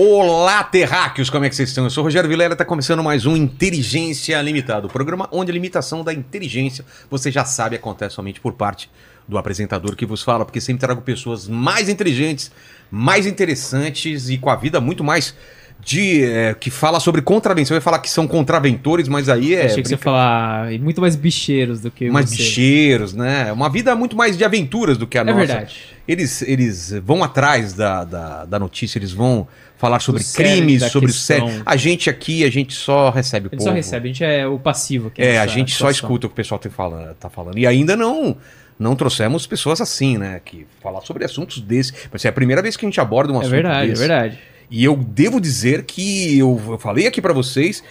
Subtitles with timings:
[0.00, 1.82] Olá, terráqueos, como é que vocês estão?
[1.82, 5.52] Eu sou o Rogério Vilela, está começando mais um Inteligência Limitada, o programa onde a
[5.54, 8.88] limitação da inteligência, você já sabe, acontece somente por parte
[9.26, 12.52] do apresentador que vos fala, porque sempre trago pessoas mais inteligentes,
[12.88, 15.34] mais interessantes e com a vida muito mais
[15.80, 17.74] de é, que fala sobre contravenção.
[17.74, 19.66] Eu ia falar que são contraventores, mas aí é.
[19.66, 22.36] Achei que você ia falar muito mais bicheiros do que mais você.
[22.36, 23.52] bicheiros, né?
[23.52, 25.36] Uma vida muito mais de aventuras do que a É nossa.
[25.38, 25.76] verdade.
[26.06, 29.46] Eles, eles vão atrás da, da, da notícia, eles vão
[29.76, 31.46] falar sobre crimes, sobre questão.
[31.48, 31.62] sério.
[31.64, 33.70] A gente aqui, a gente só recebe o A gente povo.
[33.70, 35.22] só recebe, a gente é o passivo aqui.
[35.22, 35.90] É, a gente só situação.
[35.90, 37.58] escuta o que o pessoal tem falando, tá falando.
[37.58, 38.36] E ainda não
[38.78, 40.40] não trouxemos pessoas assim, né?
[40.44, 41.92] Que falar sobre assuntos desse.
[42.12, 44.02] Mas é a primeira vez que a gente aborda um É assunto verdade, desse.
[44.02, 44.38] é verdade.
[44.70, 47.82] E eu devo dizer que eu, eu falei aqui pra vocês,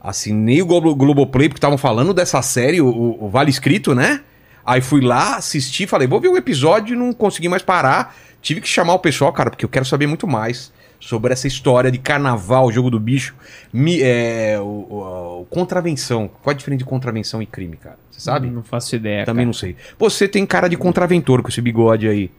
[0.00, 4.20] assinei o Globo, Globoplay porque estavam falando dessa série, o, o- Vale Escrito, né?
[4.64, 8.16] Aí fui lá, assisti, falei, vou ver o episódio e não consegui mais parar.
[8.40, 11.90] Tive que chamar o pessoal, cara, porque eu quero saber muito mais sobre essa história
[11.90, 13.34] de carnaval, jogo do bicho,
[13.70, 16.30] mi- é, o, o- o contravenção.
[16.42, 17.98] Qual a diferença de contravenção e crime, cara?
[18.10, 18.48] Você sabe?
[18.48, 19.26] Não faço ideia.
[19.26, 19.46] Também cara.
[19.46, 19.76] não sei.
[19.98, 22.30] Você tem cara de contraventor com esse bigode aí.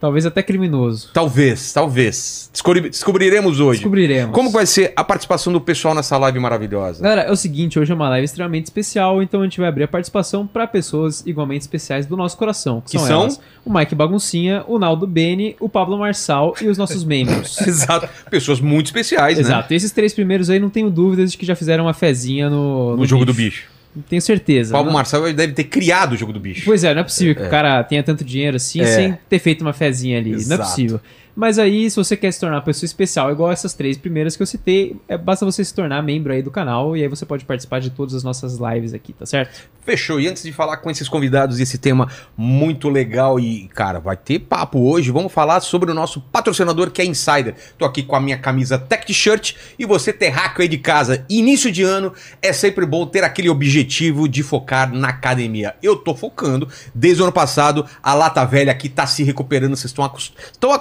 [0.00, 1.10] Talvez até criminoso.
[1.12, 2.48] Talvez, talvez.
[2.52, 3.80] Descobri- descobriremos hoje.
[3.80, 4.32] Descobriremos.
[4.34, 7.02] Como que vai ser a participação do pessoal nessa live maravilhosa?
[7.02, 9.84] Galera, é o seguinte, hoje é uma live extremamente especial, então a gente vai abrir
[9.84, 12.80] a participação para pessoas igualmente especiais do nosso coração.
[12.88, 13.22] Que são?
[13.22, 17.60] elas, o Mike Baguncinha, o Naldo Bene, o Pablo Marçal e os nossos membros.
[17.66, 18.08] Exato.
[18.30, 19.42] Pessoas muito especiais, né?
[19.42, 19.72] Exato.
[19.72, 22.96] E esses três primeiros aí não tenho dúvidas de que já fizeram uma fezinha no,
[22.96, 23.64] No, jogo do bicho.
[24.08, 24.72] Tenho certeza.
[24.72, 26.62] Paulo Não- Marcel deve ter criado o jogo do bicho.
[26.64, 28.84] Pois é, não é possível que o cara tenha tanto dinheiro assim É.
[28.86, 30.30] sem ter feito uma fezinha ali.
[30.30, 30.62] Não é Exato.
[30.64, 31.00] possível.
[31.38, 34.42] Mas aí, se você quer se tornar uma pessoa especial, igual essas três primeiras que
[34.42, 37.44] eu citei, é, basta você se tornar membro aí do canal e aí você pode
[37.44, 39.68] participar de todas as nossas lives aqui, tá certo?
[39.84, 40.18] Fechou.
[40.18, 44.40] E antes de falar com esses convidados esse tema muito legal e, cara, vai ter
[44.40, 47.54] papo hoje, vamos falar sobre o nosso patrocinador que é Insider.
[47.78, 51.24] Tô aqui com a minha camisa Tech T-shirt e você terráqueo aí de casa.
[51.30, 52.12] Início de ano
[52.42, 55.76] é sempre bom ter aquele objetivo de focar na academia.
[55.80, 56.68] Eu tô focando.
[56.92, 59.76] Desde o ano passado, a Lata Velha aqui tá se recuperando.
[59.76, 60.04] Vocês estão
[60.52, 60.72] estão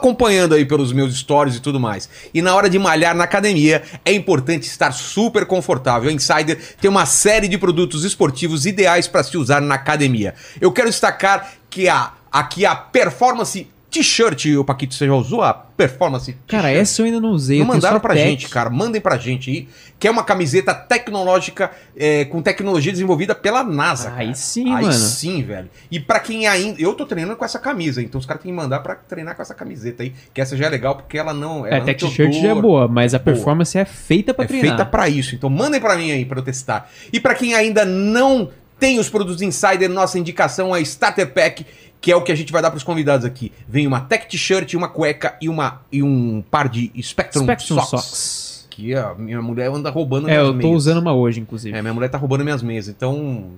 [0.54, 2.10] aí pelos meus stories e tudo mais.
[2.34, 6.10] E na hora de malhar na academia, é importante estar super confortável.
[6.10, 10.34] A Insider tem uma série de produtos esportivos ideais para se usar na academia.
[10.60, 15.54] Eu quero destacar que a, aqui a Performance T-shirt, o Paquito, você já usou a
[15.54, 17.60] Performance Cara, essa eu ainda não usei.
[17.60, 18.28] Não mandaram pra tech.
[18.30, 18.70] gente, cara.
[18.70, 19.68] Mandem pra gente aí.
[20.00, 24.10] Que é uma camiseta tecnológica é, com tecnologia desenvolvida pela NASA.
[24.16, 24.36] Aí cara.
[24.36, 24.94] sim, aí mano.
[24.94, 25.70] sim, velho.
[25.90, 26.82] E pra quem ainda.
[26.82, 29.42] Eu tô treinando com essa camisa, então os caras têm que mandar pra treinar com
[29.42, 30.14] essa camiseta aí.
[30.34, 31.66] Que essa já é legal porque ela não.
[31.66, 33.34] Ela É, tem t-shirt já é boa, mas a Boa.
[33.36, 34.70] performance é feita pra É treinar.
[34.78, 35.34] feita pra isso.
[35.36, 36.90] Então mandem pra mim aí pra eu testar.
[37.14, 38.50] E pra quem ainda não
[38.80, 41.66] tem os produtos Insider, nossa indicação é Starter Pack,
[42.02, 43.52] que é o que a gente vai dar pros convidados aqui.
[43.68, 47.90] Vem uma tech t-shirt, uma cueca e, uma, e um par de Spectrum, Spectrum socks.
[47.90, 48.68] Socks.
[48.70, 50.76] Que a minha mulher anda roubando É, minhas eu tô meias.
[50.76, 51.76] usando uma hoje, inclusive.
[51.76, 53.52] É, minha mulher tá roubando minhas meias, então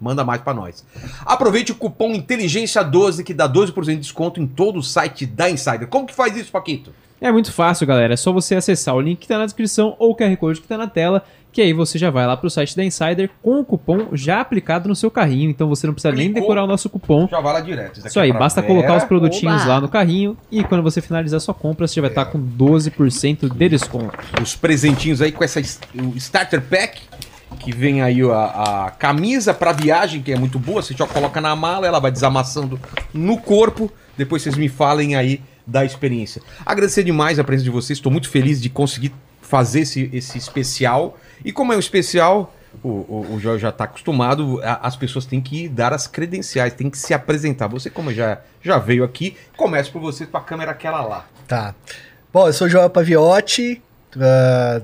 [0.00, 0.84] manda mais pra nós.
[1.26, 5.86] Aproveite o cupom Inteligência12 que dá 12% de desconto em todo o site da Insider.
[5.88, 6.92] Como que faz isso, Paquito?
[7.20, 8.14] É muito fácil, galera.
[8.14, 10.66] É só você acessar o link que tá na descrição ou o QR Code que
[10.66, 13.64] tá na tela, que aí você já vai lá pro site da Insider com o
[13.64, 15.50] cupom já aplicado no seu carrinho.
[15.50, 16.42] Então você não precisa nem Clicou.
[16.42, 17.28] decorar o nosso cupom.
[17.30, 18.06] Já vai lá direto.
[18.06, 19.68] Isso aí, basta colocar os produtinhos Oba!
[19.68, 23.52] lá no carrinho e quando você finalizar sua compra, você já vai estar com 12%
[23.52, 24.18] de desconto.
[24.42, 27.02] os presentinhos aí com essa o starter pack
[27.60, 31.40] que vem aí a, a camisa pra viagem que é muito boa você já coloca
[31.40, 32.80] na mala ela vai desamassando
[33.12, 37.98] no corpo depois vocês me falem aí da experiência agradecer demais a presença de vocês
[37.98, 39.12] estou muito feliz de conseguir
[39.42, 43.84] fazer esse, esse especial e como é um especial o, o, o Jorge já está
[43.84, 47.66] acostumado, a- as pessoas têm que dar as credenciais, têm que se apresentar.
[47.68, 51.26] Você, como já, já veio aqui, comece por você com a câmera aquela lá.
[51.46, 51.74] Tá.
[52.32, 53.82] Bom, eu sou o Joel Paviotti,
[54.18, 54.80] ah,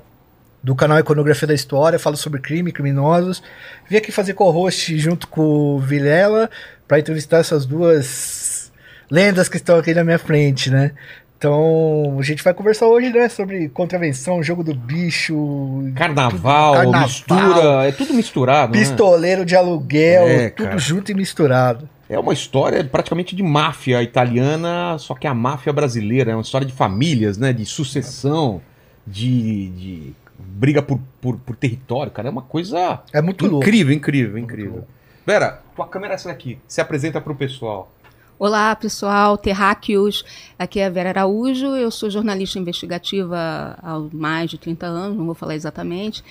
[0.62, 3.42] do canal Iconografia da História, falo sobre crime, criminosos.
[3.88, 5.40] Vim aqui fazer co-host junto com
[5.76, 6.50] o Vilela
[6.86, 8.70] para entrevistar essas duas
[9.10, 10.92] lendas que estão aqui na minha frente, né?
[11.38, 17.02] Então, a gente vai conversar hoje, né, sobre contravenção, jogo do bicho, Carnaval, Carnaval.
[17.02, 18.80] mistura, é tudo misturado, né?
[18.80, 20.78] pistoleiro de aluguel, É, tudo cara.
[20.78, 21.88] junto e misturado.
[22.10, 26.32] É uma história praticamente de máfia italiana, só que a máfia brasileira.
[26.32, 27.52] É uma história de famílias, né?
[27.52, 28.60] De sucessão,
[29.06, 32.28] de, de briga por, por, por território, cara.
[32.28, 33.58] É uma coisa É muito louco.
[33.64, 34.72] incrível, incrível, incrível.
[34.72, 34.88] louco.
[35.26, 36.58] Vera, tua câmera é essa daqui.
[36.66, 37.92] Se apresenta pro pessoal.
[38.40, 40.24] Olá, pessoal, terráqueos.
[40.56, 41.74] Aqui é a Vera Araújo.
[41.74, 46.22] Eu sou jornalista investigativa há mais de 30 anos, não vou falar exatamente,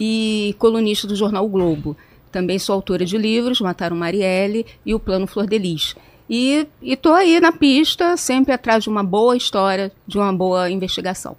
[0.00, 1.96] e colunista do jornal o Globo.
[2.32, 5.94] Também sou autora de livros, Mataram Marielle e O Plano Flor de Lis.
[6.28, 11.36] E estou aí na pista, sempre atrás de uma boa história, de uma boa investigação.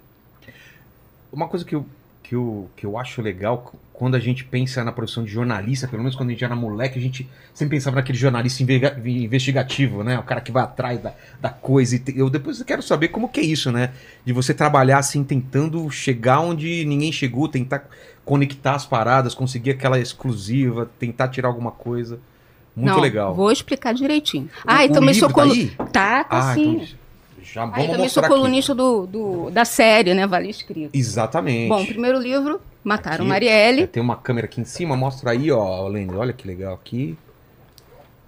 [1.30, 1.84] uma coisa que eu,
[2.22, 6.02] que, eu, que eu acho legal quando a gente pensa na profissão de jornalista, pelo
[6.02, 8.60] menos quando a gente era moleque, a gente sempre pensava naquele jornalista
[9.06, 10.18] investigativo, né?
[10.18, 11.98] O cara que vai atrás da, da coisa.
[11.98, 13.92] Te- eu depois eu quero saber como que é isso, né?
[14.24, 17.88] De você trabalhar assim, tentando chegar onde ninguém chegou, tentar
[18.24, 22.18] conectar as paradas, conseguir aquela exclusiva, tentar tirar alguma coisa.
[22.74, 23.34] Muito Não, legal.
[23.34, 24.46] Vou explicar direitinho.
[24.46, 25.28] O- Ah, e o também livro sou
[25.76, 25.86] tá?
[25.92, 26.74] Tá, tá Ah, sim.
[26.74, 26.86] então
[27.44, 30.26] já Ah, e vamos também sou colunista do, do- da série, né?
[30.26, 30.90] Vale Escrito.
[30.92, 31.68] Exatamente.
[31.68, 33.28] Bom, primeiro livro, Mataram Aqui.
[33.28, 33.82] Marielle.
[33.82, 36.14] É, tem uma câmera aqui em cima, mostra aí, ó, Lênin.
[36.14, 37.16] Olha que legal aqui.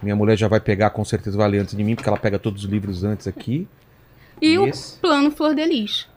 [0.01, 2.37] Minha mulher já vai pegar, com certeza vai ler antes de mim, porque ela pega
[2.39, 3.67] todos os livros antes aqui.
[4.41, 4.97] E o Esse.
[4.99, 6.07] Plano Flor de Lis.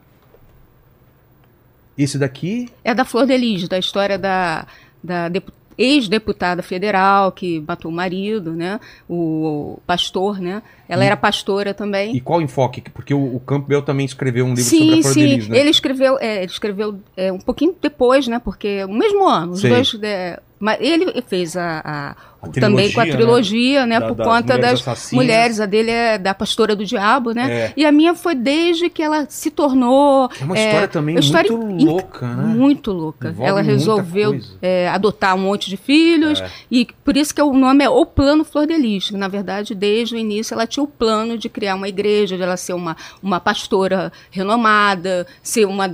[1.96, 4.66] Esse daqui, É da Flor de Lis, da história da,
[5.04, 8.78] da depu- ex-deputada federal que matou o marido, né?
[9.08, 10.62] O pastor, né?
[10.86, 12.14] Ela E- era pastora também.
[12.14, 12.82] e qual o enfoque?
[12.92, 15.48] Porque o, o Campbell também escreveu um livro sim, sobre a Flor sim.
[15.48, 15.58] né?
[15.58, 18.38] Ele escreveu, é, ele escreveu é, um pouquinho depois, né?
[18.38, 19.96] Porque o mesmo ano, os dois.
[20.02, 23.98] é, mas ele fez a, a- A também com a trilogia, né?
[23.98, 24.00] né?
[24.00, 25.12] Da- por conta mulheres das assassinas.
[25.24, 25.60] mulheres.
[25.60, 27.50] A dele é da pastora do diabo, né?
[27.50, 27.72] É.
[27.76, 31.50] E a minha foi desde que ela se tornou É uma história também uma história
[31.52, 32.44] muito louca, né?
[32.44, 33.28] muito louca.
[33.28, 36.48] Envolve ela resolveu é, adotar um monte de filhos É.
[36.70, 39.10] e por isso que o nome é O Plano Flor de Lis.
[39.10, 42.56] Na verdade, desde o início ela tinha o plano de criar uma igreja, de ela
[42.56, 45.88] ser uma, uma pastora renomada, ser uma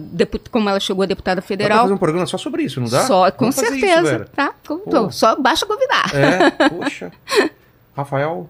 [0.51, 1.83] como ela chegou a deputada Dá federal.
[1.83, 3.05] fazer um programa só sobre isso, não dá?
[3.07, 4.29] Só, com Vamos isso, certeza, velho.
[4.35, 4.53] tá?
[4.65, 5.11] Pô.
[5.11, 6.11] Só basta convidar.
[6.15, 7.13] É, poxa.
[7.97, 8.49] Rafael,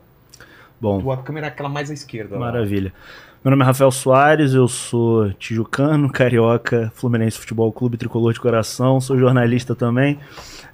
[0.80, 2.34] Bom, tua câmera é aquela mais à esquerda.
[2.34, 2.46] lá.
[2.46, 2.92] maravilha.
[3.44, 9.00] Meu nome é Rafael Soares, eu sou tijucano, carioca, Fluminense Futebol Clube, tricolor de coração,
[9.00, 10.18] sou jornalista também.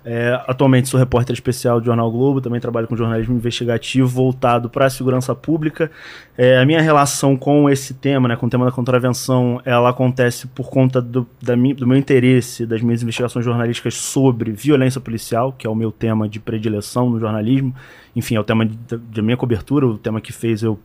[0.04, 4.87] É, atualmente sou repórter especial do Jornal Globo, também trabalho com jornalismo investigativo voltado para
[4.87, 5.90] a segurança pública.
[6.37, 10.49] É, a minha relação com esse tema, né, com o tema da contravenção, ela acontece
[10.49, 15.66] por conta do, da do meu interesse, das minhas investigações jornalísticas sobre violência policial, que
[15.66, 17.72] é o meu tema de predileção no jornalismo.
[18.16, 20.78] Enfim, é o tema da minha cobertura, o tema que fez eu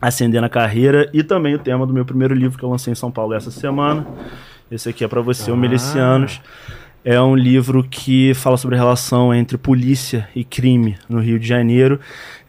[0.00, 2.96] ascender na carreira e também o tema do meu primeiro livro que eu lancei em
[2.96, 4.06] São Paulo essa semana.
[4.70, 5.56] Esse aqui é para você, o Ah.
[5.56, 6.40] Milicianos.
[7.04, 11.46] É um livro que fala sobre a relação entre polícia e crime no Rio de
[11.46, 12.00] Janeiro.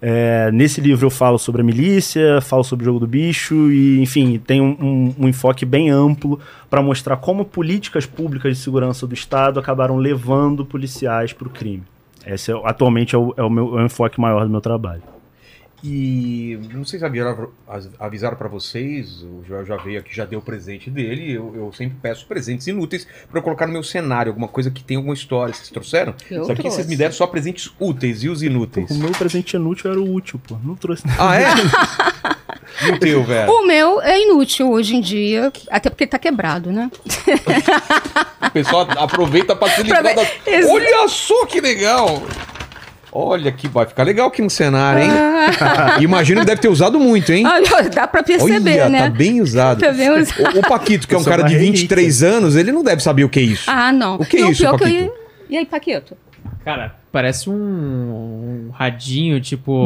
[0.01, 3.99] É, nesse livro eu falo sobre a milícia, falo sobre o jogo do bicho e,
[4.01, 9.05] enfim, tem um, um- um enfoque bem amplo para mostrar como políticas públicas de segurança
[9.05, 11.83] do Estado acabaram levando policiais para o crime.
[12.25, 15.01] Esse é, atualmente é o, é o meu é o enfoque maior do meu trabalho.
[15.87, 17.51] E não sei se avisaram,
[17.99, 21.31] avisaram pra vocês, o Joel já veio aqui, já deu o presente dele.
[21.31, 24.83] Eu, eu sempre peço presentes inúteis pra eu colocar no meu cenário, alguma coisa que
[24.83, 25.53] tem alguma história.
[25.53, 26.15] Vocês trouxeram?
[26.31, 28.89] Eu Só que vocês me deram só presentes úteis e os inúteis.
[28.89, 30.57] O meu presente inútil era o útil, pô.
[30.63, 31.21] Não trouxe nada.
[31.21, 31.49] Ah, é?
[32.89, 33.51] e o teu, velho?
[33.51, 36.89] O meu é inútil hoje em dia, até porque tá quebrado, né?
[38.47, 40.21] O pessoal aproveita pra se livrar da...
[40.71, 42.23] Olha só que legal!
[43.17, 45.09] Olha que vai ficar legal aqui no cenário, hein?
[46.03, 47.45] Imagino que deve ter usado muito, hein?
[47.45, 49.03] Ah, dá pra perceber, Olha, né?
[49.03, 49.79] tá bem usado.
[49.79, 50.53] Tá bem usado.
[50.53, 53.01] O, o Paquito, que é um Eu cara de uma 23 anos, ele não deve
[53.01, 53.71] saber o que é isso.
[53.71, 54.15] Ah, não.
[54.15, 54.91] O que é não, isso, que eu Paquito?
[54.91, 55.11] ia-
[55.49, 56.17] E aí, Paquito?
[56.65, 59.85] Cara, parece um, um radinho, tipo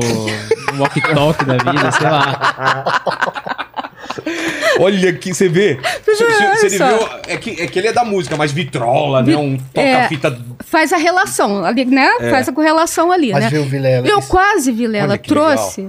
[0.74, 3.66] um walkie-talkie da vida, sei lá.
[4.80, 5.80] Olha aqui, você vê.
[6.04, 9.36] Se, se- se viu, é, que, é que ele é da música, mas vitrola, né?
[9.36, 9.96] Um É.
[9.96, 10.40] toca-fita.
[10.66, 12.10] Faz a relação ali, né?
[12.30, 13.50] Faz a correlação ali, Mas né?
[13.50, 14.08] viu, Vilela?
[14.08, 15.88] Eu isso- quase, Vilela, Olha que trouxe.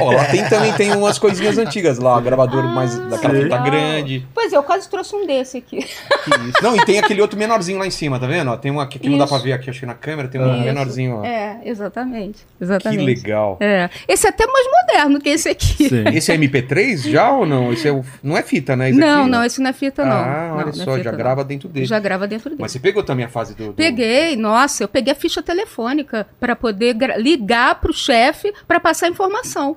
[0.00, 3.62] Ó, lá tem, também tem umas coisinhas antigas lá, gravador mais daquela fita legal.
[3.64, 4.26] grande.
[4.34, 5.86] Pois é, eu quase trouxe um desse aqui.
[6.62, 8.50] Não, e tem aquele outro menorzinho lá em cima, tá vendo?
[8.50, 10.40] Ó, tem um aqui que não dá pra ver aqui, acho que na câmera, tem
[10.40, 10.64] um Isso.
[10.64, 11.24] menorzinho, ó.
[11.24, 12.46] É, exatamente.
[12.58, 13.04] que Exatamente.
[13.04, 13.56] legal.
[13.60, 13.88] É.
[14.06, 15.88] Esse é até mais moderno que esse aqui.
[15.88, 16.04] Sim.
[16.12, 17.72] Esse é MP3 já ou não?
[17.72, 18.04] Esse é o...
[18.22, 18.90] Não é fita, né?
[18.90, 20.12] Esse Não, aqui, não, esse não é fita, não.
[20.16, 21.18] Ah, Não, olha não é só, fita, já não.
[21.18, 21.86] grava dentro dele.
[21.86, 22.60] Já grava dentro dele.
[22.60, 23.68] Mas você pegou também a fase do...
[23.68, 28.78] do- Peguei, nossa, eu peguei a ficha telefônica para poder gra- ligar pro chefe para
[28.78, 29.76] passar informação.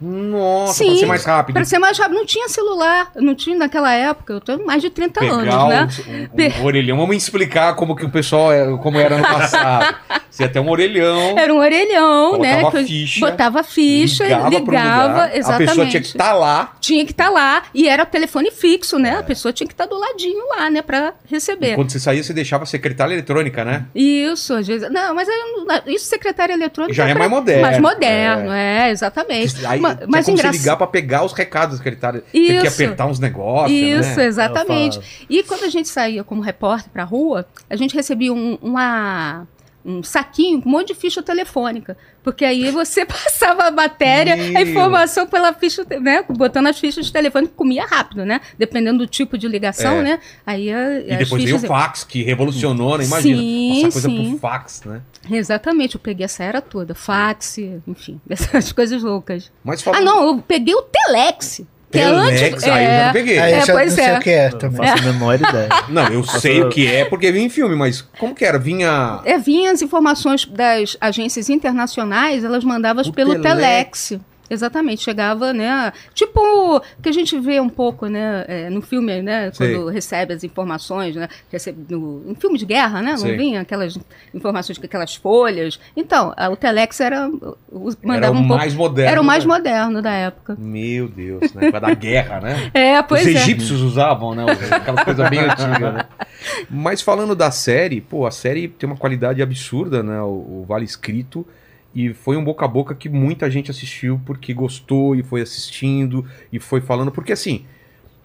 [0.00, 1.54] Nossa, Sim, pra ser mais rápido.
[1.54, 2.14] Para ser mais rápido.
[2.16, 5.88] Não tinha celular, não tinha naquela época, eu tenho mais de 30 Pegar anos, né?
[6.08, 6.96] um, um- Pe- um orelhão.
[6.96, 9.94] Vamos explicar como que o pessoal é, como era no passado.
[10.30, 11.36] Você ter um orelhão.
[11.36, 12.60] Era um orelhão, né?
[12.62, 15.64] Botava ficha, botava ficha, ligava, ligava, exatamente.
[15.64, 16.72] A pessoa tinha que estar lá.
[16.80, 19.16] Tinha que estar lá e era telefone fixo, né?
[19.18, 21.74] A pessoa tinha que estar do ladinho lá, né, para E receber.
[21.74, 23.86] quando você saía, você deixava a secretária eletrônica, né?
[23.94, 24.88] Isso, às vezes.
[24.90, 29.66] Não, mas aí, isso secretária eletrônica Já é pra- mais moderno, Mais moderno, é, exatamente.
[29.66, 30.60] Aí Ma- tinha mas como você engraçado.
[30.62, 32.22] ligar pra pegar os recados da secretária.
[32.32, 32.82] Tinha que Isso.
[32.82, 34.26] apertar uns negócios, Isso, né?
[34.26, 34.96] exatamente.
[34.98, 39.46] Eu E quando a gente saía como repórter pra rua, a gente recebia um- uma,
[39.84, 41.96] um saquinho com um monte de ficha telefônica.
[42.22, 44.62] Porque aí você passava a matéria, a Meu.
[44.62, 46.22] informação pela ficha, né?
[46.28, 48.40] Botando as fichas de telefone, que comia rápido, né?
[48.58, 50.02] Dependendo do tipo de ligação, É.
[50.02, 50.20] né?
[50.46, 53.04] Aí a, E depois veio o fax, que revolucionou, né?
[53.04, 53.38] Imagina.
[53.40, 54.30] Sim, Essa coisa sim.
[54.32, 55.00] por fax, né?
[55.30, 56.94] Exatamente, eu peguei essa era toda.
[56.94, 59.50] Fax, enfim, essas coisas loucas.
[59.64, 61.62] Mas Ah, não, eu peguei o Telex.
[61.92, 62.64] É Telex, antes.
[62.64, 63.38] aí eu já é, não peguei.
[63.38, 64.16] Aí É, eu já pois não sei é.
[64.16, 64.76] o que é Não também.
[64.88, 65.68] faço a menor ideia.
[65.88, 68.58] Não, eu sei o que é porque vi em filme, mas como que era?
[68.58, 69.20] Vinha...
[69.24, 74.08] É, vinha as informações das agências internacionais, elas mandavam O pelo Telex.
[74.08, 74.29] Telex.
[74.50, 75.92] Exatamente, chegava, né?
[76.12, 78.44] Tipo, que a gente vê um pouco, né?
[78.48, 79.52] é, no filme, né?
[79.56, 81.28] Quando recebe as informações, né?
[81.50, 83.12] Recebe no, em filme de guerra, né?
[83.12, 83.36] Não Sei.
[83.36, 83.96] vinha aquelas
[84.34, 85.78] informações com aquelas folhas.
[85.96, 87.28] Então, a- o Telex era.
[87.28, 87.56] o-
[88.02, 88.56] Mandava Era o um pouco.
[88.56, 89.10] mais moderno.
[89.12, 89.48] Era o mais né?
[89.54, 90.56] moderno da época.
[90.58, 91.70] Meu Deus, né?
[91.70, 92.70] Pra dar guerra, né?
[92.74, 93.30] É, pois Os é.
[93.32, 94.44] egípcios usavam, né?
[94.72, 96.04] Aquela coisa bem antiga, né?
[96.68, 100.20] Mas falando da série, pô, a série tem uma qualidade absurda, né?
[100.22, 101.46] O, o Vale Escrito.
[101.94, 106.24] E foi um boca a boca que muita gente assistiu porque gostou e foi assistindo
[106.52, 107.10] e foi falando.
[107.10, 107.64] Porque assim,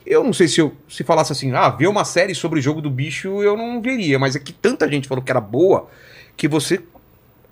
[0.05, 2.81] eu não sei se eu se falasse assim, ah, ver uma série sobre o jogo
[2.81, 4.19] do bicho, eu não veria.
[4.19, 5.89] Mas é que tanta gente falou que era boa
[6.38, 6.81] que você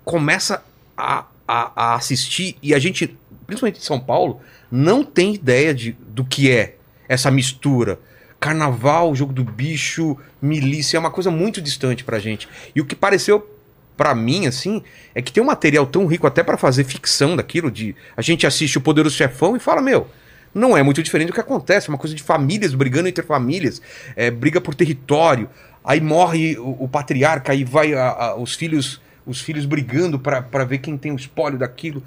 [0.04, 0.64] começa
[0.96, 3.16] a, a, a assistir e a gente,
[3.46, 4.40] principalmente em São Paulo,
[4.70, 6.76] não tem ideia de, do que é
[7.08, 7.98] essa mistura.
[8.38, 12.48] Carnaval, jogo do bicho, milícia, é uma coisa muito distante pra gente.
[12.74, 13.53] E o que pareceu
[13.96, 14.82] pra mim, assim,
[15.14, 18.46] é que tem um material tão rico até pra fazer ficção daquilo, de a gente
[18.46, 20.08] assiste o Poderoso Chefão e fala, meu,
[20.54, 23.80] não é muito diferente do que acontece, é uma coisa de famílias brigando entre famílias,
[24.16, 25.48] é, briga por território,
[25.84, 30.42] aí morre o, o patriarca, aí vai a- a- os filhos os filhos brigando pra
[30.42, 32.02] pra ver quem tem o espólio daquilo.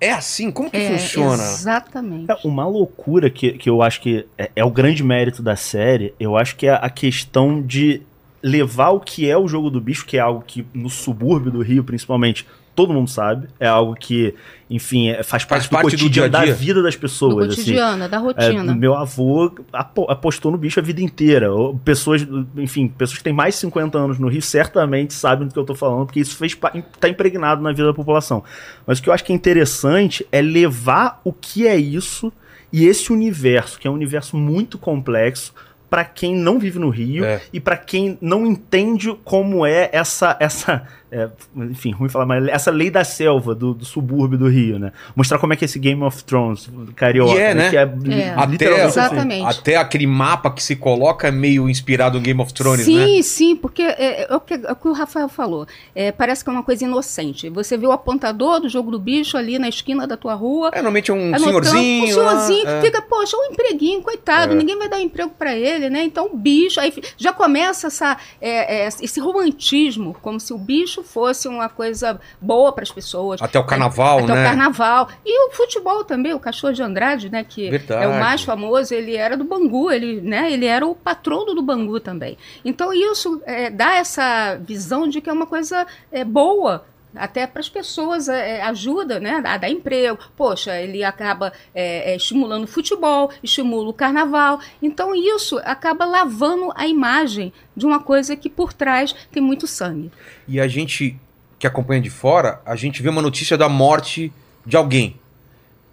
[0.00, 0.50] É assim?
[0.50, 1.42] Como que É, funciona?
[1.42, 2.30] Exatamente.
[2.30, 6.14] É uma loucura que, que eu acho que é, é o grande mérito da série.
[6.20, 8.02] Eu acho que é a questão de
[8.42, 11.60] levar o que é o jogo do bicho, que é algo que no subúrbio do
[11.62, 13.48] Rio, principalmente, todo mundo sabe.
[13.58, 14.32] É algo que,
[14.70, 16.54] enfim, é- faz parte, parte do do dia a cotidiano da dia.
[16.54, 17.46] vida das Do pessoas.
[17.48, 17.56] assim.
[17.56, 18.74] cotidiano, da É, rotina.
[18.76, 21.48] meu avô apo- apostou no bicho a vida inteira.
[21.84, 22.24] Pessoas,
[22.56, 25.64] enfim, pessoas que têm mais de 50 anos no Rio certamente sabem do que eu
[25.64, 26.56] tô falando, porque isso fez
[27.00, 28.44] tá impregnado na vida da população.
[28.86, 32.32] Mas o que eu acho que é interessante é levar o que é isso
[32.72, 35.52] e esse universo, que é um universo muito complexo,
[35.88, 37.40] para quem não vive no Rio É.
[37.52, 42.70] e para quem não entende como é essa essa é, enfim, ruim falar, mas essa
[42.70, 44.92] lei da selva do, do subúrbio do Rio, né?
[45.16, 47.70] Mostrar como é que esse Game of Thrones carioca, E é, né?
[47.70, 48.46] que é, É.
[48.46, 48.98] literalmente Até, assim.
[49.00, 49.58] Exatamente.
[49.58, 53.22] até aquele mapa que se coloca é meio inspirado no Game of Thrones, sim, né?
[53.22, 55.66] sim, porque é, é o que, é o que o Rafael falou.
[55.94, 57.48] É, parece que é uma coisa inocente.
[57.50, 60.68] Você vê o apontador do jogo do bicho ali na esquina da tua rua.
[60.72, 62.04] É, normalmente é um anotando, senhorzinho.
[62.04, 62.82] Um senhorzinho lá, é.
[62.82, 64.56] fica, poxa, um empreguinho, coitado, É.
[64.56, 66.04] ninguém vai dar emprego pra ele, né?
[66.04, 70.97] Então o bicho, aí já começa essa, é, é, esse romantismo, como se o bicho
[71.02, 73.40] fosse uma coisa boa para as pessoas.
[73.40, 74.42] Até o carnaval, Até né?
[74.42, 75.08] o carnaval.
[75.24, 77.44] E o futebol também, o Cachorro de Andrade, né?
[77.44, 78.04] Que Verdade.
[78.04, 81.62] é o mais famoso, ele era do Bangu, ele, né, ele era o patrono do
[81.62, 82.36] Bangu também.
[82.64, 86.84] Então isso é, dá essa visão de que é uma coisa é, boa.
[87.18, 90.18] Até para as pessoas é, é, ajuda né, a dar emprego.
[90.36, 94.60] Poxa, ele acaba é, é, estimulando o futebol, estimula o carnaval.
[94.82, 100.10] Então, isso acaba lavando a imagem de uma coisa que por trás tem muito sangue.
[100.46, 101.18] E a gente
[101.58, 104.32] que acompanha de fora, a gente vê uma notícia da morte
[104.64, 105.16] de alguém.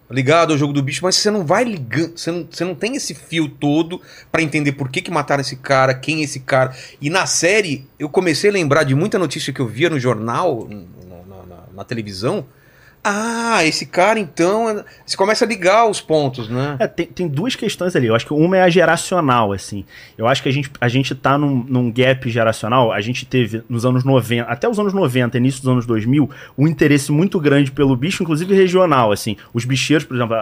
[0.10, 2.96] Ligado ao jogo do bicho, mas você não vai ligando, você não, você não tem
[2.96, 4.00] esse fio todo
[4.32, 6.76] pra entender por que, que mataram esse cara, quem é esse cara.
[7.02, 10.70] E na série, eu comecei a lembrar de muita notícia que eu via no jornal,
[11.76, 12.48] na, televisão.
[13.08, 14.68] Ah, esse cara então.
[14.68, 16.76] é- Você começa a ligar os pontos, né?
[16.80, 18.08] É, tem, tem duas questões ali.
[18.08, 19.86] Eu acho que uma é a geracional, assim.
[20.18, 22.92] Eu acho que a gente, a gente tá num, num gap geracional.
[22.92, 26.68] A gente teve nos anos 90, até os anos 90, início dos anos 2000, um
[26.68, 29.38] interesse muito grande pelo bicho, inclusive regional, assim.
[29.54, 30.36] Os bicheiros, por exemplo,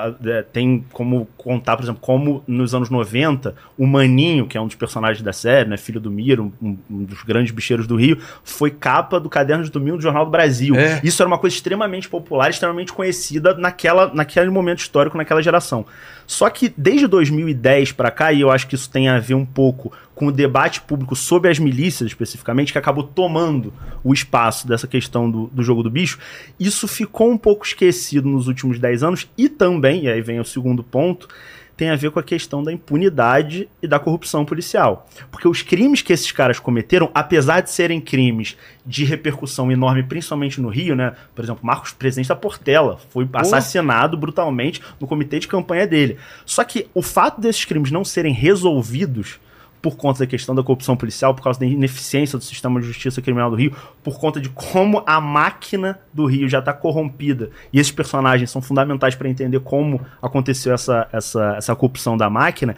[0.53, 4.75] tem como contar, por exemplo, como nos anos 90, o Maninho, que é um dos
[4.75, 8.71] personagens da série, né, filho do Miro, um, um dos grandes bicheiros do Rio, foi
[8.71, 10.75] capa do Caderno de Domingo do Jornal do Brasil.
[10.75, 11.01] É.
[11.03, 15.85] Isso era uma coisa extremamente popular, extremamente conhecida naquela, naquele momento histórico, naquela geração.
[16.25, 19.45] Só que desde 2010 para cá, e eu acho que isso tem a ver um
[19.45, 24.87] pouco com o debate público sobre as milícias especificamente, que acabou tomando o espaço dessa
[24.87, 26.19] questão do, do jogo do bicho,
[26.59, 30.45] isso ficou um pouco esquecido nos últimos 10 anos e também, e aí vem o
[30.45, 31.27] segundo ponto,
[31.75, 35.07] tem a ver com a questão da impunidade e da corrupção policial.
[35.31, 40.61] Porque os crimes que esses caras cometeram, apesar de serem crimes de repercussão enorme, principalmente
[40.61, 41.13] no Rio, né?
[41.33, 46.17] Por exemplo, Marcos, presidente da Portela, foi assassinado brutalmente no comitê de campanha dele.
[46.45, 49.39] Só que o fato desses crimes não serem resolvidos
[49.83, 53.21] por conta da questão da corrupção policial, por causa da ineficiência do sistema de justiça
[53.21, 57.49] criminal do Rio, por conta de como a máquina do Rio já está corrompida.
[57.73, 62.77] E esses personagens são fundamentais para entender como aconteceu essa, essa, essa corrupção da máquina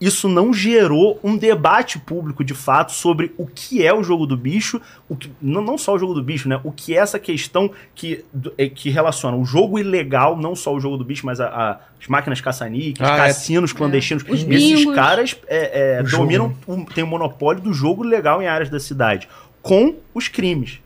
[0.00, 4.36] isso não gerou um debate público de fato sobre o que é o jogo do
[4.36, 6.60] bicho, o que, não, não só o jogo do bicho, né?
[6.62, 8.24] O que é essa questão que,
[8.58, 11.70] é, que relaciona o jogo ilegal, não só o jogo do bicho, mas a, a,
[12.00, 13.26] as máquinas caça-níqueis, Ah, é.
[13.28, 14.22] cassinos clandestinos.
[14.28, 14.46] Os Esses
[14.80, 14.94] bingos.
[14.94, 19.28] caras é, é, dominam, um, tem o monopólio do jogo legal em áreas da cidade,
[19.62, 20.80] com os crimes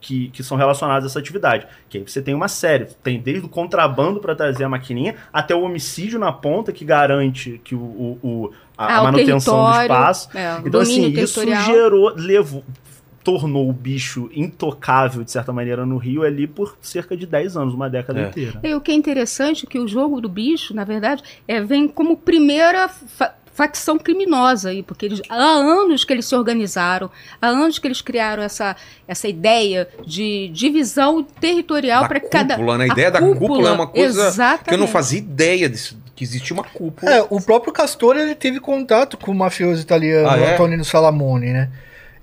[0.00, 1.66] que, que são relacionados a essa atividade.
[1.88, 5.54] Que aí você tem uma série, tem desde o contrabando para trazer a maquininha, até
[5.54, 9.64] o homicídio na ponta que garante que o, o- o- a, Ah, a o manutenção
[9.70, 10.28] do espaço.
[10.36, 12.64] é, então, assim, isso gerou, levou,
[13.22, 17.74] tornou o bicho intocável, de certa maneira, no Rio ali por cerca de 10 anos,
[17.74, 18.28] uma década É.
[18.28, 18.58] inteira.
[18.64, 21.86] E o que é interessante é que o jogo do bicho, na verdade, é, vem
[21.86, 22.88] como primeira
[23.60, 27.10] facção criminosa aí, porque eles, há anos que eles se organizaram,
[27.42, 28.74] há anos que eles criaram essa,
[29.06, 32.84] essa ideia de divisão territorial para cada cúpula, né?
[32.84, 34.90] A a ideia da cúpula é uma coisa que eu não exatamente.
[34.90, 37.12] fazia ideia disso, que existia uma cúpula.
[37.12, 40.54] É, o próprio Castor ele teve contato com o mafioso italiano Ah, é?
[40.54, 41.68] Antonino Salamone, né?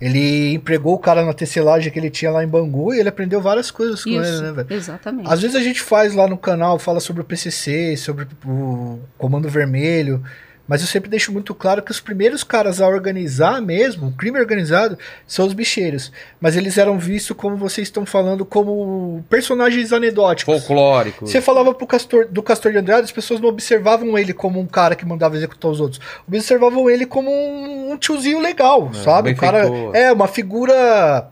[0.01, 3.39] Ele empregou o cara na tecelagem que ele tinha lá em Bangu e ele aprendeu
[3.41, 4.67] várias coisas com Isso, ele, né, velho?
[4.73, 5.31] exatamente.
[5.31, 9.47] Às vezes a gente faz lá no canal, fala sobre o PCC, sobre o Comando
[9.49, 10.23] Vermelho,
[10.67, 14.39] mas eu sempre deixo muito claro que os primeiros caras a organizar mesmo, o crime
[14.39, 16.11] organizado, são os bicheiros.
[16.41, 20.53] Mas eles eram vistos, como vocês estão falando, como personagens anedóticos.
[20.53, 21.25] Folclórico.
[21.25, 24.65] Você falava pro Castor, do Castor de Andrade, as pessoas não observavam ele como um
[24.65, 26.01] cara que mandava executar os outros.
[26.27, 29.31] Observavam ele como um, um tiozinho legal, sabe?
[29.31, 31.29] Um cara, é, uma figura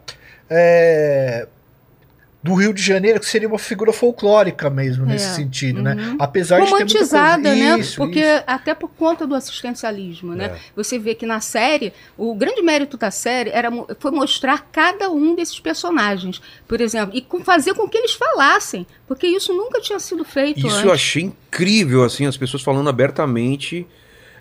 [0.49, 1.47] é,
[2.45, 5.95] do Rio de Janeiro, que seria uma figura folclórica mesmo, nesse É, sentido, né?
[5.95, 6.15] uhum.
[6.19, 7.79] Apesar de ter muita romantizada, coisa- né?
[7.79, 8.43] Isso, Porque isso.
[8.45, 10.45] até por conta do assistencialismo, né?
[10.45, 10.55] É.
[10.75, 15.33] Você vê que na série, o grande mérito da série era, foi mostrar cada um
[15.33, 19.99] desses personagens, por exemplo, e com- fazer com que eles falassem, porque isso nunca tinha
[19.99, 20.83] sido feito Isso antes.
[20.85, 23.87] eu achei incrível, assim, as pessoas falando abertamente.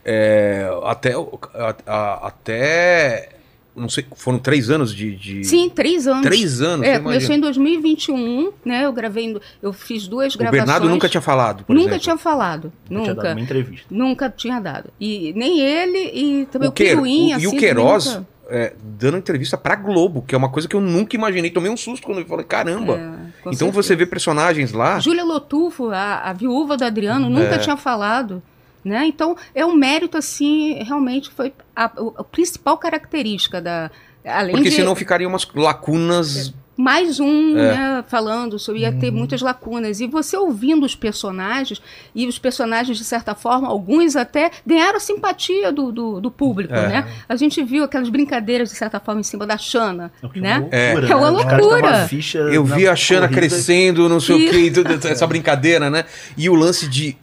[0.07, 3.31] é, até, a- a- até.
[3.77, 5.17] Não sei, foram três anos de.
[5.17, 6.23] de- Sim, três anos.
[6.23, 8.85] Três anos, É, começou em 2021, né?
[8.85, 10.65] Eu gravei, eu fiz duas O gravações.
[10.65, 12.03] Bernardo nunca tinha falado, por Nunca exemplo.
[12.03, 13.33] tinha falado, Eu tinha dado nunca.
[13.33, 13.87] uma entrevista.
[13.91, 14.91] Nunca tinha dado.
[15.01, 18.73] E nem ele e também o, O o- assim, e o também Queiroz nunca- é,
[18.83, 21.51] dando entrevista pra Globo, que é uma coisa que eu nunca imaginei.
[21.51, 22.93] Tomei um susto quando eu falei, caramba.
[22.95, 23.73] É, então certeza.
[23.73, 25.01] você vê personagens lá.
[25.01, 27.59] Júlia Lotufo, a, a viúva do Adriano, nunca É.
[27.59, 28.43] tinha falado.
[28.85, 29.07] Né?
[29.07, 33.91] Então, é um mérito, assim, realmente foi a, a principal característica da.
[34.25, 36.53] Além Porque de senão ficariam umas lacunas.
[36.77, 37.77] mais um, É.
[37.77, 38.99] né, falando sobre ia Uhum.
[38.99, 40.01] ter muitas lacunas.
[40.01, 41.81] E você ouvindo os personagens,
[42.15, 46.75] e os personagens, de certa forma, alguns até ganharam a simpatia do, do, do público,
[46.75, 46.89] É.
[46.89, 47.09] né?
[47.29, 50.69] A gente viu aquelas brincadeiras, de certa forma, em cima da Xana, É né?
[50.73, 51.15] É uma loucura, É.
[51.15, 51.31] Uma né?
[51.31, 51.83] Loucura.
[51.83, 53.41] têm uma ficha Eu vi a Xana corrida.
[53.41, 54.73] crescendo, não sei o que,
[55.09, 56.05] essa brincadeira, né?
[56.37, 57.17] E o lance de.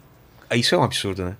[0.48, 1.36] ah, Isso é um absurdo, né?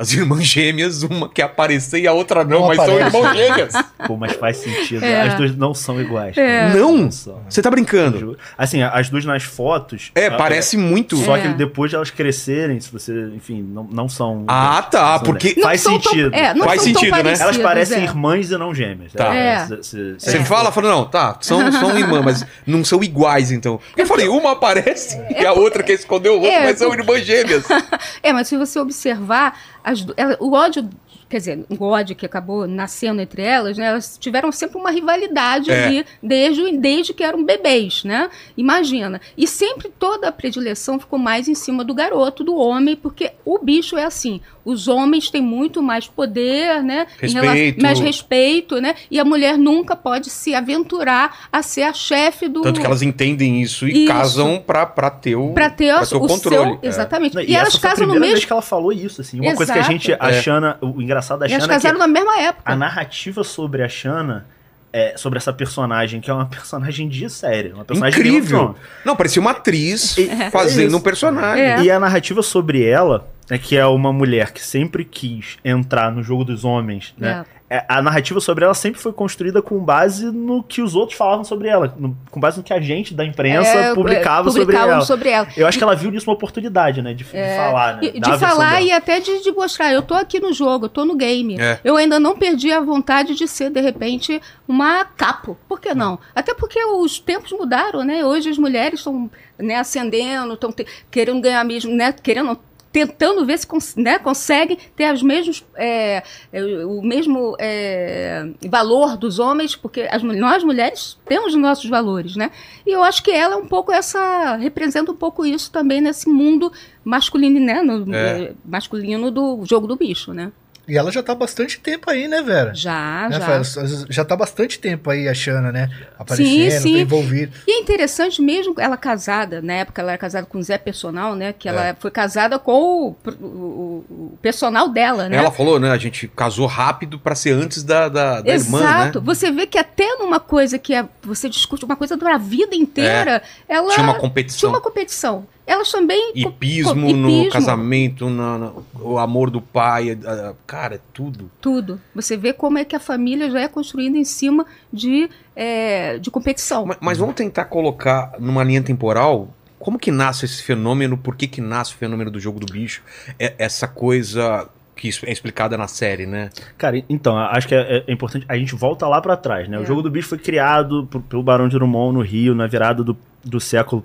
[0.00, 3.16] As irmãs gêmeas, uma quer aparecer e a outra não, Não mas são aparece.
[3.16, 3.72] irmãos gêmeas.
[4.06, 5.04] Pô, mas faz sentido.
[5.04, 5.20] É.
[5.22, 6.36] As duas não são iguais.
[6.38, 6.72] É.
[6.74, 7.10] Não?
[7.10, 7.40] são.
[7.48, 8.38] Você tá brincando?
[8.56, 10.10] Assim, as duas nas fotos.
[10.14, 11.16] É, a- parece muito.
[11.18, 11.42] Só É.
[11.42, 14.44] que depois de elas crescerem, se você, enfim, não, não são.
[14.48, 16.34] Ah, tá, são- porque- Não faz são tão- sentido.
[16.34, 17.34] é, não Faz são tão sentido, né?
[17.38, 18.04] Elas parecem é.
[18.04, 19.12] irmãs e não gêmeas.
[19.12, 19.34] Tá.
[19.34, 19.66] É.
[19.66, 23.78] Você fala, fala, não, tá, são, são irmãs, mas não são iguais, então.
[23.88, 26.92] Porque eu falei, uma aparece e a outra quer esconder o outro, É, mas são
[26.94, 27.64] irmãs gêmeas.
[28.22, 29.58] É, mas se você observar,
[29.90, 30.88] as ela- o ódio,
[31.30, 35.70] quer dizer, o ódio que acabou nascendo entre elas, né, elas tiveram sempre uma rivalidade
[35.70, 35.86] É.
[35.86, 38.28] ali, desde, desde que eram bebês, né?
[38.56, 39.20] Imagina.
[39.38, 43.58] E sempre toda a predileção ficou mais em cima do garoto, do homem, porque o
[43.58, 47.06] bicho é assim, os homens têm muito mais poder, né?
[47.18, 47.80] Respeito.
[47.82, 48.94] mais respeito, né?
[49.10, 52.60] E a mulher nunca pode se aventurar a ser a chefe do...
[52.62, 54.12] Tanto que elas entendem isso e Isso.
[54.12, 56.70] casam pra, pra ter o, Pra ter, pra ter o o controle.
[56.72, 56.78] seu...
[56.82, 57.34] Exatamente.
[57.34, 58.46] Não, E, elas essa foi a casam no mesmo...
[58.46, 59.40] que ela falou isso, assim.
[59.40, 59.92] Uma coisa que a Exato.
[59.92, 60.42] gente, a É.
[60.42, 62.72] Xana, o engraçado da E elas Xana é casaram na mesma época.
[62.72, 64.46] a narrativa sobre a Xana,
[64.92, 68.74] é, sobre essa personagem, que é uma personagem de série, uma personagem Incrível.
[69.04, 70.50] Não, parecia uma atriz É.
[70.50, 70.96] fazendo Isso.
[70.96, 71.62] um personagem.
[71.64, 71.82] É.
[71.82, 76.22] E a narrativa sobre ela é que é uma mulher que sempre quis entrar no
[76.22, 77.44] jogo dos homens, né?
[77.72, 81.44] É, A narrativa sobre ela sempre foi construída com base no que os outros falavam
[81.44, 84.74] sobre ela, no- com base no que a gente da imprensa É, publicava, é, sobre
[84.76, 85.00] ela.
[85.02, 85.46] sobre ela.
[85.56, 87.14] Eu acho que ela viu nisso uma oportunidade, né?
[87.14, 88.00] De, de falar, né?
[88.12, 91.04] E- De falar e até de, de mostrar, eu tô aqui no jogo, eu tô
[91.04, 91.60] no game.
[91.60, 91.78] É.
[91.84, 95.56] Eu ainda não perdi a vontade de ser, de repente, uma capo.
[95.68, 96.18] Por que não?
[96.34, 98.24] Até porque os tempos mudaram, né?
[98.24, 100.74] Hoje as mulheres estão né, ascendendo, estão
[101.08, 102.12] querendo ganhar mesmo, né?
[102.12, 102.58] Querendo
[102.92, 106.22] tentando ver se cons né, conseguem ter os mesmos, é,
[106.52, 112.50] é, o mesmo é, valor dos homens, porque as, nós mulheres temos nossos valores, né?
[112.86, 116.28] E eu acho que ela é um pouco essa representa um pouco isso também nesse
[116.28, 116.72] mundo
[117.04, 117.82] masculino, né?
[117.82, 118.52] No, É.
[118.64, 120.52] masculino do jogo do bicho, né?
[120.90, 122.74] E ela já tá há bastante tempo aí, né, Vera?
[122.74, 123.46] Já, Né, já.
[123.46, 125.88] Faz- já tá bastante tempo aí a Xana, né?
[126.18, 126.94] Aparecendo, sim.
[126.94, 127.52] tá envolvido.
[127.66, 131.34] E é interessante, mesmo ela casada, na época ela era casada com o Zé Personal,
[131.36, 131.52] né?
[131.56, 135.36] Que ela foi casada com o, o- o- personal dela, né?
[135.36, 135.90] Ela falou, né?
[135.90, 139.20] A gente casou rápido pra ser antes da, da, da irmã, Exato.
[139.20, 139.24] né?
[139.26, 143.42] Você vê que até numa coisa que é, você discute uma coisa da vida inteira,
[143.68, 143.94] ela É.
[143.94, 144.70] Tinha uma tinha competição.
[144.70, 145.46] uma competição.
[145.70, 146.32] Elas também.
[146.34, 150.10] Hipismo co- no hipismo, casamento, na- na- o amor do pai.
[150.24, 151.48] a- a- cara, é tudo.
[151.60, 152.00] Tudo.
[152.14, 156.30] Você vê como é que a família já é construída em cima de, é, de
[156.30, 156.86] competição.
[156.86, 161.46] Mas, mas vamos tentar colocar numa linha temporal como que nasce esse fenômeno, por que
[161.46, 163.02] que nasce o fenômeno do jogo do bicho?
[163.38, 166.50] É essa coisa que é explicada na série, né?
[166.76, 168.44] Cara, então, acho que é, é importante.
[168.48, 169.76] A gente volta lá pra trás, né?
[169.78, 169.80] É.
[169.80, 173.02] O jogo do bicho foi criado por- pelo Barão de Drummond no Rio, na virada
[173.02, 174.04] do, do século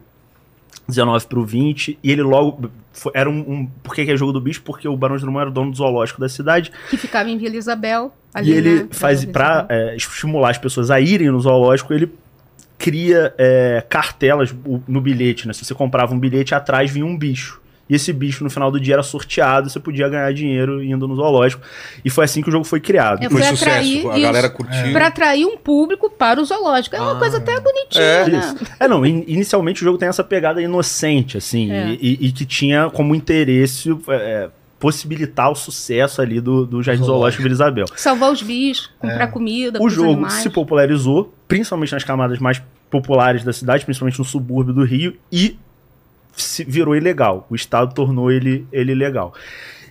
[0.87, 2.69] 19 pro 20, e ele logo.
[2.93, 4.61] foi- era um, um- Por que, é jogo do bicho?
[4.63, 6.71] Porque o Barão de Drummond era o dono do zoológico da cidade.
[6.89, 8.13] Que ficava em Vila Isabel.
[8.33, 9.65] Ali, e ele né, faz Isabel.
[9.69, 12.11] é, estimular as pessoas a irem no zoológico, ele
[12.77, 14.53] cria é, cartelas
[14.87, 15.53] no bilhete, né?
[15.53, 17.61] Se você comprava um bilhete, atrás vinha um bicho.
[17.87, 21.15] E esse bicho, no final do dia, era sorteado, você podia ganhar dinheiro indo no
[21.15, 21.61] zoológico.
[22.03, 23.23] E foi assim que o jogo foi criado.
[23.23, 24.91] É, Foi sucesso, atrair a galera curtiu.
[24.91, 26.95] Para atrair um público para o zoológico.
[26.95, 27.19] É uma Ah.
[27.19, 28.27] coisa até bonitinha, É.
[28.27, 28.55] né?
[28.79, 31.89] É, não, in- inicialmente o jogo tem essa pegada inocente, assim, É.
[31.89, 37.03] e, e- e que tinha como interesse é, possibilitar o sucesso ali do, do Jardim
[37.03, 37.85] Zoológico Vila Isabel.
[37.95, 40.33] Salvar os bichos, comprar comida O jogo animais.
[40.33, 45.57] se popularizou, principalmente nas camadas mais populares da cidade, principalmente no subúrbio do Rio, e
[46.67, 47.45] virou ilegal.
[47.49, 49.33] O Estado tornou ele, ele ilegal.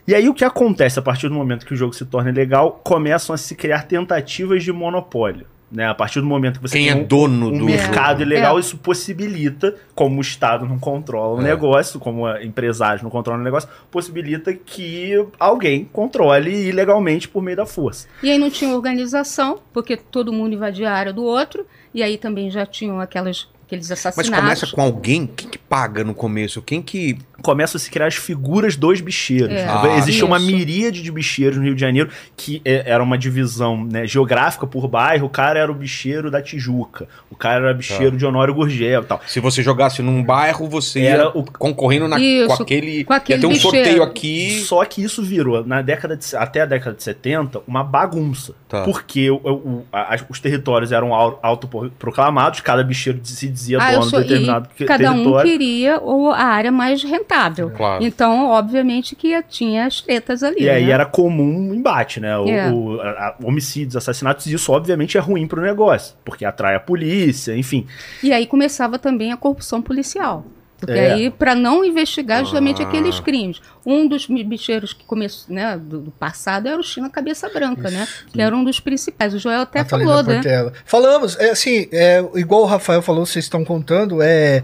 [0.06, 2.80] E aí o que acontece a partir do momento que o jogo se torna ilegal,
[2.84, 5.46] começam a se criar tentativas de monopólio.
[5.72, 5.88] Né?
[5.88, 8.22] A partir do momento que você Quem tem é um- dono um do mercado jogo?
[8.30, 8.60] ilegal, É.
[8.60, 11.44] isso possibilita, como o Estado não controla o É.
[11.44, 17.56] negócio, como a empresários não controlam o negócio, possibilita que alguém controle ilegalmente por meio
[17.56, 18.06] da força.
[18.22, 21.66] E aí não tinha organização, porque todo mundo invadia a área do outro.
[21.92, 24.40] E aí também já tinham aquelas, aqueles Mas assassinatos.
[24.44, 25.26] começa com alguém?
[25.26, 26.62] Quem que paga no começo?
[26.62, 27.18] Quem que.
[27.44, 29.50] Começam a se criar as figuras dos bicheiros.
[29.52, 29.66] É.
[29.66, 29.68] né?
[29.68, 29.96] Ah.
[29.98, 34.06] Existia uma miríade de bicheiros no Rio de Janeiro, que é- era uma divisão né,
[34.06, 35.26] geográfica por bairro.
[35.26, 38.16] O cara era o bicheiro da Tijuca, o cara era bicheiro Tá.
[38.16, 39.20] de Honório Gurgel e tal.
[39.26, 43.04] Se você jogasse num bairro, você Era ia o- concorrendo na, Isso, com aquele.
[43.04, 43.76] com aquele ia ter um bicheiro.
[43.76, 44.60] sorteio aqui.
[44.64, 48.54] Só que isso virou, na década de, até a década de 70, uma bagunça.
[48.68, 48.82] Tá.
[48.82, 54.04] Porque o- o- a- os territórios eram au- autoproclamados, cada bicheiro se dizia Ah, dono
[54.04, 55.50] sou- de determinado e cada um território.
[55.50, 57.33] queria o- a área mais rentável.
[57.70, 58.04] Claro.
[58.04, 60.62] Então, obviamente que tinha as tretas ali.
[60.62, 60.90] E aí né?
[60.92, 62.36] era comum o embate, né?
[62.38, 62.70] O, É.
[62.70, 67.86] o- a- homicídios, assassinatos, isso obviamente é ruim pro negócio, porque atrai a polícia, enfim.
[68.22, 70.44] E aí começava também a corrupção policial.
[70.76, 71.12] Porque É.
[71.12, 72.86] aí, para não investigar justamente Ah.
[72.86, 73.62] aqueles crimes.
[73.86, 77.88] Um dos bi- bicheiros que começou, né, do, do passado era o China Cabeça Branca,
[77.90, 78.06] né?
[78.30, 79.32] Que era um dos principais.
[79.32, 80.34] O Joel até Natalina falou, né?
[80.34, 80.72] Portela.
[80.84, 84.62] Falamos, é assim, é, igual o Rafael falou, vocês estão contando, é.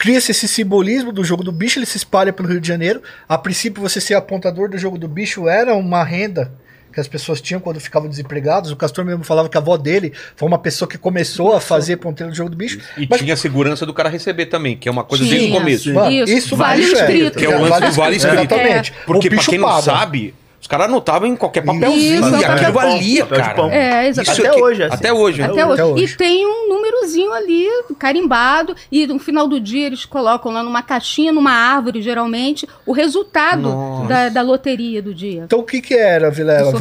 [0.00, 3.02] Cria-se esse simbolismo do jogo do bicho, ele se espalha pelo Rio de Janeiro.
[3.28, 6.50] A princípio, você ser apontador do jogo do bicho era uma renda
[6.90, 8.70] que as pessoas tinham quando ficavam desempregados.
[8.72, 11.98] O Castor mesmo falava que a avó dele foi uma pessoa que começou a fazer
[11.98, 12.80] ponteiro do jogo do bicho.
[12.96, 15.36] E Mas- tinha a segurança do cara receber também, que é uma coisa Tinha.
[15.38, 15.92] desde o começo.
[15.94, 17.38] Mano, Isso, isso, vale bicho escrito.
[17.38, 18.38] Que é o lance do vale escrito.
[18.38, 18.92] Exatamente.
[19.06, 19.82] Porque, O pra bicho quem não paga.
[19.82, 23.74] sabe, os caras anotavam em qualquer papelzinho Isso, e papel aquilo valia, cara.
[23.74, 24.46] É, Isso exatamente.
[24.46, 24.94] Até hoje assim.
[24.94, 25.46] Até hoje, né?
[25.46, 25.72] Até hoje.
[25.72, 26.04] Até hoje.
[26.04, 27.66] E tem um númerozinho ali,
[27.98, 32.92] carimbado, e no final do dia eles colocam lá numa caixinha, numa árvore, geralmente, o
[32.92, 35.44] resultado da, da loteria do dia.
[35.46, 36.72] Então o que que era, Vilela?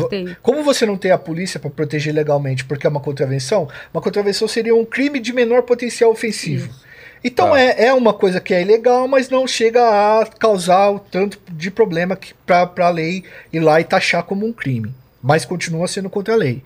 [0.41, 4.47] Como você não tem a polícia para proteger legalmente, porque é uma contravenção, uma contravenção
[4.47, 6.69] seria um crime de menor potencial ofensivo.
[7.23, 7.59] Então Tá.
[7.59, 11.69] é, é uma coisa que é ilegal, mas não chega a causar o tanto de
[11.69, 14.93] problema que para a lei ir lá e taxar como um crime.
[15.21, 16.63] Mas continua sendo contra a lei.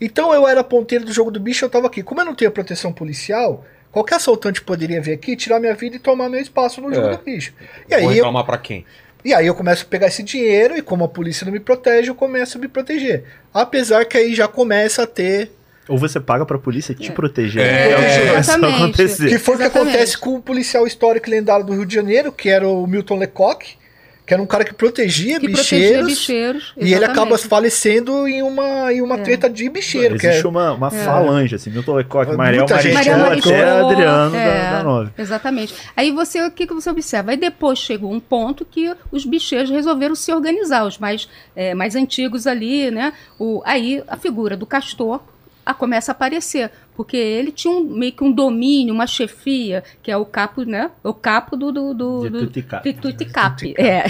[0.00, 2.02] Então eu era ponteiro do jogo do bicho, eu tava aqui.
[2.02, 5.98] Como eu não tenho proteção policial, qualquer assaltante poderia vir aqui, tirar minha vida e
[5.98, 7.16] tomar meu espaço no jogo É.
[7.16, 7.52] do bicho.
[7.88, 8.86] E Vou aí eu, reclamar pra quem?
[9.24, 12.08] e aí eu começo a pegar esse dinheiro e como a polícia não me protege,
[12.08, 13.24] eu começo a me proteger.
[13.52, 15.50] Apesar que aí já começa a ter.
[15.88, 17.62] Ou você paga pra polícia te proteger.
[17.62, 18.82] É, o que começou a exatamente.
[18.82, 19.28] acontecer.
[19.28, 19.88] Que foi o que Exatamente.
[19.90, 23.78] acontece com o policial histórico lendário do Rio de Janeiro, que era o Milton Lecoq,
[24.26, 25.96] que era um cara que protegia que bicheiros.
[25.96, 26.74] protegia bicheiros.
[26.76, 29.22] E ele acaba falecendo em uma, em uma É.
[29.22, 30.18] treta de bicheiro.
[30.18, 34.70] Que é, Existe uma, uma falange, assim, Milton Lecoq, Mariel Mariel até Adriano é, da,
[34.76, 35.10] da Nove.
[35.16, 35.74] Exatamente.
[35.96, 37.30] Aí você, o que, que você observa?
[37.30, 41.96] Aí depois chegou um ponto que os bicheiros resolveram se organizar, os mais, é, mais
[41.96, 43.14] antigos ali, né?
[43.38, 45.22] O, aí a figura do castor
[45.74, 50.16] começa a aparecer, porque ele tinha um, meio que um domínio, uma chefia, que é
[50.16, 50.90] o capo, né?
[51.02, 51.70] O capo do...
[51.72, 52.52] do, do, do
[53.76, 54.04] é.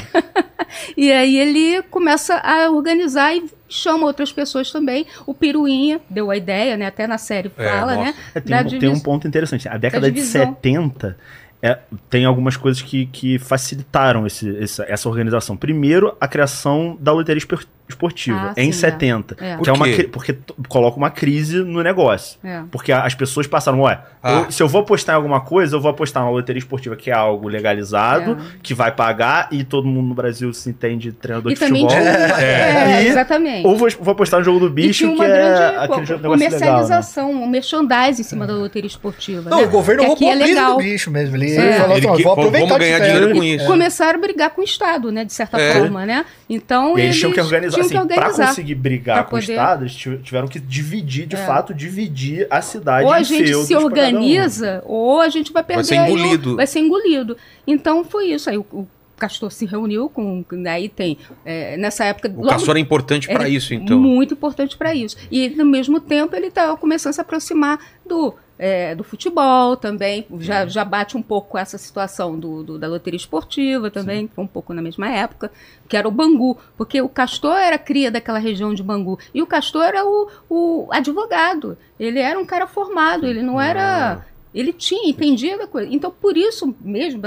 [0.96, 5.06] e aí ele começa a organizar e chama outras pessoas também.
[5.26, 6.86] O Piruinha deu a ideia, né?
[6.86, 8.12] Até na série É, fala, mostra.
[8.12, 8.14] né?
[8.34, 9.68] É, tem, um, tem um ponto interessante.
[9.68, 10.46] A década de divisão.
[10.46, 11.16] 70
[11.60, 15.56] é, tem algumas coisas que, que facilitaram esse, essa, essa organização.
[15.56, 17.40] Primeiro, a criação da loteria
[17.88, 19.36] esportiva, Ah, em sim, 70.
[19.40, 19.52] é.
[19.52, 19.56] É.
[19.56, 19.94] Que é uma, Por quê?
[19.96, 22.38] cri- porque coloca uma crise no negócio.
[22.44, 22.60] É.
[22.70, 24.32] Porque as pessoas passaram, ué, Ah.
[24.46, 27.10] eu- se eu vou apostar em alguma coisa, eu vou apostar na loteria esportiva, que
[27.10, 28.58] é algo legalizado, É.
[28.62, 31.88] que vai pagar, e todo mundo no Brasil se entende treinador E de futebol.
[31.88, 32.00] tinha,
[32.40, 33.66] é, E- exatamente.
[33.66, 36.22] Ou vou, vou apostar no jogo do E bicho, que uma é grande aquele jogo
[36.22, 36.38] negócio legal.
[36.38, 36.58] Né?
[36.58, 39.48] comercialização, um merchandising em cima da loteria esportiva.
[39.50, 39.64] Não, né?
[39.66, 40.72] o governo Que roubou é a brisa legal.
[40.76, 41.36] do bicho mesmo.
[41.36, 41.72] Ele É.
[41.74, 43.14] falou Ele assim, que- vou vamos aproveitar ganhar disso aí.
[43.18, 43.66] dinheiro com isso.
[43.66, 45.24] Começaram a brigar com o Estado, né?
[45.24, 45.72] De certa É.
[45.74, 46.24] forma, né?
[46.50, 48.36] Então E eles tinham que organizar, tinham assim, que organizar.
[48.36, 51.46] pra conseguir brigar com o poder- Estado, eles tiv- tiveram que dividir, de É.
[51.46, 53.86] fato, dividir a cidade ou a gente se cada um.
[53.86, 55.84] organiza, ou a gente vai perder.
[55.84, 56.56] ser aí o- engolido.
[56.56, 57.36] vai ser engolido.
[57.66, 58.48] Então foi isso.
[58.50, 58.88] Aí o, o
[59.18, 60.44] Castor se reuniu com.
[60.70, 61.18] Aí tem.
[61.44, 62.32] é, nessa época.
[62.36, 63.98] O Castor é importante pra Era isso, então.
[63.98, 65.16] Muito importante para isso.
[65.30, 70.26] E no mesmo tempo ele estava começando a se aproximar do, é, do futebol também.
[70.40, 74.44] Já, já bate um pouco com essa situação do, do- da loteria esportiva também, foi
[74.44, 75.50] um pouco na mesma época,
[75.88, 76.58] que era o Bangu.
[76.76, 79.18] Porque o Castor era cria daquela região de Bangu.
[79.32, 81.78] E o Castor era o, o advogado.
[81.98, 84.24] Ele era um cara formado, ele não era.
[84.58, 85.88] Ele tinha, entendia da coisa.
[85.92, 87.22] Então, por isso mesmo,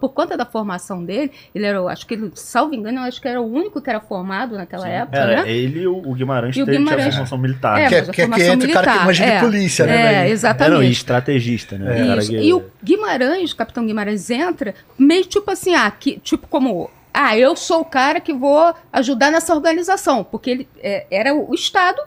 [0.00, 3.28] por conta da formação dele, ele era, acho que ele, salvo engano, eu acho que
[3.28, 5.52] era o único que era formado naquela época, Era né?
[5.52, 7.14] ele e o, Guimarães E o teve tinha Guimarães.
[7.14, 7.80] formação militar.
[7.80, 9.34] É, Que, que, que formação entra o cara que militar, manja é.
[9.34, 9.92] de polícia, né?
[9.92, 10.08] É, velho?
[10.08, 10.90] É, não, e exatamente.
[10.90, 12.18] estrategista, né?
[12.18, 12.32] Isso.
[12.32, 17.38] E o Guimarães, o capitão Guimarães entra meio tipo assim, ah, que, tipo como, ah,
[17.38, 22.00] eu sou o cara que vou ajudar nessa organização, porque ele é, era o Estado,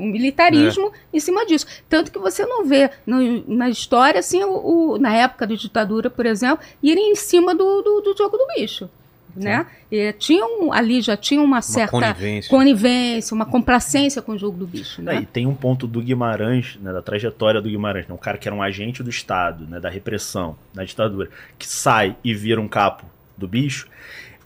[0.00, 1.66] o militarismo em cima disso.
[1.88, 6.08] Tanto que você não vê no- na história, assim, o, o- na época da ditadura,
[6.10, 8.88] por exemplo, irem em cima do, do, do jogo do bicho.
[9.36, 9.64] Né?
[9.92, 12.50] E tinham, ali já tinha uma Uma certa conivência.
[12.50, 15.00] conivência, uma complacência com o jogo do bicho.
[15.00, 15.20] Né?
[15.22, 18.48] e tem um ponto do Guimarães, né, da trajetória do Guimarães, né, um cara que
[18.48, 22.66] era um agente do Estado, né, da repressão, da ditadura, que sai e vira um
[22.66, 23.06] capo
[23.38, 23.86] do bicho.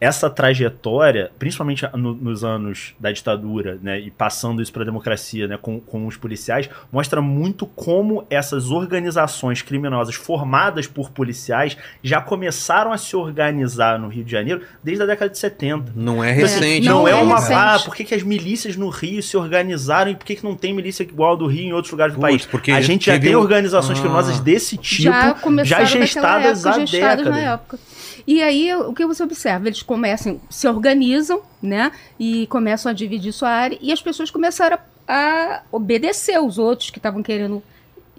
[0.05, 5.49] Essa trajetória, principalmente no- nos anos da ditadura, né, e passando isso para a democracia,
[5.49, 12.21] né, com, com os policiais, mostra muito como essas organizações criminosas formadas por policiais já
[12.21, 15.93] começaram a se organizar no Rio de Janeiro desde a década de 70.
[15.97, 16.87] Não é recente.
[16.87, 17.37] Não, Não é, é uma.
[17.37, 17.55] recente.
[17.55, 20.55] Ah, por que, que as milícias no Rio se organizaram e por que, que não
[20.55, 22.47] tem milícia igual a do Rio em outros lugares do Putz, país?
[22.47, 24.03] porque a gente já teve tem organizações Ah.
[24.03, 27.81] criminosas desse tipo já já, gestadas há época, gestadas na décadas.
[28.27, 29.69] E aí, o que você observa?
[29.69, 31.93] Eles começam, se organizam, né?
[32.19, 36.89] E começam a dividir sua área, e as pessoas começaram a, a obedecer os outros
[36.91, 37.63] que estavam querendo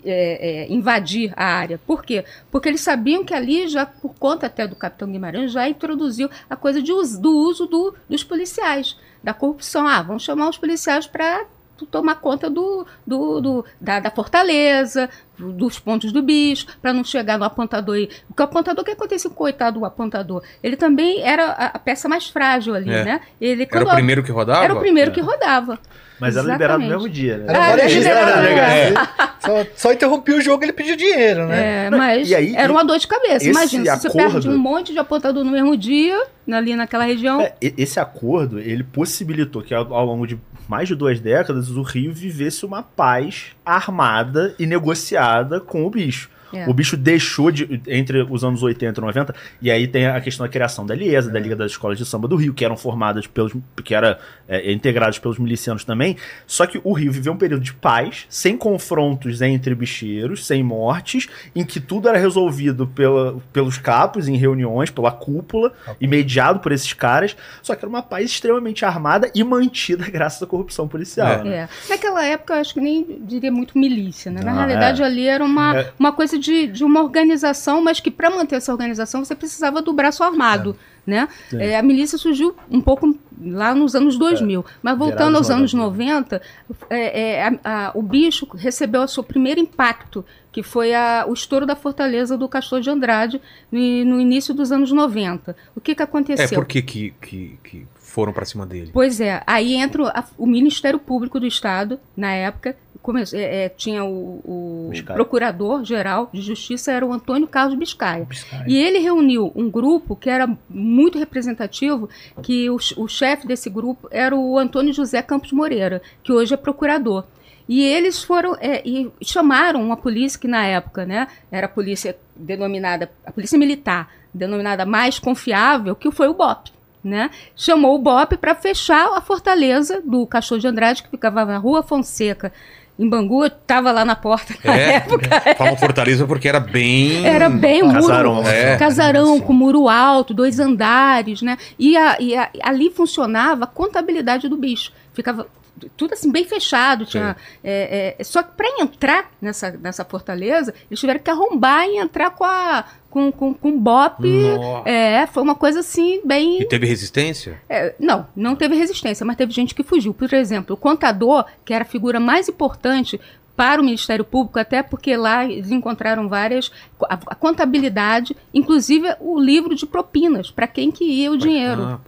[0.04, 1.80] é, é, invadir a área.
[1.88, 2.24] Por quê?
[2.52, 6.56] Porque eles sabiam que ali, já por conta até do capitão Guimarães, já introduziu a
[6.56, 9.88] coisa de do uso do- dos policiais, da corrupção.
[9.88, 11.46] Ah, vamos chamar os policiais para
[11.92, 17.38] tomar conta do, do, do- da, da fortaleza, dos pontos do bicho, para não chegar
[17.38, 17.98] no apontador.
[17.98, 20.42] E, porque o apontador, o que aconteceu com o coitado do apontador?
[20.64, 23.04] Ele também era a, a peça mais frágil ali, É.
[23.04, 23.22] né?
[23.40, 24.64] Ele, Era o primeiro que rodava?
[24.64, 25.14] era o primeiro É.
[25.14, 25.80] que rodava.
[26.18, 27.04] Mas era liberado no Exatamente.
[27.04, 27.46] mesmo dia, né?
[27.50, 27.88] Era Ah, né?
[27.88, 31.88] liberado, Só, só interrompia o jogo e ele pediu dinheiro, né?
[31.88, 33.46] É, mas e aí, era uma dor de cabeça.
[33.46, 36.18] Imagina, se você acordo- perde um monte de apontador no mesmo dia,
[36.50, 37.42] ali naquela região.
[37.42, 41.82] É, esse acordo, ele possibilitou que ao, ao longo de mais de duas décadas o
[41.84, 45.25] Rio vivesse uma paz armada e negociada
[45.60, 46.30] com o bicho.
[46.54, 46.68] É.
[46.70, 47.82] O bicho deixou de.
[47.88, 51.30] Entre os anos 80 e 90, e aí tem a questão da criação da Liesa,
[51.32, 53.54] da Liga das Escolas de Samba do Rio, que eram formadas pelos.
[53.84, 56.18] que era é, integrados pelos milicianos também.
[56.48, 61.28] Só que o Rio viveu um período de paz, sem confrontos entre bicheiros, sem mortes,
[61.56, 66.72] em que tudo era resolvido pela, pelos capos, em reuniões, pela cúpula, e mediado por
[66.72, 67.36] esses caras.
[67.62, 71.44] Só que era uma paz extremamente armada e mantida graças à corrupção policial.
[71.44, 71.56] né?
[71.56, 71.70] É.
[71.90, 74.42] Naquela época, eu acho que nem diria muito milícia, né?
[74.44, 75.92] Na Não, realidade, ali era uma, É.
[76.00, 79.94] uma coisa de, de uma organização, mas que para manter essa organização você precisava do
[79.94, 80.76] braço armado.
[81.06, 81.30] Né?
[81.52, 81.58] Sim.
[81.62, 86.42] É, a milícia surgiu um pouco lá nos anos 2000, mas voltando aos anos 90,
[86.90, 91.34] é, é, a- a- o bicho recebeu o seu primeiro impacto, que foi a- o
[91.34, 93.40] estouro da fortaleza do Castor de Andrade
[93.72, 95.56] no, no início dos anos 90.
[95.76, 96.58] O que, que É, aconteceu?
[96.58, 98.90] por que que, que, que foram pra cima dele?
[98.94, 103.66] Pois é, aí entra o- a- o Ministério Público do Estado, na época, come- é,
[103.66, 105.16] é, tinha o, o Biscaia.
[105.16, 108.26] Procurador-Geral de Justiça, era o Antônio Carlos Biscaia.
[108.68, 112.10] E ele reuniu um grupo que era muito representativo,
[112.42, 116.58] que o, o chefe desse grupo era o Antônio José Campos Moreira, que hoje é
[116.58, 117.26] procurador.
[117.68, 122.16] E eles foram é, e chamaram uma polícia que na época, né, era a polícia
[122.36, 126.72] denominada, a polícia militar, denominada mais confiável, que foi o BOP.
[127.06, 127.30] Né?
[127.56, 131.84] Chamou o BOP para fechar a fortaleza do Cachorro de Andrade, que ficava na Rua
[131.84, 132.52] Fonseca,
[132.98, 135.30] em Bangu, estava lá na porta na É, época.
[135.56, 137.24] falam Fortaleza porque era bem.
[137.24, 138.76] Era bem um muro, Casarão, é.
[138.78, 141.58] casarão com muro alto, dois andares, né?
[141.78, 144.92] E, a- e a- ali funcionava a contabilidade do bicho.
[145.14, 145.46] Ficava
[145.96, 147.06] tudo assim bem fechado.
[147.06, 151.98] Tinha, é, é, só que para entrar nessa, nessa fortaleza, eles tiveram que arrombar e
[151.98, 154.26] entrar com a com, com, com BOP.
[154.28, 154.90] Nossa.
[154.90, 157.62] É, foi uma coisa assim bem E teve resistência?
[157.70, 160.14] é, não, não teve resistência, mas teve gente que fugiu.
[160.14, 163.20] Por exemplo, o contador, que era a figura mais importante
[163.56, 166.70] para o Ministério Público, até porque lá eles encontraram várias.
[167.04, 171.84] A, a contabilidade, inclusive o livro de propinas, para quem que ia o dinheiro.
[171.84, 172.00] Ah,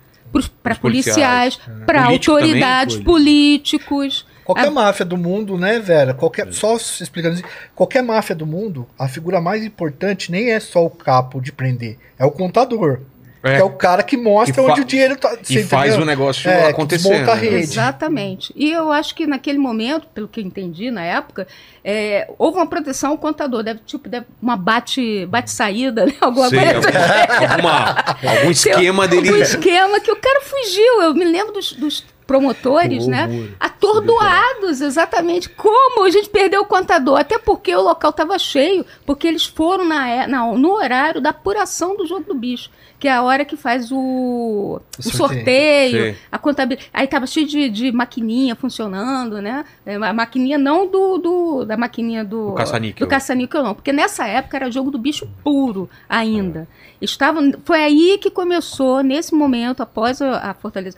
[0.63, 1.59] Para policiais.
[1.85, 3.05] para Político autoridades, também?
[3.05, 4.25] políticos.
[4.45, 6.13] Qualquer A- máfia do mundo, né, Vera?
[6.13, 7.43] Qualquer, só se explicando assim,
[7.75, 11.97] qualquer máfia do mundo, a figura mais importante nem é só o capo de prender,
[12.17, 13.01] é o contador.
[13.43, 13.55] É.
[13.55, 15.37] Que é o cara que mostra onde o dinheiro tá.
[15.41, 16.03] E você faz entendeu?
[16.03, 17.23] o negócio É, acontecer.
[17.25, 17.33] né?
[17.35, 17.55] rede.
[17.55, 18.51] Exatamente.
[18.55, 21.47] E eu acho que naquele momento, pelo que eu entendi na época,
[21.83, 26.13] é, houve uma proteção ao contador, deve, tipo, deve, uma bate, bate-saída, né?
[26.19, 26.75] Alguma Sim, coisa.
[26.89, 28.05] algum, alguma-
[28.37, 29.31] algum esquema dele.
[29.31, 31.01] Um esquema que o cara fugiu.
[31.03, 33.27] Eu me lembro dos, dos promotores, o né?
[33.59, 35.49] Atordoados, exatamente.
[35.49, 37.19] Como a gente perdeu o contador?
[37.19, 41.29] Até porque o local estava cheio, porque eles foram na, é- na- no horário da
[41.31, 45.15] apuração do jogo do bicho, que é a hora que faz o, o sorteio.
[45.15, 46.89] sorteio, a contabilidade.
[46.93, 49.63] Aí tava cheio de, de maquininha funcionando, né?
[49.85, 53.07] É, A maquininha não do, do- da maquininha do Do caça-níquel.
[53.07, 56.67] do caça-níquel não, porque nessa época era jogo do bicho puro ainda.
[56.99, 60.97] Estava, foi aí que começou nesse momento após a, a fortaleza,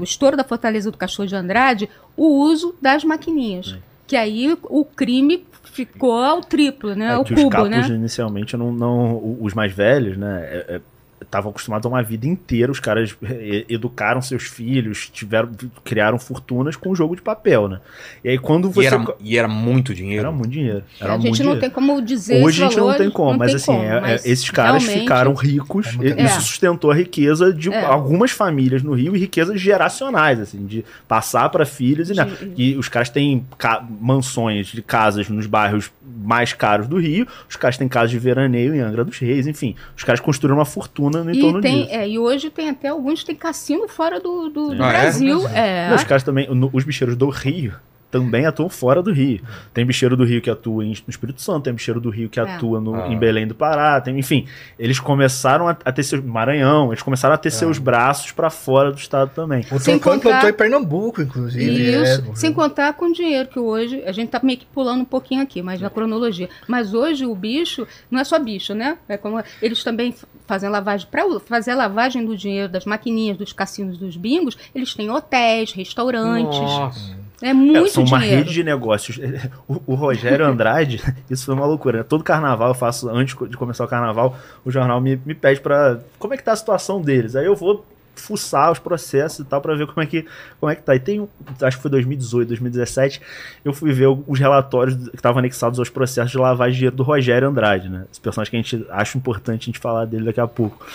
[0.00, 3.76] o estouro da fortaleza do Cachorro de Andrade, o uso das maquininhas.
[4.06, 7.12] Que aí o crime ficou ao triplo, né?
[7.14, 7.82] É o que os cubo, capos, né?
[7.88, 10.80] inicialmente, não, não, os mais velhos, né, é- é,
[11.24, 15.50] estavam acostumados a uma vida inteira, os caras eh, educaram seus filhos, tiveram,
[15.82, 17.80] criaram fortunas com o jogo de papel, né?
[18.22, 18.82] E aí quando você...
[18.84, 20.20] E era, e era muito dinheiro.
[20.26, 20.84] Era muito dinheiro.
[21.00, 21.60] Era a muito gente não dinheiro.
[21.60, 24.00] tem como dizer Hoje a gente não tem como, mas tem assim, como, é- é-
[24.00, 26.40] mas esses caras realmente- ficaram ricos, É e muito isso É.
[26.40, 27.84] sustentou a riqueza de É.
[27.84, 32.76] algumas famílias no Rio e riquezas geracionais, assim, de passar para filhos e, né, e
[32.76, 35.90] os caras têm ca- mansões de casas nos bairros
[36.22, 39.74] mais caros do Rio, os caras têm casas de veraneio em Angra dos Reis, enfim,
[39.96, 41.94] os caras construíram uma fortuna em torno E, tem, disso.
[41.94, 45.00] é, e hoje tem até alguns tem cassino fora do, do- do Ah, é?
[45.02, 45.48] Brasil.
[45.48, 45.88] É.
[45.88, 47.74] Não, os caras também, no- os bicheiros do Rio
[48.10, 49.40] também atuam fora do Rio.
[49.72, 52.38] Tem bicheiro do Rio que atua em- no Espírito Santo, tem bicheiro do Rio que
[52.38, 52.44] É.
[52.44, 53.08] atua no- Ah.
[53.08, 54.46] em Belém do Pará, tem, enfim,
[54.78, 58.92] eles começaram a, a ter seus Maranhão, eles começaram a ter seus braços pra fora
[58.92, 59.66] do estado também.
[59.68, 61.92] O Sem contar- plantou em Pernambuco, inclusive.
[61.92, 64.66] É, isso, no sem contar com o dinheiro, que hoje, a gente tá meio que
[64.66, 66.48] pulando um pouquinho aqui, mas na cronologia.
[66.68, 68.96] Mas hoje o bicho, não é só bicho, né?
[69.08, 70.14] É como, eles também
[70.46, 74.94] fazem lavagem, para fazer a lavagem do dinheiro das maquininhas, dos cassinos, dos bingos, eles
[74.94, 76.58] têm hotéis, restaurantes.
[76.58, 77.24] Nossa.
[77.42, 78.42] É muito É, são uma dinheiro.
[78.42, 79.18] rede de negócios.
[79.68, 81.98] O, o Rogério Andrade, isso foi uma loucura.
[81.98, 82.04] Né?
[82.04, 85.98] Todo carnaval eu faço, antes de começar o carnaval, o jornal me, me pede pra.
[86.18, 87.34] Como é que tá a situação deles?
[87.36, 87.84] Aí eu vou
[88.20, 90.26] fuçar os processos e tal pra ver como é que
[90.60, 90.94] como é que tá.
[90.94, 91.28] E tem,
[91.62, 93.20] acho que foi 2018, 2017,
[93.64, 97.02] eu fui ver os relatórios que estavam anexados aos processos de lavagem de dinheiro do
[97.02, 98.04] Rogério Andrade, né?
[98.10, 100.86] Esse personagem que a gente acha importante a gente falar dele daqui a pouco.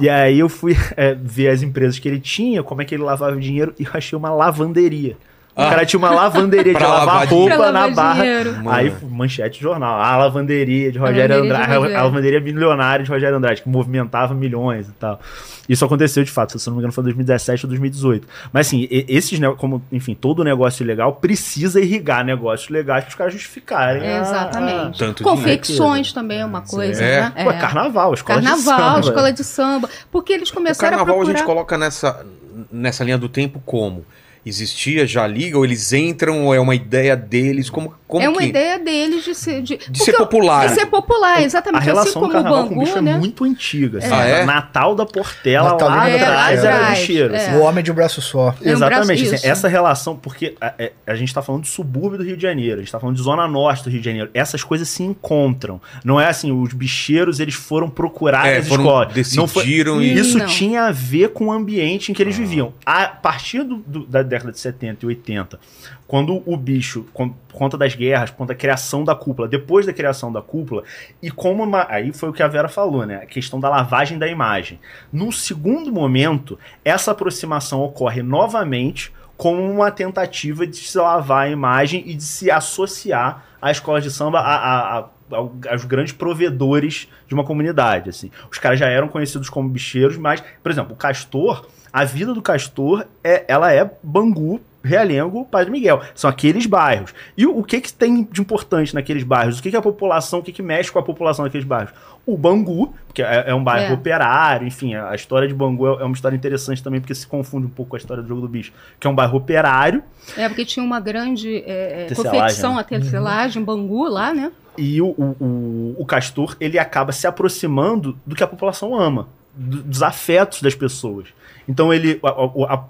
[0.00, 3.02] E aí eu fui é, ver as empresas que ele tinha, como é que ele
[3.02, 5.16] lavava o dinheiro e eu achei uma lavanderia.
[5.54, 5.68] O Ah.
[5.68, 8.22] cara tinha uma lavanderia de lavar roupa na barra.
[8.22, 8.54] dinheiro.
[8.70, 10.00] Aí, manchete de jornal.
[10.00, 11.78] A lavanderia de Rogério Lavanderia de Andrade.
[11.78, 11.98] Rogério.
[11.98, 15.20] A lavanderia milionária de Rogério Andrade, que movimentava milhões e tal.
[15.68, 18.26] Isso aconteceu de fato, se eu não me engano, foi em 2017 ou 2018.
[18.52, 23.32] Mas assim, esses, como, enfim, todo negócio legal precisa irrigar negócios legais para os caras
[23.34, 24.02] justificarem.
[24.02, 24.98] É, a- exatamente.
[24.98, 27.20] Tanto Confecções também é uma coisa, É.
[27.20, 27.32] né?
[27.36, 29.00] a- Ué, carnaval, escola de Carnaval, samba.
[29.00, 29.88] escola de samba.
[30.10, 31.38] Porque eles O começaram carnaval a a procurar...
[31.38, 32.24] gente coloca nessa,
[32.72, 34.04] nessa linha do tempo como?
[34.44, 35.56] Existia já a liga?
[35.56, 37.70] Ou eles entram, ou é uma ideia deles?
[37.70, 38.46] Como, como é uma que...
[38.46, 39.62] ideia deles de ser.
[39.62, 40.68] De, De ser popular.
[40.68, 41.84] De ser popular, A exatamente.
[41.84, 43.16] relação assim como o carnaval com o Bangu, bicho é né?
[43.16, 43.98] muito antiga.
[43.98, 44.08] assim.
[44.12, 44.44] Ah, é?
[44.44, 47.34] Natal da Portela Natalina lá da atrás era bicheiro.
[47.34, 47.36] é.
[47.36, 47.56] assim.
[47.56, 48.48] O homem de um braço só.
[48.48, 49.46] É um braço- Exatamente, assim, isso.
[49.46, 52.76] essa relação, porque a, é- a gente tá falando de subúrbio do Rio de Janeiro,
[52.76, 54.30] a gente tá falando de zona norte do Rio de Janeiro.
[54.34, 55.80] Essas coisas se encontram.
[56.04, 59.34] Não é assim, os bicheiros eles foram procurar É, as foram- escolas.
[59.36, 60.12] Não foi- decidiram e...
[60.12, 60.46] Isso Não.
[60.46, 62.72] tinha a ver com o ambiente em que eles viviam.
[62.84, 65.60] A partir do- do- da década de 70 e 80,
[66.06, 69.92] quando o bicho, por conta das guerras, por conta da criação da cúpula, depois da
[69.92, 70.82] criação da cúpula,
[71.22, 73.16] e como uma, aí foi o que a Vera falou, né?
[73.16, 74.80] A questão da lavagem da imagem.
[75.12, 82.02] Num segundo momento, essa aproximação ocorre novamente como uma tentativa de se lavar a imagem
[82.06, 87.08] e de se associar à escola de samba a, a- a- ao- aos grandes provedores
[87.26, 88.10] de uma comunidade.
[88.10, 88.30] Assim.
[88.50, 92.40] Os caras já eram conhecidos como bicheiros, mas, por exemplo, o Castor, a vida do
[92.42, 96.00] Castor, é, ela é Bangu, Realengo, Padre Miguel.
[96.14, 97.14] São aqueles bairros.
[97.36, 99.58] E o, o que, que tem de importante naqueles bairros?
[99.58, 101.92] O que, que a população, o que, que mexe com a população daqueles bairros?
[102.26, 103.94] O Bangu, que é, é um bairro É.
[103.94, 107.66] operário, enfim, a história de Bangu é, é uma história interessante também, porque se confunde
[107.66, 110.02] um pouco com a história do Jogo do Bicho, que é um bairro operário,
[110.36, 112.80] É, porque tinha uma grande é, é, Tecelagem, confecção, né?
[112.80, 114.50] a tecelagem, Bangu lá, né?
[114.78, 119.82] E o, o, o, Castor, ele acaba se aproximando do que a população ama, do-
[119.82, 121.28] dos afetos das pessoas.
[121.68, 122.20] Então, ele,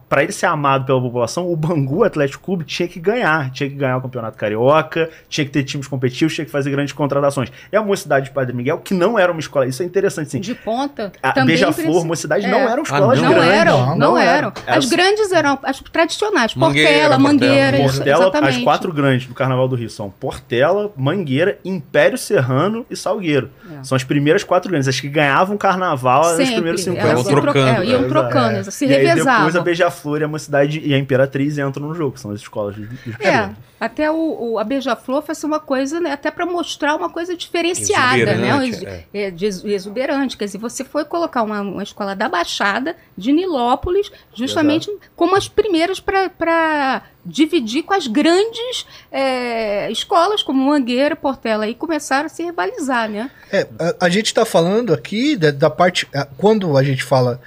[0.08, 3.50] para ele ser amado pela população, o Bangu Atlético Clube tinha que ganhar.
[3.50, 6.92] Tinha que ganhar o Campeonato Carioca, tinha que ter times competitivos, tinha que fazer grandes
[6.92, 7.50] contratações.
[7.70, 9.66] É a Mocidade de Padre Miguel, que não era uma escola.
[9.66, 10.40] Isso é interessante, sim.
[10.40, 11.12] De ponta.
[11.22, 12.50] A também Beija-Flor, precisa- Mocidade É.
[12.50, 13.28] não eram escolas não?
[13.28, 13.52] Não grandes.
[13.54, 14.32] eram, não, não, não eram.
[14.32, 14.52] eram.
[14.66, 16.54] As As- grandes eram as tradicionais.
[16.54, 17.32] Mangueira, Portela, Portela.
[17.32, 18.56] Mangueira, Portela, exatamente.
[18.58, 23.50] as quatro grandes do Carnaval do Rio são Portela, Mangueira, Império Serrano e Salgueiro.
[23.80, 23.84] É.
[23.84, 24.88] São as primeiras quatro grandes.
[24.88, 26.54] As que ganhavam o carnaval nos Sempre.
[26.54, 27.14] primeiros Elas 50.
[27.14, 28.70] Vão se tro- trocando, é, iam é, trocando, É.
[28.70, 29.62] se e aí depois a revezavam.
[29.62, 32.86] Beija-Flor e a Mocidade e a Imperatriz entram no jogo, que são as escolas de,
[32.86, 33.50] de É,
[33.80, 36.12] até o, o- a Beija-Flor assim, uma coisa, né?
[36.12, 38.48] Até para mostrar uma coisa diferenciada, né?
[38.48, 40.36] Exuberante, ex- é, de ex- exuberante.
[40.36, 45.48] Quer dizer, você foi colocar uma, uma escola da Baixada, de Nilópolis, justamente como as
[45.48, 52.42] primeiras para dividir com as grandes é, escolas, como Mangueira, Portela, e começaram a se
[52.42, 53.30] rivalizar, né?
[53.52, 56.08] É, a, a gente tá falando aqui da, da parte.
[56.14, 57.40] a- Quando a gente fala,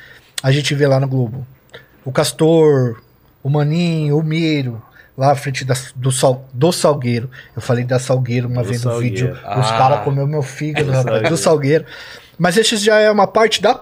[0.48, 1.46] a gente vê lá no Globo
[2.04, 3.02] o Castor,
[3.44, 4.82] o Maninho, o Miro,
[5.18, 7.30] lá à frente da- do, sal, do Salgueiro.
[7.56, 9.16] Eu falei da Salgueiro uma Do vez no Salgueiro.
[9.16, 9.32] vídeo.
[9.34, 9.78] Os Ah.
[9.78, 11.86] caras comeu meu fígado, Do rapaz, do Salgueiro.
[11.86, 11.86] Salgueiro.
[12.38, 13.74] Mas esse já é uma parte da.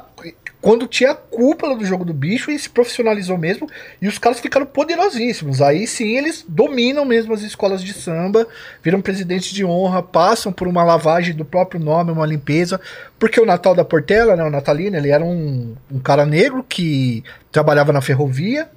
[0.64, 3.68] Quando tinha a cúpula do jogo do bicho e se profissionalizou mesmo,
[4.01, 5.61] e os caras ficaram poderosíssimos.
[5.61, 8.47] Aí sim eles dominam mesmo as escolas de samba,
[8.82, 12.80] viram presidentes de honra, passam por uma lavagem do próprio nome, uma limpeza.
[13.20, 17.26] Porque o Natal da Portela, né, o Natalino, ele era um, um cara negro que
[17.51, 18.70] trabalhava na ferrovia.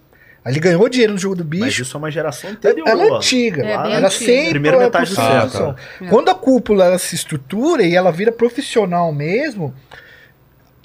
[0.44, 1.82] Aí ele ganhou dinheiro no jogo do Mas bicho.
[1.82, 2.88] isso é uma geração anterior.
[2.88, 4.10] Ela é antiga, É, era antiga.
[4.10, 5.76] sempre Primeira metade do século.
[6.10, 9.72] Quando a cúpula ela se estrutura e ela vira profissional mesmo,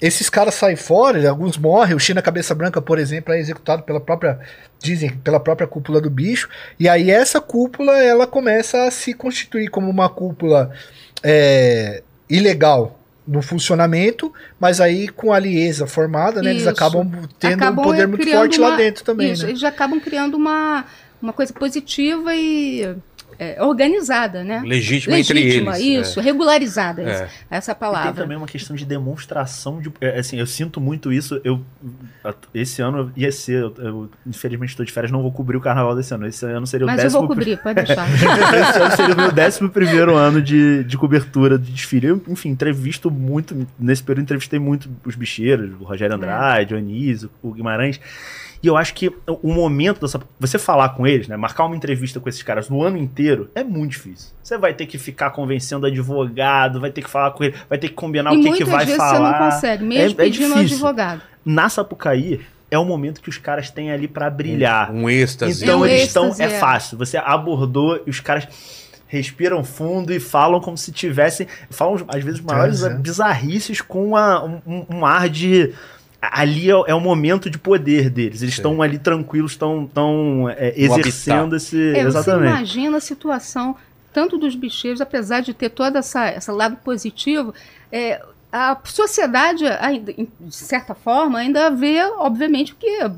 [0.02, 1.94] esses caras saem fora, alguns morrem.
[1.94, 4.40] O China Cabeça Branca, por exemplo, é executado pela própria,
[4.80, 6.48] dizem, pela própria cúpula do bicho.
[6.78, 10.72] E aí essa cúpula ela começa a se constituir como uma cúpula
[11.22, 17.84] é, ilegal no funcionamento, mas aí com a Liesa formada, né, eles acabam tendo Acabam,
[17.84, 19.50] um poder é, muito criando forte lá uma- dentro também, Isso, né?
[19.52, 20.84] eles acabam criando uma,
[21.22, 22.96] uma coisa positiva e
[23.42, 24.62] é, organizada, né?
[24.64, 25.78] Legítima, entre eles.
[25.80, 27.28] isso, regularizada, É.
[27.50, 28.12] essa E tem palavra.
[28.12, 29.92] também uma questão de demonstração de.
[30.00, 31.40] é, Assim, eu sinto muito isso.
[31.42, 31.60] Eu,
[32.54, 33.62] esse ano ia ser.
[33.62, 36.26] Eu, eu, infelizmente estou de férias, não vou cobrir o carnaval desse ano.
[36.26, 37.20] Esse ano seria o Mas eu décimo.
[37.20, 38.06] vou cobrir, pode deixar.
[38.08, 42.06] Esse ano seria o meu décimo primeiro ano de, de cobertura de desfile.
[42.08, 43.66] Eu, enfim, entrevisto muito.
[43.78, 48.00] Nesse período, entrevistei muito os bicheiros, o Rogério Andrade, o Anísio, o Guimarães.
[48.62, 50.20] E eu acho que o momento dessa.
[50.38, 51.36] Você falar com eles, né?
[51.36, 54.30] Marcar uma entrevista com esses caras no ano inteiro é muito difícil.
[54.42, 57.88] Você vai ter que ficar convencendo advogado, vai ter que falar com ele, vai ter
[57.88, 59.14] que combinar e o que, que vai vezes falar.
[59.18, 60.76] você não consegue, mesmo É- é pedindo um difícil.
[60.76, 61.22] advogado.
[61.44, 62.40] Na Sapucaí,
[62.70, 64.92] é o momento que os caras têm ali pra brilhar.
[64.92, 65.64] Um êxtase.
[65.64, 66.32] Então É um eles estão.
[66.38, 66.48] É é.
[66.60, 66.96] fácil.
[66.98, 68.46] Você abordou e os caras
[69.08, 71.46] respiram fundo e falam como se tivessem.
[71.68, 72.96] Falam, às vezes, maiores Transa.
[72.98, 75.72] bizarrices com uma- um, um- um ar de.
[76.22, 78.42] Ali é, o- é o momento de poder deles.
[78.42, 81.76] Eles estão ali tranquilos, estão tão, é, exercendo esse.
[81.90, 82.48] É, você exatamente.
[82.50, 83.76] imagina a situação
[84.12, 87.52] tanto dos bicheiros, apesar de ter todo essa, esse lado positivo,
[87.90, 88.20] é,
[88.52, 93.10] a sociedade, ainda, de certa forma, ainda vê, obviamente, que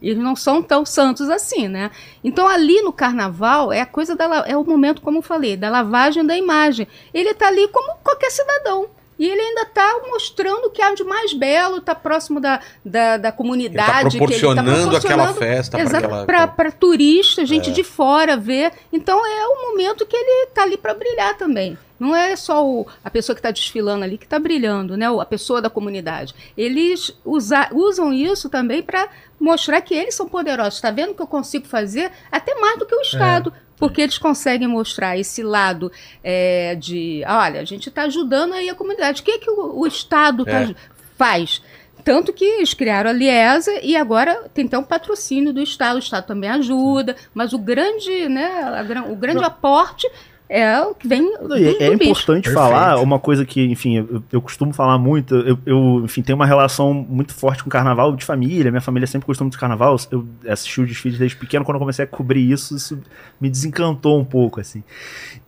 [0.00, 1.90] eles não são tão santos assim, né?
[2.22, 5.68] Então ali no carnaval é a coisa da é o momento, como eu falei, da
[5.68, 6.86] lavagem da imagem.
[7.12, 8.86] Ele está ali como qualquer cidadão.
[9.18, 13.16] E ele ainda está mostrando o que há de mais belo, está próximo da, da,
[13.16, 13.90] da comunidade.
[13.92, 15.78] Ele tá proporcionando, que ele tá aquela festa
[16.26, 16.72] para aquela...
[16.72, 18.72] turista, gente de fora ver.
[18.92, 21.78] Então é o momento que ele está ali para brilhar também.
[21.98, 25.06] Não é só o, a pessoa que está desfilando ali que está brilhando, né?
[25.06, 26.34] A pessoa da comunidade.
[26.56, 29.08] Eles usa, usam isso também para
[29.40, 30.74] mostrar que eles são poderosos.
[30.74, 33.52] Está vendo que eu consigo fazer até mais do que o Estado.
[33.62, 33.65] É.
[33.76, 35.92] Porque eles conseguem mostrar esse lado
[36.24, 39.20] é, de, olha, a gente está ajudando aí a comunidade.
[39.20, 40.74] O que, é que o, o Estado tá, é.
[41.16, 41.62] faz?
[42.02, 45.96] Tanto que eles criaram a Liesa e agora tem até um patrocínio do Estado.
[45.96, 49.46] O Estado também ajuda, mas o grande, né, a, o grande Não.
[49.46, 50.08] aporte
[50.48, 51.22] é o que vem.
[51.38, 55.34] Do, é, é importante falar uma coisa que, enfim, eu, eu costumo falar muito.
[55.34, 58.70] Eu, eu, enfim, tenho uma relação muito forte com carnaval de família.
[58.70, 59.96] Minha família sempre gostou muito de carnaval.
[60.10, 61.64] Eu assisti o desfile desde pequeno.
[61.64, 62.98] Quando eu comecei a cobrir isso, isso
[63.40, 64.84] me desencantou um pouco, assim.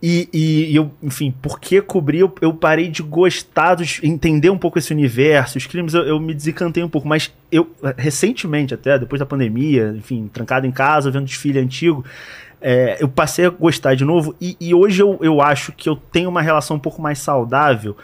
[0.03, 4.77] E, e eu, enfim, porque cobrir, eu, eu parei de gostar, de entender um pouco
[4.77, 5.57] esse universo.
[5.57, 7.07] Os crimes eu, eu me desencantei um pouco.
[7.07, 12.03] Mas eu, recentemente, até depois da pandemia, enfim, trancado em casa, vendo desfile antigo
[12.61, 15.95] é, eu passei a gostar de novo e, e hoje eu, eu acho que eu
[15.95, 17.95] tenho uma relação um pouco mais saudável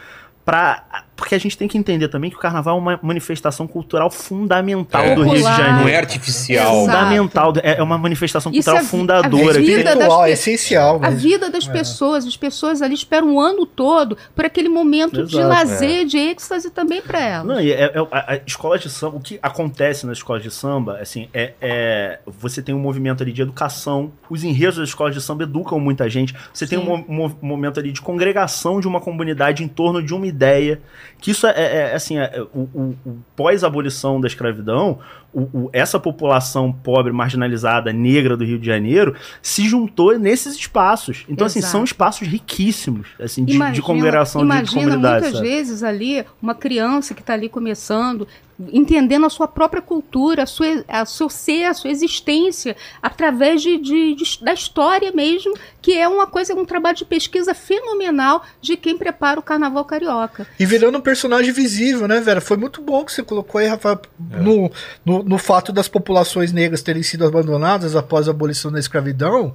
[0.44, 4.10] para porque a gente tem que entender também que o carnaval é uma manifestação cultural
[4.10, 5.14] fundamental é.
[5.14, 5.80] do Rio de Janeiro.
[5.80, 6.82] Não é artificial.
[6.82, 7.52] Fundamental.
[7.62, 9.58] É, é uma manifestação cultural Isso fundadora.
[9.58, 11.00] A vida das, é essencial.
[11.02, 11.72] A vida das é.
[11.72, 12.26] pessoas.
[12.26, 16.04] As pessoas ali esperam um ano todo por aquele momento Exato, de lazer, é.
[16.04, 17.46] de êxtase também para elas.
[17.46, 20.50] Não, e é, é, a, a, escola de samba, o que acontece nas escolas de
[20.50, 25.14] samba, assim, é, é você tem um movimento ali de educação, os enredos das escolas
[25.14, 26.76] de samba educam muita gente, você Sim.
[26.76, 30.26] tem um, um, um momento ali de congregação de uma comunidade em torno de uma
[30.26, 30.80] ideia
[31.20, 34.98] que isso é, é, é assim, é, o, o, o pós-abolição da escravidão,
[35.36, 41.24] o, essa população pobre, marginalizada, negra do Rio de Janeiro, se juntou nesses espaços.
[41.28, 41.58] Então, Exato.
[41.58, 45.22] assim, são espaços riquíssimos, assim, de, imagina, de congregação imagina de comunidade.
[45.22, 45.48] muitas sabe?
[45.48, 48.26] vezes ali, uma criança que está ali começando,
[48.72, 53.76] entendendo a sua própria cultura, a sua, a seu ser, a sua existência, através de,
[53.78, 58.76] de, de, da história mesmo, que é uma coisa, um trabalho de pesquisa fenomenal de
[58.76, 60.46] quem prepara o carnaval carioca.
[60.58, 62.40] E virando um personagem visível, né, Vera?
[62.40, 64.00] Foi muito bom que você colocou aí, Rafa,
[64.32, 64.40] é.
[64.40, 64.70] no,
[65.04, 69.52] no, no fato das populações negras terem sido abandonadas após a abolição da escravidão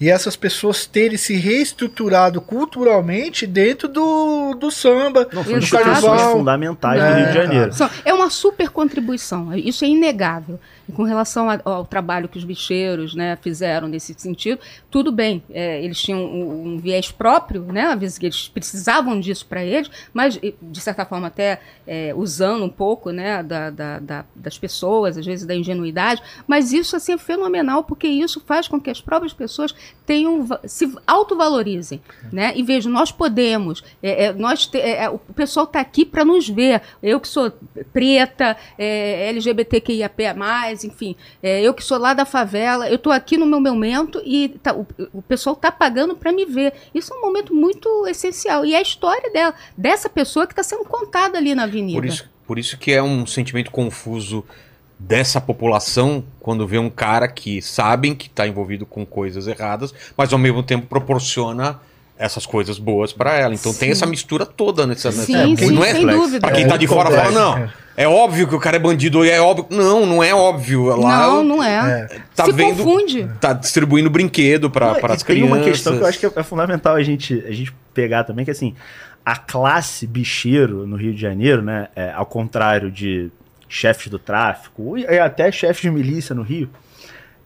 [0.00, 6.32] e essas pessoas terem se reestruturado culturalmente dentro do, do samba, Não, do carnaval.
[6.32, 7.70] fundamentais é, do Rio de Janeiro.
[8.04, 10.58] É uma super contribuição, isso é inegável.
[10.92, 14.60] Com relação ao trabalho que os bicheiros né, fizeram nesse sentido,
[14.90, 19.90] tudo bem, é, eles tinham um, um, viés próprio, né, eles precisavam disso para eles,
[20.12, 25.16] mas de certa forma até é, usando um pouco né, da, da, da, das pessoas,
[25.16, 29.00] às vezes da ingenuidade, mas isso assim, é fenomenal porque isso faz com que as
[29.00, 29.74] próprias pessoas
[30.04, 35.64] tenham, se autovalorizem né, e vejam, nós podemos, é, é nós te, é, o pessoal
[35.64, 37.50] está aqui para nos ver, eu que sou
[37.90, 40.34] preta, LGBTQIAP+,
[40.82, 44.48] enfim, é, eu que sou lá da favela, eu estou aqui no meu momento e
[44.62, 46.72] tá, o, o, pessoal está pagando para me ver.
[46.94, 48.64] Isso é um momento muito essencial.
[48.64, 52.00] E é a história dela, dessa pessoa que está sendo contada ali na avenida.
[52.00, 54.44] Por isso, por isso que é um sentimento confuso
[54.98, 60.32] dessa população quando vê um cara que sabem que está envolvido com coisas erradas, mas
[60.32, 61.80] ao mesmo tempo proporciona
[62.18, 63.54] essas coisas boas para ela.
[63.54, 63.80] Então sim.
[63.80, 65.10] tem essa mistura toda nessa.
[65.10, 66.40] Sim, nessa, sim, não é, sem dúvida.
[66.40, 67.68] Pra quem tá de fora fala, não.
[67.96, 69.66] É óbvio que o cara é bandido, é óbvio.
[69.70, 70.96] Não, não é óbvio.
[70.96, 72.08] Lá, não, não é.
[72.10, 72.20] é.
[72.34, 73.30] Tá Se vendo, confunde.
[73.40, 75.26] Tá distribuindo brinquedo para as crianças.
[75.26, 78.44] Tem uma questão que eu acho que é fundamental a gente, a gente pegar também,
[78.44, 78.74] que assim,
[79.24, 83.30] a classe bicheiro no Rio de Janeiro, né, é, ao contrário de
[83.68, 86.68] chefes do tráfico e até chefes de milícia no Rio,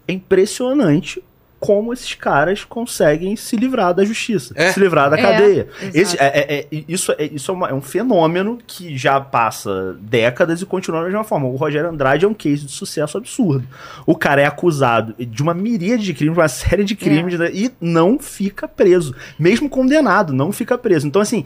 [0.07, 1.23] é impressionante
[1.59, 4.71] como esses caras conseguem se livrar da justiça, é.
[4.71, 5.67] se livrar da é, cadeia.
[5.93, 10.61] Esse, é, é, é, isso é, isso uma, é, um fenômeno que já passa décadas
[10.61, 11.47] e continua da mesma forma.
[11.47, 13.67] O Rogério Andrade é um case de sucesso absurdo.
[14.05, 17.71] O cara é acusado de uma miríade de crimes, uma série de crimes, né, e
[17.81, 19.13] não fica preso.
[19.37, 21.07] Mesmo condenado, não fica preso.
[21.07, 21.43] Então, assim,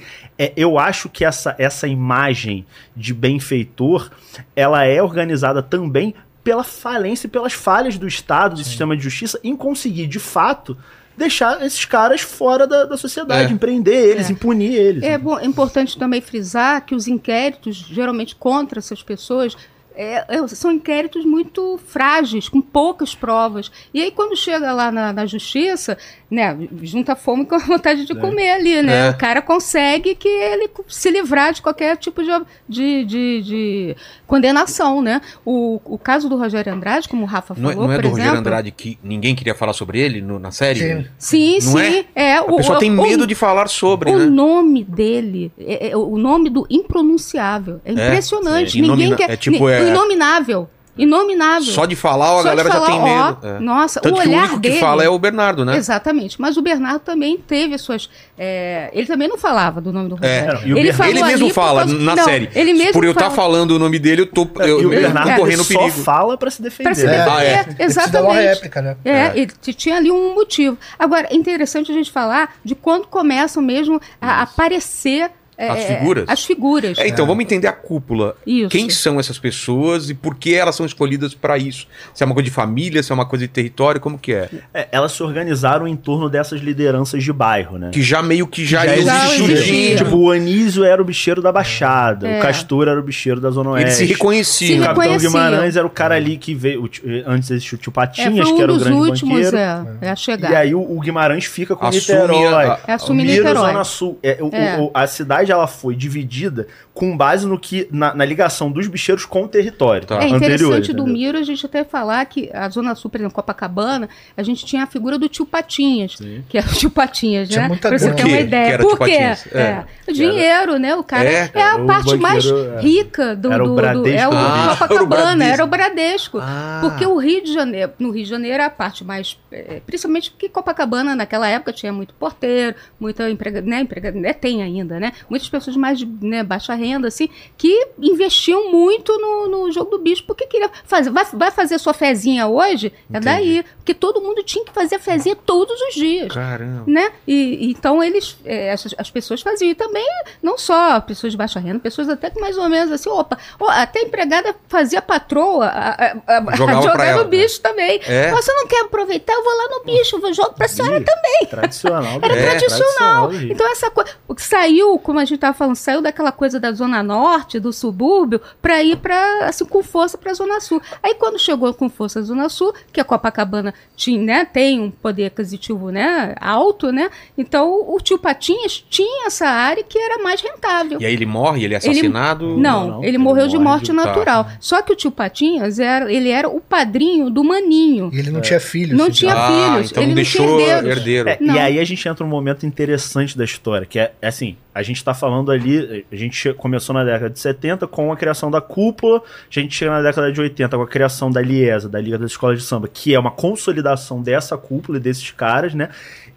[0.56, 4.12] eu acho que essa, essa imagem de benfeitor,
[4.56, 8.66] ela é organizada também pela falência e pelas falhas do Estado, do Sim.
[8.66, 10.78] sistema de justiça, em conseguir, de fato,
[11.18, 13.56] deixar esses caras fora da, da sociedade, é.
[13.56, 14.32] empreender eles, é.
[14.32, 15.04] impunir eles.
[15.04, 19.56] É, bom, é importante também frisar que os inquéritos, geralmente contra essas pessoas,
[19.96, 23.72] é, é, são inquéritos muito frágeis, com poucas provas.
[23.94, 25.98] E aí, quando chega lá na, na justiça,
[26.34, 29.08] né, junta fome com a vontade de comer ali, né?
[29.08, 29.10] É.
[29.12, 32.30] O cara consegue que ele se livrar de qualquer tipo de,
[32.68, 35.22] de, de, de condenação, né?
[35.46, 38.02] O, o caso do Rogério Andrade, como o Rafa Não é, falou, não é por
[38.02, 38.20] do exemplo.
[38.22, 40.80] Rogério Andrade que ninguém queria falar sobre ele no- na série?
[40.80, 41.06] Sim.
[41.20, 42.06] Sim, Não sim.
[42.16, 42.38] É?
[42.38, 44.26] A pessoa tem medo de falar sobre, O né?
[44.26, 47.80] nome dele, é- é o nome do impronunciável.
[47.86, 48.72] É impressionante.
[48.72, 48.82] sim.
[48.82, 49.30] Ninguém Inomina- quer.
[49.32, 50.68] é tipo, é- Inominável.
[50.96, 51.74] Inominável.
[51.74, 53.48] Só de falar, a Só galera já falar, tem ó, medo.
[53.48, 53.60] É.
[53.60, 54.76] Nossa, Tanto o que o olhar único dele.
[54.76, 55.76] que fala é o Bernardo, né?
[55.76, 56.40] Exatamente.
[56.40, 58.10] Mas o Bernardo também teve as suas.
[58.38, 60.42] é, ele também não falava do nome do É.
[60.42, 60.68] Rogério.
[60.68, 62.50] E o Bernardo- Ele mesmo fala causa- na Não, série.
[62.54, 63.36] Ele mesmo Por eu estar fala.
[63.36, 65.98] falando o nome dele, eu tô, eu, e o eu Bernardo tô correndo só perigo.
[66.04, 66.84] fala pra se defender.
[66.90, 67.12] Pra se né?
[67.12, 67.32] defender.
[67.32, 67.60] Ah, é.
[67.62, 68.36] Ele uma Exatamente.
[68.36, 68.98] réplica, né?
[69.04, 69.32] É, É.
[69.36, 70.78] ele tinha ali um motivo.
[71.00, 75.32] Agora, é interessante a gente falar de quando começam mesmo a aparecer é,
[75.72, 76.26] As figuras?
[76.28, 76.98] As figuras.
[76.98, 78.36] É, então, vamos entender a cúpula.
[78.46, 78.70] Isso.
[78.70, 81.88] Quem são essas pessoas e por que elas são escolhidas pra isso?
[82.14, 84.50] Se é uma coisa de família, se é uma coisa de território, como que é?
[84.74, 87.90] É, elas se organizaram em torno dessas lideranças de bairro, né?
[87.92, 89.74] Que já meio que já, já existe um existia.
[89.88, 89.96] dia.
[89.98, 92.40] Tipo, o Anísio era o bicheiro da Baixada, É.
[92.40, 93.88] o Castor era o bicheiro da Zona Oeste.
[93.88, 94.82] Eles se O reconheciam.
[94.82, 95.18] Se Capitão.
[95.18, 96.84] Guimarães era o cara ali que veio.
[96.84, 96.90] o
[97.26, 99.58] antes existia o tio É, Patinhas, foi que um era o grande últimos banqueiro.
[99.58, 100.52] é, é a chegar.
[100.52, 102.66] E aí o, o Guimarães fica com Assume Niterói.
[102.66, 103.68] a- É, Miro, Niterói.
[103.72, 104.20] Zona Sul.
[104.24, 104.78] É, o- É.
[104.80, 109.26] o- a cidade ela foi dividida com base no que na, na ligação dos bicheiros
[109.26, 110.06] com o território.
[110.08, 110.16] Tá.
[110.16, 110.36] É anterior,
[110.76, 111.14] interessante do entendeu?
[111.14, 114.84] Miro a gente até falar que a Zona Sul, por exemplo, Copacabana, a gente tinha
[114.84, 116.44] a figura do tio Patinhas, Sim.
[116.50, 117.68] que era o tio Patinhas, Tinha né?
[117.70, 118.66] muita pra você ter uma ideia.
[118.68, 119.12] que era Por quê?
[119.12, 119.38] É.
[119.60, 119.86] É.
[120.08, 120.96] O dinheiro, né?
[120.96, 122.82] O cara É, é, a parte mais banqueiro, é.
[122.82, 124.38] rica do, Era o do, do- Bradesco é o do.
[124.38, 125.54] Ah, Copacabana, era o Bradesco.
[125.54, 126.38] era o Bradesco.
[126.42, 126.80] Ah.
[126.82, 129.38] Porque o Rio de Janeiro, no Rio de Janeiro, a parte mais.
[129.52, 134.62] eh, Principalmente porque Copacabana, naquela época, tinha muito porteiro, muita empregada, né, empregada, né, tem
[134.62, 135.12] ainda, né?
[135.34, 137.28] Muitas pessoas mais de né, baixa renda, assim,
[137.58, 141.10] que investiam muito no, no jogo do bicho, porque queria fazer.
[141.10, 142.94] Vai, vai fazer sua fezinha hoje?
[143.12, 143.26] É Entendi.
[143.26, 143.66] daí.
[143.78, 146.84] Porque todo mundo tinha que fazer a fezinha todos os dias Caramba.
[146.86, 147.12] né?
[147.28, 149.72] E então eles, é, as, as pessoas faziam.
[149.72, 150.06] E também,
[150.42, 153.68] não só pessoas de baixa renda, pessoas até que mais ou menos assim, opa, ó,
[153.70, 158.00] até a empregada fazia patroa a, a, a, jogar no bicho também.
[158.06, 158.30] É.
[158.32, 159.34] Você não quer aproveitar?
[159.34, 161.48] Eu vou lá no bicho, vou jogo pra senhora também.
[161.50, 162.20] Tradicional.
[162.22, 163.28] Era É, tradicional.
[163.30, 163.52] Rio.
[163.52, 166.72] Então essa coisa, o que saiu, como a gente estava falando, saiu daquela coisa da
[166.72, 170.82] zona norte, do subúrbio, para ir para assim com força para a zona sul.
[171.02, 174.92] Aí quando chegou com força a zona sul, que a Copacabana tinha, né, tem um
[174.92, 177.10] poder aquisitivo, né, alto, né?
[177.38, 181.00] Então o tio Patinhas tinha essa área que era mais rentável.
[181.00, 182.50] E aí ele morre, ele é assassinado?
[182.50, 184.44] Não, Não, não, ele ele morreu de morre morte de- natural.
[184.46, 184.58] tá.
[184.60, 188.10] Só que o tio Patinhas era, ele era o padrinho do Maninho.
[188.12, 188.98] E ele não tinha filhos.
[188.98, 189.16] Não então.
[189.16, 190.98] tinha ah, filhos, então ele não não tinha deixou herdeiros.
[190.98, 191.30] herdeiro.
[191.30, 194.58] É, e aí a gente entra num momento interessante da história, que é, é assim,
[194.74, 198.50] a gente tá falando ali, a gente começou na década de 70 com a criação
[198.50, 202.02] da cúpula, a gente chega na década de 80 com a criação da Liesa, da
[202.02, 205.90] Liga das Escolas de Samba, que é uma consolidação dessa cúpula e desses caras, né?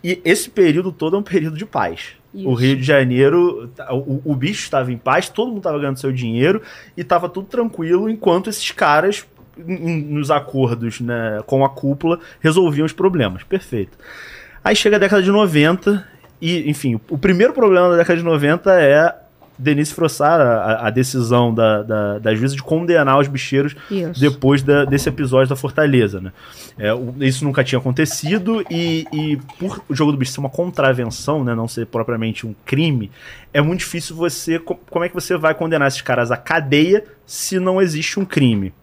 [0.05, 2.11] E esse período todo é um período de paz.
[2.34, 2.49] Isso.
[2.49, 5.99] O Rio de Janeiro, tá, o, o bicho estava em paz, todo mundo estava ganhando
[5.99, 6.61] seu dinheiro
[6.95, 9.26] e estava tudo tranquilo enquanto esses caras,
[9.57, 13.43] nos acordos né, com a cúpula, resolviam os problemas.
[13.43, 13.97] Perfeito.
[14.62, 16.07] Aí chega a década de 90
[16.41, 19.14] e, enfim, o primeiro problema da década de 90 é
[19.59, 24.20] Denise Frossard, a, a decisão da, da, da juíza de condenar os bicheiros Isso.
[24.20, 26.30] depois da- desse episódio da Fortaleza, né?
[26.78, 30.51] É, o- isso nunca tinha acontecido e, e por o jogo do bicho ser uma
[30.51, 33.11] contravenção, né, não ser propriamente um crime,
[33.55, 34.59] é muito difícil você...
[34.59, 38.26] co- Como é que você vai condenar esses caras à cadeia se não existe um
[38.26, 38.74] crime?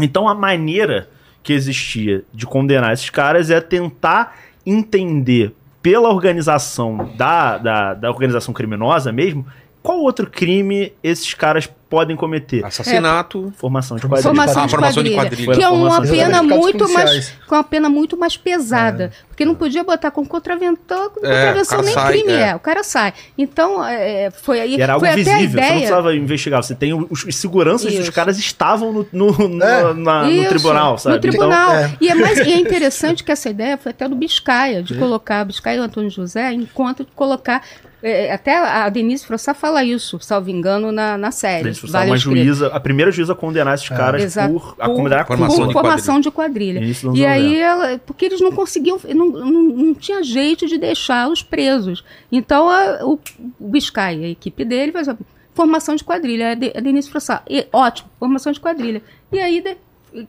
[0.00, 1.08] Então a maneira
[1.44, 8.54] que existia de condenar esses caras é tentar entender pela organização da, da, da organização
[8.54, 9.44] criminosa mesmo,
[9.82, 12.64] qual outro crime esses caras podem cometer?
[12.64, 13.52] Assassinato.
[13.58, 14.46] Formação de Formação quadrilha.
[14.46, 15.54] Formação, Ah, de, formação de quadrilha, quadrilha.
[15.58, 16.42] Que é uma pena quadrilha.
[16.58, 17.32] muito mais.
[17.46, 19.12] Com uma pena muito mais pesada.
[19.28, 22.48] Porque não podia botar com contravenção, com É, contravenção nem sai, crime é.
[22.50, 22.56] é.
[22.56, 23.12] O cara sai.
[23.36, 24.76] Então, é, foi aí.
[24.76, 25.72] E era algo foi até visível, a você não ideia.
[25.80, 26.62] precisava investigar.
[26.62, 28.12] Você tem os, os seguranças dos Isso.
[28.12, 29.92] caras estavam no, no, no- É.
[29.94, 31.16] na- no Isso, tribunal, sabe?
[31.16, 31.70] No tribunal.
[31.70, 31.96] Então, é.
[32.00, 35.44] E, é mais, e é interessante que essa ideia foi até do Biscaia, de colocar,
[35.44, 37.62] Biscaia e o Antônio José, enquanto de colocar.
[38.04, 41.62] é, até a Denise Frossá fala isso, salvo engano, na, na série.
[41.90, 44.52] Foram Vale uma juíza, a primeira juíza a condenar esses caras Exato.
[44.54, 46.80] por a Por- condenar a Formação por de formação de quadrilha.
[46.80, 47.60] Dos E aí, 90.
[47.60, 52.04] ela, porque eles não conseguiam, não, não, não tinha jeito de deixá-los presos.
[52.30, 53.18] Então, a, o,
[53.60, 55.16] o Biscay, a equipe dele, faz a
[55.54, 56.52] formação de quadrilha.
[56.52, 59.02] A, de, a Denise Frossá, e, ótimo, formação de quadrilha.
[59.30, 59.76] E aí, de-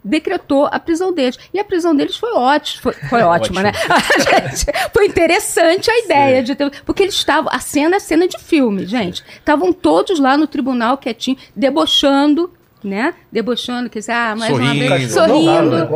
[0.04, 1.38] decretou a prisão deles.
[1.54, 3.72] E a prisão deles foi ótima, foi, foi ótima, né?
[4.18, 8.38] Gente- foi interessante a ideia de ter, porque eles estavam, a cena é cena de
[8.40, 9.24] filme, gente.
[9.38, 12.52] Estavam todos lá no tribunal quietinho, debochando,
[12.84, 13.14] né?
[13.32, 14.90] Debochando, quer dizer, ah, mais uma Sorrindo.
[14.96, 15.42] vez, Não, não,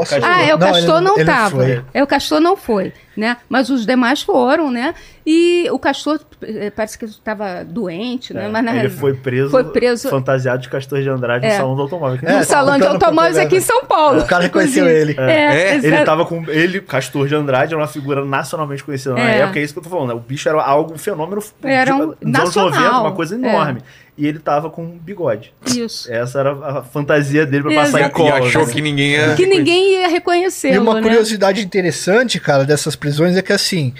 [0.05, 0.25] sorrindo.
[0.25, 1.49] ah, é, o não, Castor ele- não ele estava.
[1.55, 1.83] foi.
[1.93, 2.93] É, o Castor não foi.
[3.18, 3.38] Né?
[3.49, 4.93] Mas os demais foram, né?
[5.26, 8.45] E o castor eh, parece que estava doente, né?
[8.45, 11.49] É, Mas na ele realidade- foi preso, foi preso- fantasiado de Castor de Andrade É.
[11.49, 12.15] no salão do automóvel.
[12.18, 12.43] É, no Paulo.
[12.45, 14.22] salão de contando automóveis aqui em São Paulo.
[14.22, 15.15] O cara reconheceu ele.
[15.18, 16.05] É, É, Ele exato.
[16.05, 16.45] tava com.
[16.49, 19.39] Ele, Castor de Andrade, era uma figura nacionalmente conhecida na É.
[19.39, 20.09] época, é isso que eu tô falando.
[20.09, 20.13] né?
[20.13, 22.70] O bicho era algo, um fenômeno Era um de- nacional.
[22.72, 23.38] 90, uma coisa É.
[23.38, 23.82] enorme.
[24.20, 25.53] E ele tava com um bigode.
[25.68, 26.11] Isso.
[26.11, 27.91] Essa era a fantasia dele pra Exato.
[27.91, 28.39] passar em E cola.
[28.47, 28.74] achou né?
[28.74, 29.36] que ninguém ia.
[29.36, 31.01] Que ninguém ia reconhecê-lo, E uma né?
[31.03, 33.93] curiosidade interessante, cara, dessas prisões é que assim,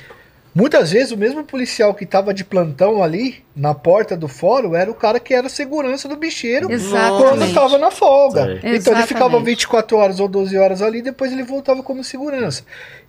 [0.54, 4.92] muitas vezes o mesmo policial que tava de plantão ali na porta do fórum era
[4.92, 7.24] o cara que era segurança do bicheiro Exatamente.
[7.24, 8.44] quando tava na folga.
[8.44, 8.56] Sei.
[8.56, 9.08] Então ele Exatamente.
[9.08, 12.64] ficava 24 horas ou 12 horas ali, depois ele voltava como segurança.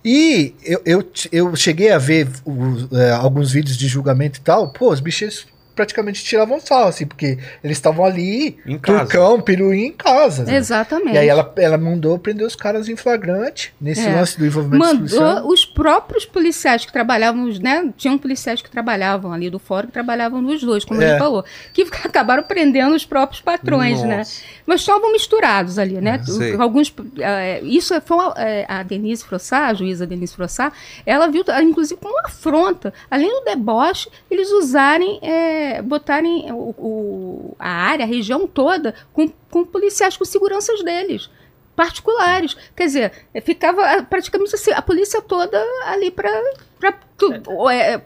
[0.05, 4.71] E eu, eu, eu cheguei a ver os, é, alguns vídeos de julgamento e tal,
[4.71, 5.45] pô, os bicheiros
[5.79, 8.99] praticamente tiravam sarro, assim, porque eles estavam ali, Em casa.
[8.99, 10.43] turcão, piruí em casa.
[10.43, 10.57] né?
[10.57, 11.13] Exatamente.
[11.15, 14.13] E aí ela, ela mandou prender os caras em flagrante nesse É.
[14.13, 15.35] lance do envolvimento policial.
[15.35, 17.93] Mandou os próprios policiais que trabalhavam, né?
[17.95, 21.11] Tinham policiais que trabalhavam ali do fórum que trabalhavam nos dois, como É.
[21.11, 24.17] ele falou, que acabaram prendendo os próprios patrões, né?
[24.17, 24.41] Nossa.
[24.65, 26.21] Mas estavam misturados ali, né?
[26.25, 26.55] Sei.
[26.57, 30.73] Alguns, eh, isso foi uma- eh, a Denise Frossá, a juíza Denise Frossá,
[31.05, 32.93] ela viu, ah, inclusive, como uma afronta.
[33.09, 35.19] Além do deboche, eles usarem,
[35.81, 41.29] botarem o, o- a área, a região toda, com, com policiais, com seguranças deles.
[41.75, 42.55] Particulares.
[42.75, 43.11] Quer dizer,
[43.43, 46.29] ficava praticamente assim, a polícia toda ali para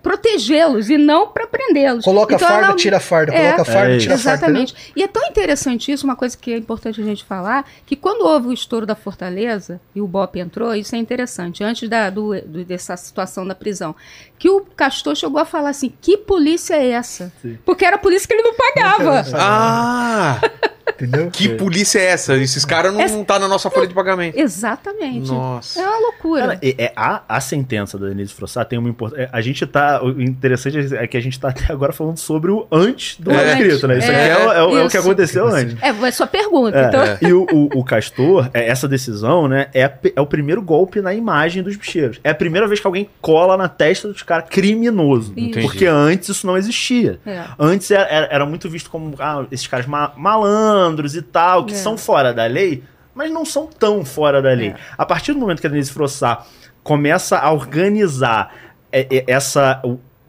[0.01, 2.03] protegê-los e não para prendê-los.
[2.03, 3.51] Coloca Então, farda, ela- tira farda, É.
[3.53, 4.37] coloca farda, É tira farda.
[4.47, 4.75] Exatamente.
[4.95, 8.25] E é tão interessante isso, uma coisa que é importante a gente falar, que quando
[8.25, 12.39] houve o estouro da Fortaleza e o BOP entrou, isso é interessante, antes da, do,
[12.41, 13.95] do- dessa situação da prisão,
[14.39, 17.31] que o Castor chegou a falar assim, que polícia é essa?
[17.41, 17.57] Sim.
[17.65, 19.23] Porque era a polícia que ele não pagava.
[19.35, 20.41] Ah!
[20.89, 21.29] Entendeu?
[21.31, 22.35] Que polícia é essa?
[22.35, 24.37] Esses caras não, Essa- não tá na nossa folha de pagamento.
[24.37, 25.31] Exatamente.
[25.31, 25.79] Nossa.
[25.81, 26.41] É uma loucura.
[26.41, 29.29] Cara, é, é a, a sentença da Denise Frossá tem uma importância.
[29.31, 30.03] A gente tá.
[30.03, 33.51] O interessante é que a gente tá até agora falando sobre o antes do É.
[33.53, 33.97] escrito, né?
[33.97, 34.99] Isso aqui é, o- é o- é o que Isso.
[34.99, 35.75] aconteceu antes.
[35.81, 36.77] É, é sua pergunta.
[36.77, 40.61] É, então, E o, o- o Castor, é, essa decisão, né, é, é o primeiro
[40.61, 42.19] golpe na imagem dos bicheiros.
[42.23, 45.33] É a primeira vez que alguém cola na testa dos caras criminoso.
[45.61, 47.19] Porque antes isso não existia.
[47.25, 47.41] É.
[47.57, 50.72] Antes era, era- era muito visto como ah, esses caras ma- malandros
[51.15, 51.77] e tal, que É.
[51.77, 52.83] são fora da lei,
[53.15, 54.69] mas não são tão fora da lei.
[54.69, 54.75] É.
[54.97, 56.45] A partir do momento que a Denise Frossá
[56.83, 58.53] começa a organizar
[58.91, 59.81] é, é, essa.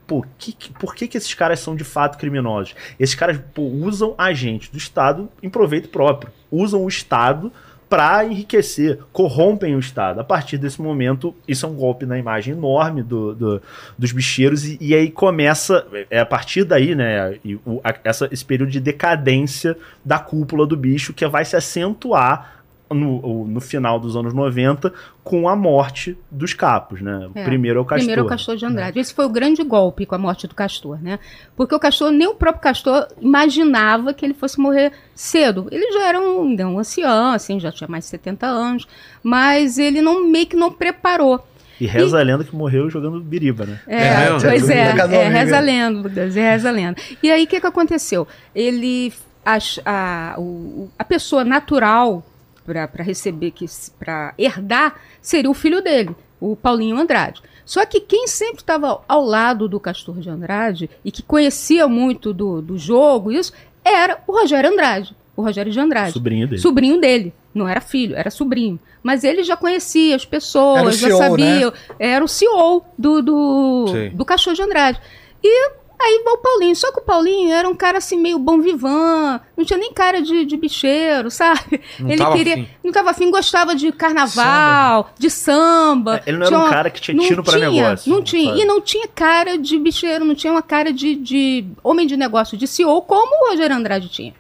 [0.07, 2.75] Pô, que- que- por que, que esses caras são de fato criminosos?
[3.01, 6.31] Esses caras pô, usam agentes do Estado em proveito próprio.
[6.51, 7.51] Usam o Estado
[7.89, 10.21] para enriquecer, corrompem o Estado.
[10.21, 13.63] A partir desse momento, isso é um golpe na imagem enorme do, do-
[13.97, 18.45] dos bicheiros, e, e aí começa, é a partir daí, né, o- a- essa, esse
[18.45, 22.64] período de decadência da cúpula do bicho que vai se acentuar
[22.95, 24.93] no, no final dos anos 90
[25.23, 27.29] com a morte dos capos, né?
[27.35, 27.45] O É.
[27.45, 27.99] primeiro é o Castor.
[27.99, 28.99] Primeiro é o Castor de Andrade.
[28.99, 31.19] Esse foi o grande golpe com a morte do Castor, né?
[31.57, 35.67] Porque o Castor, nem o próprio Castor imaginava que ele fosse morrer cedo.
[35.71, 38.87] Ele já era um, né, um ancião, assim, já tinha mais de 70 anos,
[39.23, 41.45] mas ele não meio que não preparou.
[41.81, 43.81] E reza a lenda que morreu jogando biriba, né?
[43.89, 46.97] É, É pois é, é reza a lenda, é reza a lenda.
[47.23, 48.29] E aí o que, que aconteceu?
[48.55, 49.13] Ele,
[49.45, 52.25] ach- a, o- a pessoa natural
[52.65, 53.67] para receber, que
[53.99, 57.43] para herdar, seria o filho dele, o Paulinho Andrade.
[57.65, 62.33] Só que quem sempre estava ao lado do Castor de Andrade e que conhecia muito
[62.33, 63.53] do, do jogo, isso,
[63.85, 65.15] era o Rogério Andrade.
[65.37, 66.13] O Rogério de Andrade.
[66.13, 66.61] Sobrinho dele.
[66.61, 67.35] Sobrinho dele.
[67.53, 68.79] Não era filho, era sobrinho.
[69.03, 71.73] Mas ele já conhecia as pessoas, Era o já CEO, sabia.
[71.99, 74.11] Era o CEO do, do, Sim.
[74.11, 75.01] do Cachorro de Andrade.
[75.43, 75.71] E
[76.05, 76.77] aí vai o Paulinho.
[76.77, 80.21] Só que o Paulinho era um cara assim, meio bom vivan, não tinha nem cara
[80.23, 81.81] de, de bicheiro, sabe?
[81.99, 82.55] Não ele tava queria.
[82.55, 82.69] afim.
[82.83, 86.17] Não tava afim, gostava de carnaval, de samba.
[86.25, 88.51] É, ele não era um cara que tinha pra tinha, negócio, Não tinha.
[88.51, 88.61] sabe?
[88.61, 92.57] E não tinha cara de bicheiro, não tinha uma cara de, de homem de negócio,
[92.57, 94.35] de CEO, como o Rogério Andrade tinha.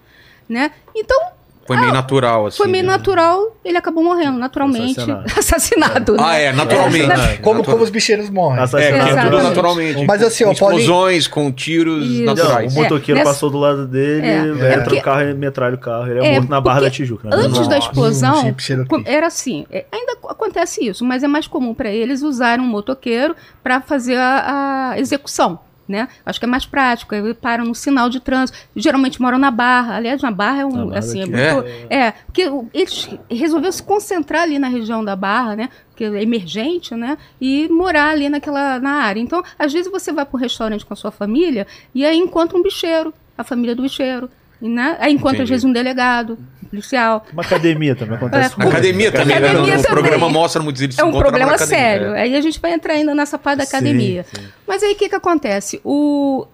[0.48, 0.70] Né?
[0.94, 1.18] Então,
[1.66, 2.56] Foi meio natural, assim.
[2.58, 2.90] foi meio né?
[2.92, 4.98] natural, ele acabou morrendo, naturalmente.
[5.00, 5.24] Assassinado.
[5.38, 6.12] Assassinado.
[6.12, 6.18] né?
[6.22, 7.06] Ah, é, naturalmente.
[7.40, 8.60] Como, Natural- como os bicheiros morrem.
[8.60, 9.04] É, Assassinado.
[9.12, 10.04] que é tudo naturalmente.
[10.06, 12.24] Mas assim, com ó, Paulinho- explosões, com tiros Isso.
[12.24, 12.76] Não, naturais.
[12.76, 14.38] o motoqueiro É, nessa- passou do lado dele, É,
[14.74, 16.06] entra é no carro e metralha o carro.
[16.10, 17.28] Ele é, É, morto na Barra da Tijuca.
[17.28, 17.36] né?
[17.36, 17.78] Antes da Nossa.
[17.88, 19.08] explosão, Hum, com- aqui.
[19.10, 19.66] era assim.
[19.70, 24.16] é, ainda acontece isso, mas é mais comum para eles usarem um motoqueiro para fazer
[24.16, 25.58] a, a execução.
[25.86, 26.08] Né?
[26.24, 27.14] Acho que é mais prático.
[27.14, 28.58] Aí param no sinal de trânsito.
[28.74, 29.96] Geralmente moram na Barra.
[29.96, 31.54] Aliás, na Barra é um Barra assim é daqui.
[31.54, 35.68] muito é porque o- eles resolveram se concentrar ali na região da Barra, né?
[35.94, 37.18] Que é emergente, né?
[37.40, 39.20] E morar ali naquela na área.
[39.20, 42.56] Então, às vezes você vai para um restaurante com a sua família e aí encontra
[42.56, 44.30] um bicheiro, a família do bicheiro.
[44.62, 44.96] e, Né?
[44.98, 45.50] Aí encontra, às Entendi.
[45.50, 46.38] vezes, um delegado,
[46.74, 47.24] policial.
[47.32, 49.48] Uma academia também acontece É, academia também, né?
[49.48, 50.02] Academia No também.
[50.02, 52.14] programa mostra muitos eles É um problema sério.
[52.14, 52.22] É.
[52.22, 54.24] Aí a gente vai entrar ainda nessa parte da Sim, academia.
[54.34, 54.42] sim.
[54.66, 55.80] Mas aí o que, que acontece?
[55.84, 56.46] O,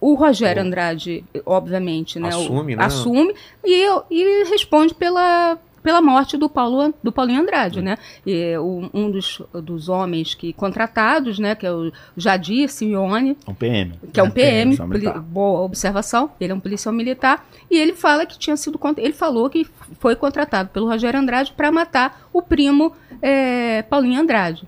[0.00, 2.28] o Rogério Andrade, obviamente, né?
[2.34, 2.84] o- Assume, né?
[2.84, 3.34] Assume
[3.64, 7.96] e, e responde pela, pela morte do, Paulo, do Paulinho Andrade, né?
[8.26, 11.54] E o- um dos, dos homens que contratados, né?
[11.54, 13.92] Que é o Jadir Simeone, um PM.
[14.12, 15.20] que é um PM, poli- militar.
[15.20, 19.48] boa observação, ele é um policial militar, e ele fala que tinha sido, ele falou
[19.50, 19.66] que
[20.00, 24.66] foi contratado pelo Rogério Andrade para matar o primo é, Paulinho Andrade,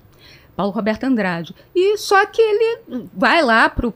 [0.55, 1.55] Paulo Roberto Andrade.
[1.75, 3.91] E só que ele vai lá pro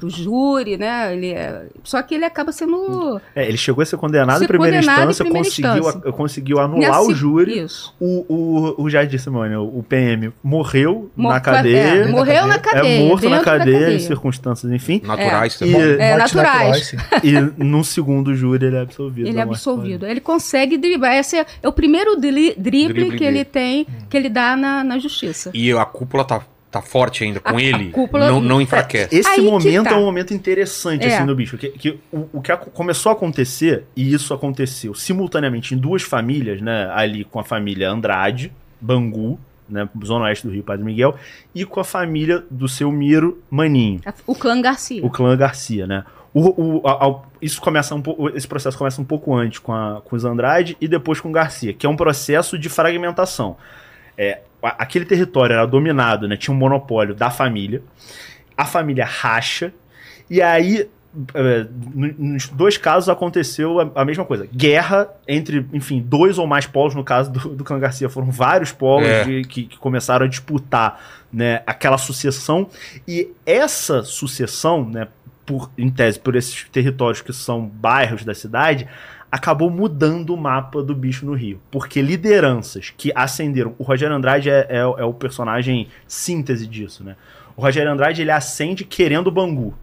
[0.00, 1.12] para pro júri, né?
[1.14, 4.48] Ele é- só que ele acaba sendo É, ele chegou a ser condenado Ser em
[4.48, 6.12] primeira condenado em instância, primeira conseguiu, instância.
[6.12, 7.62] conseguiu anular Nesse- o júri.
[7.64, 7.94] Isso.
[8.00, 11.76] O, o, o Jair Simone, o PM, morreu Mor- na cadeia.
[11.78, 13.00] é, morreu na cadeia.
[13.04, 15.00] É morto na da cadeia, em circunstâncias, enfim.
[15.04, 15.80] Naturais também.
[15.80, 16.86] É, naturais.
[16.88, 16.96] sim.
[17.24, 17.32] e
[17.62, 19.28] num segundo júri ele é absolvido.
[19.28, 20.06] Ele é absolvido.
[20.06, 21.14] Ele consegue driblar.
[21.16, 23.44] Esse é, é o primeiro dri- drible, Drible que ele dele.
[23.44, 25.50] tem, que ele dá na, na justiça.
[25.54, 27.90] E a cúpula tá, tá forte ainda com A- a ele.
[27.90, 29.14] cúpula- não, não enfraquece.
[29.16, 29.90] Esse Aí momento tá.
[29.92, 31.16] é um momento interessante, É.
[31.16, 31.58] assim, do bicho.
[31.58, 36.60] Que, que o, o que começou a acontecer, e isso aconteceu simultaneamente em duas famílias,
[36.60, 36.88] né?
[36.94, 39.88] Ali com a família Andrade, Bangu, né?
[40.04, 41.16] Zona Oeste do Rio, Padre Miguel,
[41.54, 45.04] e com a família do seu Miro Maninho, O clã Garcia.
[45.04, 46.04] o clã Garcia, né?
[46.32, 49.72] O, o- a- a- isso começa um pouco, esse processo começa um pouco antes com,
[49.72, 53.56] a- com os Andrade e depois com o Garcia, que é um processo de fragmentação.
[54.16, 56.36] É, a- aquele território era dominado, né?
[56.36, 57.82] Tinha um monopólio da família.
[58.56, 59.72] A família racha.
[60.28, 60.88] E aí,
[61.34, 64.46] é, no- nos dois casos aconteceu a, a mesma coisa.
[64.54, 66.94] Guerra entre, enfim, dois ou mais polos.
[66.94, 69.24] No caso do, do clã Garcia, foram vários polos É.
[69.24, 71.00] de- que, que começaram a disputar
[71.32, 72.68] né, aquela sucessão.
[73.08, 75.08] E essa sucessão, né,
[75.46, 78.86] por, em tese, por esses territórios que são bairros da cidade,
[79.30, 81.60] acabou mudando o mapa do bicho no Rio.
[81.70, 83.74] Porque lideranças que ascenderam.
[83.78, 87.16] O Rogério Andrade é, é- é o personagem síntese disso, né?
[87.56, 89.74] O Rogério Andrade ele ascende querendo Bangu.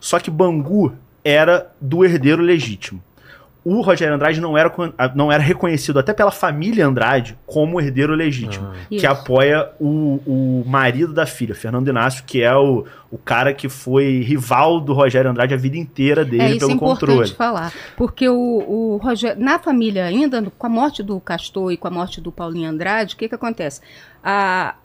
[0.00, 3.02] Só que Bangu era do herdeiro legítimo.
[3.70, 4.72] O Rogério Andrade não era,
[5.14, 9.06] não era reconhecido até pela família Andrade como herdeiro legítimo, que Isso.
[9.08, 14.20] apoia o, o marido da filha, Fernando Inácio, que é o, o cara que foi
[14.22, 17.30] rival do Rogério Andrade a vida inteira dele É, isso pelo é importante controle.
[17.34, 17.72] falar.
[17.96, 21.90] Porque o, o Rogério, na família ainda, com a morte do Castor e com a
[21.90, 23.80] morte do Paulinho Andrade, o que, que acontece?
[24.24, 24.76] A,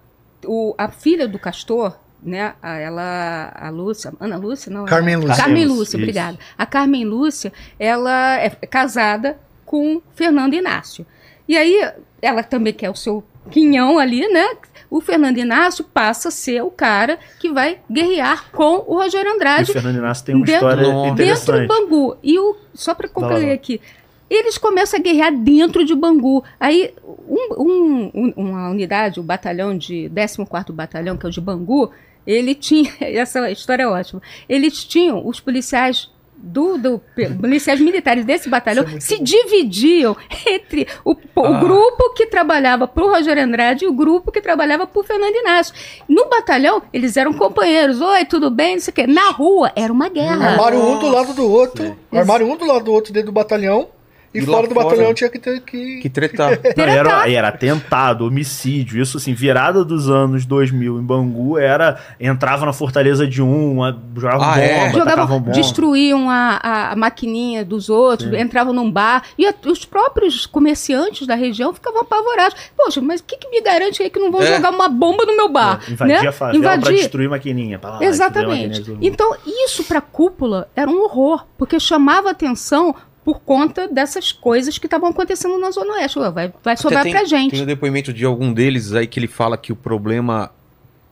[0.45, 1.95] o- a filha do Castor,
[2.25, 4.85] né, a- ela, a Lúcia, Ana Lúcia, não?
[4.85, 5.35] Carmen Lúcia.
[5.43, 5.97] Carmen Lúcia, isso.
[5.97, 6.37] obrigada.
[6.57, 11.05] A Carmen Lúcia, ela é casada com Fernando Inácio.
[11.47, 11.79] E aí,
[12.21, 14.47] ela também quer o seu quinhão ali, né?
[14.89, 19.35] O Fernando Inácio passa a ser o cara que vai guerrear com o Rogério E
[19.35, 21.07] Andrade o Fernando Inácio tem uma Dentro- história Nossa.
[21.09, 21.61] dentro interessante.
[21.61, 22.17] do Bangu.
[22.23, 23.53] E o, só para concluir lá.
[23.53, 23.81] aqui,
[24.29, 26.43] eles começam a guerrear dentro de Bangu.
[26.59, 26.93] Aí,
[27.27, 31.91] um- um- um- uma unidade, o batalhão de 14º Batalhão, que é o de Bangu,
[32.25, 36.11] ele tinha, essa história é ótima, eles tinham, os policiais
[36.45, 37.01] do, do
[37.39, 39.23] policiais militares desse batalhão é se bom.
[39.23, 40.13] dividiam
[40.45, 41.59] entre o, o Ah.
[41.59, 45.33] grupo que trabalhava para o Rogério Andrade e o grupo que trabalhava para o Fernando
[45.35, 45.73] Inácio.
[46.05, 48.01] No batalhão, eles eram companheiros.
[48.01, 48.73] Oi, tudo bem?
[48.73, 49.07] Não sei o quê.
[49.07, 50.49] Na rua, era uma guerra.
[50.49, 51.95] Armário um do lado do outro.
[52.11, 53.87] Armário um do lado do outro dentro do batalhão.
[54.33, 54.87] E, E fora do fora?
[54.89, 55.99] batalhão tinha que ter que.
[56.01, 56.59] Que tretar.
[56.75, 62.65] Não, era, era atentado, homicídio, isso assim, virada dos anos 2000 em Bangu, era, entrava
[62.65, 63.77] na fortaleza de um,
[64.15, 64.91] jogava Ah, bomba, é?
[64.91, 65.51] Jogavam, bomba.
[65.51, 69.23] destruíam a, a, a maquininha dos outros, entravam num bar.
[69.37, 72.55] E a- os próprios comerciantes da região ficavam apavorados.
[72.75, 74.55] Poxa, mas o que, que me garante aí que não vão É.
[74.55, 75.79] jogar uma bomba no meu bar?
[75.87, 76.27] É, Invadia né?
[76.27, 76.97] a favela pra Invadir.
[76.97, 77.77] destruir maquininha.
[77.77, 78.79] Pra lá, Exatamente.
[78.79, 78.99] maquininha.
[79.01, 84.77] Então, isso para a cúpula era um horror, porque chamava atenção por conta dessas coisas
[84.77, 86.19] que estavam acontecendo na Zona Oeste.
[86.19, 87.51] Ué, Vai, vai sobrar tem, pra gente.
[87.51, 90.51] Tem o depoimento de algum deles aí que ele fala que o problema,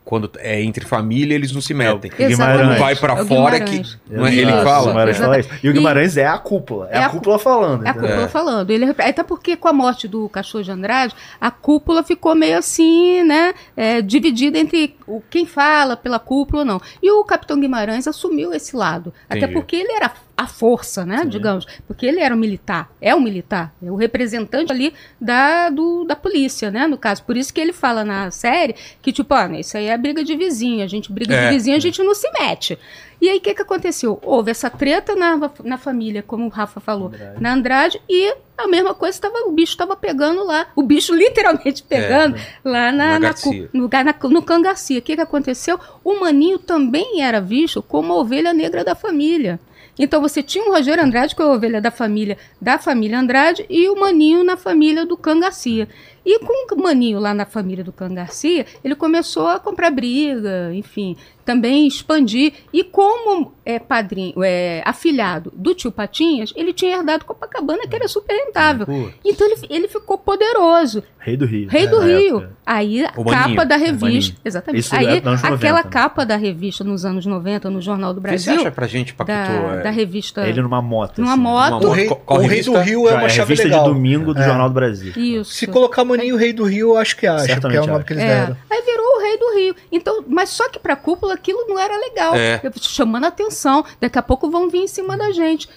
[0.04, 2.10] quando é entre família, eles não se metem.
[2.18, 2.78] É o Guimarães.
[2.78, 3.70] Vai pra É o fora é que.
[3.70, 3.98] Guimarães.
[4.10, 4.82] Não é, ele Exato, fala.
[4.82, 5.48] O Guimarães fala isso.
[5.62, 6.88] E o E- Guimarães é a cúpula.
[6.90, 7.86] É, É a a cúpula falando.
[7.86, 8.70] É a cúpula falando.
[8.70, 13.22] Ele, até porque com a morte do cachorro de Andrade, a cúpula ficou meio assim,
[13.22, 13.54] né?
[13.76, 16.80] é, dividida entre o, quem fala pela cúpula ou não.
[17.02, 19.14] E o capitão Guimarães assumiu esse lado.
[19.30, 19.52] Até Entendi.
[19.54, 21.24] porque ele era a força, né?
[21.26, 21.66] Digamos.
[21.86, 22.90] Porque ele era um militar.
[23.00, 23.72] É um militar.
[23.82, 26.86] É o representante ali da, do, da polícia, né?
[26.86, 27.22] No caso.
[27.24, 30.34] Por isso que ele fala na série que, tipo, ah, isso aí é briga de
[30.36, 30.82] vizinho.
[30.84, 31.48] A gente briga É.
[31.48, 32.78] de vizinho, a gente não se mete.
[33.20, 34.18] E aí, o que, que aconteceu?
[34.22, 37.40] Houve essa treta na, na família, como o Rafa falou, Andrade.
[37.40, 40.66] na Andrade, e A mesma coisa, tava, o bicho estava pegando lá.
[40.76, 43.34] O bicho literalmente pegando lá na, na
[43.72, 44.98] no, na- no Cangacia.
[44.98, 45.78] O que, que aconteceu?
[46.04, 49.58] O Maninho também era visto como a ovelha negra da família.
[49.98, 53.64] Então você tinha o Rogério Andrade, que é a ovelha da família da família Andrade,
[53.68, 55.88] e o Maninho na família do Cangacia.
[56.24, 61.16] E com o Maninho lá na família do Cangacia, ele começou a comprar briga, enfim,
[61.44, 62.52] também expandir.
[62.72, 68.06] E como é padrinho, é afilhado do tio Patinhas, ele tinha herdado Copacabana, que era
[68.08, 68.86] super rentável.
[68.86, 71.02] Pô, Então ele, ele ficou poderoso.
[71.18, 71.68] Rei do Rio.
[71.68, 72.48] Rei do Na Rio.
[72.66, 73.56] Aí a O capa Maninho.
[73.68, 73.92] da O Maninho.
[74.00, 74.36] revista.
[74.44, 74.80] Exatamente.
[74.80, 75.90] Isso Aí é dos anos aquela 90, né?
[75.90, 78.54] capa da revista nos anos 90, no Jornal do Brasil.
[78.54, 79.36] acha pra gente, Paquito.
[79.38, 79.44] Da,
[79.78, 80.46] é, da revista.
[80.48, 81.20] Ele numa moto.
[81.20, 81.40] Numa assim.
[81.42, 81.84] moto.
[81.84, 83.84] O Uma- rei, qual- qual o rei do Rio é uma é chave revista legal.
[83.84, 84.44] de domingo do É.
[84.44, 85.12] Jornal do Brasil.
[85.16, 85.52] Isso.
[85.52, 88.04] Se colocar Maninho Rei do Rio, eu acho que acha, porque é Certamente o nome
[88.04, 88.56] que eles É, deram.
[88.70, 89.76] aí virou o rei do Rio.
[89.90, 92.34] Então, mas só que pra cúpula aquilo não era legal.
[92.34, 92.60] É.
[92.62, 93.84] Eu- Chamando a atenção.
[94.00, 95.68] Daqui a pouco vão vir em cima da gente.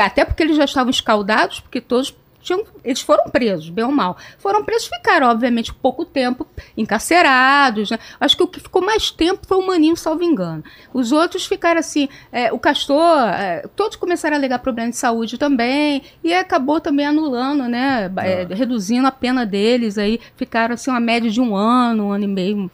[0.00, 2.64] Até porque eles já estavam escaldados, porque todos tinham.
[2.84, 4.16] Eles foram presos, bem ou mal.
[4.38, 7.90] Foram presos, ficaram, obviamente, pouco tempo encarcerados.
[7.90, 7.98] Né?
[8.20, 10.62] Acho que o que ficou mais tempo foi o Maninho, salvo engano.
[10.92, 12.08] Os outros ficaram assim.
[12.30, 16.02] é, o Castor, é, todos começaram a alegar problema de saúde também.
[16.22, 18.10] E acabou também anulando, né?
[18.16, 18.26] Ah.
[18.26, 19.98] é, reduzindo a pena deles.
[19.98, 22.70] Aí ficaram assim, uma média de um ano, um ano e meio.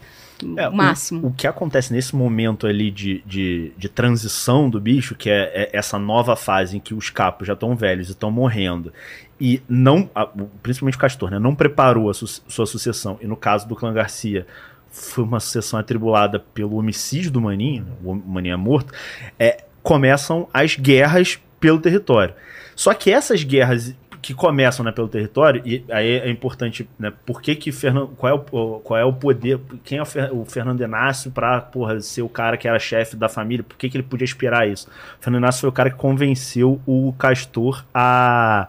[0.56, 1.26] É, o- máximo.
[1.26, 5.70] O, que acontece nesse momento ali de, de, de transição do bicho, que é, é
[5.76, 8.92] essa nova fase em que os capos já estão velhos e estão morrendo,
[9.40, 10.10] e não,
[10.62, 13.92] principalmente o Castor, né, não preparou a su- sua sucessão, e no caso do clã
[13.92, 14.46] Garcia,
[14.90, 18.92] foi uma sucessão atribulada pelo homicídio do Maninho, né, o Maninho é morto,
[19.38, 22.34] é, começam as guerras pelo território.
[22.74, 27.40] Só que essas guerras que começam né, pelo território, e aí é importante, né, por
[27.40, 30.44] que que Fernando, qual, é o, qual é o poder, quem é o, Fer- o
[30.44, 33.96] Fernando Inácio pra, porra, ser o cara que era chefe da família, por que que
[33.96, 34.88] ele podia aspirar isso?
[35.20, 38.68] O Fernando Inácio foi o cara que convenceu o Castor a...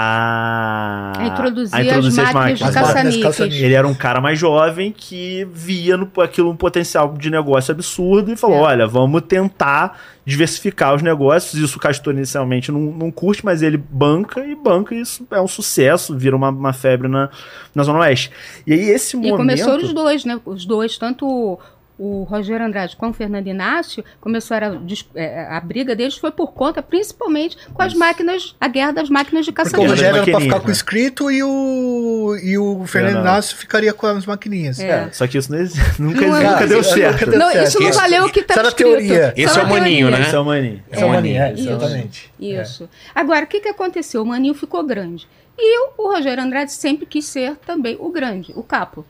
[0.00, 3.22] A, A introduzir, a introduzir as máquinas de As máquinas caça-níqueis.
[3.24, 3.62] caça-níqueis.
[3.62, 8.32] ele era um cara mais jovem que via no, aquilo um potencial de negócio absurdo
[8.32, 8.60] e falou: É.
[8.60, 11.54] olha, vamos tentar diversificar os negócios.
[11.54, 15.40] Isso o Castor inicialmente não, não curte, mas ele banca e banca, e isso é
[15.40, 17.28] um sucesso, vira uma, uma febre na,
[17.74, 18.30] na Zona Oeste.
[18.66, 19.36] E aí, esse E momento.
[19.36, 20.38] começou os dois, né?
[20.44, 21.58] Os dois, tanto
[21.98, 26.30] o, Rogério Andrade como o Fernando Inácio, começaram a, dis- é, a briga deles foi
[26.30, 27.98] por conta, principalmente, com as Isso.
[27.98, 30.72] máquinas, a guerra das máquinas de Porque o Rogério era pra ficar com o né?
[30.72, 33.22] escrito e o, e o Fernando Fernando.
[33.24, 34.78] Inácio ficaria com as maquininhas.
[34.78, 34.88] É.
[34.88, 35.58] É, só que isso não
[36.10, 37.30] nunca, Não é- nunca deu Nunca certo.
[37.30, 37.68] deu Não, certo.
[37.68, 38.76] isso não valeu o que era escrito.
[38.76, 39.34] teoria.
[39.36, 40.20] Esse Só é o Maninho, né?
[40.20, 40.82] Esse é o Maninho.
[40.90, 42.32] Esse é o Maninho, é, exatamente.
[42.38, 42.88] Isso.
[43.14, 44.22] Agora, o que, que aconteceu?
[44.22, 45.26] O Maninho ficou grande.
[45.58, 49.04] E o Rogério Andrade sempre quis ser também o grande, o capo.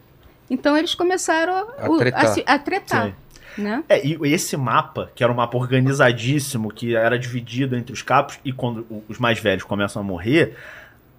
[0.50, 2.26] Então eles começaram a, A o- tretar.
[2.28, 3.12] se- a tretar,
[3.56, 3.84] né?
[3.88, 8.38] É, e esse mapa, que era um mapa organizadíssimo, que era dividido entre os capos,
[8.44, 10.54] e quando os mais velhos começam a morrer,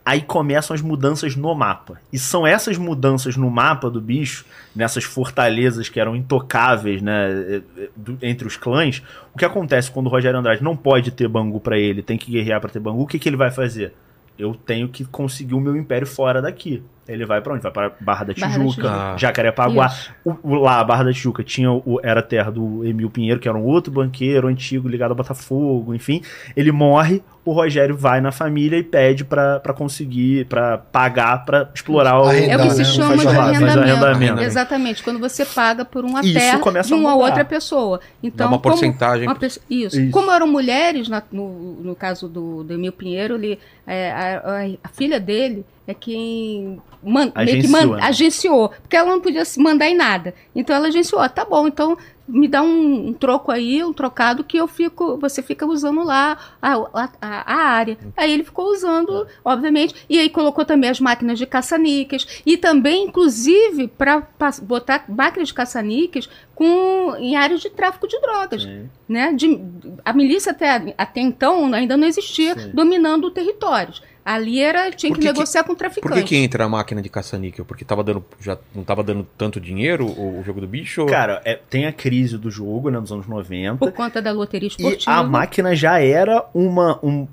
[0.06, 2.02] aí começam as mudanças no mapa.
[2.12, 7.30] E são essas mudanças no mapa do bicho, nessas fortalezas que eram intocáveis, né,
[7.78, 9.04] eh, do- entre os clãs.
[9.34, 12.32] O que acontece quando o Rogério Andrade não pode ter Bangu pra ele, tem que
[12.32, 13.94] guerrear pra ter Bangu, o que, que ele vai fazer?
[14.40, 16.82] Eu tenho que conseguir o meu império fora daqui.
[17.08, 17.64] Ele vai pra onde?
[17.64, 19.18] Vai pra Barra da Barra da Tijuca, Tijuca.
[19.18, 19.92] Jacarepaguá.
[20.24, 23.40] O, o- lá, a Barra da Tijuca, tinha o, era a terra do Emil Pinheiro,
[23.40, 26.22] que era um outro banqueiro antigo ligado ao Botafogo, enfim.
[26.56, 31.70] Ele morre, o Rogério vai na família e pede pra pra conseguir, pra pagar, pra
[31.74, 32.30] explorar o.
[32.32, 32.70] É o que né?
[32.70, 33.80] se Faz chama de arrendamento.
[33.80, 34.42] arrendamento.
[34.42, 38.00] Exatamente, quando você paga por uma Isso terra começa de a uma outra pessoa.
[38.22, 39.28] Então, Dá uma como porcentagem.
[39.28, 40.00] uma pessoa- isso.
[40.00, 40.12] Isso.
[40.12, 41.50] Como eram mulheres, na- no,
[41.82, 46.80] no caso do, do Emil Pinheiro, ele, é, a, a- a filha dele é quem
[47.04, 48.04] man, meio que Agenciou, man- né?
[48.04, 50.34] agenciou, porque ela não podia se mandar em nada.
[50.56, 51.98] Então ela agenciou, "Ah, tá bom, então
[52.32, 56.38] me dá um, um troco aí, um trocado que eu fico, você fica usando lá
[56.62, 57.98] a, a, a- área.
[58.16, 63.06] Aí ele ficou usando, obviamente, e aí colocou também as máquinas de caça-níqueis e também,
[63.06, 64.24] inclusive, para
[64.62, 68.90] botar máquinas de caça-níqueis com em áreas de tráfico de drogas, Sim.
[69.08, 69.34] né?
[69.34, 69.60] De-
[70.06, 72.72] a milícia até, até então ainda não existia, Sim.
[72.74, 74.02] dominando territórios.
[74.24, 76.22] Ali era tinha Por que, que negociar com Por traficantes.
[76.24, 77.66] que, que entra a máquina de caça-níquel?
[77.66, 81.02] Porque tava dando, já não tava dando tanto dinheiro o, o jogo do bicho?
[81.02, 83.78] ou- Cara, é, tem a crise do jogo, né, nos anos 90.
[83.78, 85.12] Por conta da loteria E esportiva.
[85.12, 87.00] a máquina já era uma.
[87.04, 87.28] Um,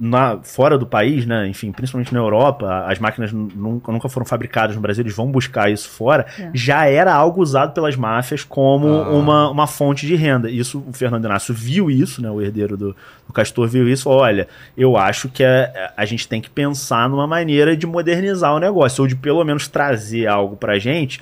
[0.00, 1.46] na, fora do país, né?
[1.48, 5.70] Enfim, principalmente na Europa, as máquinas nunca, nunca foram fabricadas no Brasil, eles vão buscar
[5.70, 6.26] isso fora.
[6.38, 6.50] É.
[6.54, 9.10] Já era algo usado pelas máfias como Ah.
[9.10, 10.50] uma, uma fonte de renda.
[10.50, 12.30] Isso, o Fernando Inácio viu isso, né?
[12.30, 14.04] O herdeiro do, do Castor viu isso.
[14.04, 18.54] falou, Olha, eu acho que a, a gente tem que pensar numa maneira de modernizar
[18.54, 21.20] o negócio, ou de pelo menos trazer algo pra gente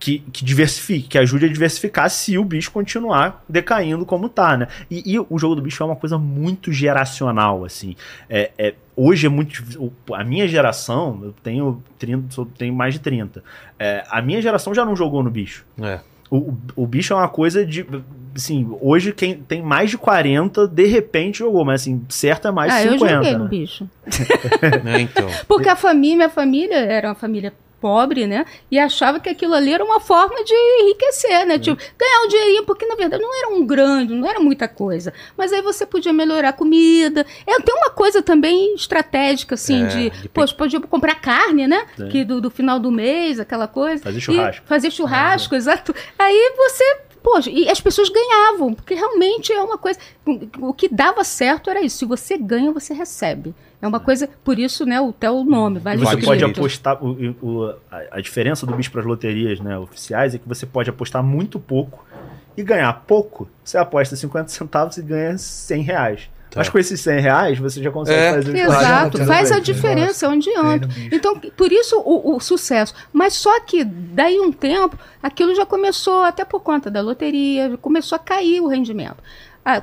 [0.00, 4.66] que, que diversifique, que ajude a diversificar se o bicho continuar decaindo como tá, né?
[4.90, 7.94] E, e o jogo do bicho é uma coisa muito geracional, assim.
[8.28, 9.62] É, é- hoje é muito.
[10.12, 13.44] A minha geração, eu tenho, 30, sou- tenho mais de 30.
[13.78, 15.64] É, a minha geração já não jogou no bicho.
[15.80, 16.00] É.
[16.34, 17.86] O, o, bicho é uma coisa de.
[18.34, 22.72] Assim, hoje quem tem mais de 40, de repente jogou, mas assim, certo é mais
[22.72, 23.14] ah, de eu 50.
[23.16, 23.50] joguei no né?
[23.50, 23.86] bicho.
[24.82, 25.28] Né, então.
[25.46, 27.52] Porque a família, minha família era uma família
[27.82, 28.46] pobre, né?
[28.70, 31.58] E achava que aquilo ali era uma forma de enriquecer, né?
[31.58, 35.12] Tipo, ganhar um dinheirinho, porque na verdade não era um grande, não era muita coisa.
[35.36, 37.26] Mas aí você podia melhorar a comida.
[37.44, 41.84] É, tem uma coisa também estratégica, assim, É, de, de poxa, podia comprar carne, né?
[42.10, 44.00] Que do, do final do mês, aquela coisa.
[44.02, 44.66] Fazer E churrasco.
[44.66, 45.94] fazer churrasco, exato.
[46.16, 46.84] Aí você.
[47.22, 49.98] Poxa, e as pessoas ganhavam, porque realmente é uma coisa.
[50.60, 51.98] O que dava certo era isso.
[51.98, 53.54] Se você ganha, você recebe.
[53.82, 55.80] É uma coisa, por isso, né, até o nome.
[55.80, 57.04] Vale você pode apostar.
[57.04, 60.64] O, o- a, a diferença do bicho para as loterias né, oficiais é que você
[60.64, 62.06] pode apostar muito pouco
[62.56, 63.48] e ganhar pouco.
[63.64, 66.30] Você aposta 50 centavos e ganha 100 reais.
[66.48, 66.60] Tá.
[66.60, 68.32] Mas com esses 100 reais você já consegue É.
[68.34, 70.86] fazer Exato, não, faz a diferença onde anda.
[71.10, 72.94] Então, por isso o, o sucesso.
[73.12, 78.16] Mas só que daí um tempo, aquilo já começou, até por conta da loteria, começou
[78.16, 79.16] a cair o rendimento.
[79.64, 79.82] Ah,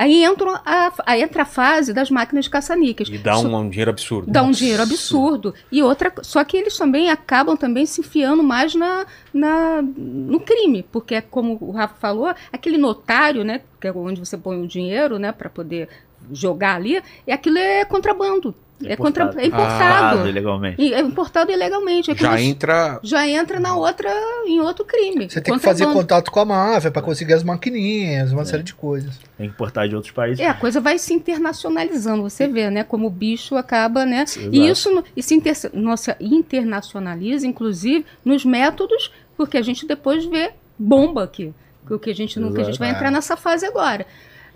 [0.00, 3.10] aí entra a, entra a fase das máquinas de caça-níqueis.
[3.10, 4.30] E dá um, um dinheiro absurdo.
[4.30, 5.54] dá um dinheiro absurdo.
[5.70, 10.86] E outra, só que eles também acabam também se enfiando mais na, na, no crime,
[10.90, 14.66] porque é como o Rafa falou, aquele notário, né, que é onde você põe o
[14.66, 15.90] dinheiro, né, para poder
[16.32, 18.54] jogar ali, e aquilo é contrabando.
[18.84, 20.26] É, contra, é importado.
[20.26, 20.80] ilegalmente.
[20.80, 22.10] E é importado ilegalmente.
[22.10, 22.98] É Já entra.
[23.02, 24.10] já entra na outra,
[24.46, 25.28] em outro crime.
[25.28, 28.74] Você tem que fazer contato com a máfia pra conseguir as maquininhas, uma série de
[28.74, 29.18] coisas.
[29.36, 30.40] Tem que importar de outros países.
[30.40, 32.82] É, a coisa vai se internacionalizando, você vê, né?
[32.82, 34.22] Como o bicho acaba, né?
[34.22, 34.48] Exato.
[34.50, 40.52] E isso e se inter, nossa, internacionaliza, inclusive, nos métodos, porque a gente depois vê
[40.78, 41.52] bomba aqui.
[41.88, 43.00] O que a gente não, que a gente vai Exato.
[43.04, 44.06] entrar nessa fase agora.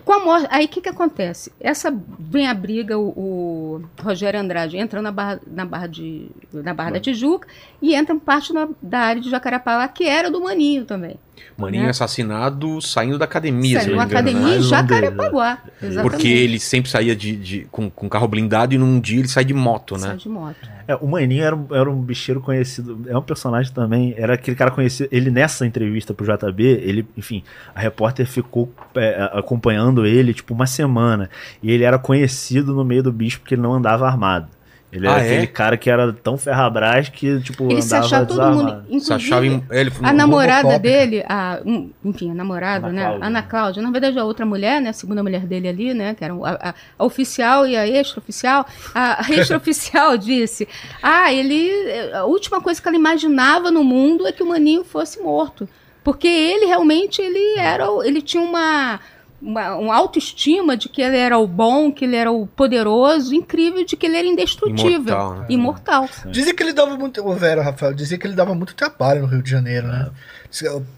[0.04, 1.50] Com a morte, aí o que, que acontece?
[1.58, 6.74] Essa vem a briga, o, o Rogério Andrade entra na barra, na barra, de, na
[6.74, 7.48] barra da Tijuca
[7.80, 11.16] e entra parte na- da área de Jacarepaguá, que era do Maninho também.
[11.56, 11.90] Maninho Né?
[11.90, 14.56] assassinado saindo da academia, se não me engano, academia né?
[14.58, 15.58] em Jacarepaguá.
[15.82, 16.02] Exatamente.
[16.10, 19.44] Porque ele sempre saía de, de- com, com carro blindado e num dia ele sai
[19.44, 20.16] de moto, Sai né?
[20.16, 20.56] de moto.
[20.86, 24.56] É, o Maninho era, um- era um bicheiro conhecido, é um personagem também, era aquele
[24.56, 27.42] cara conhecido, ele nessa entrevista pro JB, ele, enfim,
[27.74, 31.30] a repórter ficou é, acompanhando ele, tipo, uma semana,
[31.62, 34.48] e ele era conhecido no meio do bicho porque ele não andava armado.
[34.94, 35.26] Ele era Ah, é?
[35.32, 39.00] aquele cara que era tão ferrabras que, tipo, Ele se achava todo mundo.
[39.00, 40.82] Se achava em- ele, a namorada Robocop.
[40.82, 43.02] dele, a, um, enfim, a namorada, Ana né?
[43.04, 43.26] Cláudia.
[43.26, 44.90] Ana Cláudia, na verdade a outra mulher, né?
[44.90, 46.14] A segunda mulher dele ali, né?
[46.14, 48.64] Que era a, a- a oficial e a extra-oficial.
[48.94, 50.68] A, a extra-oficial disse:
[51.02, 51.70] Ah, ele.
[52.14, 55.68] A última coisa que ela imaginava no mundo é que o maninho fosse morto.
[56.04, 57.90] Porque ele realmente ele era.
[57.90, 59.00] o- Ele tinha uma.
[59.46, 63.84] Uma, uma autoestima de que ele era o bom, que ele era o poderoso, incrível,
[63.84, 65.14] de que ele era indestrutível.
[65.14, 65.46] Imortal, né?
[65.50, 66.08] Imortal.
[66.30, 67.20] Dizia que ele dava muito.
[67.22, 70.08] Ô, Vera, Rafael, dizia que ele dava muito trabalho no Rio de Janeiro, né?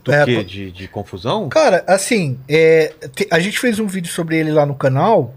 [0.05, 0.45] Do É, quê?
[0.45, 1.49] De, de confusão?
[1.49, 5.35] Cara, assim, é, te- a gente fez um vídeo sobre ele lá no canal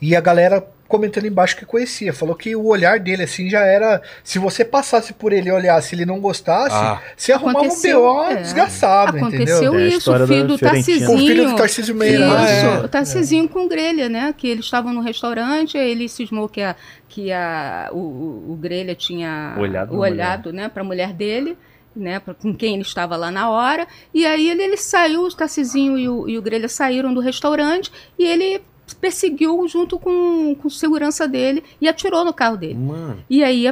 [0.00, 2.12] e a galera comentando embaixo que conhecia.
[2.12, 4.02] Falou que o olhar dele, assim, já era.
[4.22, 7.00] Se você passasse por ele e olhasse, ele não gostasse, Ah.
[7.16, 8.36] você arrumava Aconteceu, um BO é.
[8.36, 9.74] desgraçado, Aconteceu entendeu?
[9.80, 10.58] É isso, história o filho do.
[10.58, 12.26] Com o filho do Tarcísio Meira.
[12.26, 12.84] Isso, Ah, é.
[12.84, 14.34] o Tarcisinho com grelha, né?
[14.36, 16.76] Que eles estavam no restaurante, aí ele cismou que, a,
[17.08, 21.56] que a, o, o, o grelha tinha Olhado olhado né, para a mulher dele.
[21.94, 25.28] Né, pra- com quem ele estava lá na hora, e aí ele, ele saiu, o
[25.30, 28.62] Tarcisinho e o, e o Grelha saíram do restaurante e ele
[28.94, 32.74] perseguiu junto com, com segurança dele e atirou no carro dele.
[32.74, 33.18] Mano.
[33.28, 33.66] E aí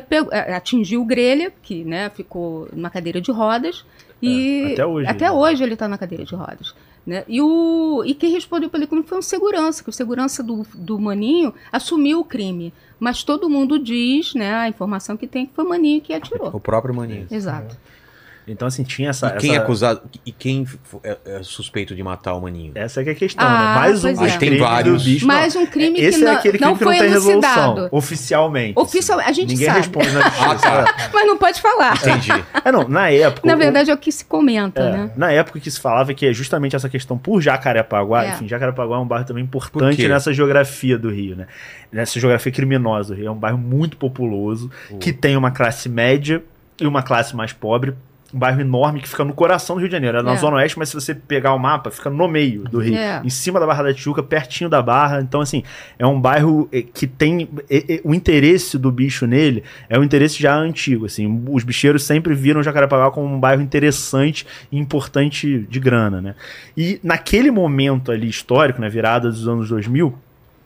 [0.54, 3.84] atingiu o Grelha, que né, ficou numa cadeira de rodas.
[4.22, 5.30] E É, até hoje, Até né?
[5.30, 6.74] hoje ele está na cadeira de rodas.
[7.06, 7.24] Né?
[7.26, 10.98] E, o, e quem respondeu pelo crime foi um segurança, que o segurança do, do
[10.98, 12.72] Maninho assumiu o crime.
[12.98, 16.48] Mas todo mundo diz, né, a informação que tem, que foi o Maninho que atirou.
[16.54, 17.26] O próprio Maninho.
[17.30, 17.76] Exato.
[18.52, 19.28] Então, assim, tinha essa.
[19.28, 20.02] E quem é essa- acusado?
[20.26, 20.66] E quem
[21.04, 22.72] é, é suspeito de matar o Maninho?
[22.74, 23.80] Essa é que é a questão, Ah, né?
[23.80, 24.14] Mais um é.
[24.14, 25.02] Tem crimes vários.
[25.04, 25.26] do bicho.
[25.26, 27.64] Mais um crime Esse que é não, aquele crime não que foi não tem resolução,
[27.64, 27.88] elucidado.
[27.96, 28.78] oficialmente.
[28.78, 29.78] Oficial- a gente Ninguém sabe.
[29.78, 30.44] responde na justiça.
[30.50, 31.10] Ah, tá.
[31.14, 31.96] Mas não pode falar.
[31.96, 32.30] Entendi.
[32.62, 33.46] É, não, na época.
[33.48, 35.10] Na o- verdade é o que se comenta, É, né?
[35.16, 38.28] Na época que se falava que é justamente essa questão por Jacarepaguá, É.
[38.30, 41.46] enfim, Jacarepaguá é um bairro também Por importante nessa geografia do Rio, né?
[41.90, 43.28] Nessa geografia criminosa do Rio.
[43.28, 46.42] É um bairro muito populoso, que tem uma classe média
[46.78, 47.94] e uma classe mais pobre.
[48.32, 50.18] Um bairro enorme que fica no coração do Rio de Janeiro.
[50.18, 50.36] É na É.
[50.36, 52.96] Zona Oeste, mas se você pegar o mapa, fica no meio do Rio.
[52.96, 53.20] É.
[53.24, 55.20] Em cima da Barra da Tijuca, pertinho da Barra.
[55.20, 55.62] Então, assim,
[55.98, 57.48] é um bairro eh, que tem...
[57.68, 61.42] eh, eh, O interesse do bicho nele é um interesse já antigo, assim.
[61.48, 66.34] Os bicheiros sempre viram Jacarepaguá como um bairro interessante e importante de grana, né?
[66.76, 70.14] E naquele momento ali histórico, na virada dos anos 2000,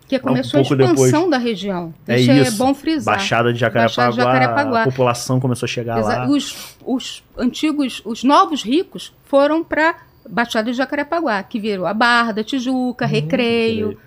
[0.09, 0.89] Que começou um a expansão
[1.21, 1.31] depois.
[1.31, 1.95] da região.
[2.07, 2.55] É Isso isso.
[2.55, 3.15] é bom frisar.
[3.17, 4.83] Baixada de Jacarepaguá, Baixada de Jacarepaguá.
[4.83, 6.27] a população começou a chegar Exa- lá.
[6.29, 9.97] Os, os antigos, os novos ricos foram para
[10.29, 13.99] Baixada de Jacarepaguá, que virou a Barra da Tijuca, Recreio,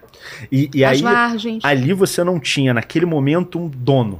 [0.51, 1.63] E, e as aí, Vargens.
[1.65, 4.19] ali você não tinha, naquele momento, um dono.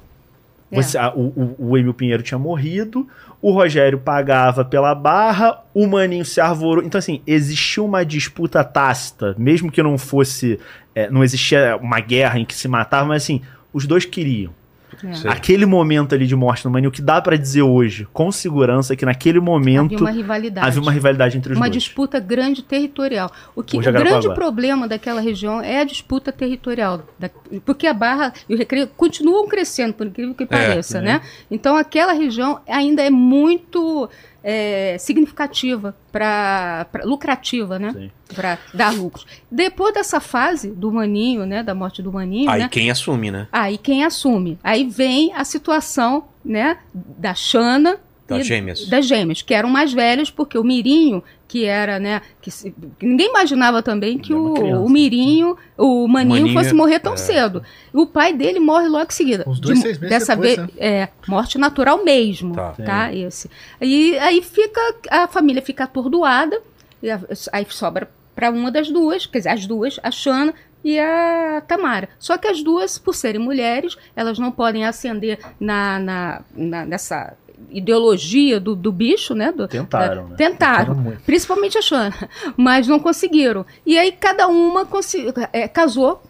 [0.71, 0.81] É.
[0.81, 3.07] Você, a- o, o, o Emil Pinheiro tinha morrido,
[3.41, 6.83] o Rogério pagava pela barra, o Maninho se arvorou.
[6.83, 10.59] Então, assim, existia uma disputa tácita, mesmo que não fosse.
[10.95, 13.41] é, não existia uma guerra em que se matava, mas assim,
[13.71, 14.53] os dois queriam.
[15.03, 15.29] É.
[15.29, 18.93] Aquele momento ali de morte no Maninho, o que dá pra dizer hoje, com segurança,
[18.93, 20.67] é que naquele momento Havia uma rivalidade.
[20.67, 21.83] havia uma rivalidade entre os uma dois.
[21.83, 23.31] disputa grande territorial.
[23.55, 24.19] O, que, O Jacarepaguá.
[24.21, 27.03] grande problema daquela região é a disputa territorial.
[27.19, 27.29] da-
[27.65, 31.13] porque a Barra e o Recreio continuam crescendo, por incrível que pareça, né?
[31.13, 31.21] né?
[31.51, 34.09] Então aquela região ainda é muito
[34.43, 38.09] é, significativa, para lucrativa, né?
[38.33, 39.25] Para dar lucros.
[39.51, 41.63] Depois dessa fase do Maninho, né?
[41.63, 42.69] Da morte do Maninho, Aí né?
[42.69, 43.47] quem assume, né?
[43.51, 44.57] Aí quem assume?
[44.63, 46.77] Aí vem a situação, né?
[46.93, 48.85] Da Xana Das gêmeas.
[48.87, 53.05] das gêmeas, que eram mais velhos, porque o Mirinho, que era, né, que, se- que
[53.05, 57.17] ninguém imaginava também que é o, o Mirinho, o Maninho, Maninho fosse morrer tão é.
[57.17, 57.63] cedo.
[57.93, 59.45] O pai dele morre logo em seguida.
[59.47, 60.73] Uns dois, De- seis meses dessa depois, vez, né?
[60.77, 62.73] é, morte natural mesmo, Tá.
[62.73, 63.49] tá, esse.
[63.81, 66.61] E aí fica, a família fica atordoada,
[67.01, 67.21] e a-
[67.53, 72.07] aí sobra para uma das duas, quer dizer, as duas, a Xana e a Tamara.
[72.19, 77.33] Só que as duas, por serem mulheres, elas não podem ascender na, na, na- nessa
[77.69, 79.51] ideologia do, do bicho, né?
[79.51, 80.35] do- Tentaram, da- né?
[80.37, 80.95] Tentaram.
[80.95, 81.21] muito.
[81.23, 82.13] Principalmente a Xana,
[82.57, 83.65] mas não conseguiram.
[83.85, 84.87] E aí cada uma
[85.53, 86.21] é, casou,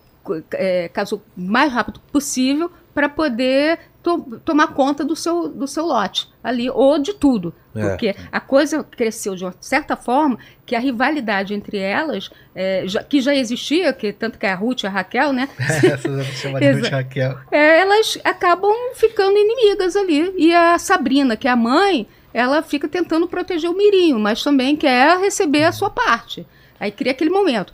[0.52, 5.86] é, casou o mais rápido possível para poder to- tomar conta do seu, do seu
[5.86, 7.54] lote ali, ou de tudo.
[7.76, 7.90] É.
[7.90, 13.04] Porque a coisa cresceu de uma certa forma que a rivalidade entre elas, é, já-
[13.04, 15.48] que já existia, que tanto que a Ruth e a Raquel, né?
[16.42, 17.38] Chama de Ruth Exa- Raquel.
[17.52, 20.34] é, elas acabam ficando inimigas ali.
[20.36, 24.76] E a Sabrina, que é a mãe, ela fica tentando proteger o Mirinho, mas também
[24.76, 26.48] quer receber a sua parte.
[26.80, 27.72] Aí cria aquele momento.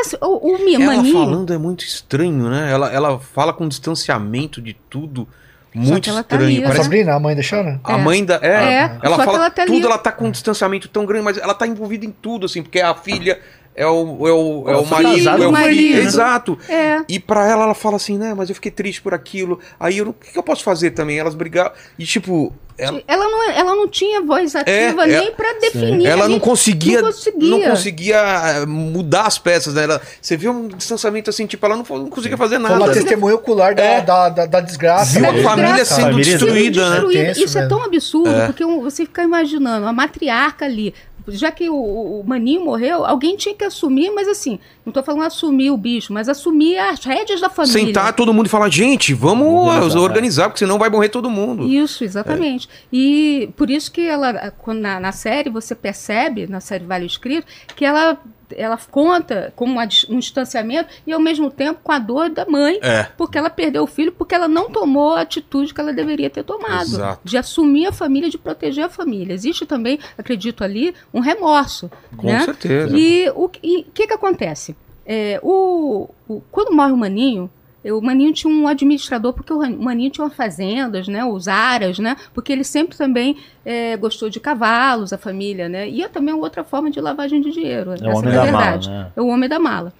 [0.00, 2.70] As- o, o Mi- Ela Maninho, falando é muito estranho, né?
[2.70, 5.26] Ela, ela fala com distanciamento de tudo.
[5.74, 6.44] Muito tá estranho.
[6.44, 7.80] ali, A Parece Sabrina, a mãe da Xana?
[7.84, 7.96] A É.
[8.02, 8.34] mãe da.
[8.42, 10.88] É, É, ela só que fala ela tá ali- tudo, ela tá com um distanciamento
[10.88, 13.38] tão grande, mas ela tá envolvida em tudo, assim, porque é a filha,
[13.78, 15.98] é o, é o, é Ela o marido, é o marido.
[15.98, 16.58] Exato.
[16.68, 19.58] é, E pra ela, ela fala assim, né, mas eu fiquei triste por aquilo.
[19.78, 21.18] Aí eu o que, que eu posso fazer também?
[21.18, 21.70] Elas brigaram.
[21.98, 24.70] E tipo, ela, ela, não, é- ela não tinha voz ativa
[25.04, 26.06] É, nem pra definir.
[26.06, 27.50] ela não conseguia, não conseguia.
[27.50, 29.82] não conseguia eh, mudar as peças, né?
[29.84, 32.92] Ela, você vê um distanciamento assim, tipo, ela não, não conseguia fazer Foi uma nada.
[32.92, 34.00] testemunha ocular da, É.
[34.00, 35.18] da, da, da desgraça.
[35.18, 35.42] Viu a né?
[35.42, 35.94] família desgraça.
[35.96, 36.90] sendo Família destruída, né?
[36.96, 37.24] Destruída.
[37.26, 38.46] Tenso Isso é tão absurdo, É.
[38.46, 40.94] porque você fica imaginando, a matriarca ali.
[41.28, 41.74] Já que o,
[42.20, 46.12] o Maninho morreu, alguém tinha que assumir, mas assim, não tô falando assumir o bicho,
[46.12, 47.86] mas assumir as rédeas da família.
[47.86, 51.66] Sentar todo mundo e falar, gente, vamos Organizar, organizar, porque senão vai morrer todo mundo.
[51.66, 52.68] Isso, exatamente.
[52.92, 57.46] E por isso que ela, quando na, na série, você percebe, na série Vale Escrito,
[57.74, 58.18] que ela,
[58.56, 62.78] ela conta com uma um distanciamento e ao mesmo tempo com a dor da mãe,
[62.82, 63.04] É.
[63.16, 66.42] porque ela perdeu o filho, porque ela não tomou a atitude que ela deveria ter
[66.44, 66.82] tomado.
[66.82, 67.20] Exato.
[67.24, 69.34] De assumir a família, de proteger a família.
[69.34, 71.90] Existe também, acredito ali, um remorso.
[72.16, 72.40] Com né?
[72.44, 72.96] certeza.
[72.96, 74.76] E o que que, que acontece?
[75.06, 77.50] É, o, o- quando morre o Maninho,
[77.92, 82.52] o Maninho tinha um administrador, porque o Maninho tinha fazendas, né, os aras, né, porque
[82.52, 86.90] ele sempre também eh, gostou de cavalos, a família, né, e é também outra forma
[86.90, 88.88] de lavagem de dinheiro, É o homem é a da verdade.
[88.88, 89.12] mala, né?
[89.16, 89.92] É o homem da mala.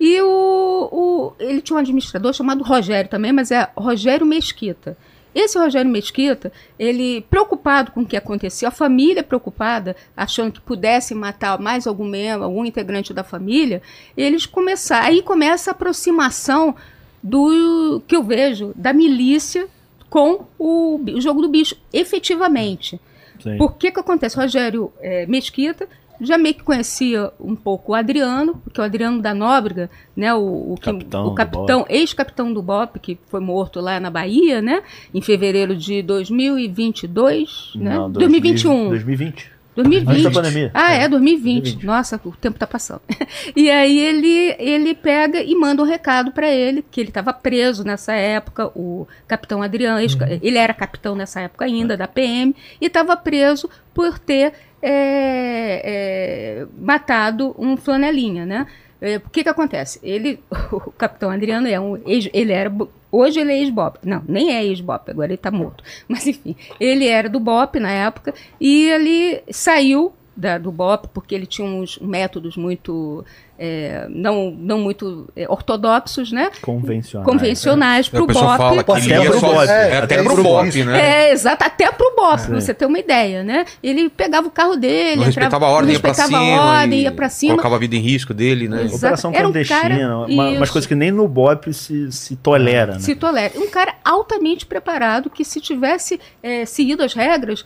[0.00, 4.96] E o, o- ele tinha um administrador chamado Rogério também, mas é Rogério Mesquita.
[5.34, 11.16] Esse Rogério Mesquita, ele preocupado com o que acontecia, a família preocupada, achando que pudessem
[11.16, 13.80] matar mais algum membro, algum integrante da família,
[14.14, 15.06] eles começaram.
[15.06, 16.74] Aí começa a aproximação
[17.22, 19.68] do que eu vejo da milícia
[20.10, 23.00] com o, o jogo do bicho, efetivamente.
[23.40, 23.56] Sim.
[23.56, 24.36] Por que que acontece?
[24.36, 25.88] Rogério eh, Mesquita
[26.22, 30.72] já meio que conhecia um pouco o Adriano, porque o Adriano da Nóbrega, né, o,
[30.72, 34.82] o, Capitão o capitão, ex-capitão do BOP, que foi morto lá na Bahia, né,
[35.12, 38.88] em fevereiro de 2022, né, Não, 2021.
[38.90, 39.50] 2020.
[39.76, 40.22] Antes 2020.
[40.24, 40.70] da pandemia.
[40.74, 41.62] Ah, é, 2020.
[41.62, 41.86] 2020.
[41.86, 43.00] Nossa, o tempo tá passando.
[43.56, 47.82] e aí ele, ele pega e manda um recado para ele, que ele estava preso
[47.82, 52.86] nessa época, o capitão Adriano, ex- ele era capitão nessa época ainda, da PM, e
[52.86, 58.66] estava preso por ter é, é, matado um flanelinha, né?
[59.00, 59.98] É, O que que acontece?
[60.02, 60.38] Ele,
[60.70, 62.70] o capitão Adriano é um ele era
[63.12, 63.98] hoje ele é ex-BOP.
[64.02, 65.84] Não, nem é ex-BOP, agora ele tá morto.
[66.08, 71.34] Mas enfim, ele era do BOP na época e ele saiu da- do BOP porque
[71.34, 73.24] ele tinha uns métodos muito
[73.58, 76.50] é, não, não muito é, ortodoxos, né?
[76.62, 77.24] Convencional.
[77.24, 78.78] Convencionais para o o BOP.
[78.78, 81.00] que Pode ele ser ia pro só, BOP, é, é, até é pro BOP, né?
[81.28, 82.46] É, exato, até pro BOP, Sim.
[82.48, 83.64] pra você ter uma ideia, né?
[83.80, 86.56] Ele pegava o carro dele, Não entrava- respeitava a ordem, não ia pra respeitava cima.
[86.60, 87.52] a ordem, e ia pra cima.
[87.52, 88.82] Colocava a vida em risco dele, né?
[88.82, 88.96] Exato.
[88.96, 92.94] Operação Era um clandestina, cara- uma, umas coisas que nem no BOP se, se tolera,
[92.94, 92.98] né?
[93.00, 93.52] se tolera.
[93.56, 96.18] Um cara altamente preparado que se tivesse
[96.66, 97.64] seguido as regras,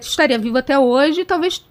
[0.00, 1.64] estaria vivo até hoje e talvez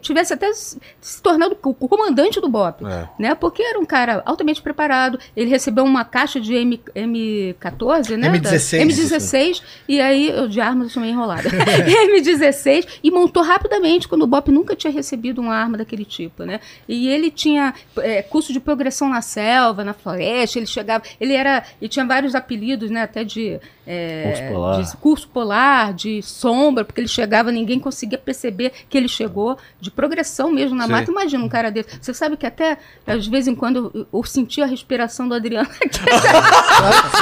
[0.00, 2.84] tivesse até se tornado o comandante do BOP.
[2.84, 3.08] É.
[3.18, 3.34] Né?
[3.34, 5.18] Porque era um cara altamente preparado.
[5.36, 8.28] Ele recebeu uma caixa de M, M14, né?
[8.30, 8.80] Da- M16.
[8.80, 9.62] M16.
[9.88, 11.48] E aí, eu de armas eu sou meio enrolada.
[11.48, 16.60] M16 e montou rapidamente, quando o BOP nunca tinha recebido uma arma daquele tipo, né?
[16.88, 21.64] E ele tinha é, curso de progressão na selva, na floresta, ele chegava, ele era,
[21.80, 23.02] ele tinha vários apelidos, né?
[23.02, 24.82] Até de, é, Curso polar.
[24.82, 29.90] de curso polar, de sombra, porque ele chegava, ninguém conseguia perceber que ele chegou, de
[29.90, 30.92] progressão mesmo na Sim.
[30.92, 31.10] mata.
[31.10, 31.98] Imagina um cara desse.
[32.00, 35.68] Você sabe que até, às vezes em quando, eu, eu sentia a respiração do Adriano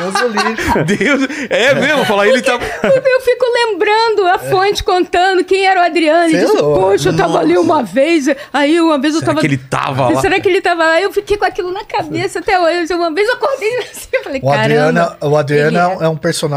[0.00, 0.28] Nossa,
[0.84, 2.54] Deus é mesmo, falar ele tá.
[2.54, 6.26] Eu fico lembrando a fonte contando quem era o Adriano.
[6.26, 8.26] E Sei disse, poxa, eu tava ali uma vez.
[8.52, 9.40] Aí uma vez eu Será tava.
[9.40, 10.20] que ele tava lá?
[10.20, 11.00] Será que ele tava lá?
[11.00, 12.92] Eu fiquei com aquilo na cabeça até hoje.
[12.94, 15.26] Uma vez eu acordei assim, eu falei, O Adriano, caramba.
[15.28, 16.55] o Adriano ele é um personagem,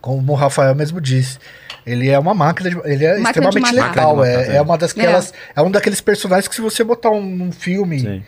[0.00, 1.38] como o Rafael mesmo disse.
[1.84, 4.20] Ele é uma máquina de, Ele é Máquina extremamente letal.
[4.22, 4.62] De É, é é.
[4.62, 5.60] uma das aquelas, é.
[5.62, 8.22] um daqueles personagens que se você botar um, um filme, Sim.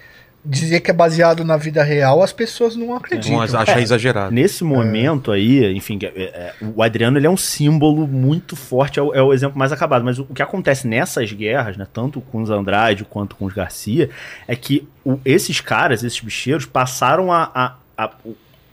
[0.45, 3.41] dizer que é baseado na vida real, as pessoas não acreditam.
[3.41, 4.33] Achar exagerado.
[4.35, 9.03] Nesse momento aí, enfim, é- é- o Adriano ele é um símbolo muito forte, é
[9.03, 10.05] o, é o exemplo mais acabado.
[10.05, 13.55] Mas o, o que acontece nessas guerras, né, tanto com os Andrade quanto com os
[13.55, 14.11] Garcia,
[14.49, 18.11] é que o- esses caras, esses bicheiros, passaram a, a- a-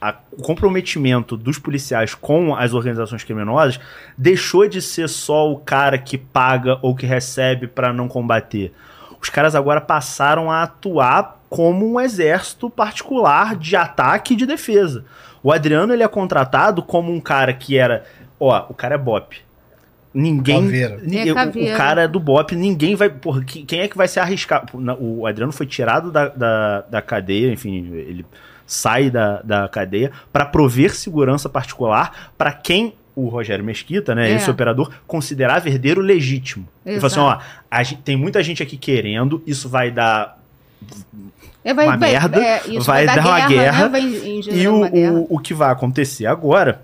[0.02, 3.80] a- o comprometimento dos policiais com as organizações criminosas
[4.18, 8.73] deixou de ser só o cara que paga ou que recebe para não combater.
[9.22, 15.06] Os caras agora passaram a atuar como um exército particular de ataque e de defesa.
[15.44, 18.03] O Adriano ele é contratado como um cara que era,
[18.40, 19.38] ó, o cara é bop.
[20.14, 20.64] Ninguém,
[21.30, 21.36] É o-
[21.73, 24.65] o cara é do bop, ninguém vai, porra, que- quem é que vai se arriscar?
[24.99, 28.26] O Adriano foi tirado da, da, da cadeia, enfim, ele
[28.73, 34.35] sai da, da cadeia para prover segurança particular para quem o Rogério Mesquita, né, É.
[34.35, 36.65] esse operador, considerava herdeiro legítimo.
[36.85, 37.45] Ele falou assim, ó, Exato.
[37.69, 40.39] a gente- tem muita gente aqui querendo, isso vai dar
[41.64, 43.89] É, vai, uma vai- merda, é, isso vai dar uma guerra, né?
[43.89, 45.11] Vai E o, guerra.
[45.14, 46.81] o, o que vai acontecer agora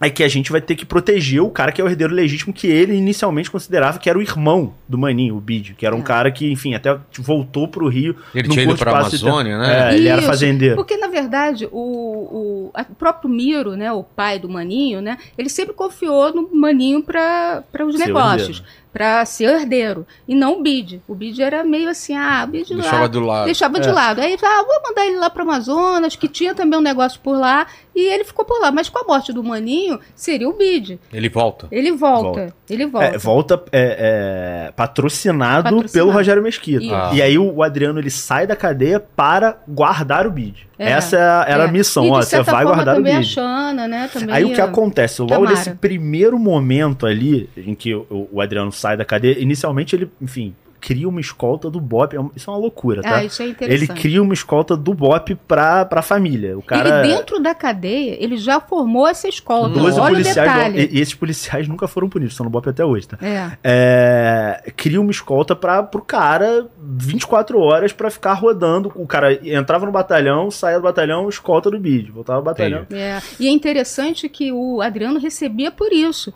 [0.00, 2.52] é que a gente vai ter que proteger o cara que é o herdeiro legítimo,
[2.52, 6.00] que ele inicialmente considerava que era o irmão do Maninho, o Bid, que era um
[6.00, 6.02] É.
[6.02, 8.14] cara que, enfim, até voltou pro Rio.
[8.34, 8.90] Ele tinha ido pra.
[8.90, 9.92] Amazônia, né?
[9.92, 10.76] É, ele era fazendeiro.
[10.76, 15.48] Porque, na verdade, o, o, o próprio Miro, né, o pai do Maninho, né, ele
[15.48, 18.85] sempre confiou no Maninho para os negócios, herdeiro.
[18.96, 21.02] Para ser herdeiro, e não o Bid.
[21.06, 23.44] O Bid era meio assim, ah, o Bid Deixava lá, do lado.
[23.44, 23.92] deixava de É.
[23.92, 24.20] lado.
[24.22, 27.66] Aí, ah, vou mandar ele lá para Amazonas, que tinha também um negócio por lá,
[27.94, 28.72] e ele ficou por lá.
[28.72, 30.98] Mas com a morte do Maninho, seria o Bid.
[31.12, 31.68] Ele volta.
[31.70, 32.54] Ele volta, Volta.
[32.68, 33.06] Ele volta.
[33.06, 35.92] É, volta é, é, patrocinado, Patrocinado.
[35.92, 36.84] pelo Rogério Mesquita.
[36.94, 37.10] Ah.
[37.14, 40.66] E aí o, o Adriano ele sai da cadeia para guardar o bid.
[40.78, 41.70] É, Essa era, a É.
[41.70, 43.24] missão, e, ó, você vai guardar o a bid.
[43.24, 45.20] Xana, né, também Aí o que acontece?
[45.22, 45.50] Logo Tamara.
[45.50, 50.54] nesse primeiro momento ali, em que o, o Adriano sai da cadeia, inicialmente ele, enfim,
[50.86, 52.16] cria uma escolta do Bop.
[52.16, 53.16] é Isso é uma loucura, tá?
[53.16, 54.00] Ah, isso é ele interessante.
[54.00, 56.56] cria uma escolta do Bop pra, pra família.
[56.56, 57.00] O cara.
[57.04, 59.70] Ele dentro da cadeia, ele já formou essa escolta.
[59.70, 60.48] 12 Olha o policiais.
[60.52, 60.88] detalhe.
[60.92, 63.18] E, esses policiais nunca foram punidos, estão no Bop até hoje, tá?
[63.20, 63.58] É.
[63.64, 68.92] É, cria uma escolta para pro cara 24 horas pra ficar rodando.
[68.94, 72.86] O cara entrava no batalhão, saía do batalhão, escolta do bid, voltava ao batalhão.
[72.92, 76.32] É, e é interessante que o Adriano recebia por isso,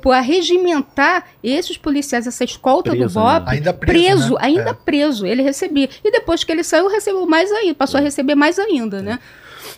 [0.00, 3.52] por arregimentar esses policiais, essa escolta Preso, do BOP, né?
[3.52, 4.38] Ainda preso, preso, né?
[4.40, 4.74] ainda É.
[4.74, 5.88] preso, ele recebia.
[6.04, 9.18] E depois que ele saiu, recebeu mais ainda, passou a receber mais ainda, né?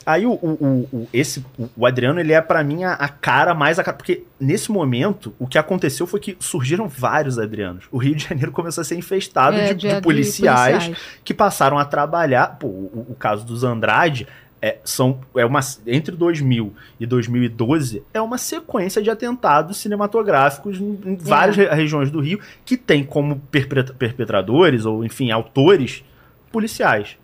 [0.06, 1.44] Aí o, o, o- esse,
[1.76, 3.96] o- Adriano, ele é pra mim a, a cara mais a cara.
[3.96, 7.84] Porque nesse momento, o que aconteceu foi que surgiram vários Adrianos.
[7.90, 10.90] O Rio de Janeiro começou a ser infestado É, de, de policiais,
[11.22, 12.58] que passaram a trabalhar.
[12.58, 14.26] Pô, o, o caso dos Andrade.
[14.66, 20.98] É, são, é uma, entre 2000 e 2012 é uma sequência de atentados cinematográficos em,
[21.04, 26.02] em várias re- regiões do Rio que tem como perpetra- perpetradores ou, enfim, autores
[26.50, 27.16] policiais.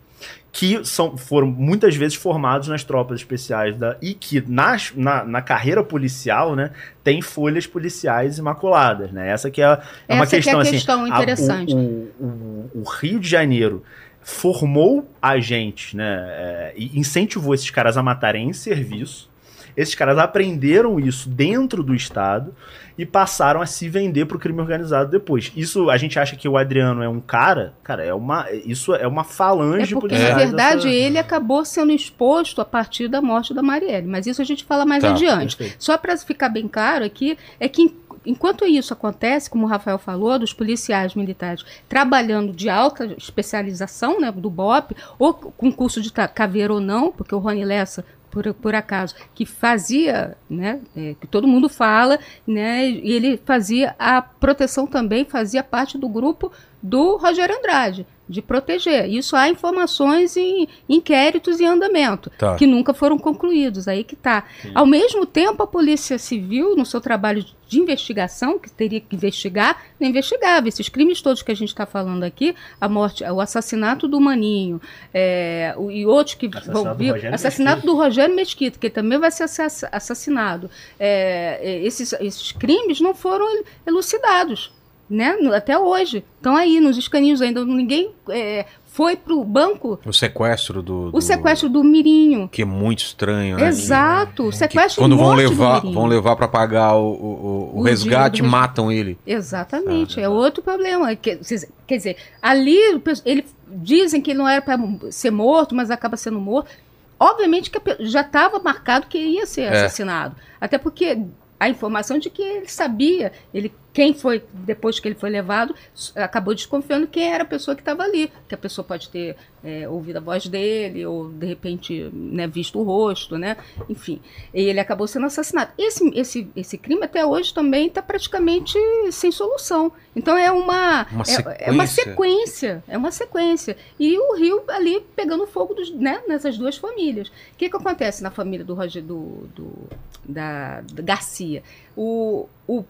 [0.52, 5.40] Que são, foram muitas vezes formados nas tropas especiais da, e que nas, na, na
[5.40, 6.72] carreira policial né,
[7.04, 9.12] tem folhas policiais imaculadas.
[9.12, 9.30] Né?
[9.30, 11.72] Essa que é, é uma Essa que é a questão, assim, questão a- interessante.
[11.72, 11.78] o,
[12.20, 13.84] o, o Rio de Janeiro
[14.22, 16.24] formou agentes, né?
[16.28, 19.28] é, e incentivou esses caras a matarem em serviço.
[19.76, 22.52] Esses caras aprenderam isso dentro do Estado
[22.98, 25.52] e passaram a se vender pro crime organizado depois.
[25.56, 29.06] Isso a gente acha que o Adriano é um cara, cara, é uma, isso é
[29.06, 33.54] uma falange É porque, na verdade, dessa- ele acabou sendo exposto a partir da morte
[33.54, 34.08] da Marielle.
[34.08, 35.56] Mas isso a gente fala mais Tá, adiante.
[35.56, 35.76] perfeito.
[35.82, 37.94] Só para ficar bem claro aqui, é que
[38.24, 44.30] enquanto isso acontece, como o Rafael falou, dos policiais militares trabalhando de alta especialização, né,
[44.30, 48.74] do BOP, ou com curso de caveira ou não, porque o Rony Lessa, por, por
[48.74, 54.86] acaso, que fazia, né, é, que todo mundo fala, né, e ele fazia a proteção
[54.86, 56.52] também, fazia parte do grupo
[56.82, 59.08] do Rogério Andrade, de proteger.
[59.10, 62.54] Isso há informações em inquéritos em andamento Tá.
[62.54, 63.88] que nunca foram concluídos.
[63.88, 64.44] Aí que tá.
[64.74, 69.80] Ao mesmo tempo, a Polícia Civil, no seu trabalho de investigação, que teria que investigar,
[70.00, 70.68] não investigava.
[70.68, 74.80] Esses crimes todos que a gente está falando aqui, a morte, o assassinato do Maninho,
[75.14, 77.10] é, o- e outros que Assassinato vão do vir.
[77.12, 77.92] Rogério Assassinato Mesquita.
[77.92, 80.68] do Rogério Mesquita, que também vai ser assa- assassinado.
[80.98, 84.72] É, é, esses, esses crimes não foram elucidados.
[85.10, 85.36] Né?
[85.54, 86.24] Até hoje.
[86.36, 87.64] Estão aí nos escaninhos ainda.
[87.64, 89.98] Ninguém é, foi para o banco.
[90.06, 92.48] O sequestro do, O do- sequestro do Mirinho.
[92.48, 93.66] Que é muito estranho, né?
[93.68, 97.72] Exato, o Que sequestro quando e vão levar, vão levar para pagar o, o, o-
[97.74, 99.18] o O resgate, matam ele.
[99.26, 101.14] Exatamente, Ah, é outro problema.
[101.16, 101.40] Quer,
[101.88, 104.78] quer dizer, ali o ele dizem que ele não era para
[105.10, 106.70] ser morto, mas acaba sendo morto.
[107.18, 109.68] Obviamente que já estava marcado que ia ser É.
[109.70, 110.36] assassinado.
[110.60, 111.20] Até porque
[111.58, 115.74] a informação de que ele sabia, ele quem foi depois que ele foi levado
[116.14, 119.88] acabou desconfiando quem era a pessoa que estava ali, que a pessoa pode ter é,
[119.88, 123.56] ouvido a voz dele ou de repente né, visto o rosto, né?
[123.88, 124.20] Enfim,
[124.54, 125.72] ele acabou sendo assassinado.
[125.76, 128.78] Esse, esse, esse crime até hoje também está praticamente
[129.10, 129.90] sem solução.
[130.14, 131.24] Então é uma, Uma
[131.56, 132.04] é, é uma sequência.
[132.04, 133.76] sequência, é uma sequência.
[133.98, 137.28] E o Rio ali pegando fogo dos, né, nessas duas famílias.
[137.28, 139.88] O que, que acontece na família do Roger, do, do-
[140.24, 141.62] da, da Garcia?
[141.96, 142.84] O, o,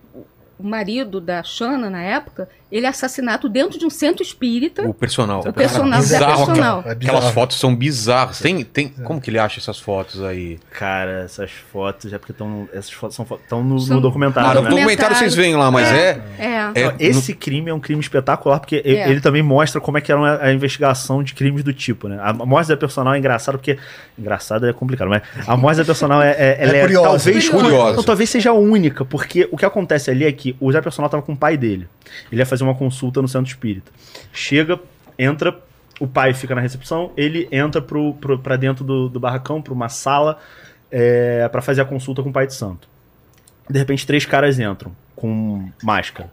[0.61, 4.83] o marido da Xana, na época, ele é assassinado dentro de um centro espírita.
[4.83, 5.41] O personal.
[5.41, 6.83] O personal, Cara, Zé bizarro, Personal.
[6.83, 6.95] cara.
[6.95, 6.97] É.
[6.97, 8.39] Aquelas fotos são bizarras.
[8.39, 10.59] Tem, tem, como que ele acha essas fotos aí?
[10.71, 14.55] Cara, essas fotos é porque estão essas fotos são estão no, São- no documentário, Ah,
[14.55, 14.71] no né?
[14.71, 16.21] documentário vocês veem lá, mas é.
[16.39, 16.45] É.
[16.75, 19.11] é Não, Esse crime é um crime espetacular, porque É.
[19.11, 22.19] ele também mostra como é que era a investigação de crimes do tipo, né?
[22.23, 23.79] A morte da personal é engraçado, porque.
[24.19, 27.09] Engraçado é complicado, mas a morte da personal é, é, ela é, curiosa.
[27.09, 27.91] talvez Curiosa.
[27.93, 31.09] Então, talvez seja a única, porque o que acontece ali é que o Zé Personal
[31.09, 31.89] tava com o pai dele.
[32.31, 33.91] Ele ia fazer uma consulta no centro espírita.
[34.33, 34.79] Chega,
[35.19, 35.59] entra,
[35.99, 39.73] o pai fica na recepção, ele entra pro, pro, pra dentro do, do barracão, pra
[39.73, 40.39] uma sala,
[40.91, 42.89] é, para fazer a consulta com o pai de santo.
[43.69, 46.31] De repente, três caras entram com máscara.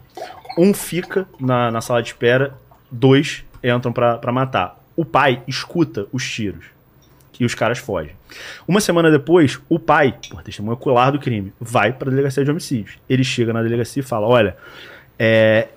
[0.58, 2.54] Um fica na, na sala de espera,
[2.90, 4.78] dois entram pra matar.
[4.96, 6.64] O pai escuta os tiros
[7.38, 8.12] e os caras fogem.
[8.66, 12.98] Uma semana depois, o pai, por testemunho ocular do crime, vai pra delegacia de homicídios.
[13.08, 14.56] Ele chega na delegacia e fala: Olha,
[15.18, 15.68] é,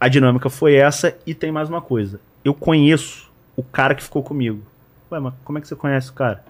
[0.00, 2.20] a dinâmica foi essa e tem mais uma coisa.
[2.44, 4.62] Eu conheço o cara que ficou comigo.
[5.10, 6.44] Ué, mas como é que você conhece o cara?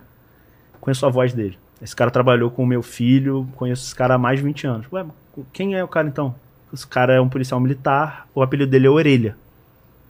[0.81, 1.59] Conheço a voz dele.
[1.81, 4.87] Esse cara trabalhou com o meu filho, conheço esse cara há mais de 20 anos.
[4.93, 5.07] Ué,
[5.53, 6.35] quem é o cara então?
[6.73, 9.37] Esse cara é um policial militar, o apelido dele é Orelha.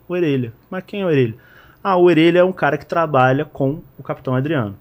[0.08, 0.52] Orelha.
[0.68, 1.34] Mas quem é Orelha?
[1.84, 4.74] Ah, Orelha é um cara que trabalha com o Capitão Adriano.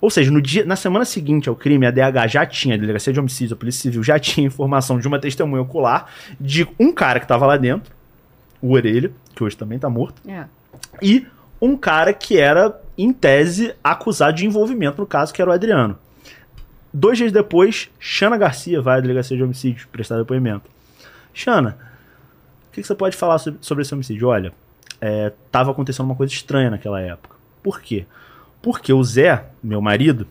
[0.00, 3.12] Ou seja, no dia, na semana seguinte ao crime, a DH já tinha, a Delegacia
[3.12, 6.06] de Homicídio, a Polícia Civil, já tinha informação de uma testemunha ocular
[6.40, 7.92] de um cara que estava lá dentro,
[8.60, 10.44] o Orelha, que hoje também tá morto, É.
[11.02, 11.26] e
[11.60, 15.98] um cara que era, em tese, acusado de envolvimento no caso, que era o Adriano.
[16.92, 20.68] Dois dias depois, Xana Garcia vai à Delegacia de Homicídio prestar depoimento.
[21.32, 21.78] Xana,
[22.68, 24.28] o que, que você pode falar sobre, sobre esse homicídio?
[24.28, 24.52] Olha,
[25.00, 27.36] é, tava acontecendo uma coisa estranha naquela época.
[27.62, 28.06] Por quê?
[28.62, 30.26] Porque o Zé, meu marido,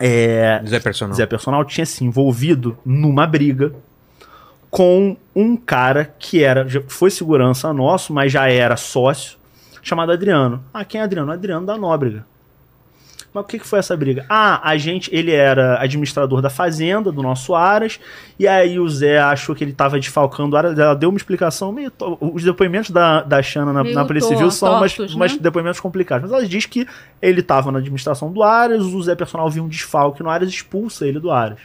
[0.00, 1.14] é, Zé Personal.
[1.14, 3.72] Zé Personal tinha se envolvido numa briga
[4.70, 9.38] com um cara que era foi segurança nosso, mas já era sócio,
[9.82, 10.64] chamado Adriano.
[10.72, 11.30] Ah, quem é Adriano?
[11.30, 12.26] Adriano da Nóbrega.
[13.32, 14.26] Mas o que, que foi essa briga?
[14.28, 17.98] Ah, a gente, ele era administrador da fazenda do nosso Aras,
[18.38, 21.72] e aí o Zé achou que ele estava desfalcando o Aras, ela deu uma explicação
[21.72, 21.90] meio.
[22.20, 25.38] Os depoimentos da, da Xana na, Meio na Polícia Civil são umas, tortos, umas né?
[25.40, 26.30] depoimentos complicados.
[26.30, 26.86] Mas ela diz que
[27.22, 30.52] ele estava na administração do Aras, o Zé Personal viu um desfalque no Aras e
[30.52, 31.60] expulsa ele do Aras.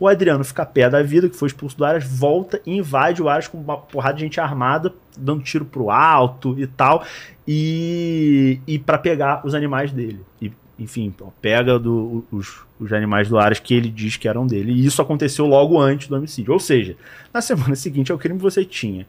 [0.00, 3.28] O Adriano fica pé da vida, que foi expulso do Aras, volta e invade o
[3.28, 7.04] Aras com uma porrada de gente armada, dando tiro pro alto e tal,
[7.46, 10.20] e, e para pegar os animais dele.
[10.40, 14.72] E, enfim, pega do- os, os animais do Aras que ele diz que eram dele.
[14.72, 16.52] E isso aconteceu logo antes do homicídio.
[16.52, 16.96] Ou seja,
[17.32, 19.06] na semana seguinte ao crime você tinha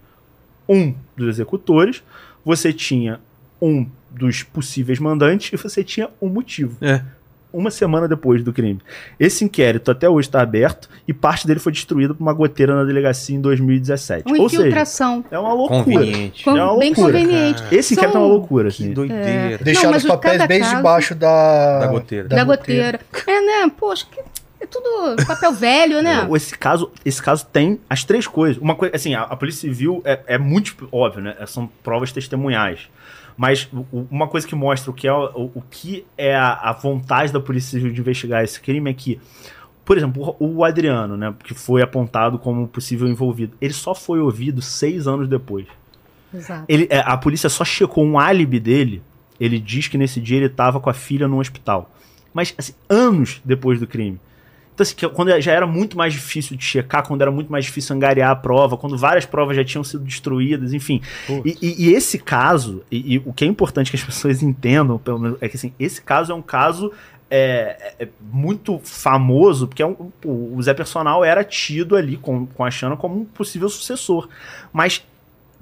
[0.69, 2.03] um dos executores,
[2.43, 3.19] você tinha
[3.61, 7.03] um dos possíveis mandantes e você tinha um motivo É.
[7.57, 8.79] uma semana depois do crime.
[9.19, 12.83] Esse inquérito até hoje está aberto e parte dele foi destruído por uma goteira na
[12.83, 14.23] delegacia em 2017.
[14.27, 15.23] Uma Ou seja, infiltração.
[15.31, 15.83] é uma loucura.
[15.83, 16.47] Conveniente.
[16.47, 17.63] É uma bem loucura, conveniente.
[17.71, 18.93] Esse inquérito é uma São- loucura, Que assim.
[18.93, 19.57] doideira.
[19.63, 21.79] Deixaram mas os papéis bem caso- debaixo da...
[21.79, 22.27] Da goteira.
[22.27, 22.99] Da, goteira.
[23.27, 23.71] É, né?
[23.77, 24.19] Poxa, que-
[24.59, 26.27] é tudo papel velho, né?
[26.35, 28.59] Esse caso, esse caso tem as três coisas.
[28.61, 31.35] Uma coisa, assim, a, a Polícia Civil é, é muito óbvio, né?
[31.45, 32.87] São provas testemunhais.
[33.37, 37.33] Mas uma coisa que mostra o que é, o, o que é a, a vontade
[37.33, 39.19] da Polícia Civil de investigar esse crime é que,
[39.83, 44.19] por exemplo, o, o Adriano, né, que foi apontado como possível envolvido, ele só foi
[44.19, 45.67] ouvido seis anos depois.
[46.33, 46.65] Exato.
[46.67, 49.01] Ele, é, a polícia só checou um álibi dele.
[49.39, 51.91] Ele diz que nesse dia ele estava com a filha no hospital.
[52.33, 54.19] Mas, assim, anos depois do crime.
[54.75, 57.63] Então, assim, que quando já era muito mais difícil de checar, quando era muito mais
[57.65, 61.01] difícil angariar a prova, quando várias provas já tinham sido destruídas, enfim.
[61.45, 64.97] E, e- e esse caso, e, e o que é importante que as pessoas entendam,
[64.97, 66.91] pelo menos, é que assim, esse caso é um caso
[67.31, 72.63] é, é muito famoso, porque é um, o Zé Personal era tido ali com, com
[72.63, 74.27] a Xana como um possível sucessor.
[74.73, 75.03] Mas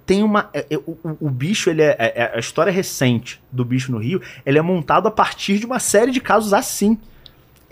[0.05, 0.49] tem uma.
[0.53, 3.97] é- é- o, o- bicho, ele é, é- é- A história recente do bicho no
[3.99, 6.97] Rio, ele é montado a partir de uma série de casos assim.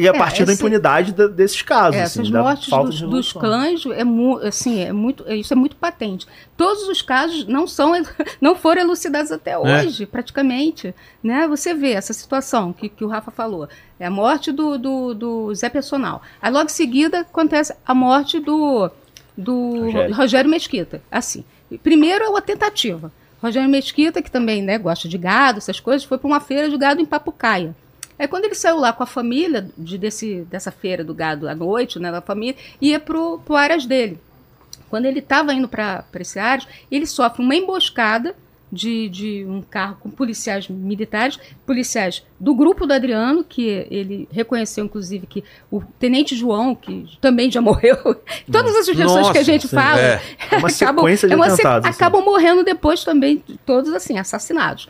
[0.02, 1.96] E a É, partir da esse- impunidade da- desses casos.
[1.96, 5.54] É, assim, essas mortes falta dos, dos clãs é, mu- assim, é muito, é- isso
[5.54, 6.26] é muito patente.
[6.58, 7.92] Todos os casos não são
[8.42, 10.94] não foram elucidados até hoje, praticamente.
[11.24, 11.48] Né?
[11.48, 13.68] Você vê essa situação que, que o Rafa falou.
[14.00, 16.22] É a morte do, do, do Zé Personal.
[16.42, 18.90] Aí logo em seguida acontece a morte do,
[19.38, 20.16] do Rogério.
[20.16, 20.50] Rogério.
[20.50, 21.02] Mesquita.
[21.12, 21.44] Assim,
[21.84, 23.12] primeiro é uma tentativa.
[23.42, 26.78] Rogério Mesquita, que também né, gosta de gado, essas coisas, foi para uma feira de
[26.78, 27.76] gado em Papucaia.
[28.22, 31.56] Aí quando ele saiu lá com a família de, desse, dessa feira do gado à
[31.56, 34.20] noite, né, da família, ia pro, pro áreas dele.
[34.92, 38.36] Quando ele estava indo para esse áreas, ele sofre uma emboscada
[38.72, 44.86] de, de um carro com policiais militares, policiais do grupo do Adriano, que ele reconheceu,
[44.86, 47.98] inclusive, que o Tenente João, que também já morreu,
[48.52, 50.22] todas pessoas Nossa, que a gente sim, fala, é.
[50.52, 50.58] É
[51.28, 51.96] de é uma se- atentados, assim.
[51.96, 54.88] acabam morrendo depois também, todos assim, assassinados.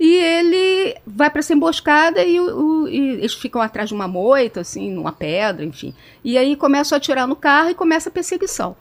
[0.00, 4.60] E ele vai para essa emboscada e, o- e eles ficam atrás de uma moita,
[4.62, 5.94] assim, numa pedra, enfim.
[6.24, 8.74] E aí começam a atirar no carro e começa a perseguição.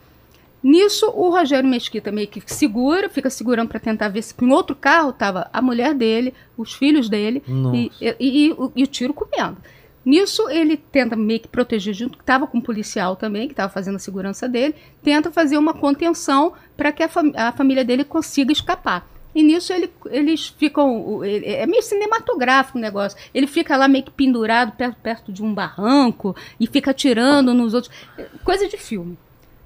[0.63, 4.75] Nisso, o Rogério Mesquita meio que segura, fica segurando para tentar ver se em outro
[4.75, 7.43] carro estava a mulher dele, os filhos dele
[7.75, 9.57] e, e- o- e o tiro comendo.
[10.05, 13.71] Nisso, ele tenta meio que proteger junto, que estava com um policial também, que estava
[13.71, 14.73] fazendo a segurança dele,
[15.03, 19.05] tenta fazer uma contenção para que a, fam- a família dele consiga escapar.
[19.33, 21.23] E nisso ele- eles ficam.
[21.23, 23.17] ele- É meio cinematográfico o negócio.
[23.33, 27.73] Ele fica lá meio que pendurado perto, perto de um barranco e fica atirando nos
[27.73, 27.93] outros.
[28.17, 29.17] É Coisa de filme.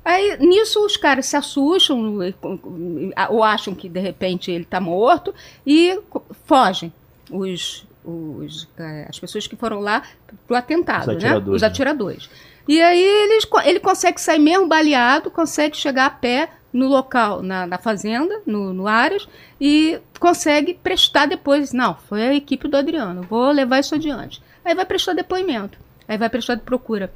[0.06, 2.19] Aí, nisso, os caras se assustam
[3.30, 5.34] ou acham que, de repente, ele está morto
[5.65, 5.98] e
[6.45, 6.91] fogem.
[7.31, 10.03] Os, os, eh, as pessoas que foram lá
[10.45, 11.14] pro atentado, Os né?
[11.15, 11.68] atiradores, Os né?
[11.69, 12.30] atiradores.
[12.68, 17.68] E aí eles, ele consegue sair mesmo baleado, consegue chegar a pé no local, na,
[17.68, 19.28] na fazenda, no, no Aras,
[19.62, 21.72] e consegue prestar depois.
[21.72, 24.41] Não, foi a equipe do Adriano, vou levar isso adiante.
[24.66, 25.78] Aí vai prestar depoimento.
[26.08, 27.14] Aí vai prestar de procura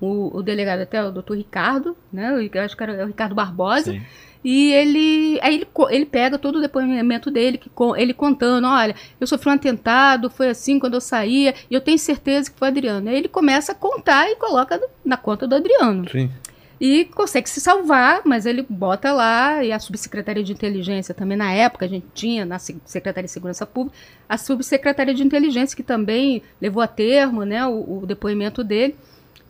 [0.00, 2.32] o, o delegado até o doutor Ricardo, né?
[2.52, 3.92] Eu acho que era o Ricardo Barbosa.
[3.92, 4.02] Sim.
[4.44, 9.26] E ele, aí ele, ele pega todo o depoimento dele, que, ele contando, olha, eu
[9.26, 12.70] sofri um atentado, foi assim quando eu saía, e eu tenho certeza que foi o
[12.72, 13.08] Adriano.
[13.08, 16.10] Aí ele começa a contar e coloca na conta do Adriano.
[16.10, 16.28] Sim.
[16.84, 21.52] E consegue se salvar, mas ele bota lá, e a subsecretaria de inteligência também, na
[21.52, 23.96] época, a gente tinha na Se- Secretaria de Segurança Pública,
[24.28, 28.96] a subsecretaria de inteligência, que também levou a termo né, o, o depoimento dele.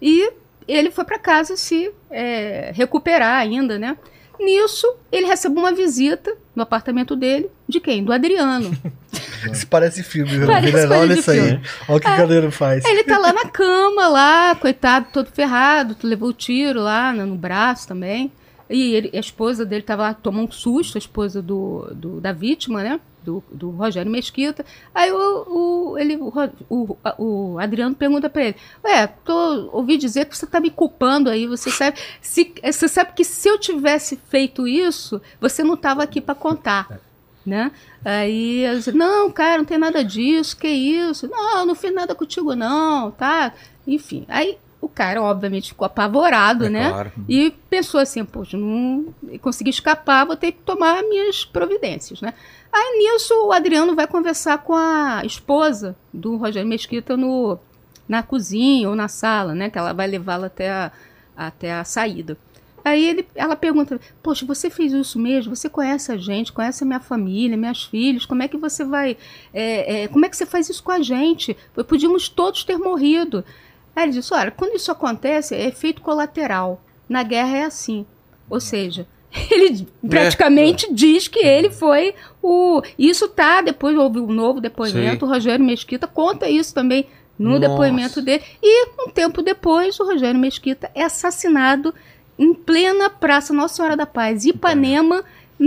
[0.00, 0.30] E
[0.68, 3.96] ele foi para casa se é, recuperar ainda, né?
[4.38, 8.04] Nisso, ele recebe uma visita no apartamento dele, de quem?
[8.04, 8.70] Do Adriano.
[9.50, 10.46] Isso parece filme?
[10.46, 11.40] Parece Olha isso aí.
[11.40, 11.60] filme.
[11.88, 12.84] Olha o que o Galera faz.
[12.84, 17.34] Ele tá lá na cama, lá, coitado, todo ferrado, levou o tiro lá no, no
[17.34, 18.30] braço também.
[18.70, 22.32] E ele- a esposa dele tava lá, tomou um susto, a esposa do, do- da
[22.32, 23.00] vítima, né?
[23.24, 24.64] do, do Rogério Mesquita.
[24.94, 25.16] Aí o,
[25.92, 30.60] o, ele, o, o, Adriano pergunta para ele: Ué, tô, ouvi dizer que você está
[30.60, 31.46] me culpando aí.
[31.46, 36.20] Você sabe, se, você sabe que se eu tivesse feito isso, você não estava aqui
[36.20, 37.00] para contar.
[37.44, 37.72] Né?
[38.04, 41.28] Aí eu disse, não, cara, não tem nada disso, que isso?
[41.28, 43.52] Não, não fiz nada contigo, não, tá?
[43.86, 46.90] Enfim, aí o cara, obviamente, ficou apavorado, É né?
[46.90, 47.12] claro.
[47.28, 52.34] E pensou assim, poxa, não consegui escapar, vou ter que tomar minhas providências, né?
[52.72, 57.58] Aí nisso o Adriano vai conversar com a esposa do Rogério Mesquita no,
[58.08, 59.70] na cozinha ou na sala, né?
[59.70, 60.90] Que ela vai levá-la até a,
[61.36, 62.36] até a saída.
[62.84, 65.54] Aí ele, ela pergunta, poxa, você fez isso mesmo?
[65.54, 69.16] Você conhece a gente, conhece a minha família, meus filhos, como é que você vai,
[69.54, 71.56] é, é, como é que você faz isso com a gente?
[71.86, 73.44] Podíamos todos ter morrido.
[73.94, 76.82] Aí ele disse, olha, quando isso acontece, é efeito colateral.
[77.08, 78.06] Na guerra é assim.
[78.50, 79.06] Ou seja,
[79.50, 82.82] ele praticamente diz que ele foi o.
[82.98, 87.06] Isso tá, depois houve um novo depoimento, o Rogério Mesquita conta isso também
[87.38, 87.60] no Nossa.
[87.60, 88.42] depoimento dele.
[88.62, 91.94] E um tempo depois, o Rogério Mesquita é assassinado
[92.38, 95.22] em plena Praça Nossa Senhora da Paz, Ipanema.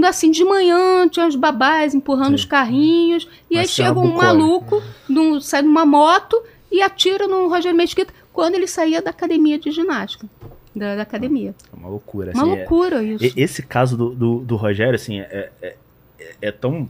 [0.06, 2.36] Assim, de manhã, tinha os babás empurrando Sim.
[2.36, 7.28] os carrinhos, e aí Marcelo chega um maluco, num, sai de uma moto e atira
[7.30, 10.28] no Rogério Mesquita quando ele saía da academia de ginástica.
[10.76, 11.56] Da, da academia.
[11.72, 12.34] É uma loucura.
[12.34, 13.24] Uma assim, é- loucura isso.
[13.24, 15.76] E- Esse caso do, do, do Rogério, assim, é, é,
[16.20, 16.90] é- é tão.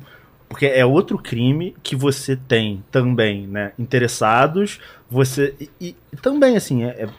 [0.50, 3.74] Porque é outro crime que você tem também, né?
[3.78, 5.54] Interessados, você.
[5.80, 7.10] E, e também, assim, é, é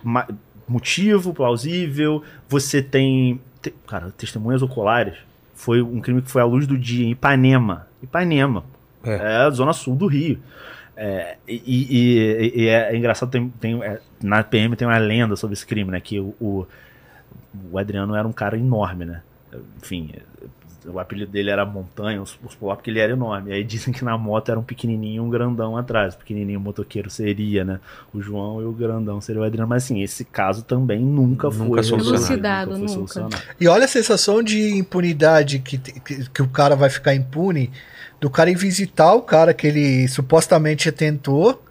[0.69, 3.41] motivo plausível, você tem.
[3.63, 5.15] te- cara, testemunhas oculares.
[5.55, 7.87] Foi um crime que foi à luz do dia em Ipanema.
[8.03, 8.65] Ipanema.
[9.03, 9.15] É.
[9.15, 10.39] É, a zona sul do Rio.
[10.97, 15.55] É, e, e- e é, engraçado, tem, tem- é, na PM tem uma lenda sobre
[15.55, 16.01] esse crime, né?
[16.01, 16.67] Que o, o,
[17.71, 19.23] o Adriano era um cara enorme, né?
[19.83, 20.11] Enfim,
[20.89, 23.53] o apelido dele era Montanha, os, os polar, porque ele era enorme.
[23.53, 26.15] Aí dizem que na moto era um pequenininho e um grandão atrás.
[26.15, 27.81] O pequenininho motoqueiro seria, né?
[28.13, 29.69] O João e o grandão seria o Adriano.
[29.69, 32.17] Mas assim, esse caso também nunca, Nunca foi solucionado.
[32.17, 32.93] Elucidado, foi nunca.
[32.93, 33.37] solucionado.
[33.61, 37.71] E olha a sensação de impunidade que, que, que o cara vai ficar impune
[38.21, 41.63] do cara ir visitar o cara que ele supostamente tentou,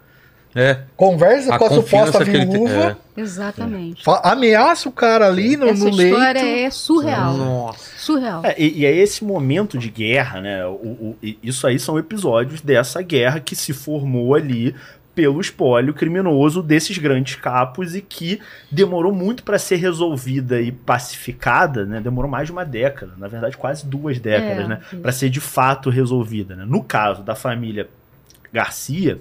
[0.56, 0.78] É.
[0.96, 4.02] conversa A com a suposta ele tem- viúva, Exatamente.
[4.02, 6.14] fa- ameaça o cara ali no, Essa no leito.
[6.16, 7.34] história é surreal.
[7.36, 7.90] Nossa.
[7.98, 8.40] Surreal.
[8.44, 10.64] É, e, e é esse momento de guerra, né?
[10.66, 14.74] o- o- isso aí são episódios dessa guerra que se formou ali
[15.14, 18.38] pelo espólio criminoso desses grandes capos e que
[18.70, 22.00] demorou muito para ser resolvida e pacificada, né?
[22.02, 24.80] Demorou mais de uma década, na verdade quase duas décadas, É, né?
[25.00, 26.64] Para ser de fato resolvida, né?
[26.66, 27.88] No caso da família
[28.52, 29.18] Garcia,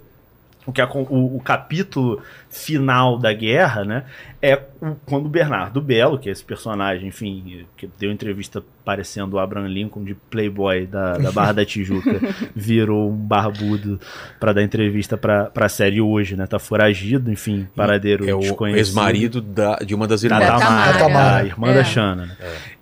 [0.65, 4.03] o, que acon- o, o capítulo final da guerra, né,
[4.41, 9.35] é o- quando o Bernardo Belo, que é esse personagem, enfim, que deu entrevista parecendo
[9.35, 12.19] o Abraham Lincoln de Playboy da, da Barra da Tijuca,
[12.55, 13.99] virou um barbudo
[14.39, 18.79] para dar entrevista pra, pra série hoje, né, tá foragido, enfim, paradeiro É o desconhecido.
[18.79, 20.47] ex-marido da- de uma das Da irmãs.
[20.47, 21.35] Da Tamara, Tamara.
[21.37, 21.73] a irmã É.
[21.73, 22.25] da Xana.
[22.27, 22.37] né?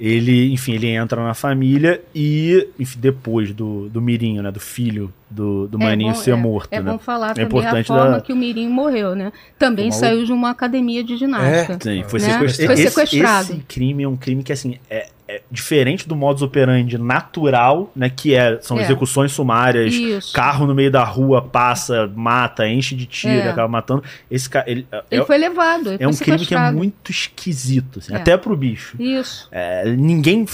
[0.06, 5.14] Ele, enfim, ele entra na família e, enfim, depois do, do Mirinho, né, do filho
[5.30, 6.92] do, do É Maninho bom- ser é- morto, É né?
[6.92, 9.32] bom falar É também a importante forma da- que o Mirim morreu, né?
[9.58, 11.80] Também Uma saiu de uma academia de ginástica.
[11.82, 12.30] Sim, foi Né?
[12.34, 12.66] sequestrado.
[12.76, 13.52] Foi Esse- sequestrado.
[13.54, 18.10] Esse, crime é um crime que, assim, é, é diferente do modus operandi natural, né?
[18.10, 18.84] Que é, são É.
[18.84, 20.34] execuções sumárias, Isso.
[20.34, 23.50] carro no meio da rua passa, mata, enche de tiro, É.
[23.50, 24.04] acaba matando.
[24.30, 25.94] Esse cara, ele, é, Ele foi levado.
[25.94, 28.18] Ele é um crime que é muito esquisito, assim, É.
[28.18, 28.96] até pro bicho.
[29.02, 29.48] Isso.
[29.52, 30.46] É, ninguém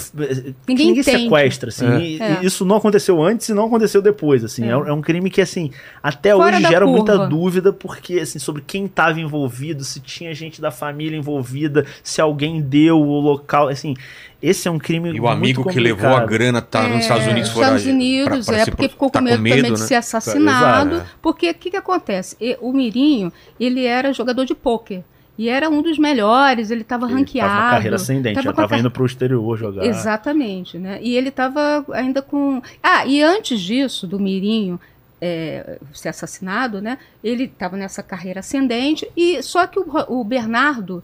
[0.67, 1.85] Ninguém ninguém sequestra, assim.
[1.87, 1.99] É.
[2.01, 2.39] e- É.
[2.41, 4.65] e isso não aconteceu antes e não aconteceu depois, assim.
[4.65, 4.69] É.
[4.69, 7.27] É, um- é um crime que, assim, até Fora hoje gera muita curva.
[7.27, 12.61] dúvida, porque, assim, sobre quem estava envolvido, se tinha gente da família envolvida, se alguém
[12.61, 13.95] deu o local, assim.
[14.41, 17.49] Esse é um crime E o amigo que levou a grana tá nos Estados Unidos
[17.49, 19.71] É, fora Estados Unidos, pra- pra é, porque pro- ficou com tá medo, também de
[19.71, 19.75] né?
[19.77, 20.95] ser assassinado.
[20.95, 21.11] Exato.
[21.21, 22.37] Porque o que, que acontece?
[22.61, 25.03] O Mirinho, ele era jogador de pôquer.
[25.37, 27.49] E era um dos melhores, ele estava Ele ranqueado.
[27.49, 29.85] Tava uma carreira ascendente, Tava já com a tava car- indo pro exterior jogar.
[29.85, 30.99] Exatamente, né?
[31.01, 32.61] E ele estava ainda com.
[32.83, 34.79] Ah, e antes disso, do Mirinho
[35.21, 36.97] é, ser assassinado, né?
[37.23, 41.03] Ele estava nessa carreira ascendente, e só que o, o Bernardo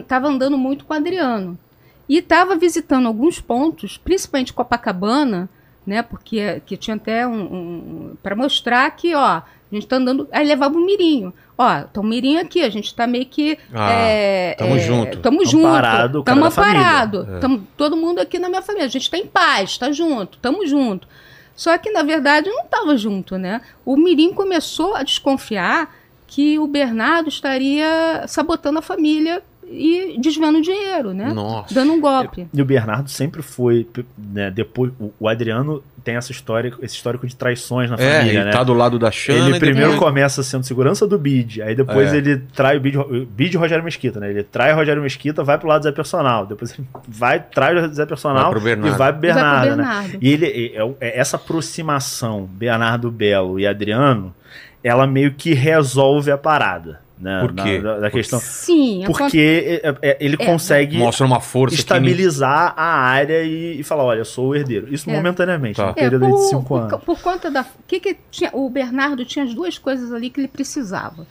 [0.00, 1.58] estava andando muito com o Adriano.
[2.08, 5.48] E estava visitando alguns pontos, principalmente Copacabana,
[5.86, 6.02] né?
[6.02, 7.40] Porque que tinha até um.
[7.42, 10.28] um para mostrar que, ó, a gente tá andando.
[10.32, 11.32] Aí levava o Mirinho.
[11.56, 13.58] Ó, tá o Mirinho aqui, a gente tá meio que.
[13.72, 15.18] Ah, é, tamo é, junto.
[15.20, 15.66] Tamo junto.
[15.66, 17.28] Amparado, o cara Tamo amparado.
[17.36, 17.38] É.
[17.38, 18.86] Tamo todo mundo aqui na minha família.
[18.86, 21.08] A gente tá em paz, tá junto, tamo junto.
[21.56, 23.60] Só que, na verdade, não tava junto, né?
[23.84, 25.94] O Mirim começou a desconfiar
[26.26, 29.40] que o Bernardo estaria sabotando a família
[29.70, 31.32] e desviando dinheiro, né?
[31.32, 31.74] Nossa.
[31.74, 32.46] Dando um golpe.
[32.52, 33.86] E o Bernardo sempre foi,
[34.16, 38.38] né, depois, o, o Adriano tem essa história, esse histórico de traições na É, família,
[38.40, 38.50] ele né?
[38.50, 39.38] tá do lado da Xana.
[39.48, 42.16] Ele e primeiro depois- começa sendo segurança do Bid, aí depois É.
[42.18, 44.28] ele trai o Bid, o Bid e Rogério Mesquita, né?
[44.30, 47.74] Ele trai o Rogério Mesquita, vai pro lado do Zé Personal, depois ele vai, trai
[47.74, 48.98] o Zé Vai Personal pro e Bernardo.
[48.98, 49.76] vai pro E vai pro Bernardo, né?
[49.84, 50.18] Bernardo.
[50.20, 54.34] E ele, é- é- essa aproximação Bernardo Belo e Adriano,
[54.82, 57.40] ela meio que resolve a parada, né?
[57.40, 57.78] Por quê?
[57.78, 58.38] Na- da, questão.
[58.38, 60.44] Sim, Porque é- é- ele É.
[60.46, 64.54] consegue Mostra uma força que estabilizar a área e, e falar, olha, eu sou o
[64.54, 64.92] herdeiro.
[64.92, 65.12] Isso É.
[65.16, 65.86] momentaneamente, Tá.
[65.86, 67.00] no É, período aí de por, cinco por, anos.
[67.04, 67.64] por conta da.
[67.88, 71.26] Que que tinha, o Bernardo tinha as duas coisas ali que ele precisava.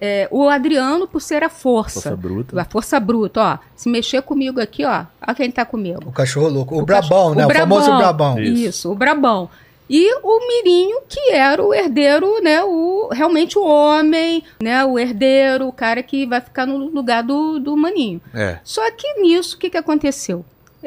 [0.00, 2.00] É, o Adriano, por ser a força.
[2.00, 2.58] Força bruta.
[2.60, 3.58] A força bruta, ó.
[3.76, 5.04] Se mexer comigo aqui, ó.
[5.26, 6.00] Olha quem tá comigo.
[6.06, 6.74] O cachorro louco.
[6.74, 7.44] O, O Brabão, cachorro- né?
[7.44, 7.98] o O, famoso Brabão.
[8.34, 8.40] Brabão.
[8.42, 8.62] Isso.
[8.68, 8.92] Isso.
[8.92, 9.50] o Brabão.
[9.88, 12.62] E o Mirinho, que era o herdeiro, né?
[12.64, 14.84] O, realmente o homem, né?
[14.84, 18.20] O herdeiro, o cara que vai ficar no lugar do, do Maninho.
[18.32, 18.58] É.
[18.64, 20.44] Só que nisso, o que, que aconteceu?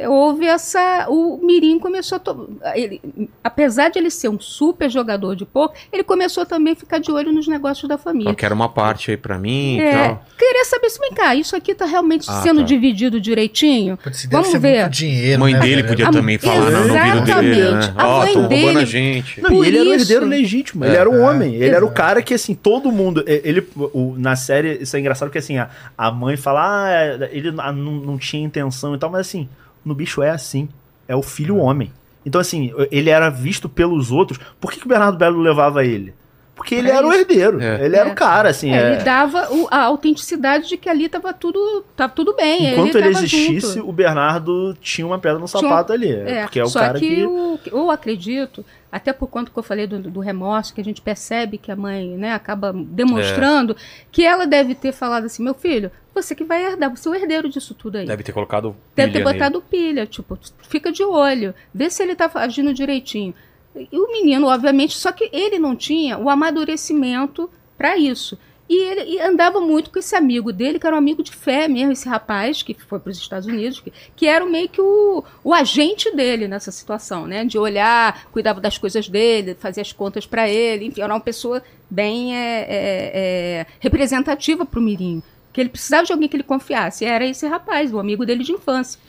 [0.07, 1.07] Houve essa.
[1.09, 2.19] O Mirim começou a.
[2.19, 3.01] to- Ele,
[3.43, 7.11] apesar de ele ser um super jogador de pouco, ele começou também a ficar de
[7.11, 8.29] olho nos negócios da família.
[8.29, 10.25] Eu quero uma parte aí pra mim e É, tal.
[10.37, 12.65] queria saber se vem cá, isso aqui tá realmente Ah, sendo tá.
[12.65, 13.97] dividido direitinho?
[13.97, 14.81] Putz, deve Vamos ser ver.
[14.81, 15.87] muito dinheiro, Mãe né, dele velho?
[15.87, 17.79] podia A- também falar no ouvido dele, né?
[17.79, 17.93] Exatamente.
[17.97, 19.41] A Ó, mãe dele- a gente.
[19.41, 20.99] Não, Por e ele era o isso- herdeiro legítimo, ele É.
[20.99, 21.93] era o homem, ele era o Exato.
[21.93, 23.23] cara que, assim, todo mundo.
[23.27, 26.91] e- Ele, o- na série, isso é engraçado porque, assim, a, a mãe fala, ah,
[26.91, 29.47] é, ele ah, não, não tinha intenção e tal, mas, assim,
[29.87, 30.67] no bicho é assim,
[31.07, 31.91] é o filho homem.
[32.25, 34.37] Então, assim, ele era visto pelos outros.
[34.59, 36.13] Por que, que o Bernardo Belo levava ele?
[36.55, 37.19] Porque ele Pra era o isso.
[37.21, 37.85] herdeiro, É.
[37.85, 38.11] ele era É.
[38.11, 38.71] o cara, assim.
[38.73, 42.73] É, é- Ele dava o- a autenticidade de que ali tava tudo, tava tudo bem.
[42.73, 43.87] Enquanto ele, tava existisse, junto.
[43.87, 46.11] o Bernardo tinha uma pedra no Tinha- sapato ali.
[46.11, 47.23] É, porque é o só cara que, que.
[47.25, 51.01] o- eu acredito, até por conta que eu falei do, do remorso, que a gente
[51.01, 53.75] percebe que a mãe né, acaba demonstrando,
[54.11, 57.15] que ela deve ter falado assim, meu filho, você que vai herdar, você é o
[57.15, 58.05] herdeiro disso tudo aí.
[58.05, 59.37] Deve ter colocado Deve ter pilha nele.
[59.39, 63.33] botado pilha, tipo, fica de olho, vê se ele tá agindo direitinho.
[63.75, 68.37] E o menino, obviamente, só que ele não tinha o amadurecimento para isso.
[68.69, 71.67] E ele e andava muito com esse amigo dele, que era um amigo de fé
[71.67, 75.23] mesmo, esse rapaz que foi para os Estados Unidos, que, que era meio que o,
[75.43, 77.45] o agente dele nessa situação, né?
[77.45, 81.63] De olhar, cuidava das coisas dele, fazia as contas para ele, enfim, era uma pessoa
[81.89, 85.23] bem é, é, é, representativa para o Mirinho.
[85.53, 87.05] Que ele precisava de alguém que ele confiasse.
[87.05, 88.99] E era esse rapaz, o amigo dele de infância.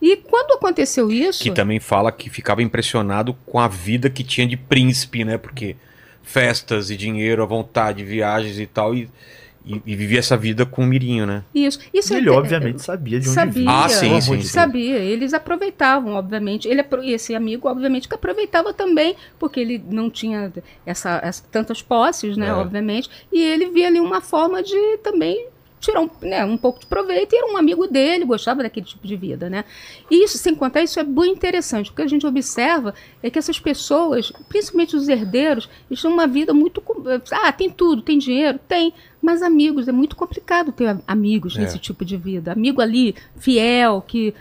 [0.00, 1.42] E quando aconteceu isso.
[1.42, 5.36] Que também fala que ficava impressionado com a vida que tinha de príncipe, né?
[5.36, 5.76] Porque
[6.28, 9.08] festas e dinheiro à vontade, viagens e tal, e,
[9.64, 11.42] e, e vivia essa vida com o Mirinho, né?
[11.54, 13.70] Isso, isso Ele, é- obviamente, sabia de onde sabia, vinha.
[13.84, 14.48] Ah, sim, sim, sim.
[14.48, 16.68] Sabia, eles aproveitavam, obviamente.
[16.68, 20.52] Ele, esse amigo, obviamente, que aproveitava também, porque ele não tinha
[20.84, 22.52] essa, essa- tantas posses, né, É.
[22.52, 25.46] obviamente, e ele via ali uma forma de também
[25.80, 29.06] tirar um, né, um pouco de proveito, e era um amigo dele, gostava daquele tipo
[29.06, 29.64] de vida, né.
[30.10, 33.38] E isso, sem contar, isso é muito interessante, o que a gente observa é que
[33.38, 36.82] essas pessoas, principalmente os herdeiros, têm uma vida muito...
[37.30, 38.58] Ah, tem tudo, tem dinheiro?
[38.66, 41.60] Tem, mas amigos, é muito complicado ter amigos É.
[41.60, 42.52] nesse tipo de vida.
[42.52, 44.32] Amigo ali, fiel, que.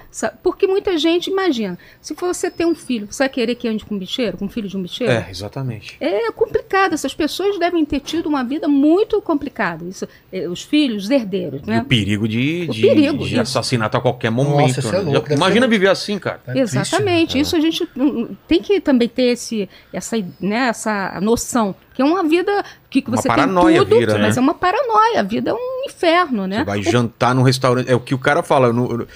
[0.44, 3.96] Porque muita gente, imagina, se você ter um filho, você vai querer que ande com
[3.96, 5.12] um bicheiro, com um filho de um bicheiro?
[5.12, 5.98] É, exatamente.
[6.00, 6.94] É complicado.
[6.94, 9.84] Essas pessoas devem ter tido uma vida muito complicada.
[9.86, 11.82] Isso, é, os filhos, os herdeiros, E né?
[11.82, 14.80] o perigo de, O de, perigo, de assassinato a qualquer momento.
[14.80, 15.00] isso é né?
[15.12, 16.42] louco, deve Imagina ser- viver assim, cara.
[16.48, 17.36] É triste, Exatamente.
[17.36, 17.42] né?
[17.42, 21.76] Isso a gente hum, tem que também ter esse, essa, né, essa noção.
[21.98, 24.40] Que é uma vida que, que Uma você paranoia tem tudo, vira, mas né?
[24.40, 25.20] é uma paranoia.
[25.20, 26.60] A vida é um inferno, né?
[26.60, 27.90] Você vai jantar num restaurante.
[27.92, 28.72] É o que o cara fala.
[28.72, 29.08] No, no-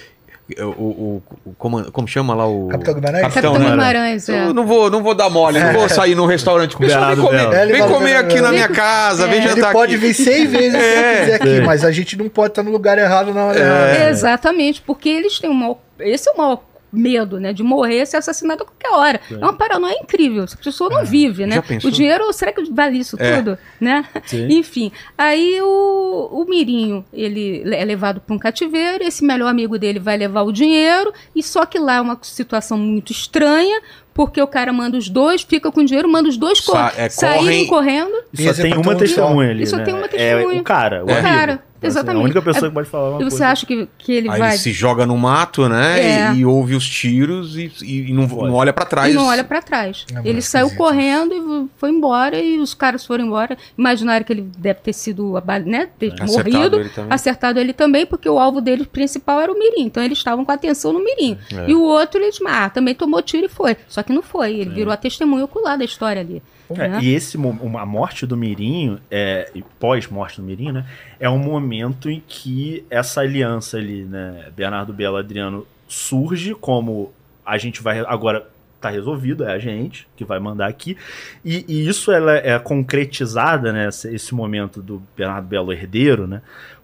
[0.58, 2.66] o, o, o- como, como chama lá o.
[2.68, 3.22] Capitão Guimarães?
[3.22, 3.70] Capitão, Capitão né?
[3.70, 4.46] Guimarães, é.
[4.48, 6.76] Eu não vou, não vou dar mole, não vou sair num restaurante.
[6.76, 7.52] Pessoal, vem comer.
[7.54, 9.42] É, vem comer aqui é, na minha casa, vem é.
[9.42, 10.04] jantar Ele pode aqui.
[10.04, 11.60] vir 100 vezes É, se quiser aqui, é.
[11.60, 13.62] mas a gente não pode estar no lugar errado na hora É.
[13.62, 14.10] errada.
[14.10, 16.60] Exatamente, porque eles têm um maior, esse é o maior
[16.92, 19.20] medo, né, de morrer, ser assassinado a qualquer hora.
[19.30, 21.56] É uma paranoia incrível, essa pessoa não vive, né?
[21.56, 21.90] Já pensou?
[21.90, 23.36] O dinheiro, será que vale isso É.
[23.36, 24.04] tudo, né?
[24.26, 24.46] Sim.
[24.52, 29.98] Enfim, aí o, o Mirinho, ele é levado para um cativeiro, esse melhor amigo dele
[29.98, 33.80] vai levar o dinheiro, e só que lá é uma situação muito estranha,
[34.14, 36.92] porque o cara manda os dois, fica com o dinheiro, manda os dois cor Sa-
[36.96, 38.24] é, saírem correm- correndo.
[38.32, 39.84] E só é tem uma testemunha ali, E só né?
[39.84, 40.60] tem uma É testemunha.
[40.60, 41.12] o cara, o É.
[41.18, 41.28] amigo.
[41.28, 41.52] Cara,
[41.82, 42.20] Então, assim, exatamente.
[42.20, 43.48] a única pessoa É- que pode falar uma E você coisa.
[43.48, 44.50] acha que, que ele Aí vai...
[44.50, 46.00] ele se joga no mato, né?
[46.00, 46.32] É.
[46.32, 49.12] E, e ouve os tiros e, e- e não, não olha pra trás.
[49.12, 50.06] E não olha pra trás.
[50.14, 53.56] É ele saiu esquisito correndo e foi embora e os caras foram embora.
[53.76, 55.32] Imaginaram que ele deve ter sido,
[55.66, 57.12] né, ter Acertado morrido, ele também.
[57.12, 59.82] acertado ele também, porque o alvo dele principal era o Mirim.
[59.86, 61.36] Então eles estavam com atenção no Mirim.
[61.52, 61.68] É.
[61.68, 63.76] E o outro, ele disse, ah, também tomou tiro e foi.
[63.88, 64.60] Só que não foi.
[64.60, 66.42] Ele virou a testemunha ocular da história ali.
[66.70, 66.98] É, né?
[67.02, 70.86] e esse a morte do Mirinho, é, e pós-morte do Mirinho, né,
[71.20, 77.12] é um momento em que essa aliança ali, né, Bernardo Belo Adriano surge como
[77.44, 78.48] a gente vai agora
[78.80, 80.96] tá resolvido, é a gente que vai mandar aqui.
[81.44, 86.42] E, e isso ela é concretizada, né, esse momento do Bernardo Belo herdeiro, né,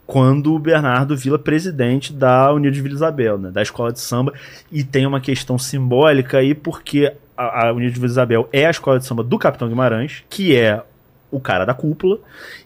[0.09, 4.33] quando o Bernardo vira presidente da União de Vila Isabel, né, da escola de samba,
[4.73, 8.71] e tem uma questão simbólica aí, porque a, a União de Vila Isabel é a
[8.71, 10.83] escola de samba do Capitão Guimarães, que é
[11.31, 12.19] o cara da cúpula,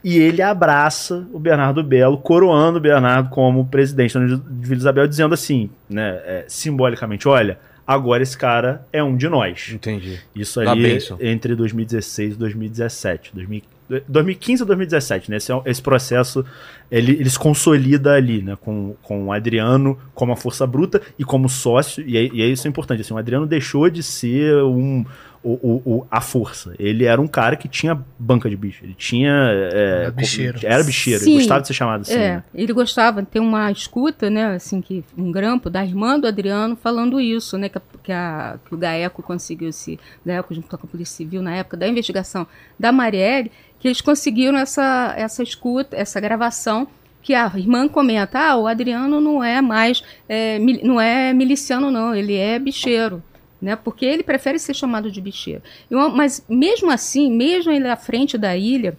[0.04, 4.78] e ele abraça o Bernardo Belo, coroando o Bernardo como presidente da União de Vila
[4.78, 9.72] Isabel, dizendo assim, né, é, simbolicamente, olha, agora esse cara é um de nós.
[9.74, 10.20] Entendi.
[10.32, 13.32] Isso ali entre 2016 e 2017.
[13.34, 13.62] 2000
[14.08, 15.36] 2015 e 2017, né?
[15.36, 16.44] Esse, é esse processo
[16.90, 18.56] ele, ele consolida ali, né?
[18.60, 22.70] Com, com o Adriano como a força bruta e como sócio, e, e isso é
[22.70, 23.00] importante.
[23.00, 25.04] Assim, o Adriano deixou de ser um,
[25.44, 26.74] o, o- o- a força.
[26.78, 28.84] Ele era um cara que tinha banca de bicho.
[28.84, 29.32] Ele tinha.
[29.32, 30.58] é, Era bicheiro.
[30.62, 31.20] Era bicheiro.
[31.24, 31.30] Sim.
[31.30, 32.14] Ele gostava de ser chamado assim.
[32.14, 32.44] É, né?
[32.54, 37.20] ele gostava, tem uma escuta, né, assim, que um grampo da irmã do Adriano falando
[37.20, 40.78] isso, né, que, a- que, a- que o Gaeco conseguiu esse, Gaeco junto com a
[40.88, 42.46] Polícia Civil na época da investigação
[42.78, 43.50] da Marielle,
[43.80, 46.86] que eles conseguiram essa, essa escuta, essa gravação,
[47.20, 51.90] que a irmã comenta, ah, o Adriano não é mais, é, mil- não é miliciano
[51.90, 53.22] não, ele é bicheiro.
[53.62, 55.62] Né, porque ele prefere ser chamado de bicheiro.
[55.88, 58.98] E uma- mas mesmo assim, mesmo ele à frente da ilha,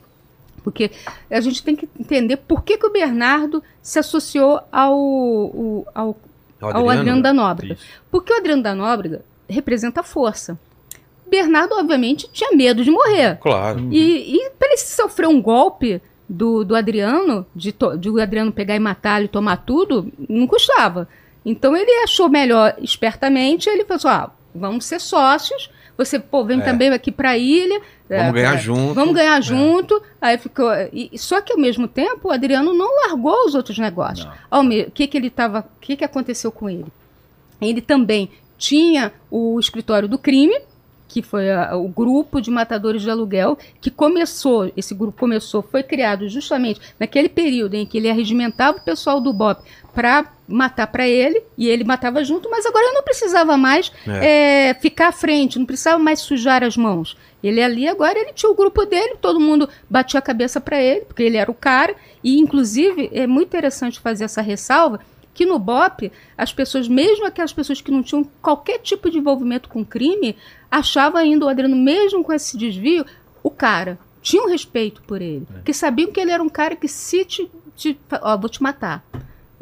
[0.64, 0.90] porque
[1.30, 6.18] a gente tem que entender por que, que o Bernardo se associou ao, ao,
[6.62, 7.74] ao Adriano, da Nóbrega.
[7.74, 7.84] Isso.
[8.10, 10.58] Porque o Adriano da Nóbrega representa força.
[11.30, 13.38] Bernardo, obviamente, tinha medo de morrer.
[13.42, 13.90] Claro.
[13.92, 18.78] E, e para ele sofrer um golpe do, do Adriano, de, de o Adriano pegar
[18.78, 21.10] e matá-lo e tomar tudo, não custava.
[21.46, 26.60] Então ele achou melhor, espertamente, ele falou assim, ah, vamos ser sócios, você, pô, vem
[26.60, 26.64] É.
[26.64, 27.80] também aqui para a ilha.
[28.10, 28.94] Vamos é, ganhar é, junto.
[28.94, 30.02] Vamos ganhar junto.
[30.20, 30.72] Aí ficou.
[30.92, 34.28] e- só que ao mesmo tempo o Adriano não largou os outros negócios.
[34.52, 36.86] O que que ele tava, o que que aconteceu com ele?
[37.62, 40.58] Ele também tinha o escritório do crime,
[41.08, 45.84] que foi a- o grupo de matadores de aluguel que começou, esse grupo começou, foi
[45.84, 49.62] criado justamente naquele período em que ele arregimentava o pessoal do BOP
[49.94, 54.74] para matar para ele e ele matava junto, mas agora ele não precisava mais é,
[54.76, 57.18] ficar à frente, não precisava mais sujar as mãos.
[57.44, 61.02] Ele ali agora ele tinha o grupo dele, todo mundo batia a cabeça para ele,
[61.02, 65.00] porque ele era o cara e inclusive é muito interessante fazer essa ressalva
[65.34, 69.68] que no BOP, as pessoas, mesmo aquelas pessoas que não tinham qualquer tipo de envolvimento
[69.68, 70.36] com crime,
[70.70, 73.06] achavam ainda o Adriano, mesmo com esse desvio,
[73.42, 73.98] o cara.
[74.22, 75.46] Tinham respeito por ele.
[75.52, 77.52] Porque sabiam que ele era um cara que se te.
[77.76, 79.04] te ó, vou te matar.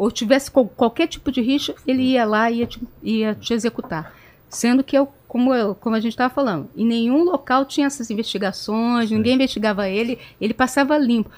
[0.02, 3.54] Ou tivesse qual- qualquer tipo de rixa, ele ia lá e ia te, ia te
[3.54, 4.12] executar.
[4.50, 8.10] Sendo que, eu, como, eu, como a gente estava falando, em nenhum local tinha essas
[8.10, 11.30] investigações, ninguém investigava ele, ele passava limpo.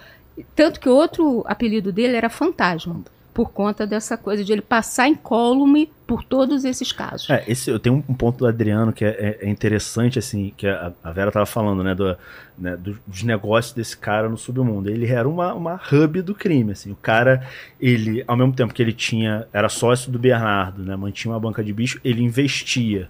[0.55, 3.01] Tanto que outro apelido dele era Fantasma,
[3.33, 7.29] por conta dessa coisa de ele passar incólume por todos esses casos.
[7.29, 9.09] É, esse, eu tenho um ponto do Adriano que é,
[9.41, 12.15] é- é interessante, assim, que a, a Vera tava falando, né, do,
[12.57, 14.89] né, do- dos negócios desse cara no submundo.
[14.89, 16.91] Ele era uma, uma hub do crime, assim.
[16.91, 17.47] O cara,
[17.79, 21.63] ele, ao mesmo tempo que ele tinha, era sócio do Bernardo, né, mantinha uma banca
[21.63, 23.09] de bicho, ele investia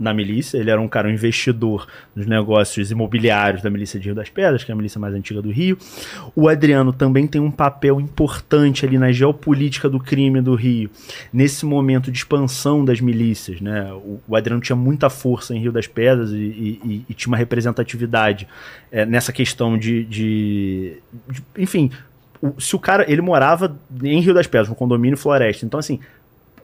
[0.00, 1.86] na milícia, ele era um cara, um investidor
[2.16, 5.42] nos negócios imobiliários da milícia de Rio das Pedras, que é a milícia mais antiga
[5.42, 5.76] do Rio.
[6.34, 10.90] O Adriano também tem um papel importante ali na geopolítica do crime do Rio,
[11.32, 13.60] nesse momento de expansão das milícias.
[13.60, 13.92] Né?
[13.92, 17.36] O, o Adriano tinha muita força em Rio das Pedras e, e- e- tinha uma
[17.36, 18.48] representatividade
[18.90, 20.94] é, nessa questão de, de-
[21.28, 21.90] de- enfim,
[22.58, 26.00] se o cara, ele morava em Rio das Pedras, no condomínio Floresta, então assim,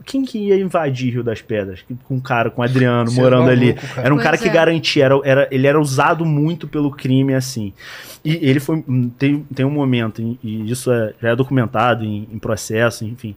[0.04, 1.84] quem que ia invadir Rio das Pedras?
[2.04, 3.74] Com um cara, com o Adriano, Você é morando maluco, ali.
[3.74, 4.02] cara.
[4.02, 4.52] Era um Pois cara que é.
[4.52, 7.72] garantia, era, era- ele era usado muito pelo crime, assim.
[8.24, 8.84] E ele foi.
[9.18, 13.34] Tem, tem um momento, e- e isso é- já é documentado em, em processo, enfim.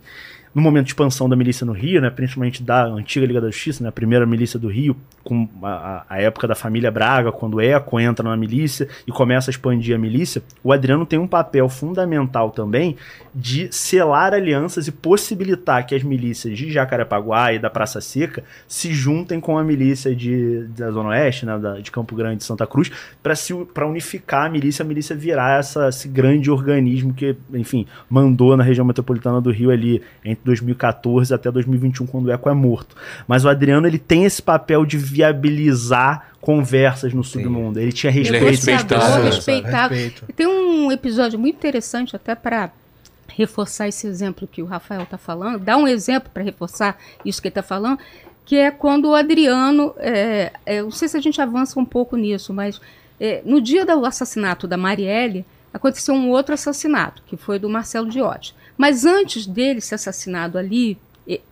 [0.54, 3.84] No momento de expansão da milícia no Rio, né, principalmente da antiga Liga da Justiça,
[3.84, 7.62] né, a primeira milícia do Rio, com a, a- época da família Braga, quando o
[7.62, 11.70] Eco entra na milícia e começa a expandir a milícia, o Adriano tem um papel
[11.70, 12.96] fundamental também
[13.36, 18.92] de selar alianças e possibilitar que as milícias de Jacarepaguá e da Praça Seca se
[18.92, 22.66] juntem com a milícia de, da Zona Oeste, né, da- de Campo Grande e Santa
[22.66, 22.92] Cruz,
[23.74, 28.64] para unificar a milícia, a milícia virar essa, esse grande organismo que, enfim, mandou na
[28.64, 32.96] região metropolitana do Rio ali entre 2014 até 2021, quando o Eco é morto.
[33.28, 37.80] Mas o Adriano ele tem esse papel de viabilizar conversas no submundo.
[37.80, 38.46] Ele tinha Ele é respeito.
[38.46, 38.94] respeitado.
[38.94, 39.30] Negociador, né?
[39.30, 39.94] respeitado.
[39.94, 40.26] Respeito.
[40.30, 42.72] E tem um episódio muito interessante, até para
[43.28, 47.48] reforçar esse exemplo que o Rafael está falando, dá um exemplo para reforçar isso que
[47.48, 48.00] ele está falando,
[48.46, 51.86] que é quando o Adriano, é, é, eu não sei se a gente avança um
[51.86, 52.82] pouco nisso, mas
[53.22, 58.10] É, no dia do assassinato da Marielle, aconteceu um outro assassinato, que foi do Marcelo
[58.10, 58.56] Diotti.
[58.80, 60.98] Mas antes dele ser assassinado ali,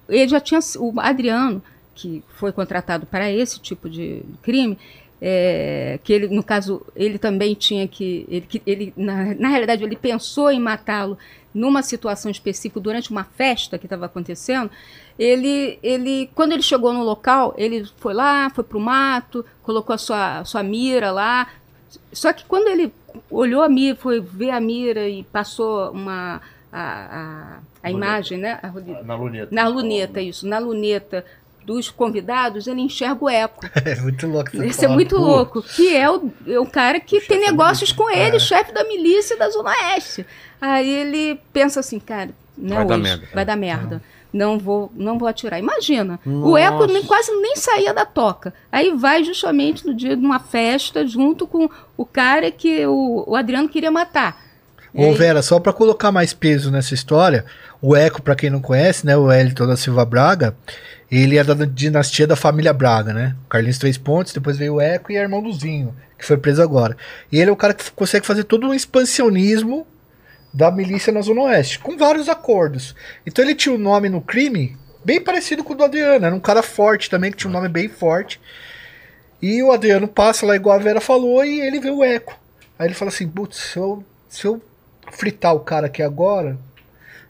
[0.08, 0.62] ele já tinha.
[0.80, 1.62] O Adriano,
[1.94, 4.78] que foi contratado para esse tipo de crime,
[5.22, 8.26] é, que ele, no caso, ele também tinha que.
[8.30, 11.18] Ele, que- ele, na, na realidade, ele pensou em matá-lo
[11.54, 14.72] numa situação específica durante uma festa que estava acontecendo.
[15.20, 19.94] Ele, ele, quando ele chegou no local, ele foi lá, foi para o mato, colocou
[19.94, 21.50] a sua, sua mira lá.
[22.14, 22.94] Só que quando ele
[23.30, 26.40] olhou a mira, foi ver a mira e passou uma
[26.78, 28.60] a, a, a imagem, né?
[28.62, 28.72] A,
[29.04, 29.48] Na luneta.
[29.52, 31.26] na luneta, isso, na luneta
[31.66, 33.66] dos convidados, ele enxerga o eco.
[33.84, 34.64] É muito louco.
[34.64, 35.62] Esse é muito Pô, louco.
[35.62, 38.40] Que é o, é o cara que tem chefe da negócios com ele, É.
[38.40, 40.26] chefe da milícia da Zona Oeste.
[40.62, 43.28] Aí ele pensa assim, cara, não é Vai dar hoje, merda.
[43.34, 44.02] vai dar merda.
[44.32, 45.58] Não vou, não vou atirar.
[45.60, 46.60] Imagina, o Nossa.
[46.60, 48.54] eco nem, quase nem saía da toca.
[48.72, 53.36] Aí vai justamente no dia de uma festa, junto com o cara que o, o
[53.36, 54.47] Adriano queria matar.
[54.94, 57.46] Ô, Vera, só pra colocar mais peso nessa história,
[57.82, 60.56] o Eco, pra quem não conhece, né, o Wellington da Silva Braga,
[61.12, 63.36] ele é da dinastia da família Braga, né?
[63.50, 66.62] Carlinhos Três Pontos, depois veio o Eco e é irmão do Zinho, que foi preso
[66.62, 66.98] agora.
[67.32, 69.86] E ele é o cara que consegue fazer todo um expansionismo
[70.54, 72.96] da milícia na Zona Oeste, com vários acordos.
[73.26, 76.40] Então ele tinha um nome no crime bem parecido com o do Adriano, era um
[76.40, 78.42] cara forte também, que tinha um nome bem forte.
[79.42, 82.38] E o Adriano passa lá, igual a Vera falou, e ele vê o Eco.
[82.78, 84.62] Aí ele fala assim, putz, se eu, se eu
[85.12, 86.58] fritar o cara aqui agora,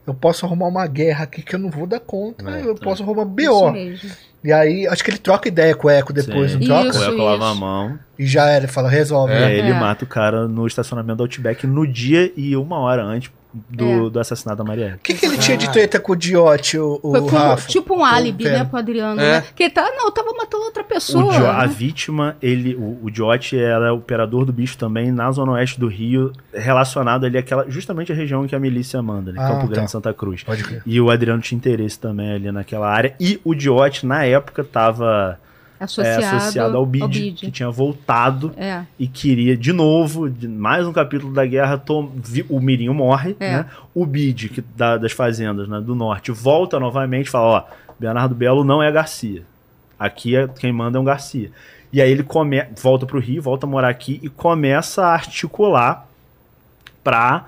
[0.06, 3.04] eu posso arrumar uma guerra aqui que eu não vou dar conta, É, eu posso
[3.04, 3.72] arrumar Isso BO.
[3.72, 4.10] mesmo.
[4.44, 6.60] E aí, acho que ele troca ideia com o Eco depois, Sim.
[6.60, 6.90] não troca?
[6.90, 7.00] Isso.
[7.00, 8.00] O Eco lava a mão.
[8.18, 9.34] E já era, ele fala, resolve.
[9.34, 9.46] E né?
[9.46, 9.74] aí ele É.
[9.74, 13.30] mata o cara no estacionamento do Outback no dia e uma hora antes
[13.70, 14.10] do, É.
[14.10, 14.96] do assassinato da Marielle.
[14.96, 17.68] O que, que ele tinha de treta com o Diote, o, o Foi Rafa?
[17.68, 19.40] tipo um álibi, né, pro Adriano, É.
[19.40, 19.44] né?
[19.56, 21.34] Que ele tá, não, eu tava matando outra O pessoa.
[21.34, 21.68] Dio- a né?
[21.68, 26.32] vítima, ele, o, o Diote era operador do bicho também na zona oeste do Rio,
[26.54, 29.40] relacionado ali àquela, justamente a região que a milícia manda, né?
[29.42, 29.74] Ah, Campo tá.
[29.74, 30.44] Grande, Santa Cruz.
[30.44, 30.82] Pode crer.
[30.86, 33.16] E o Adriano tinha interesse também ali naquela área.
[33.20, 35.40] E o Diote, na época, estava
[35.80, 37.46] Associado, associado ao BID, BID.
[37.46, 38.84] que tinha voltado É.
[38.98, 43.36] e queria de novo, de mais um capítulo da guerra, tom- vi- o Mirinho morre,
[43.40, 43.52] É.
[43.58, 43.66] né?
[43.94, 47.64] O Bid, que da- das fazendas né, do norte, volta novamente e fala, ó,
[48.00, 49.44] Bernardo Belo não é Garcia.
[50.00, 51.52] Aqui é, quem manda é um Garcia.
[51.92, 56.08] E aí ele come, volta pro Rio, volta a morar aqui e começa a articular
[57.04, 57.46] pra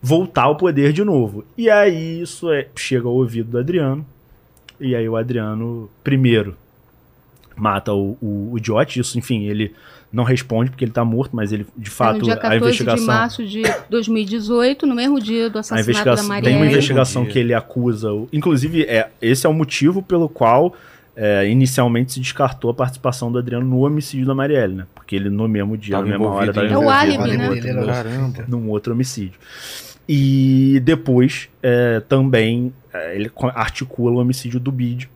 [0.00, 1.44] voltar ao poder de novo.
[1.58, 4.06] E aí isso é- chega ao ouvido do Adriano.
[4.80, 6.56] E aí o Adriano, primeiro,
[7.60, 9.72] mata o, o, o Diote, isso, enfim, ele
[10.12, 12.58] não responde porque ele tá morto, mas ele, de É fato, no dia a 14
[12.58, 13.06] de investigação.
[13.06, 17.38] março de 2018, no mesmo dia do A assassinato da investigação tem uma investigação que
[17.38, 18.12] ele acusa.
[18.12, 20.74] o- Inclusive, é, esse é o motivo pelo qual
[21.16, 24.86] é, inicialmente se descartou a participação do Adriano no homicídio da Marielle, né?
[24.94, 27.36] Porque ele no mesmo dia, Tava na mesma hora, em- É o envolvido álibi, num
[27.38, 27.50] né?
[27.50, 28.44] outro- Caramba.
[28.48, 29.38] num outro homicídio.
[30.08, 35.08] E depois é, também é, ele articula o homicídio do Bid,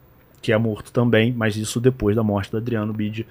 [0.44, 3.26] que é morto também, mas isso depois da morte do Adriano Bid,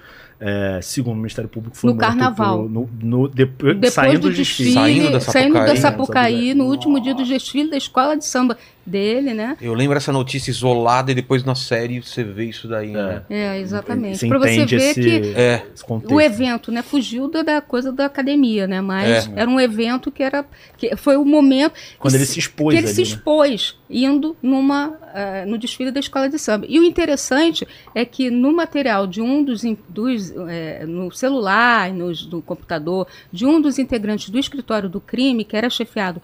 [0.46, 2.64] é, segundo o Ministério Público, foi No carnaval.
[2.64, 4.74] pelo- no, no- depois, Depois saindo do do desfile.
[4.74, 5.78] desfile, Saindo da saindo da Sapucaí.
[5.78, 9.56] Sapucaí, no último dia do desfile da escola de samba dele, né?
[9.62, 13.22] Eu lembro essa notícia isolada e depois na série você vê isso daí, né?
[13.30, 14.18] É, exatamente.
[14.18, 15.62] Você Pra você ver esse, que É.
[16.10, 18.82] o evento, né, fugiu da, da coisa da academia, né?
[18.82, 19.32] Mas É.
[19.36, 20.44] era um evento que era
[20.76, 23.16] que foi o momento Quando que ele se- se expôs que ele se ali, né?
[23.16, 26.66] expôs indo numa eh, no desfile da escola de samba.
[26.68, 32.26] E o interessante é que no material de um dos, dos eh, no celular, nos,
[32.26, 36.20] no computador, de um dos integrantes do escritório do crime, que era chefiado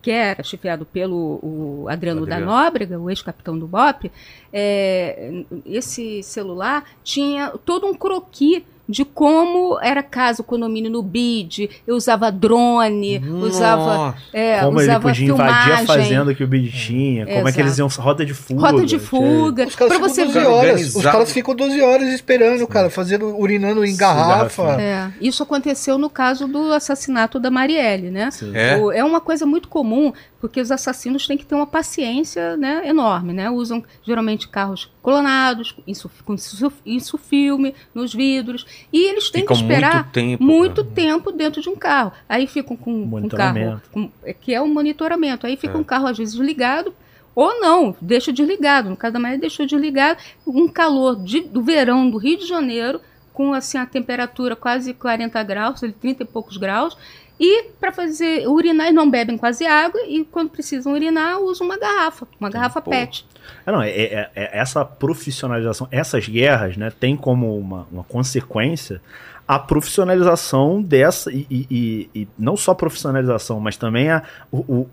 [0.00, 2.46] que era chefiado pelo Adriano, Adriano.
[2.46, 4.10] da Nóbrega, o ex-capitão do BOP,
[4.52, 11.68] é, esse celular tinha todo um croqui de como era casa, o condomínio no BID,
[11.86, 16.46] eu usava drone, usava, é, como ele usava podia invadir a filmagem, fazenda que o
[16.46, 18.60] Bid tinha, como é que eles iam rota de fuga.
[18.60, 20.46] rota de fuga, Os caras para ficam você 12 ver.
[20.46, 20.94] horas.
[20.96, 24.62] Os caras ficam 12 horas esperando, cara, fazendo, urinando em garrafa.
[24.64, 25.12] garrafinha.
[25.20, 28.30] É, isso aconteceu no caso do assassinato da Marielle, né?
[28.30, 28.52] Sim.
[28.56, 28.76] É?
[28.78, 32.82] O- é uma coisa muito comum, porque os assassinos têm que ter uma paciência né,
[32.86, 33.50] enorme, né?
[33.50, 39.56] Usam geralmente carros clonados, isso, com isso, isso filme nos vidros, e eles têm Ficam
[39.56, 40.42] que esperar muito tempo.
[40.44, 40.90] muito né?
[40.94, 42.12] tempo dentro de um carro.
[42.28, 43.82] Aí ficam com um carro, Monitoramento.
[43.92, 45.46] com- é, que é o monitoramento.
[45.46, 45.76] Aí fica É.
[45.80, 46.92] um carro às vezes ligado
[47.34, 48.90] ou não, deixa desligado.
[48.90, 53.00] No caso da Maria deixou desligado, um calor de- do verão do Rio de Janeiro,
[53.32, 56.96] com assim a temperatura quase 40 graus, 30 e poucos graus.
[57.38, 61.78] E para fazer urinar, eles não bebem quase água e quando precisam urinar, usam uma
[61.78, 62.90] garrafa, uma garrafa pô.
[62.90, 63.24] PET.
[63.66, 69.00] Ah, não, é, é- é- essa profissionalização, essas guerras, né, tem como uma, uma consequência
[69.46, 74.22] a profissionalização dessa, e, e- e- e não só a profissionalização, mas também a,
[74.52, 74.86] o,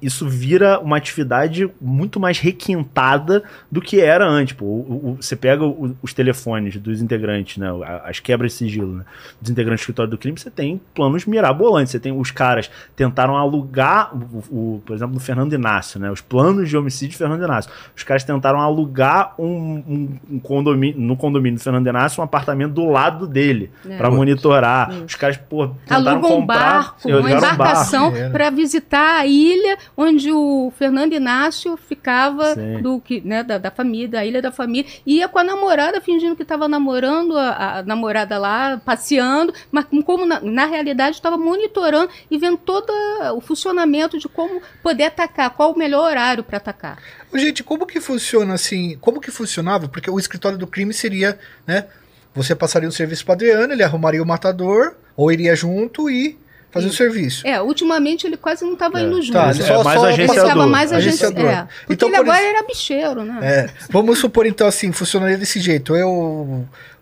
[0.00, 4.54] isso vira uma atividade muito mais requintada do que era antes.
[4.54, 4.64] Pô.
[4.64, 7.68] O- o- você pega o- os telefones dos integrantes, né,
[8.04, 9.04] as quebras de sigilo né,
[9.40, 11.90] dos integrantes do escritório do crime, você tem planos mirabolantes.
[11.92, 14.10] Você tem os caras tentaram alugar,
[14.50, 17.70] o, por exemplo, no Fernando Inácio, né, os planos de homicídio de Fernando Inácio.
[17.96, 22.72] Os caras tentaram alugar um, um- um condomínio, no condomínio do Fernando Inácio um apartamento
[22.72, 23.96] do lado dele É.
[23.96, 24.90] pra monitorar.
[24.92, 25.04] Isso.
[25.06, 27.54] Os caras, pô, tentaram Alugam um comprar, barco, uma um barco.
[27.54, 28.30] embarcação barco.
[28.32, 32.80] para visitar a ilha onde o Fernando Inácio ficava Sim.
[32.82, 34.90] do que, né, da, da família, da ilha da família.
[35.06, 40.02] Ia com a namorada, fingindo que estava namorando a, a namorada lá, passeando, mas com-
[40.02, 42.90] como na, na realidade estava monitorando e vendo todo
[43.36, 46.98] o funcionamento de como poder atacar, qual o melhor horário para atacar.
[47.34, 48.96] Gente, como que funciona assim?
[49.00, 49.88] Como que funcionava?
[49.88, 51.86] Porque o escritório do crime seria, né?
[52.34, 56.38] Você passaria um serviço para Adriano, ele arrumaria o matador, ou iria junto e
[56.70, 57.46] fazer o serviço.
[57.46, 59.02] É, ultimamente ele quase não estava É.
[59.02, 59.32] indo junto.
[59.32, 60.66] Tá, É, ele só, mais só agenciador.
[60.68, 61.44] mais agenciador.
[61.46, 63.38] é, porque Então, ele por agora isso- era bicheiro, né?
[63.42, 65.96] É, vamos supor então assim, funcionaria desse jeito.
[65.96, 66.08] Eu,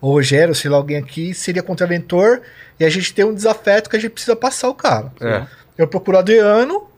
[0.01, 2.40] o Rogério, sei lá, alguém aqui, seria contraventor
[2.81, 5.12] e a gente tem um desafeto que a gente precisa passar o cara.
[5.20, 5.43] É.
[5.77, 6.89] Eu procuro o Adriano,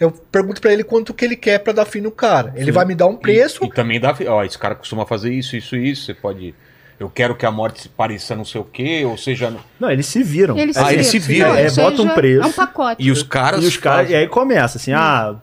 [0.00, 2.52] eu pergunto pra ele quanto que ele quer pra dar fim no cara.
[2.56, 3.64] Ele vai me dar um preço.
[3.64, 4.16] E, e também dá.
[4.28, 6.06] Ó, esse cara costuma fazer isso, isso, isso.
[6.06, 6.54] Você pode.
[7.00, 9.54] Eu quero que a morte se pareça não sei o quê, ou seja.
[9.78, 10.58] Não, eles se viram.
[10.58, 11.50] Ele Ah, eles se viram.
[11.50, 12.42] Não, É, isso bota um preço.
[12.42, 13.02] É um pacote.
[13.02, 13.62] E os caras.
[13.62, 15.34] E os caras, e aí começa assim, ah,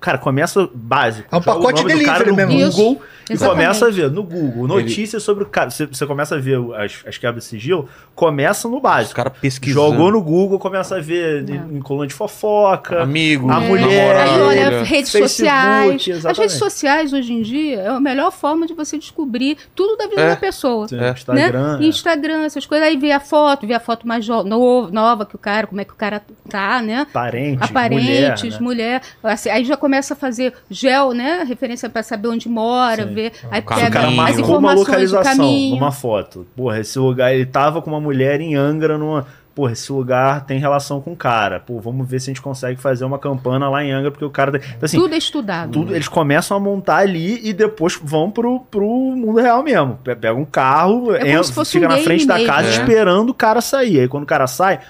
[0.00, 1.28] cara, começa básico.
[1.30, 2.72] É um o pacote nome do cara delivery no mesmo.
[2.82, 3.64] Google e Exatamente.
[3.64, 5.70] começa a ver no Google notícias sobre o cara.
[5.70, 9.14] Você, você começa a ver as, as quebras de sigilo, começa no Os básico.
[9.14, 9.92] caras pesquisando.
[9.92, 11.54] Jogou no Google, começa a ver É.
[11.54, 13.00] em, coluna de fofoca.
[13.02, 15.94] Amigo, A É, mulher, aí olha, redes Facebook, sociais.
[16.02, 16.40] As exatamente.
[16.40, 20.20] redes sociais hoje em dia é a melhor forma de você descobrir tudo da vida
[20.20, 20.28] É.
[20.30, 20.86] da pessoa.
[20.88, 21.12] Tem É.
[21.12, 21.78] Instagram.
[21.78, 21.86] Né?
[21.86, 22.86] Instagram, essas coisas.
[22.86, 25.84] Aí vê a foto, vê a foto mais no- nova que o cara, como é
[25.84, 27.06] que o cara tá, né?
[27.12, 29.00] Parentes, Aparentes, mulher, né?
[29.00, 29.02] mulher.
[29.22, 31.44] Assim, aí já começa a fazer gel, né?
[31.46, 33.14] Referência para saber onde mora, Sim.
[33.14, 33.32] ver.
[33.50, 34.22] Aí cara- Se o pega cara Caminho.
[34.22, 35.74] as uma informações do localização caminho.
[35.76, 36.46] numa foto.
[36.56, 39.26] Porra, esse lugar, ele tava com uma mulher em Angra numa.
[39.54, 41.60] Porra, esse lugar tem relação com o cara.
[41.60, 44.30] Pô, vamos ver se a gente consegue fazer uma campana lá em Angra, porque o
[44.30, 44.50] cara.
[44.52, 45.70] tem- Então, assim, Tudo é estudado.
[45.70, 49.96] tudo, eles começam a montar ali e depois vão pro, pro mundo real mesmo.
[50.02, 52.48] Pe- Pega um carro, É entra, fica um na frente da mesmo.
[52.48, 52.70] casa É.
[52.72, 54.00] esperando o cara sair.
[54.00, 54.80] Aí quando o cara sai,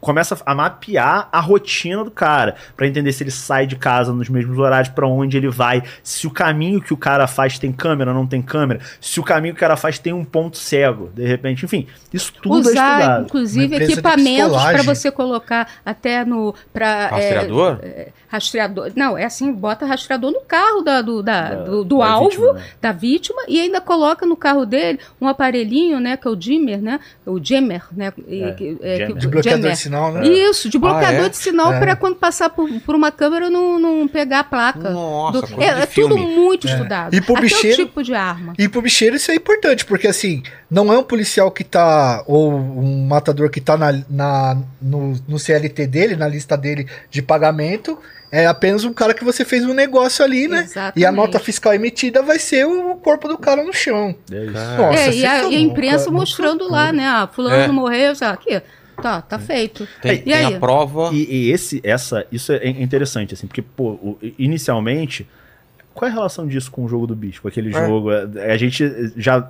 [0.00, 4.28] começa a mapear a rotina do cara, Pra entender se ele sai de casa nos
[4.28, 8.12] mesmos horários, pra onde ele vai, se o caminho que o cara faz tem câmera,
[8.14, 11.26] não tem câmera, se o caminho que o cara faz tem um ponto cego, de
[11.26, 13.18] repente, enfim, isso tudo é Usar, estudado.
[13.18, 16.54] Uma inclusive, de equipamentos para você colocar até no.
[16.72, 17.80] Pra, Rastreador?
[17.82, 18.92] É, é, rastreador.
[18.94, 22.28] Não, é assim, bota rastreador no carro da, do, da- Da- do, do da alvo,
[22.30, 22.64] vítima, né?
[22.80, 26.16] da vítima, e ainda coloca no carro dele um aparelhinho, né?
[26.16, 27.00] Que é o dimmer, né?
[27.26, 28.12] O jammer, né?
[28.26, 29.12] e- É, que- é, jammer.
[29.14, 29.72] que- De bloqueador jammer.
[29.74, 30.26] de sinal, né?
[30.28, 31.28] Isso, de bloqueador Ah, é?
[31.28, 31.78] de sinal É.
[31.80, 34.90] para quando passar por, por uma câmera não, não pegar a placa.
[34.90, 36.70] Nossa, Do- é é tudo muito É.
[36.72, 37.14] estudado.
[37.14, 38.52] E pro Até bicheiro- o tipo de arma.
[38.58, 42.52] E pro bicheiro isso é importante, porque assim, não é um policial que tá, ou
[42.52, 47.98] um matador que tá na, na- no, no CLT dele, na lista dele de pagamento,
[48.30, 50.62] é apenas um cara que você fez um negócio ali, né?
[50.64, 51.00] Exatamente.
[51.00, 54.14] E a nota fiscal emitida vai ser o corpo do cara no chão.
[54.30, 54.52] É isso.
[54.52, 57.06] Nossa, É, e a, e a imprensa cara, mostrando lá, né?
[57.06, 57.68] Ah, fulano É.
[57.68, 58.60] morreu, já, aqui,
[59.00, 59.88] tá, tá feito.
[60.02, 60.54] Tem, E tem aí?
[60.54, 61.10] a prova.
[61.12, 65.26] E, e esse, essa, isso é interessante, assim, porque, pô, inicialmente,
[65.94, 67.86] qual é a relação disso com o jogo do bicho, com aquele É.
[67.86, 68.10] jogo?
[68.12, 68.84] É, A gente
[69.16, 69.48] já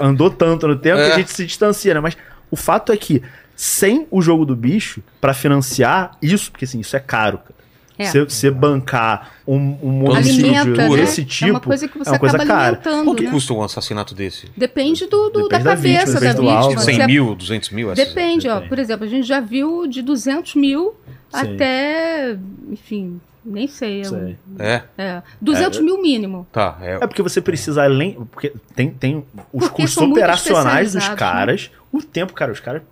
[0.00, 1.06] andou tanto no tempo É.
[1.06, 2.00] que a gente se distancia, né?
[2.00, 2.16] Mas
[2.50, 3.22] o fato é que,
[3.54, 7.55] sem o jogo do bicho, pra financiar isso, porque assim, isso é caro, cara.
[7.98, 8.04] É.
[8.06, 10.88] Você você bancar um, um Alimenta, homicídio né?
[10.96, 12.66] desse é tipo uma coisa que você é uma coisa acaba cara.
[12.66, 13.30] alimentando, Quanto né?
[13.30, 14.50] custa um assassinato desse?
[14.56, 16.58] Depende do, do- Depende da da vítima, cabeça da depende do vítima.
[16.60, 16.78] alvo.
[16.80, 17.90] 100 Você- mil, 200 mil?
[17.92, 18.54] essas- Depende, ó.
[18.54, 18.68] Depende.
[18.68, 20.94] Por exemplo, a gente já viu de 200 mil
[21.34, 21.54] Sim.
[21.54, 22.36] até,
[22.70, 24.02] enfim, nem sei.
[24.02, 24.36] é Sei.
[24.58, 26.46] É, É, 200 mil mínimo.
[26.52, 26.76] tá.
[26.82, 28.12] É, É porque você precisa além.
[28.30, 31.70] Porque tem, tem os Porque custos operacionais dos especializados, caras.
[31.90, 32.82] O tempo, cara, os caras.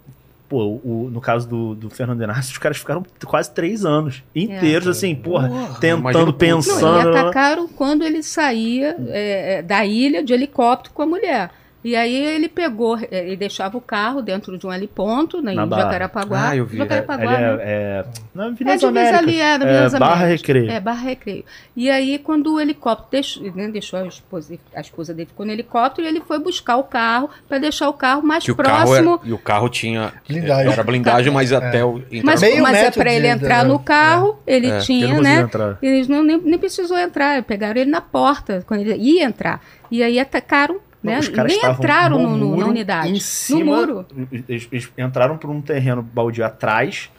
[0.54, 4.86] Pô, o, no caso do, do Fernando Inácio, os caras ficaram quase três anos inteiros,
[4.86, 6.22] assim, porra, Porra, tentando, o custo.
[6.22, 7.08] Não, pensando.
[7.08, 11.50] e atacaram quando ele saía é, é, da ilha de helicóptero com a mulher.
[11.84, 15.64] E aí ele pegou, é, ele deixava o carro dentro de um heliponto, na, Na
[15.64, 15.82] em Barra.
[15.82, 16.48] Jacarepaguá.
[16.48, 16.78] Ah, eu vi.
[16.78, 17.58] Jacarepaguá, Ele né?
[17.60, 18.04] é, é,
[18.34, 19.18] na É Avenida divisa Américas.
[19.20, 20.26] ali, é, na É, Barra.
[20.26, 20.70] Recreio.
[20.70, 21.44] É, Barra Recreio.
[21.76, 25.52] E aí, quando o helicóptero deixou, né, deixou a esposa, a esposa dele ficou no
[25.52, 29.14] helicóptero, ele foi buscar o carro para deixar o carro mais que o carro próximo.
[29.20, 30.72] era, e o carro tinha Blindagem.
[30.72, 34.68] era blindagem, mas até o Mas, Meio mas é para ele entrar no carro, ele
[34.68, 35.42] É, Ele tinha, não conseguiu né?
[35.42, 35.78] entrar.
[35.82, 39.60] Eles não, nem, nem precisou entrar, pegaram ele na porta quando ele ia entrar.
[39.90, 41.18] E aí atacaram né?
[41.18, 43.08] Os caras Nem entraram no- no- na muro, unidade.
[43.10, 44.06] Em No cima, muro.
[44.48, 47.10] Eles, eles entraram por um terreno baldio atrás,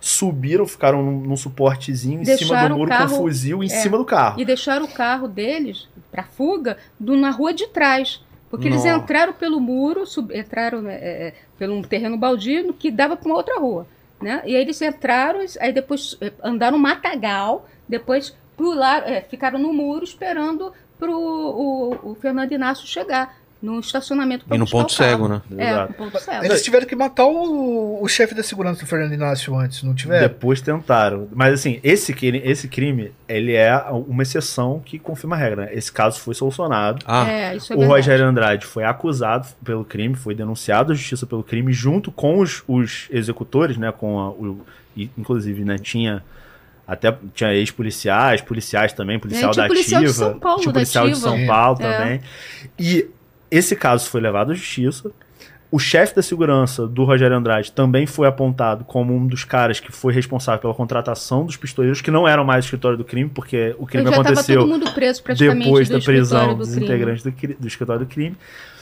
[0.00, 3.66] subiram, ficaram num, num suportezinho em cima Deixaram do o muro carro- com fuzil em
[3.66, 3.68] é.
[3.68, 4.40] cima do carro.
[4.40, 8.22] E deixaram o carro deles para fuga do- na rua de trás.
[8.50, 8.96] Porque eles Nossa.
[8.96, 13.26] entraram pelo muro, sub- entraram né, é, é, pelo um terreno baldio que dava para
[13.28, 13.86] uma outra rua.
[14.20, 14.42] Né?
[14.44, 19.72] E aí eles entraram, aí depois é, andaram no matagal, depois pularam, é, ficaram no
[19.72, 25.42] muro esperando para o, o Fernando Inácio chegar no estacionamento E no ponto cego, né?
[25.58, 25.92] É, Exato.
[25.92, 26.44] no ponto cego.
[26.46, 30.26] Eles tiveram que matar o, o chefe da segurança do Fernando Inácio antes, não tiveram?
[30.28, 31.28] Depois tentaram.
[31.30, 33.76] Mas assim, esse crime, esse crime, ele é
[34.08, 35.66] uma exceção que confirma a regra.
[35.66, 35.74] né?
[35.74, 37.04] Esse caso foi solucionado.
[37.06, 38.00] Ah, É, isso é o verdade.
[38.00, 42.62] Rogério Andrade foi acusado pelo crime, foi denunciado à justiça pelo crime, junto com os,
[42.66, 43.92] os executores, né?
[43.92, 44.64] Com a- o,
[45.18, 46.22] inclusive, né, tinha
[46.86, 50.72] até tinha ex-policiais, policiais também, policial É, tinha da policial de ativa, São Paulo, tinha
[50.72, 51.16] da policial de.
[51.18, 51.46] São.
[51.46, 51.98] Paulo É.
[51.98, 52.20] também.
[52.78, 53.06] E
[53.50, 55.10] esse caso foi levado à justiça.
[55.72, 59.92] O chefe da segurança do Rogério Andrade também foi apontado como um dos caras que
[59.92, 63.76] foi responsável pela contratação dos pistoleiros, que não eram mais o escritório do crime, porque
[63.78, 66.86] o crime aconteceu todo mundo preso praticamente depois da prisão do dos crime.
[66.86, 67.30] integrantes do,
[67.60, 68.36] do escritório do crime.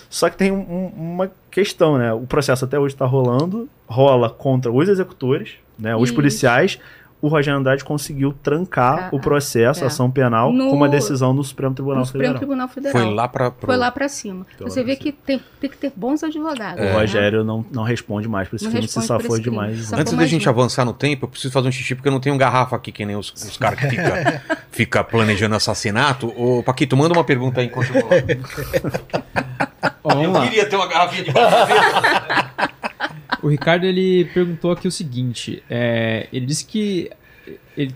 [0.09, 2.11] Só que tem um- um- uma questão, né?
[2.15, 5.95] O processo até hoje está rolando, rola contra os executores, né?
[5.95, 6.15] Os Isso.
[6.15, 6.79] policiais.
[7.21, 9.85] O Rogério Andrade conseguiu trancar Ah, o processo, é.
[9.85, 12.39] a ação penal, No- com uma decisão do Supremo Tribunal no Supremo Federal.
[12.39, 12.93] Tribunal Federal.
[12.93, 13.51] foi lá pra.
[13.51, 14.47] pro- Foi lá pra cima.
[14.61, 16.81] Lá Você vê que tem, tem que ter bons advogados.
[16.81, 16.93] O né?
[16.93, 19.81] Rogério não, não responde mais por esse Não crime, se safou demais.
[19.81, 20.51] Safou Antes da mais gente um.
[20.53, 23.05] avançar no tempo, eu preciso fazer um xixi porque eu não tenho garrafa aqui, que
[23.05, 24.05] nem os, os caras que ficam
[24.71, 26.33] fica planejando assassinato.
[26.37, 28.11] Ô, Paquito, manda uma pergunta aí enquanto eu vou.
[30.33, 30.43] Lá.
[30.45, 31.33] queria ter uma garrafinha de.
[33.43, 37.11] O Ricardo ele perguntou aqui o seguinte: é, ele disse que
[37.77, 37.95] ele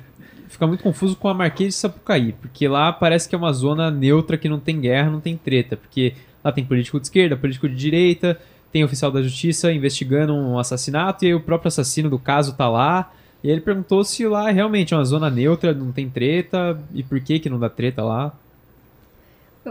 [0.48, 3.90] fica muito confuso com a Marquês de Sapucaí, porque lá parece que é uma zona
[3.90, 6.14] neutra que não tem guerra, não tem treta, porque
[6.44, 8.38] lá tem político de esquerda, político de direita,
[8.70, 13.12] tem oficial da justiça investigando um assassinato e o próprio assassino do caso tá lá.
[13.42, 17.18] E ele perguntou se lá realmente é uma zona neutra, não tem treta e por
[17.20, 18.32] que que não dá treta lá.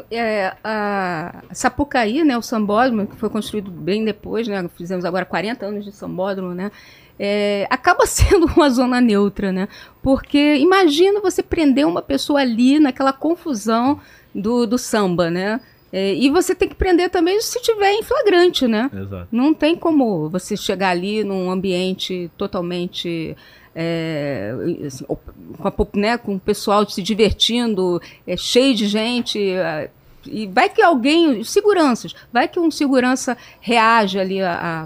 [0.10, 5.66] É, a Sapucaí, né, o sambódromo, que foi construído bem depois, né, fizemos agora 40
[5.66, 6.72] anos de sambódromo, né,
[7.20, 9.68] é, acaba sendo uma zona neutra, né,
[10.02, 14.00] porque imagina você prender uma pessoa ali naquela confusão
[14.34, 15.60] do, do samba, né,
[15.92, 19.28] é, e você tem que prender também se tiver em flagrante, né, Exato.
[19.30, 23.36] não tem como você chegar ali num ambiente totalmente.
[23.76, 24.54] É,
[24.86, 29.40] assim, com, a né, com o pessoal se divertindo, é, cheio de gente.
[29.40, 29.90] é,
[30.26, 34.38] e vai que alguém, seguranças, vai que um segurança reage ali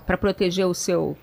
[0.06, 1.18] para proteger o seu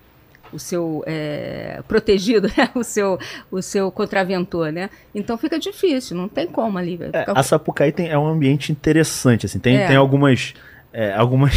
[0.51, 2.69] o seu é, protegido, né?
[2.75, 3.17] o seu
[3.49, 4.89] o seu contraventor, né?
[5.15, 6.95] Então fica difícil, não tem como ali.
[6.95, 9.87] vai É, a Sapucaí tem, é um ambiente interessante, assim, tem, É.
[9.87, 10.53] tem algumas.
[10.93, 11.53] é, algumas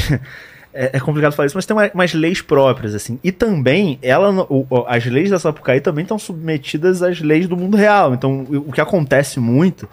[0.76, 3.18] é, é complicado falar isso, mas tem umas leis próprias, assim.
[3.24, 7.76] E também, ela, o- as leis da Sapucaí também estão submetidas às leis do mundo
[7.76, 8.14] real.
[8.14, 9.88] Então, o que acontece muito.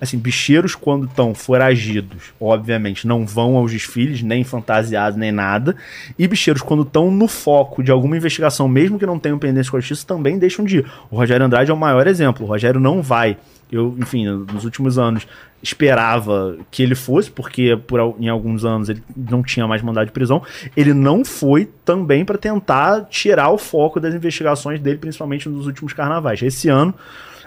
[0.00, 5.74] Assim, bicheiros, quando estão foragidos, obviamente, não vão aos desfiles, nem fantasiados, nem nada.
[6.16, 9.76] E bicheiros, quando estão no foco de alguma investigação, mesmo que não tenham pendência com
[9.76, 10.86] a justiça, também deixam de ir.
[11.10, 12.46] O Rogério Andrade é o maior exemplo.
[12.46, 13.36] O Rogério não vai.
[13.70, 15.26] Eu, enfim, nos últimos anos
[15.62, 20.12] esperava que ele fosse, porque por, em alguns anos ele não tinha mais mandado de
[20.12, 20.42] prisão.
[20.76, 25.92] Ele não foi também para tentar tirar o foco das investigações dele, principalmente nos últimos
[25.92, 26.40] carnavais.
[26.42, 26.94] Esse ano,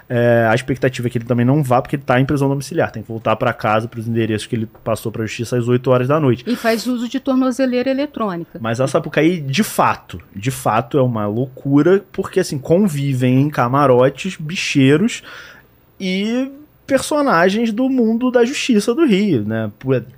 [0.08, 2.90] é, a expectativa é que ele também não vá, porque ele está em prisão domiciliar.
[2.90, 5.68] Tem que voltar para casa, para os endereços que ele passou para a justiça às
[5.68, 6.44] 8 horas da noite.
[6.46, 8.58] E faz uso de tornozeleira eletrônica.
[8.60, 14.36] Mas a Sapucaí, de fato, de fato é uma loucura, porque assim, convivem em camarotes
[14.36, 15.22] bicheiros
[16.02, 16.50] e
[16.84, 19.70] personagens do mundo da justiça do Rio, né?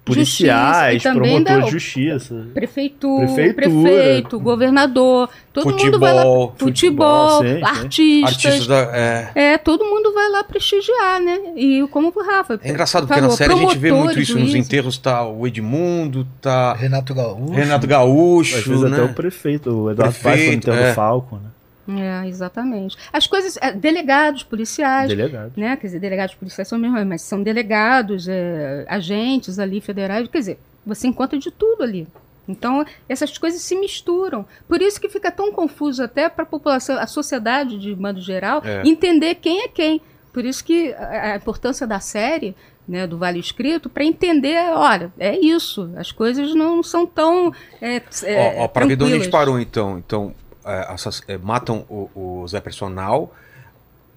[0.04, 2.46] Policiais, Justiça, e promotores da- de justiça.
[2.54, 3.54] Prefeitura, Prefeitura.
[3.54, 6.22] prefeito, governador, todo mundo vai lá.
[6.22, 6.54] Futebol.
[6.58, 7.62] Futebol, Futebol, sim, sim.
[7.62, 8.32] artistas.
[8.32, 8.76] Artistas da.
[8.96, 11.38] É, É, todo mundo vai lá prestigiar, né?
[11.54, 12.58] E como o Rafa.
[12.62, 14.38] é engraçado porque na série a gente vê muito isso.
[14.38, 17.52] Nos enterros tá o Edmundo, tá Renato Gaúcho.
[17.52, 18.96] Renato Às Gaúcho, vezes né?
[18.96, 20.90] até o prefeito, o Eduardo Paz foi no Prefeito, enterro é.
[20.90, 21.50] do Falco, né?
[21.88, 22.96] É, exatamente.
[23.12, 23.56] As coisas.
[23.60, 25.08] é, delegados, policiais.
[25.08, 25.52] Delegado.
[25.56, 25.76] né?
[25.76, 30.58] Quer dizer, delegados policiais são mesmo, mas são delegados, é, agentes ali federais, quer dizer,
[30.86, 32.06] você encontra de tudo ali.
[32.46, 34.44] Então, essas coisas se misturam.
[34.68, 38.62] Por isso que fica tão confuso até para a população, a sociedade de modo geral,
[38.64, 38.82] É.
[38.86, 40.00] entender quem é quem.
[40.32, 42.54] Por isso que a, a importância da série,
[42.86, 45.90] né, do Vale Escrito, para entender, olha, é isso.
[45.96, 47.50] As coisas não são tão.
[47.80, 49.96] É, é, ó, ó, pra ver de onde a gente parou, então.
[50.04, 50.34] Então,
[50.66, 50.94] é,
[51.28, 52.10] é, matam o,
[52.42, 53.34] o Zé Personal,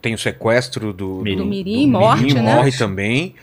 [0.01, 1.37] tem o sequestro do, Mirim.
[1.37, 2.55] Do Mirim, morte, né?
[2.55, 3.35] morre também.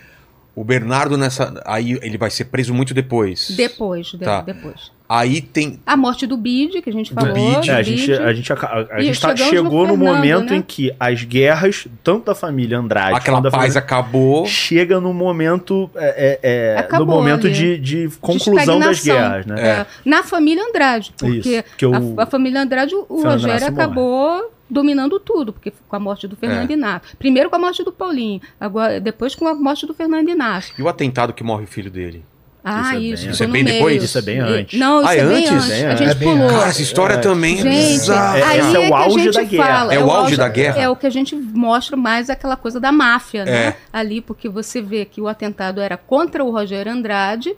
[0.57, 1.61] O Bernardo nessa.
[1.67, 3.51] Aí ele vai ser preso muito depois.
[3.57, 4.41] Depois, de- Tá.
[4.41, 4.93] depois.
[5.07, 5.79] Aí tem.
[5.87, 7.35] A morte do Bide, que a gente falou.
[7.35, 7.71] Bide.
[7.71, 10.57] É, a do gente, a gente, a E gente tá- chegou no, Fernando, momento né?
[10.57, 14.47] em que as guerras, tanto da família Andrade Aquela paz família, acabou.
[14.47, 19.31] chega no momento é, é, é, Acabou no momento de, de de conclusão das estagnação.
[19.45, 19.81] guerras, né?
[19.81, 19.87] É.
[20.05, 23.83] Na família Andrade, porque o- a, a família Andrade, o Fernando Rogério Inácio morre.
[23.85, 26.73] acabou dominando tudo, porque com a morte do Fernando É.
[26.73, 27.17] Inácio.
[27.19, 30.75] Primeiro com a morte do Paulinho, agora depois com a morte do Fernando Inácio.
[30.79, 32.25] E o atentado que morre o filho dele?
[32.67, 33.77] Ah, é isso, bem- ficou Isso é no bem meio.
[33.77, 34.03] depois?
[34.03, 34.79] Isso é bem antes.
[34.81, 35.53] Não, isso Ah, é, é bem antes?
[35.53, 35.69] antes.
[35.69, 36.49] Bem A gente É bem pulou.
[36.49, 37.19] Cara, essa história É.
[37.19, 38.39] também é Gente, bizarra.
[38.39, 39.65] É, esse é é, o auge da guerra.
[39.67, 39.95] fala.
[39.95, 40.81] É o auge da guerra.
[40.81, 43.53] É o que a gente mostra mais aquela coisa da máfia, né?
[43.67, 43.77] É.
[43.93, 47.55] Ali, porque você vê que o atentado era contra o Rogério Andrade,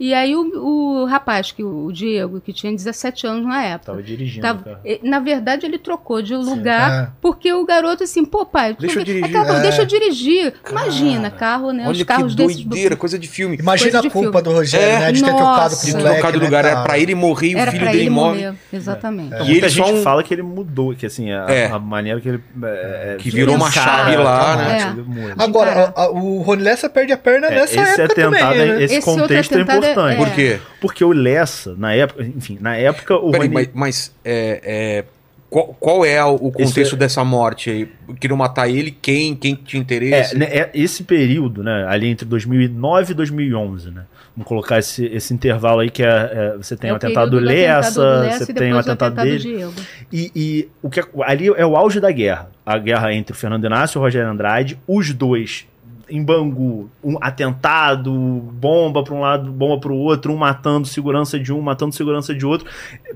[0.00, 3.92] e aí o, o rapaz, que o Diego, que tinha 17 anos na época.
[3.92, 4.40] Tava dirigindo.
[4.46, 7.08] tava- e- na verdade, ele trocou de lugar, É.
[7.20, 9.36] porque o garoto assim, pô, pai, Deixa eu tu vê- dirigir.
[9.36, 9.60] É.
[9.60, 10.54] deixa eu dirigir.
[10.70, 11.82] Imagina, carro, né?
[11.84, 12.64] Olha os que carros desses.
[12.64, 13.56] doideira, coisa de filme.
[13.60, 14.42] Imagina Coisa a culpa filme.
[14.42, 14.98] do Rogério, É.
[15.00, 15.12] né?
[15.12, 15.44] De ter Nossa.
[15.44, 17.84] trocado pro De moleque, de né, lugar, era pra ele morrer e o Era filho
[17.86, 18.44] dele ele morre.
[18.46, 18.54] morrer.
[18.72, 19.34] Exatamente.
[19.34, 21.66] E Muita ele gente um- fala que ele mudou, que assim, a, É.
[21.70, 22.40] a maneira que ele.
[22.64, 24.78] é, Que virou uma chave lá, né?
[24.80, 24.90] É.
[25.02, 25.34] muda.
[25.38, 28.68] Agora, a- a- o Rony Lessa perde a perna É, nessa esse época atentado, também,
[28.72, 28.82] né?
[28.84, 30.14] esse, contexto é atentado importante.
[30.14, 30.24] é.
[30.24, 30.60] Por quê?
[30.80, 35.04] Porque o Lessa, na época, enfim, na época o Peraí, Rony- mas, mas, é, é,
[35.48, 37.88] qual, qual é o contexto é- dessa morte aí?
[38.20, 38.90] Queriam matar ele?
[38.92, 39.34] Quem?
[39.34, 40.34] Quem tinha interesse?
[40.34, 44.02] É, né, é, esse período, né, ali entre 2009 e 2011, né?
[44.36, 47.38] Vamos colocar esse, esse intervalo aí que é, é, você tem É o atentado do
[47.38, 49.68] atentado Lessa, do Lessa você tem o atentado do dele.
[50.12, 52.48] E, e o que ali é o auge da guerra.
[52.64, 55.66] A guerra entre o Fernando Inácio e o Rogério Andrade, os dois
[56.10, 61.38] em Bangu, um atentado, bomba para um lado, bomba para o outro, um matando segurança
[61.38, 62.68] de um, matando segurança de outro.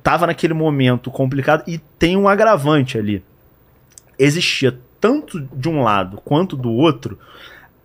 [0.03, 3.23] Tava naquele momento complicado e tem um agravante ali.
[4.19, 7.19] Existia tanto de um lado quanto do outro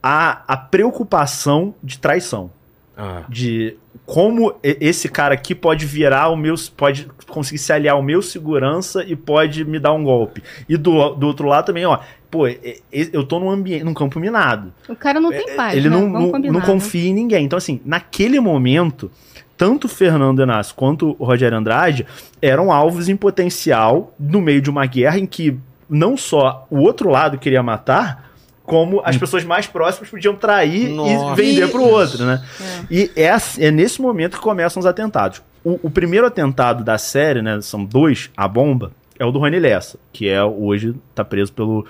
[0.02, 2.49] a, a preocupação de traição
[2.95, 3.76] Ah, de
[4.06, 9.03] como esse cara aqui pode virar o meu, pode conseguir se aliar ao meu segurança
[9.03, 10.41] e pode me dar um golpe.
[10.68, 11.99] E do, do outro lado também, ó,
[12.30, 14.72] pô, e- e- eu tô num ambiente, num campo minado.
[14.88, 15.95] O cara não tem paz, É, Ele né?
[15.97, 16.65] não, não, combinar, não né?
[16.65, 17.45] confia em ninguém.
[17.45, 19.11] Então, assim, naquele momento,
[19.57, 22.06] tanto o Fernando Inácio quanto o Rogério Andrade
[22.41, 25.57] eram alvos em potencial no meio de uma guerra em que
[25.89, 28.30] não só o outro lado queria matar,
[28.64, 31.34] como as pessoas mais próximas podiam trair Nossa.
[31.34, 32.43] e vender pro outro, né?
[32.61, 32.85] É.
[32.93, 35.41] E é, é nesse momento que começam os atentados.
[35.64, 37.60] O, o primeiro atentado da série, né?
[37.61, 41.86] São dois, a bomba, é o do Rony Lessa, que é hoje tá preso pelo,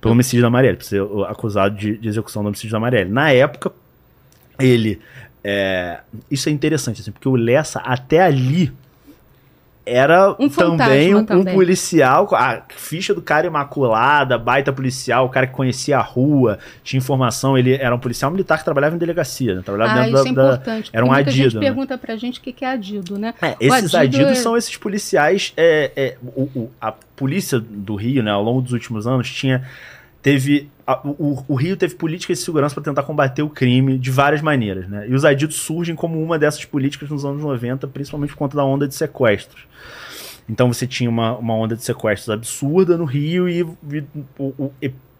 [0.00, 3.10] pelo homicídio da Marielle, por ser acusado de, de execução do homicídio da Marielle.
[3.10, 3.72] Na época,
[4.60, 5.00] ele.
[5.42, 6.00] é,
[6.30, 8.70] isso é interessante, assim, porque o Lessa até ali
[9.86, 11.54] era Um também um, também.
[11.54, 16.98] policial, a ficha do cara imaculada, baita policial, o cara que conhecia a rua, tinha
[16.98, 19.62] informação, ele era um policial militar que trabalhava em delegacia, né?
[19.62, 20.90] trabalhava Ah, dentro isso é da, da- importante.
[20.92, 21.60] era um muita adido, gente né?
[21.60, 23.34] pergunta pra gente o que é adido, né?
[23.42, 25.52] É, esses adido adidos é- são esses policiais.
[25.56, 29.64] É, é, o- o- a polícia do Rio, né, ao longo dos últimos anos, tinha.
[30.24, 30.70] Teve.
[31.04, 34.88] o, o Rio teve políticas de segurança para tentar combater o crime de várias maneiras,
[34.88, 35.06] né?
[35.06, 38.64] E os adidos surgem como uma dessas políticas nos anos 90, principalmente por conta da
[38.64, 39.66] onda de sequestros.
[40.48, 44.04] Então você tinha uma, uma onda de sequestros absurda no Rio e, e-
[44.38, 44.72] o- o-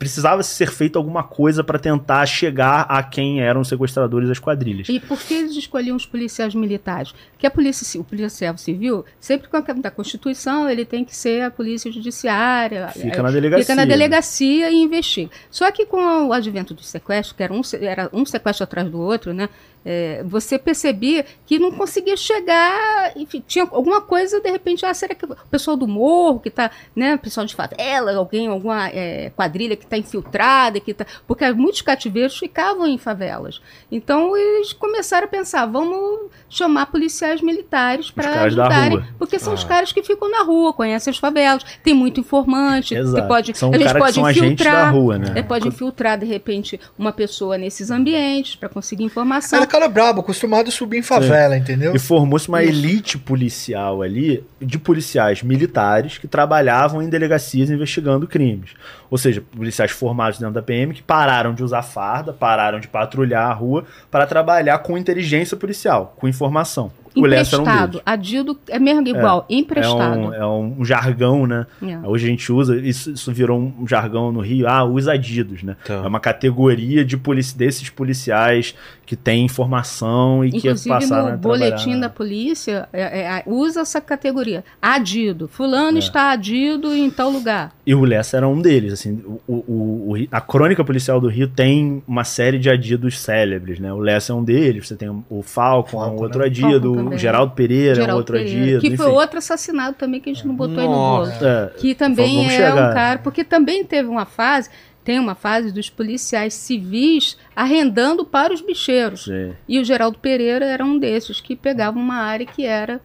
[0.05, 4.87] precisava ser feito alguma coisa para tentar chegar a quem eram os sequestradores das quadrilhas.
[4.91, 7.15] E por que eles escolhiam os policiais militares?
[7.33, 11.17] Porque a polícia, ci- o policial civil, sempre com a da Constituição, ele tem que
[11.17, 12.89] ser a polícia judiciária.
[12.89, 13.65] Fica é, na delegacia.
[13.65, 15.31] Fica na delegacia e investiga.
[15.51, 19.01] Só que com o advento do sequestro, que era um, era um sequestro atrás do
[19.01, 19.49] outro, né?
[19.85, 25.15] É, você percebia que não conseguia chegar, enfim, tinha alguma coisa, de repente, ah, será
[25.15, 29.31] que o pessoal do morro que está, né, o pessoal de favela, alguém, alguma é,
[29.37, 33.61] quadrilha que está infiltrada, que tá, porque muitos cativeiros ficavam em favelas.
[33.91, 39.69] Então eles começaram a pensar, vamos chamar policiais militares para ajudarem, porque são os Ah.
[39.69, 43.23] caras que ficam na rua, conhecem as favelas, tem muito informante, Exato.
[43.23, 45.33] que pode, São a gente caras que pode são agentes infiltrar, da rua, né?
[45.37, 49.59] é, pode infiltrar de repente uma pessoa nesses ambientes para conseguir informação.
[49.59, 51.95] Era cara brabo, acostumado a subir em favela, entendeu?
[51.95, 58.71] E formou-se uma elite policial ali de policiais militares que trabalhavam em delegacias investigando crimes.
[59.15, 63.49] Ou seja, policiais formados dentro da PM que pararam de usar farda, pararam de patrulhar
[63.49, 66.91] a rua para trabalhar com inteligência policial, com informação.
[67.17, 67.91] Um emprestado.
[67.93, 68.03] deles.
[68.05, 70.19] Adido é mesmo igual, É emprestado.
[70.19, 71.65] um, é um jargão, né?
[71.81, 71.99] É.
[72.03, 75.77] Hoje a gente usa, isso, isso virou um jargão no Rio, ah, os adidos, né?
[75.85, 75.95] Tá.
[75.95, 78.75] É uma categoria de polici desses policiais
[79.07, 83.83] que tem informação e Inclusive que passaram no a boletim da polícia é, é, usa
[83.83, 84.65] essa categoria.
[84.83, 85.47] Adido.
[85.47, 86.01] Fulano É.
[86.01, 87.73] está adido em tal lugar.
[87.87, 91.47] E o Lessa era um deles, assim, o, o- o- a crônica policial do Rio
[91.49, 93.93] tem uma série de adidos célebres, né?
[93.93, 96.47] O Lessa é um deles, você tem o Falcon, é um Falcon, outro né?
[96.47, 97.19] adido, Falcon o.
[97.19, 99.15] Geraldo Pereira é um Geraldo outro Pereira, adido, que foi enfim.
[99.17, 101.27] outro assassinado também que a gente não botou aí no bolo.
[101.27, 101.73] Nossa.
[101.77, 102.91] É, Que também é chegar.
[102.91, 104.71] um cara, porque também teve uma fase,
[105.05, 109.25] tem uma fase dos policiais civis arrendando para os bicheiros.
[109.25, 109.53] sim.
[109.69, 112.99] E o Geraldo Pereira era um desses que pegava uma área que era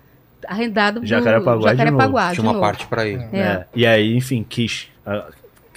[0.48, 2.30] arrendada do Jacarepaguá de Jacarepaguá.
[2.30, 3.24] de Tinha uma parte pra ele.
[3.32, 3.38] É.
[3.40, 5.28] É, E aí, enfim, quis a,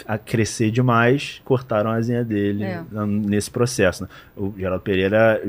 [0.07, 2.83] a crescer demais, cortaram a asinha dele É.
[3.07, 4.03] nesse processo.
[4.05, 4.09] né?
[4.37, 5.43] O Geraldo Pereira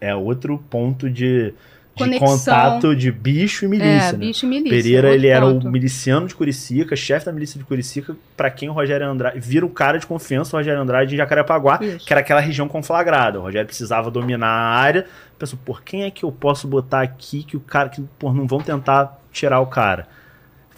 [0.00, 1.52] é outro ponto de,
[1.94, 2.38] de Conexão.
[2.38, 4.08] contato de bicho e milícia.
[4.08, 4.18] É, né?
[4.18, 4.70] bicho e milícia.
[4.70, 5.70] Pereira, ele era o ponto.
[5.70, 9.70] miliciano de Curicica, chefe da milícia de Curicica, pra quem o Rogério Andrade vira o
[9.70, 12.06] cara de confiança, o Rogério Andrade em Jacarepaguá, Isso.
[12.06, 13.38] que era aquela região conflagrada.
[13.38, 15.06] O Rogério precisava dominar a área.
[15.38, 18.46] Pensou, por quem é que eu posso botar aqui que o cara que por não
[18.46, 20.06] vão tentar tirar o cara?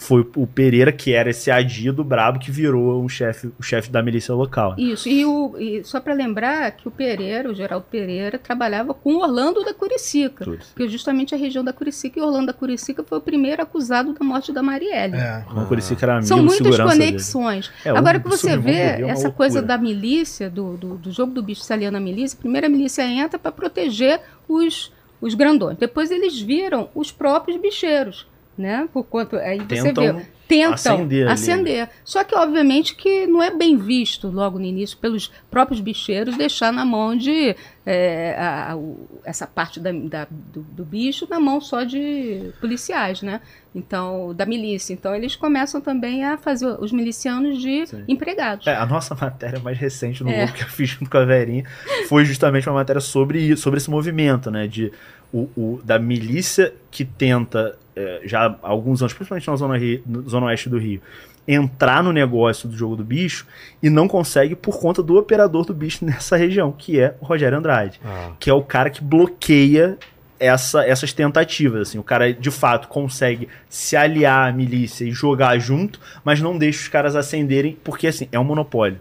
[0.04, 4.02] Foi o Pereira que era esse adido brabo que virou um chefe, o chefe da
[4.02, 4.74] milícia local.
[4.76, 9.16] Isso, e, o, e só para lembrar que o Pereira, o Geraldo Pereira, trabalhava com
[9.16, 10.44] Orlando da Curicica.
[10.44, 10.58] Tudo.
[10.58, 14.22] Porque justamente a região da Curicica e Orlando da Curicica foi o primeiro acusado da
[14.24, 15.16] morte da Marielle.
[15.16, 15.42] É.
[15.56, 17.72] O Curicica era amigo, São muitas conexões.
[17.82, 21.42] É, Agora que você vê é essa coisa da milícia, do, do, do jogo do
[21.42, 25.78] bicho se aliando à milícia, primeiro a milícia entra para proteger os, os grandões.
[25.78, 28.26] Depois eles viram os próprios bicheiros,
[28.56, 28.88] né?
[28.92, 31.88] Por quanto aí você Tentam vê tentam acender acender.
[32.04, 36.70] Só que, obviamente, que não é bem visto logo no início pelos próprios bicheiros deixar
[36.72, 37.56] na mão de
[37.86, 38.78] é, a- a-
[39.24, 43.40] essa parte da, da- do, do bicho na mão só de policiais, né?
[43.74, 44.92] Então, da milícia.
[44.92, 48.04] Então, eles começam também a fazer os milicianos de Sim.
[48.06, 48.66] empregados.
[48.66, 50.46] É, a nossa matéria mais recente no É.
[50.46, 51.64] Que eu fiz junto com a Verinha
[52.08, 54.66] foi justamente uma matéria sobre, sobre esse movimento, né?
[54.68, 54.92] De,
[55.32, 57.76] o, o- da milícia que tenta,
[58.24, 61.00] já há alguns anos, principalmente na zona, Rio- na zona oeste do Rio,
[61.46, 63.46] entrar no negócio do jogo do bicho
[63.82, 67.58] e não consegue por conta do operador do bicho nessa região, que é o Rogério
[67.58, 68.30] Andrade Ah.
[68.40, 69.98] que é o cara que bloqueia
[70.40, 71.88] essa- essas tentativas.
[71.88, 76.56] Assim, o cara de fato consegue se aliar à milícia e jogar junto, mas não
[76.58, 78.98] deixa os caras acenderem, porque assim, é um monopólio.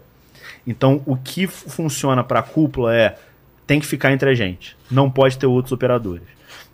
[0.66, 3.16] Então, o que funciona para a cúpula é
[3.66, 6.22] tem que ficar entre a gente, não pode ter outros operadores.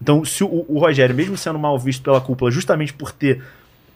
[0.01, 3.43] Então, se o, o Rogério, mesmo sendo mal visto pela cúpula, justamente por ter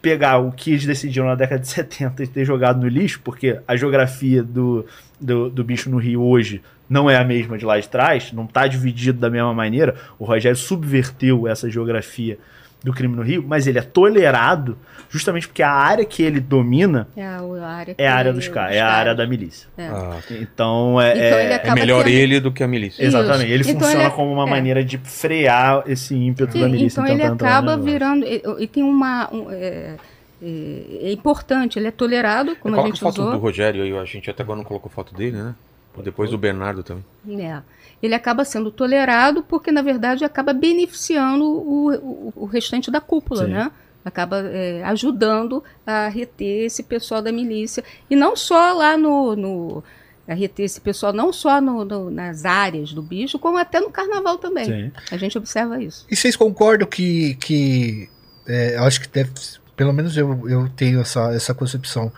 [0.05, 3.59] pegar o que eles decidiram na década de 70 e ter jogado no lixo, porque
[3.67, 4.85] a geografia do,
[5.19, 6.61] do, do bicho no Rio hoje
[6.91, 9.97] não é a mesma de lá de trás, não está dividido da mesma maneira.
[10.19, 12.39] O Rogério subverteu essa geografia
[12.85, 14.77] do crime no Rio, mas ele é tolerado
[15.11, 18.77] justamente porque a área que ele domina É a, área é a área dos caras,
[18.77, 19.67] é a área da milícia.
[19.79, 19.87] É.
[19.87, 20.19] Ah.
[20.31, 23.03] Então é, Então é- ele É acaba melhor tendo- ele do que a milícia.
[23.03, 23.51] Exatamente.
[23.51, 24.51] Ele Então funciona ele é- como uma é.
[24.51, 27.01] maneira de frear esse ímpeto da E- milícia.
[27.01, 28.27] então ele entrar no acaba virando.
[28.27, 29.29] E, tem uma.
[29.33, 29.95] um, é,
[30.43, 33.33] é, é importante, ele é tolerado, como a gente foto usou.
[33.33, 35.55] do Rogério aí, a gente até agora não colocou foto dele, né?
[36.03, 37.05] Depois do Bernardo também.
[37.41, 37.63] É.
[38.05, 43.47] Ele acaba sendo tolerado porque, na verdade, acaba beneficiando o, o, o restante da cúpula,
[43.47, 43.53] Sim.
[43.53, 43.71] né?
[44.05, 47.83] Acaba é, ajudando a reter esse pessoal da milícia.
[48.11, 49.35] E não só lá no.
[49.35, 49.85] no
[50.29, 53.91] a reter esse pessoal não só no- no- nas áreas do bicho, como até no
[53.91, 54.65] carnaval também.
[54.67, 54.93] Sim.
[55.11, 56.07] A gente observa isso.
[56.11, 58.09] E vocês concordam que, que
[58.47, 59.31] é, eu acho que deve,
[59.77, 62.11] pelo menos eu, eu tenho essa, essa concepção.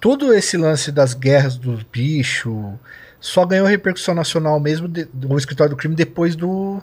[0.00, 2.56] Todo esse lance das guerras dos bichos
[3.26, 6.78] só ganhou repercussão nacional mesmo de- do escritório do crime depois do,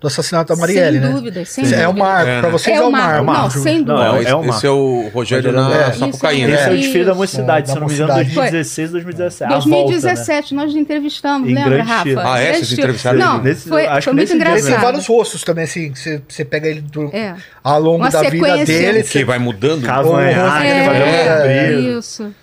[0.00, 1.14] do assassinato da Marielle, sem né?
[1.14, 1.88] dúvidas, sem é dúvida.
[1.90, 2.40] o marco, É, né?
[2.40, 3.42] pra vocês é, É o o marco, marco.
[3.42, 4.04] não, sem Não, dúvida.
[4.04, 4.54] é o- esse, é o Marco.
[4.56, 5.92] esse é o Rogério Rogério na é.
[5.92, 6.76] Sapucaí, Esse é o né?
[6.76, 8.34] Desfile da mocidade, É, se não me engano, mocidade.
[8.34, 9.44] 2016, 2017.
[9.52, 9.82] A volta, né?
[9.84, 12.22] 2017, nós entrevistamos, Em lembra, Rafa?
[12.32, 12.52] Ah, é?
[12.54, 13.18] Vocês entrevistaram?
[13.20, 14.82] Não, Nesse- foi, acho foi muito dia Ele tem engraçado.
[14.82, 17.34] vários rostos também, assim, que você, você pega ele do- É.
[17.62, 19.02] ao longo Uma da vida dele.
[19.04, 19.84] Que vai mudando.
[19.86, 22.34] Cavanhaque, É, ele vai é, É, isso.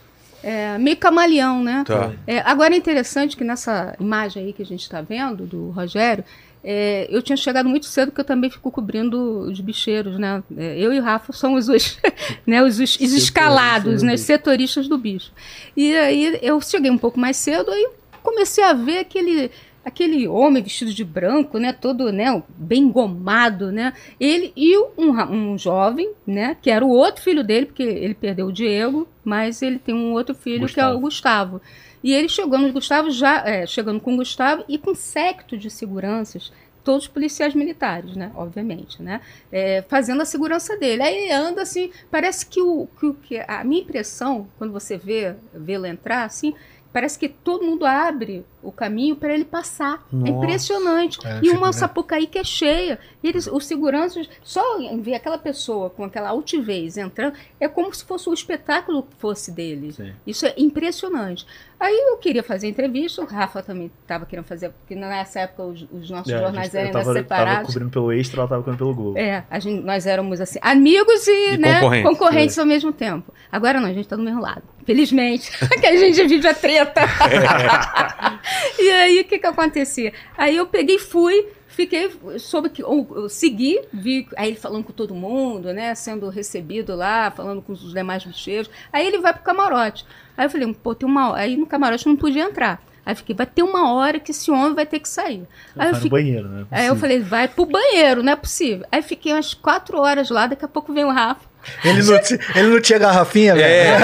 [0.44, 1.84] É, meio camaleão, né?
[1.88, 2.12] Tá.
[2.28, 6.24] É, agora é interessante que nessa imagem aí que a gente está vendo, do Rogério,
[6.64, 10.44] é, eu tinha chegado muito cedo, porque eu também fico cobrindo os bicheiros, né?
[10.58, 11.98] É, eu e o Rafa somos os,
[12.48, 15.32] né, os, os- os escalados, do né, os setoristas do bicho.
[15.76, 17.90] E aí eu cheguei um pouco mais cedo, aí
[18.22, 19.50] comecei a ver aquele
[19.86, 25.58] aquele homem vestido de branco, né, todo, né, bem engomado, né, ele e um, um
[25.58, 29.80] jovem, né, que era o outro filho dele, porque ele perdeu o Diego, mas ele
[29.80, 31.62] tem um outro filho que é o Gustavo.
[32.04, 35.58] E ele chegou no Gustavo já, é, chegando com o Gustavo e com um séquito
[35.58, 36.52] de seguranças
[36.84, 38.30] todos os policiais militares, né?
[38.36, 39.22] Obviamente, né?
[39.50, 41.02] É, fazendo a segurança dele.
[41.02, 44.98] Aí ele anda assim, parece que o que, o- que a minha impressão quando você
[44.98, 46.54] vê vê-lo entrar assim,
[46.94, 50.06] parece que todo mundo abre o caminho para ele passar.
[50.12, 50.32] Nossa.
[50.32, 51.20] É impressionante.
[51.28, 51.74] É, e uma.
[51.74, 52.98] Sapucaí que é cheia.
[53.22, 58.06] Eles, os seguranças, só em ver aquela pessoa com aquela altivez entrando, é como se
[58.06, 59.92] fosse o espetáculo que fosse dele.
[59.92, 60.14] Sim.
[60.26, 61.46] Isso é impressionante.
[61.80, 65.82] Aí eu queria fazer entrevista, o Rafa também estava querendo fazer, porque nessa época os,
[65.92, 67.68] os nossos É, jornais gente- eram tava, tava separados.
[67.74, 69.18] cobrindo pelo Extra, ela tava cobrindo pelo Globo.
[69.18, 72.10] É, a gente, nós éramos assim, amigos e, E né, concorrentes.
[72.10, 73.34] concorrentes, ao mesmo tempo.
[73.52, 74.64] Agora não, a gente tá do mesmo lado.
[74.86, 77.02] Felizmente, que a gente vive a treta.
[78.80, 80.14] e aí, o que que acontecia?
[80.38, 84.84] Aí eu peguei e fui, fiquei, soube que, eu, eu segui, vi, aí ele falando
[84.84, 88.70] com todo mundo, né, sendo recebido lá, falando com os demais bicheiros.
[88.92, 90.06] Aí ele vai pro camarote.
[90.38, 91.36] Aí eu falei, pô, tem uma.
[91.36, 92.82] Aí no camarote eu não podia entrar.
[93.06, 95.44] Aí fiquei, vai ter uma hora que esse homem vai ter que sair.
[95.78, 96.66] Aí eu fiquei, banheiro, né?
[96.72, 98.86] Aí eu falei, vai pro banheiro, não é possível.
[98.92, 101.42] Aí fiquei umas quatro horas lá, daqui a pouco vem o Rafa.
[101.84, 102.16] Ele não,
[102.56, 103.94] ele não tinha garrafinha, velho?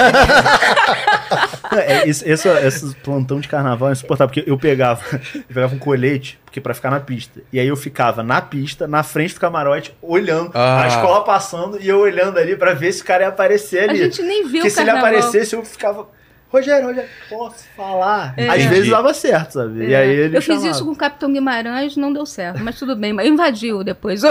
[1.72, 5.02] É, É, esse, esse, esse plantão de carnaval é insuportável, porque eu pegava,
[5.34, 7.40] eu pegava um colete, porque pra ficar na pista.
[7.52, 10.82] E aí eu ficava na pista, na frente do camarote, olhando Ah.
[10.82, 13.90] a escola passando e eu olhando ali pra ver se o cara ia aparecer A
[13.92, 13.98] ali.
[13.98, 16.08] gente nem viu Porque o se ele aparecesse, eu ficava.
[16.52, 18.34] Rogério, Rogério, posso falar?
[18.36, 18.48] É.
[18.48, 19.84] Às vezes dava certo, sabe?
[19.86, 20.68] E É, aí ele eu fiz chamava.
[20.70, 24.22] isso com o Capitão Guimarães, não deu certo, mas tudo bem, mas invadiu depois.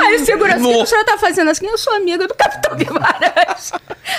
[0.00, 1.66] Aí o segurança, o que o senhor tá fazendo assim?
[1.66, 3.72] Eu sou amiga do Capitão Guimarães.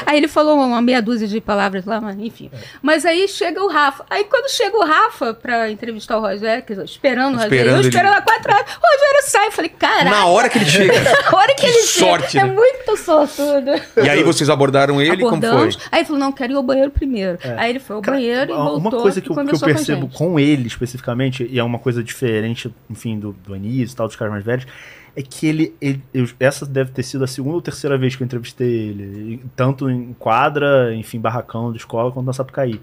[0.05, 2.49] Aí ele falou uma meia dúzia de palavras lá, mas enfim.
[2.81, 4.05] Mas aí chega o Rafa.
[4.09, 7.89] Aí quando chega o Rafa pra entrevistar o Rogério, dizer, esperando o Rogério, Esperando eu
[7.89, 9.47] esperando há quatro horas, o Rogério sai.
[9.47, 10.09] Eu falei, caralho.
[10.09, 10.93] na hora que ele chega.
[11.33, 12.51] Na hora que, Que ele sorte, chega, né?
[12.51, 13.71] é muito sortudo.
[14.03, 15.62] E aí vocês abordaram ele, como foi?
[15.91, 17.37] Aí ele falou, não, quero ir ao banheiro primeiro.
[17.57, 19.65] Aí ele foi ao Cara, banheiro e voltou Uma coisa que eu, que eu com
[19.65, 20.17] percebo gente.
[20.17, 24.15] com, ele especificamente, e é uma coisa diferente, enfim, do, do Anísio e tal, dos
[24.15, 24.65] caras mais velhos,
[25.15, 28.23] é que ele, ele- eu- essa deve ter sido a segunda ou terceira vez que
[28.23, 32.81] eu entrevistei ele, tanto em quadra, enfim, barracão de escola, quanto na Sapucaí.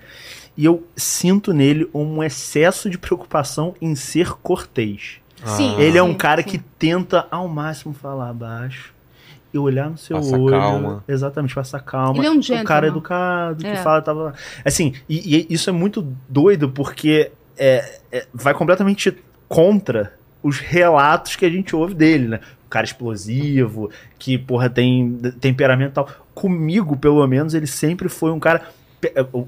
[0.56, 5.16] E eu sinto nele um excesso de preocupação em ser cortês.
[5.42, 5.74] Sim.
[5.80, 6.48] ele é um sim, cara sim.
[6.50, 8.92] que tenta ao máximo falar baixo
[9.52, 10.50] e olhar no seu Passa olho.
[10.50, 11.04] calma.
[11.08, 12.18] Exatamente, passar calma.
[12.18, 12.86] Ele é um O cara gentleman.
[12.88, 13.76] educado, que É.
[13.76, 14.34] fala, tava.
[14.64, 19.16] Assim, e, e isso é muito doido porque é, é- vai completamente
[19.48, 20.12] contra
[20.42, 22.40] os relatos que a gente ouve dele, né?
[22.66, 26.08] O cara explosivo, que, porra, tem temperamento e tal.
[26.34, 28.62] Comigo, pelo menos, ele sempre foi um cara.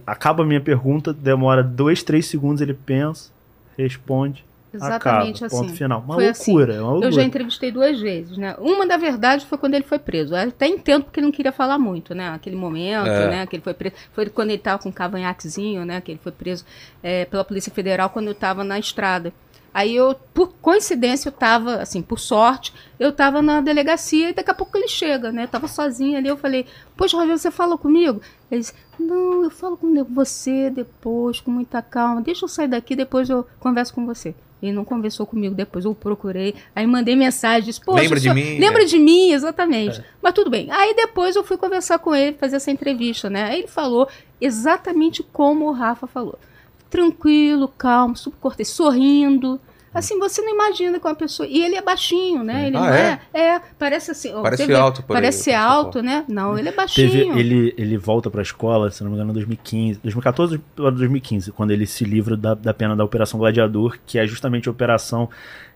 [0.06, 3.30] Acaba a minha pergunta, demora dois, três segundos, ele pensa,
[3.78, 4.44] responde.
[4.74, 5.66] Exatamente acaba, assim.
[5.66, 6.00] Ponto final.
[6.00, 6.52] Uma Foi assim.
[6.52, 7.08] loucura, é uma loucura.
[7.08, 8.56] Eu já entrevistei duas vezes, né?
[8.58, 10.34] Uma, da verdade, foi quando ele foi preso.
[10.34, 12.30] Eu até entendo porque ele não queria falar muito, né?
[12.30, 13.30] Aquele momento, É.
[13.30, 13.46] né?
[13.46, 13.94] Que ele foi preso.
[14.12, 16.00] Foi quando ele estava com um cavanhaquezinho, né?
[16.00, 16.64] Que ele foi preso
[17.02, 19.32] é, pela Polícia Federal quando eu estava na estrada.
[19.74, 24.50] Aí eu, por coincidência, eu estava, assim, por sorte, eu estava na delegacia e daqui
[24.50, 25.44] a pouco ele chega, né?
[25.44, 28.20] Eu tava sozinha ali, eu falei, poxa, Rogério, você falou comigo?
[28.50, 32.94] Ele disse, não, eu falo com você depois, com muita calma, deixa eu sair daqui,
[32.94, 34.34] depois eu converso com você.
[34.62, 38.58] Ele não conversou comigo depois, eu procurei, aí mandei mensagem, disse, poxa, Lembra de mim?
[38.60, 38.84] Lembra É.
[38.84, 40.02] de mim, exatamente.
[40.22, 40.70] Mas tudo bem.
[40.70, 43.42] Aí depois eu fui conversar com ele, fazer essa entrevista, né?
[43.44, 44.08] Aí ele falou
[44.40, 46.38] exatamente como o Rafa falou.
[46.88, 49.60] Tranquilo, calmo, super cortês, sorrindo.
[49.94, 51.46] Assim, você não imagina que uma pessoa.
[51.46, 52.66] E ele é baixinho, né?
[52.68, 53.20] Ele Ah, não é?
[53.34, 53.60] é?
[53.78, 54.32] parece assim.
[54.42, 56.24] Parece vê- alto por aí, Parece ser o alto, né?
[56.28, 57.10] Não, ele é baixinho.
[57.10, 61.52] Teve, ele, ele volta pra escola, se não me engano, em 2015, 2014 ou 2015,
[61.52, 65.28] quando ele se livra da, da pena da Operação Gladiador, que é justamente a operação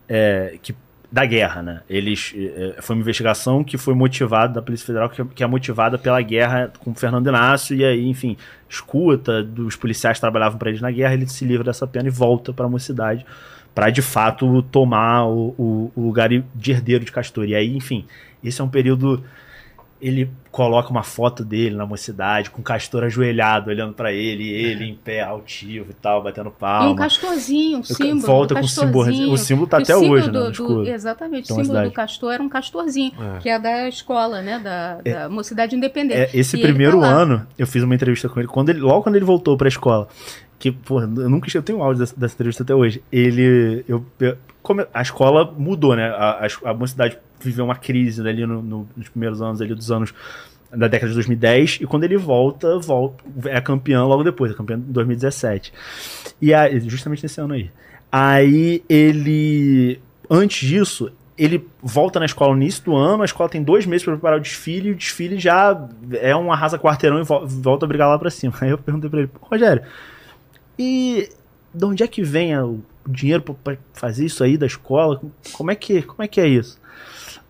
[0.09, 0.75] é, que,
[1.13, 1.81] da guerra, né?
[1.89, 5.47] Eles, é, foi uma investigação que foi motivada da Polícia Federal, que, é- que é
[5.47, 8.37] motivada pela guerra com o Fernando Inácio, e aí, enfim,
[8.69, 12.11] escuta dos policiais que trabalhavam para eles na guerra, ele se livra dessa pena e
[12.11, 13.25] volta pra mocidade
[13.77, 17.45] para de fato tomar o, o- o lugar de herdeiro de Castor.
[17.45, 18.07] E aí, enfim,
[18.43, 19.23] esse é um período
[20.01, 24.85] ele coloca uma foto dele na mocidade, com o castor ajoelhado, olhando pra ele, ele
[24.85, 26.97] em pé, altivo e tal, batendo E um palma.
[26.97, 28.21] castorzinho, um símbolo.
[28.21, 29.33] Volta com o símbolo.
[29.33, 30.33] O símbolo tá Que até o símbolo hoje, né?
[30.33, 30.87] do- No do-.
[30.87, 33.39] Exatamente, o símbolo do castor era um castorzinho, É.
[33.39, 34.59] que é da escola, né?
[34.59, 36.21] Da, da Mocidade Independente.
[36.21, 39.03] É, esse E primeiro tá ano, eu fiz uma entrevista com ele, quando ele, logo
[39.03, 40.09] quando ele voltou pra escola,
[40.59, 43.03] que, pô, eu nunca eu tenho áudio dessa, dessa entrevista até hoje.
[43.13, 43.85] Ele.
[43.89, 44.37] Eu, eu-
[44.93, 46.09] a escola mudou, né?
[46.09, 49.91] A, a, a mocidade viveu uma crise ali no- no- nos primeiros anos ali dos
[49.93, 50.13] anos
[50.75, 54.79] da década de 2010, e quando ele volta, volta é campeão logo depois, é campeão
[54.79, 55.73] em 2017.
[56.43, 57.71] E aí, justamente nesse ano aí.
[58.11, 60.01] Aí ele.
[60.29, 64.05] Antes disso, ele volta na escola no início do ano, a escola tem dois meses
[64.05, 67.85] para preparar o desfile, e o desfile já é um arrasa quarteirão e vol- volta
[67.87, 68.53] a brigar lá pra cima.
[68.61, 69.83] Aí eu perguntei pra ele, Rogério,
[70.79, 71.29] e
[71.73, 72.63] de onde é que vem a,
[73.09, 75.21] dinheiro pra fazer isso aí da escola?
[75.53, 76.81] Como é que, como é, que é isso?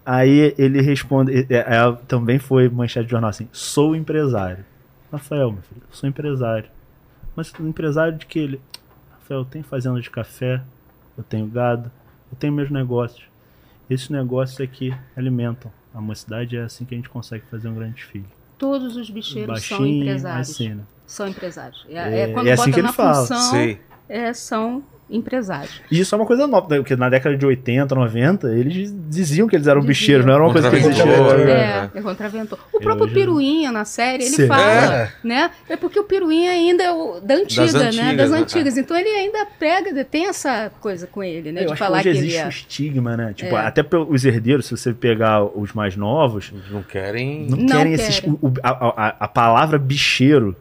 [0.05, 4.65] Aí ele responde, é, é, também foi manchete de jornal assim, sou empresário.
[5.11, 6.69] Rafael, meu filho, sou empresário.
[7.35, 8.61] Mas empresário de que ele?
[9.13, 10.63] Rafael, eu tenho fazenda de café,
[11.17, 11.91] eu tenho gado,
[12.31, 13.25] eu tenho meus negócios.
[13.89, 15.71] Esses negócios aqui alimentam.
[15.95, 18.27] A mocidade é assim que a gente consegue fazer um grande filho.
[18.59, 20.51] Todos os bicheiros são Baixinho, empresários.
[20.51, 20.85] assim, né?
[21.07, 21.87] São empresários.
[21.89, 23.15] É, É- é quando é assim que ele fala.
[23.27, 23.77] função,
[24.09, 25.81] é, são empresários.
[25.89, 26.79] E isso é uma coisa nova, né?
[26.79, 29.89] porque na década de 80, 90, eles diziam que eles eram Diziam.
[29.89, 31.05] bicheiros, não era uma coisa que existia.
[31.05, 31.99] É, é.
[31.99, 32.59] é contraventor.
[32.73, 34.49] O próprio Piruinha na série, ele Sim.
[34.49, 35.13] fala, É.
[35.23, 35.51] né?
[35.69, 37.87] É porque o Piruinha ainda é o, da antiga, Das né?
[38.03, 38.39] antigas, Das né?
[38.39, 38.77] antigas.
[38.77, 41.61] Então ele ainda pega, tem essa coisa com ele, né?
[41.63, 42.47] Eu de acho falar que que, hoje ele existe é.
[42.47, 43.33] um estigma, né?
[43.33, 43.61] Tipo, É.
[43.65, 47.47] até pelos herdeiros, se você pegar os mais novos, Eles não querem.
[47.49, 48.19] não, Não querem esses.
[48.19, 48.37] querem.
[48.43, 50.57] o- o- a, a- a palavra bicheiro,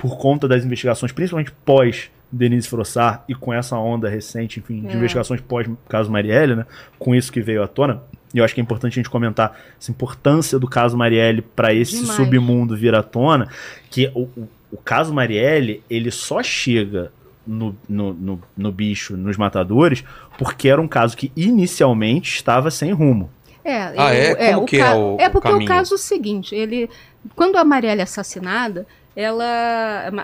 [0.00, 4.88] por conta das investigações, principalmente pós Denise Frossard e com essa onda recente, enfim, de
[4.88, 4.94] É.
[4.94, 6.66] investigações pós caso Marielle, né?
[6.98, 8.02] Com isso que veio à tona.
[8.32, 11.74] E eu acho que é importante a gente comentar essa importância do caso Marielle para
[11.74, 12.14] esse Demais.
[12.16, 13.48] submundo vir à tona,
[13.90, 17.10] que o, o, o caso Marielle, ele só chega
[17.44, 20.04] no, no, no, no bicho, nos matadores,
[20.38, 23.28] porque era um caso que inicialmente estava sem rumo.
[23.64, 24.52] É, Ah, ele- é?
[24.52, 25.64] Como o que é o- É o porque caminho?
[25.70, 26.88] o caso é o seguinte, ele
[27.34, 29.44] quando a Marielle é assassinada, ela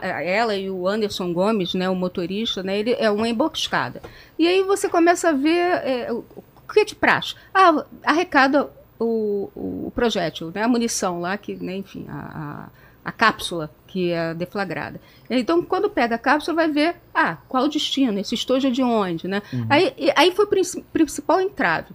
[0.03, 4.01] ela e o Anderson Gomes, né, o motorista, né, ele é uma emboscada.
[4.39, 6.25] E aí você começa a ver é, o
[6.73, 7.35] que é de praxe?
[7.55, 12.69] Ah, arrecada o, o, projétil, né, a munição lá que, né, enfim, a,
[13.05, 15.01] a, a cápsula que é deflagrada.
[15.29, 18.83] Então, quando pega a cápsula, vai ver, ah, qual o destino, esse estojo é de
[18.83, 19.43] onde, né?
[19.71, 21.89] Aí, e- aí foi o princi- principal entrave.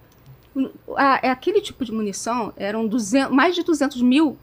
[0.97, 4.37] A- é aquele tipo de munição, eram 200, mais de 200 mil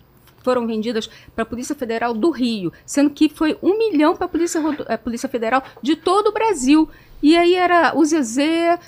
[0.48, 4.28] foram vendidas para a Polícia Federal do Rio, sendo que foi um milhão para a
[4.30, 4.58] Polícia,
[4.88, 6.88] a Polícia Federal de todo o Brasil.
[7.22, 8.38] E aí era o ZZ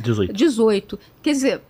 [0.01, 0.33] 18.
[0.33, 0.99] 18.
[1.23, 1.61] Quer dizer,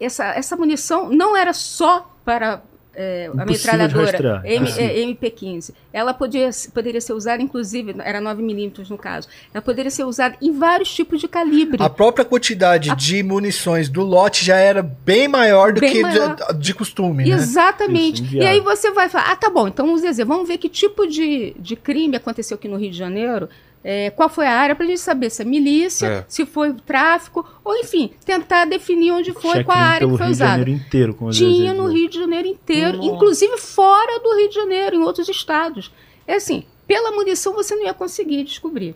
[0.00, 2.62] essa, essa munição não era só para
[2.94, 4.42] é, a metralhadora.
[4.44, 4.80] M- Ah.
[4.82, 5.72] é, MP15.
[5.92, 10.36] Ela podia, poderia ser usada, inclusive, era 9 milímetros no caso, ela poderia ser usada
[10.42, 11.82] em vários tipos de calibre.
[11.82, 16.34] A própria quantidade de munições do lote já era bem maior do Bem que maior.
[16.52, 17.34] de, de costume, né?
[17.34, 18.22] Exatamente.
[18.24, 20.68] Isso, e aí você vai falar, ah, tá bom, então o Zezé, vamos ver que
[20.68, 23.48] tipo de, de crime aconteceu aqui no Rio de Janeiro,
[23.84, 26.24] é, qual foi a área, pra gente saber se é milícia, É.
[26.28, 30.26] se foi tráfico, ou enfim, tentar definir onde foi, qual a área pelo que foi
[30.26, 30.50] Rio usada.
[30.50, 31.14] Janeiro inteiro.
[31.14, 33.08] Com os Tinha no Rio de Janeiro inteiro, Nossa.
[33.10, 35.92] inclusive fora do Rio de Janeiro, em outros estados.
[36.26, 38.94] É assim, pela munição você não ia conseguir descobrir.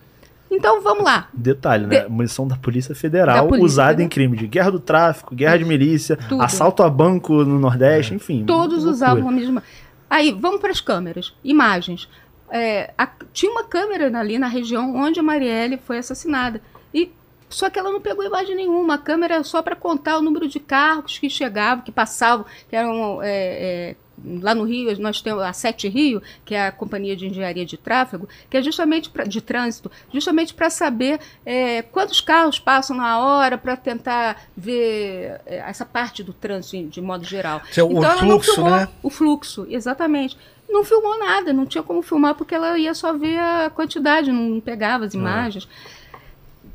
[0.50, 1.28] Então vamos lá.
[1.32, 2.00] Detalhe, né?
[2.00, 4.06] De- Munição da Polícia Federal Da Polícia usada Federal.
[4.06, 6.42] em crime de guerra do tráfico, guerra de milícia, Tudo.
[6.42, 8.44] assalto a banco no Nordeste, enfim.
[8.44, 9.62] Todos usavam a mesma.
[10.10, 12.06] Aí, vamos para as câmeras, imagens.
[12.54, 16.60] É, a- tinha uma câmera ali na região onde a Marielle foi assassinada.
[16.92, 17.10] E
[17.48, 18.94] só que ela não pegou imagem nenhuma.
[18.94, 22.76] A câmera era só para contar o número de carros que chegavam, que passavam, que
[22.76, 23.96] eram é, é,
[24.40, 27.76] lá no Rio, nós temos a Sete Rio, que é a companhia de engenharia de
[27.76, 33.18] tráfego, que é justamente pra, de trânsito, justamente para saber é, quantos carros passam na
[33.18, 37.60] hora, para tentar ver é, essa parte do trânsito de modo geral.
[37.76, 38.88] É o Então ela não fluxo, filmou né?
[39.02, 40.36] o fluxo, exatamente.
[40.72, 44.60] Não filmou nada, não tinha como filmar porque ela ia só ver a quantidade, não
[44.60, 45.68] pegava as imagens.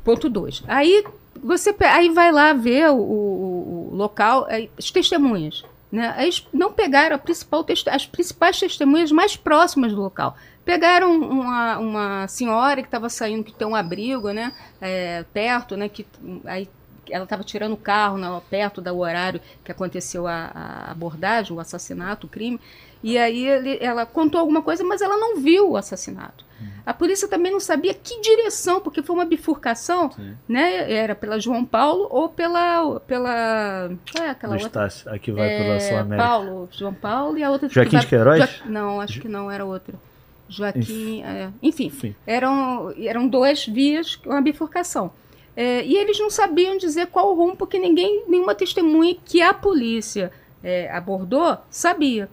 [0.04, 0.62] Ponto 2.
[0.68, 1.04] Aí
[1.42, 5.64] você aí vai lá ver o, o- o local, aí, as testemunhas.
[5.90, 6.12] Né?
[6.16, 10.36] Aí eles não pegaram a principal as principais testemunhas mais próximas do local.
[10.64, 14.52] Pegaram uma, uma senhora que estava saindo, que tem um abrigo né?
[14.80, 15.88] é, perto, né?
[15.88, 16.06] que,
[16.44, 16.68] aí
[17.10, 21.60] ela estava tirando o carro né, perto do horário que aconteceu a, a abordagem, o
[21.60, 22.60] assassinato, o crime.
[23.02, 26.46] E aí ele- ela contou alguma coisa, mas ela não viu o assassinato.
[26.84, 30.10] A polícia também não sabia que direção, porque foi uma bifurcação,
[30.48, 30.90] né?
[30.90, 32.98] Era pela João Paulo ou pela.
[33.00, 34.86] pela qual é aquela Do outra?
[34.86, 36.26] Estácio, aqui vai pela É, Sul América.
[36.28, 37.68] Paulo, João Paulo e a outra.
[37.68, 38.62] que Joaquim vai- de Queiroz?
[38.64, 39.94] Não, acho que não era outra.
[40.48, 41.22] Joaquim.
[41.22, 42.14] é, enfim, Enfim.
[42.26, 45.12] eram, eram duas vias, uma bifurcação.
[45.54, 49.52] É, e eles não sabiam dizer qual o rumo, porque ninguém, nenhuma testemunha que a
[49.52, 50.32] polícia
[50.64, 52.30] é, abordou sabia.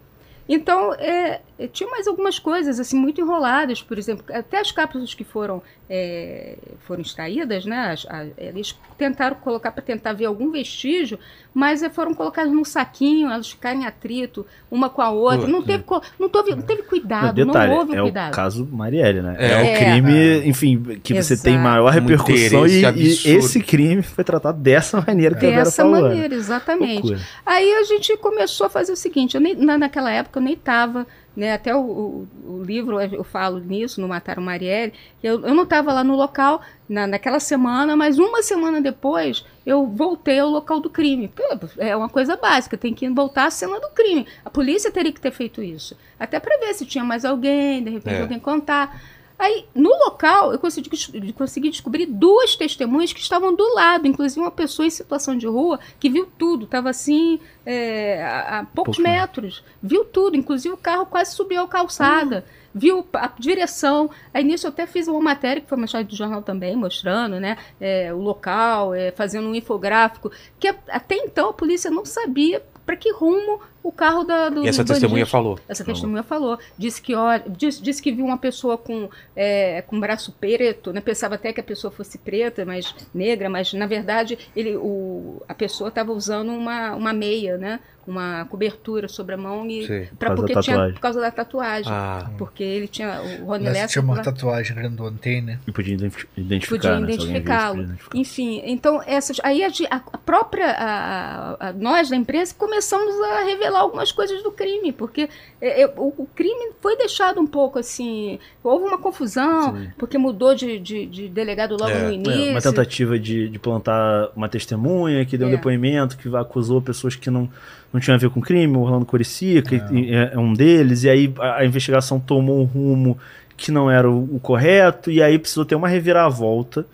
[0.47, 5.23] Então, é, tinha mais algumas coisas assim muito enroladas, por exemplo, até as cápsulas que
[5.23, 11.17] foram, é, foram extraídas, né, as- a- eles tentaram colocar para tentar ver algum vestígio,
[11.53, 15.47] mas é, foram colocadas num saquinho, elas ficaram em atrito uma com a outra.
[15.47, 18.33] Não teve, co- não teve, não teve Não, cuidado, não, detalhe, houve é cuidado.
[18.33, 19.35] o caso Marielle, né?
[19.39, 19.51] É.
[19.51, 19.75] É, o É.
[19.77, 21.43] crime, enfim, que você Exato.
[21.49, 23.07] tem maior repercussão e, e
[23.37, 25.89] esse crime foi tratado dessa maneira que a Vera Dessa né?
[26.01, 26.93] maneira, exatamente.
[27.03, 27.19] Loucura.
[27.45, 30.53] Aí a gente começou a fazer o seguinte, eu nem- na, naquela época eu nem
[30.53, 31.05] estava
[31.35, 31.53] né?
[31.53, 34.93] Até o, o, o livro eu falo nisso, no Mataram Marielle.
[35.21, 39.85] Eu, eu não estava lá no local na, naquela semana, mas uma semana depois eu
[39.87, 41.31] voltei ao local do crime.
[41.77, 44.25] É uma coisa básica, tem que voltar à cena do crime.
[44.43, 45.97] A polícia teria que ter feito isso.
[46.19, 48.21] Até para ver se tinha mais alguém, de repente É.
[48.21, 49.01] alguém contar.
[49.37, 50.89] Aí, no local, eu consegui,
[51.33, 55.79] consegui descobrir duas testemunhas que estavam do lado, inclusive uma pessoa em situação de rua
[55.99, 60.77] que viu tudo, estava assim, é, a, a poucos Pouco metros, viu tudo, inclusive o
[60.77, 64.09] carro quase subiu a calçada, viu a direção.
[64.33, 67.57] Aí nisso eu até fiz uma matéria que foi mostrada do jornal também, mostrando né,
[67.79, 72.95] é, o local, é, fazendo um infográfico, que até então a polícia não sabia para
[72.95, 75.29] que rumo o carro da, do E essa do testemunha bandido.
[75.31, 75.59] falou.
[75.69, 76.57] Essa testemunha falou.
[76.77, 81.01] Disse que, olha, disse, disse que viu uma pessoa com, é, com braço preto, né?
[81.01, 85.53] Pensava até que a pessoa fosse preta, mas negra, mas na verdade ele, o, a
[85.53, 87.79] pessoa estava usando uma, uma meia, né?
[88.07, 89.87] Uma cobertura sobre a mão e
[90.19, 91.91] causa porque tinha por causa da tatuagem.
[91.91, 93.19] Ah, Porque ele tinha.
[93.41, 95.57] O Rony Mas Lessa tinha uma lá- tatuagem grandona, tem, né?
[95.65, 97.13] E podia identifi- identificar, podia né?
[97.13, 97.95] Identificá-lo.
[98.13, 103.74] Enfim, então essas, aí a- a própria a- a- nós da imprensa começamos a revelar
[103.79, 105.29] algumas coisas do crime, porque
[105.61, 109.89] é, é, o, o crime foi deixado um pouco assim, houve uma confusão, Sim.
[109.97, 111.99] porque mudou de, de- de delegado logo É.
[112.03, 112.51] no É, início.
[112.51, 115.55] uma tentativa de, de plantar uma testemunha que deu um É.
[115.55, 117.49] depoimento, que acusou pessoas que não,
[117.93, 121.09] não tinham a ver com crime, o Orlando Curicica e- e é um deles, e
[121.09, 123.17] aí a, a investigação tomou um rumo
[123.57, 126.85] que não era o, o correto, e aí precisou ter uma reviravolta.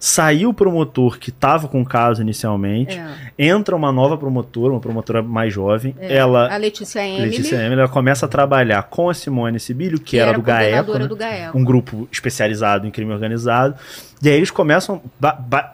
[0.00, 4.80] Saiu o promotor que estava com o caso inicialmente, É, entra uma nova promotora, uma
[4.80, 6.14] promotora mais jovem, é.
[6.14, 10.16] ela, a Letícia Emily, Letícia Emily, ela começa a trabalhar com a Simone Sibilio, que,
[10.18, 11.06] era, do GAECO, né?
[11.06, 11.58] do GAECO.
[11.58, 13.74] um grupo especializado em crime organizado.
[14.22, 15.02] E aí eles começam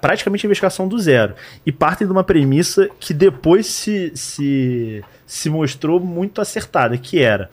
[0.00, 1.34] praticamente a investigação do zero.
[1.64, 7.50] E partem de uma premissa que depois se, se, se mostrou muito acertada, que era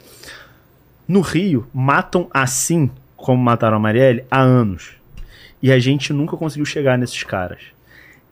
[1.07, 5.00] no Rio, matam assim como mataram a Marielle há anos.
[5.61, 7.59] E a gente nunca conseguiu chegar nesses caras.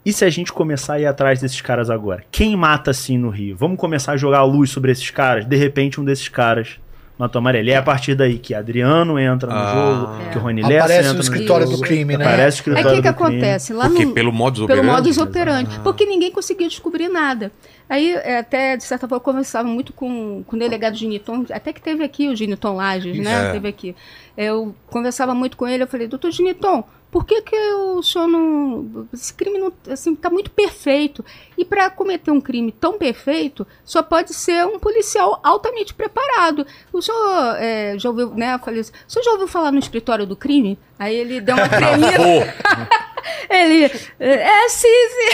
[0.06, 2.24] E se a gente começar a ir atrás desses caras agora?
[2.32, 3.56] Quem mata assim no Rio?
[3.56, 5.46] Vamos começar a jogar a luz sobre esses caras?
[5.46, 6.80] De repente, um desses caras
[7.18, 7.70] matou a Marielle.
[7.70, 9.74] E é a partir daí que Adriano entra no Ah.
[9.74, 10.32] jogo, É.
[10.32, 12.24] que o Rony Lessa Aparece entra no escritório jogo, do crime, né?
[12.26, 13.36] Aparece o Aí escritório o que, que do crime.
[13.36, 13.74] acontece?
[13.74, 14.96] Lá Porque no, pelo modus pelo operandi?
[15.02, 15.82] modus operandi, Ah.
[15.84, 17.52] porque ninguém conseguia descobrir nada.
[17.90, 21.74] Aí, é, até, de certa forma, eu conversava muito com, com o delegado Giniton, até
[21.74, 23.50] que teve aqui o Giniton Lages, né?
[23.50, 23.52] É.
[23.52, 23.94] Teve aqui.
[24.38, 29.08] Eu conversava muito com ele, eu falei, doutor Giniton, por que, que o senhor não.
[29.12, 31.26] Esse crime não, assim, tá muito perfeito.
[31.58, 36.66] E para cometer um crime tão perfeito, só pode ser um policial altamente preparado.
[36.94, 38.58] O senhor é, já ouviu, né?
[38.60, 40.78] Falei assim, o senhor já ouviu falar no escritório do crime?
[41.00, 42.54] Aí ele deu uma tremida.
[43.50, 44.88] Ele, é, sim,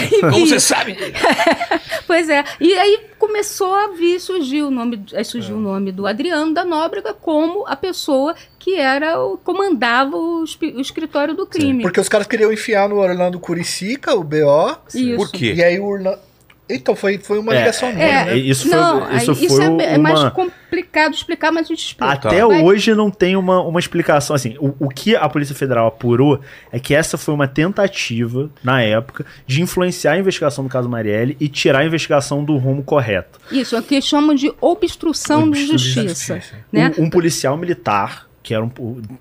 [0.10, 0.22] sim.
[0.22, 0.98] como E- você sabe?
[2.08, 2.44] Pois é.
[2.60, 6.64] E aí começou a vir, surgiu o nome, aí surgiu o nome do Adriano da
[6.64, 11.82] Nóbrega como a pessoa que era o comandava o, o escritório do crime.
[11.84, 14.78] Porque os caras queriam enfiar no Orlando Curicica, o BO.
[15.16, 15.54] Por quê?
[15.56, 16.20] E aí o Orlando.
[16.68, 18.38] Então foi, foi uma É, ligação nele, É, né?
[18.38, 21.86] Isso foi- não, isso aí foi é, é mais uma- complicado explicar, mas a gente
[21.86, 22.12] explica.
[22.14, 24.36] Até Vai- hoje não tem uma, uma explicação.
[24.36, 26.40] Assim, o, o que a Polícia Federal apurou
[26.72, 31.38] é que essa foi uma tentativa, na época, de influenciar a investigação do caso Marielle
[31.40, 33.40] e tirar a investigação do rumo correto.
[33.52, 36.36] Isso, é o que chamam de obstrução, de Obstrução de justiça.
[36.36, 36.56] justiça.
[36.72, 36.92] Né?
[36.98, 38.72] Um, um policial militar, que era um,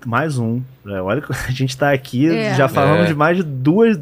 [0.05, 0.61] mais um.
[0.83, 2.55] né, Olha que a gente tá aqui É.
[2.55, 3.05] já falando É.
[3.05, 3.97] de mais de duas,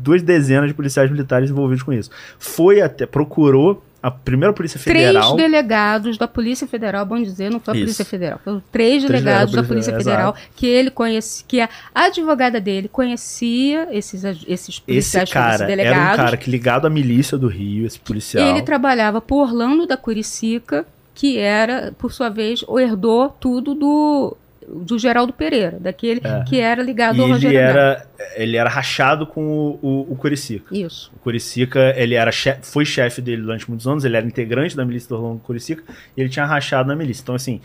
[0.00, 2.10] duas dezenas de policiais militares envolvidos com isso.
[2.38, 5.34] Foi até, procurou a primeira Polícia Federal.
[5.34, 7.84] Três delegados da Polícia Federal, bom dizer, não foi a Isso.
[7.84, 11.44] Polícia Federal, foram três delegados delegados da da Polícia Polícia Federal Federal, que ele conhecia,
[11.46, 16.16] que a advogada dele conhecia esses, esses Esse policiais, cara esses era um delegados.
[16.16, 18.46] cara que ligado à milícia do Rio, esse policial.
[18.46, 24.34] Ele trabalhava por Orlando da Curicica, que era, por sua vez, o herdou tudo do,
[24.72, 26.44] do Geraldo Pereira, daquele É.
[26.44, 27.70] que era ligado E ao ele Rogério Neto.
[27.76, 30.74] era, ele era rachado com o, o, o Curicica.
[30.76, 31.10] Isso.
[31.16, 34.84] O Curicica, ele era che- foi chefe dele durante muitos anos, ele era integrante da
[34.84, 35.82] milícia do Orlando Curicica,
[36.16, 37.22] e ele tinha rachado na milícia.
[37.22, 37.60] Então, assim,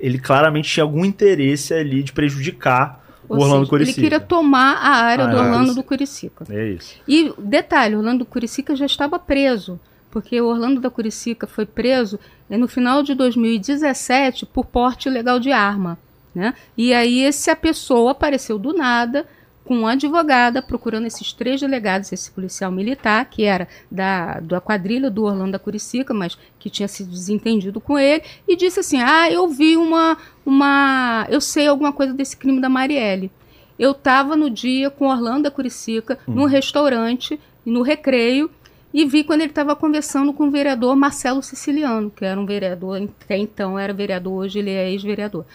[0.00, 4.00] ele claramente tinha algum interesse ali de prejudicar Ou o Orlando seja, ele Curicica.
[4.02, 5.40] queria tomar a área Ah, do é.
[5.40, 6.44] Orlando do Curicica.
[6.50, 6.94] É isso.
[7.08, 9.78] E detalhe, Orlando Curicica já estava preso,
[10.10, 15.38] porque o Orlando da Curicica foi preso eh, no final de 2017 por porte ilegal
[15.40, 15.98] de arma.
[16.36, 16.52] Né?
[16.76, 19.26] E aí essa pessoa apareceu do nada
[19.64, 25.10] com uma advogada procurando esses três delegados, esse policial militar, que era da, da quadrilha
[25.10, 29.32] do Orlando da Curicica, mas que tinha sido desentendido com ele, e disse assim: Ah,
[29.32, 30.18] eu vi uma.
[30.44, 33.32] uma eu sei alguma coisa desse crime da Marielle.
[33.78, 38.50] Eu estava no dia com Orlando da Curicica, num restaurante, no recreio,
[38.92, 43.08] e vi quando ele estava conversando com o vereador Marcelo Siciliano, que era um vereador,
[43.22, 45.46] até então era vereador, hoje ele é ex-vereador.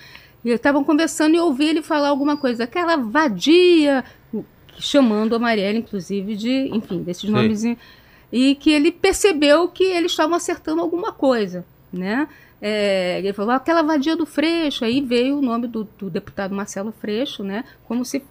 [0.43, 4.03] E estavam conversando e eu ouvi ele falar alguma coisa, aquela vadia,
[4.79, 7.29] chamando a Marielle, inclusive, de, enfim, desses Sei.
[7.31, 7.63] nomes.
[8.31, 12.27] E que ele percebeu que eles estavam acertando alguma coisa, né?
[12.61, 16.91] É, ele falou, aquela vadia do Freixo, aí veio o nome do, do deputado Marcelo
[16.91, 17.63] Freixo, né?
[17.87, 18.23] Como se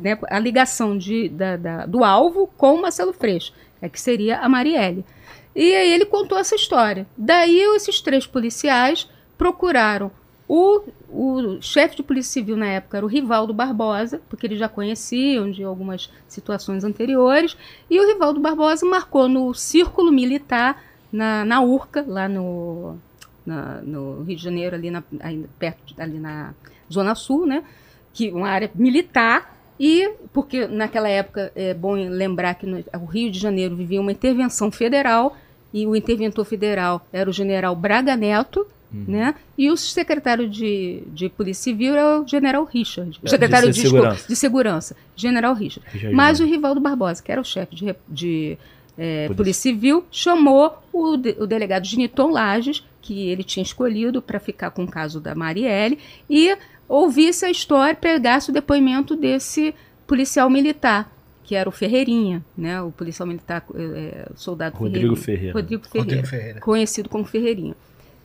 [0.00, 4.38] né, a ligação de, da- da- do alvo com o Marcelo Freixo, é que seria
[4.40, 5.04] a Marielle.
[5.54, 7.06] E aí ele contou essa história.
[7.16, 10.10] Daí esses três policiais procuraram
[10.48, 14.68] o, o chefe de polícia civil na época era o Rivaldo Barbosa, porque eles já
[14.68, 17.56] conheciam de algumas situações anteriores,
[17.90, 22.96] e o Rivaldo Barbosa marcou no círculo militar na, na Urca, lá no,
[23.44, 25.02] na- no Rio de Janeiro, ali, na,
[25.58, 26.54] perto, ali na
[26.92, 27.64] Zona Sul, né?
[28.12, 29.54] Que uma área militar.
[29.78, 34.10] E porque naquela época é bom lembrar que no, o Rio de Janeiro vivia uma
[34.12, 35.36] intervenção federal
[35.72, 39.34] e o interventor federal era o general Braga Neto, né?
[39.58, 43.18] E o secretário de, de Polícia Civil era o general Richard.
[43.22, 44.28] O É, secretário de de, desculpa, segurança.
[44.28, 45.88] de segurança, general Richard.
[45.92, 46.56] Richard Mas o Mendes.
[46.56, 48.58] Rivaldo Barbosa, que era o chefe de, de
[48.96, 49.34] eh, Polícia.
[49.36, 54.70] Polícia Civil, chamou o, de- o delegado Giniton Lages, que ele tinha escolhido para ficar
[54.70, 55.98] com o caso da Marielle,
[56.30, 56.56] e
[56.88, 59.74] ouvisse a história, pegasse o depoimento desse
[60.06, 61.12] policial militar,
[61.44, 62.80] que era o Ferreirinha, né?
[62.82, 65.52] o policial militar, eh, soldado Rodrigo Ferreirinha.
[65.52, 65.52] Ferreira.
[65.52, 66.60] Rodrigo Ferreira Rodrigo Ferreira.
[66.60, 67.74] conhecido como Ferreirinha.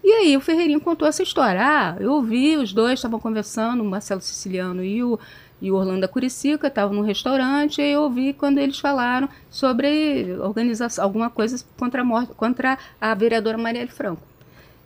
[0.04, 1.62] E aí o Ferreirinha contou essa história.
[1.62, 5.20] Ah, eu ouvi, os dois estavam conversando, o Marcelo Siciliano e o,
[5.62, 11.04] e o Orlando Curicica, estavam num restaurante, e eu ouvi quando eles falaram sobre organização,
[11.04, 14.24] alguma coisa contra a, morte, contra a vereadora Marielle Franco.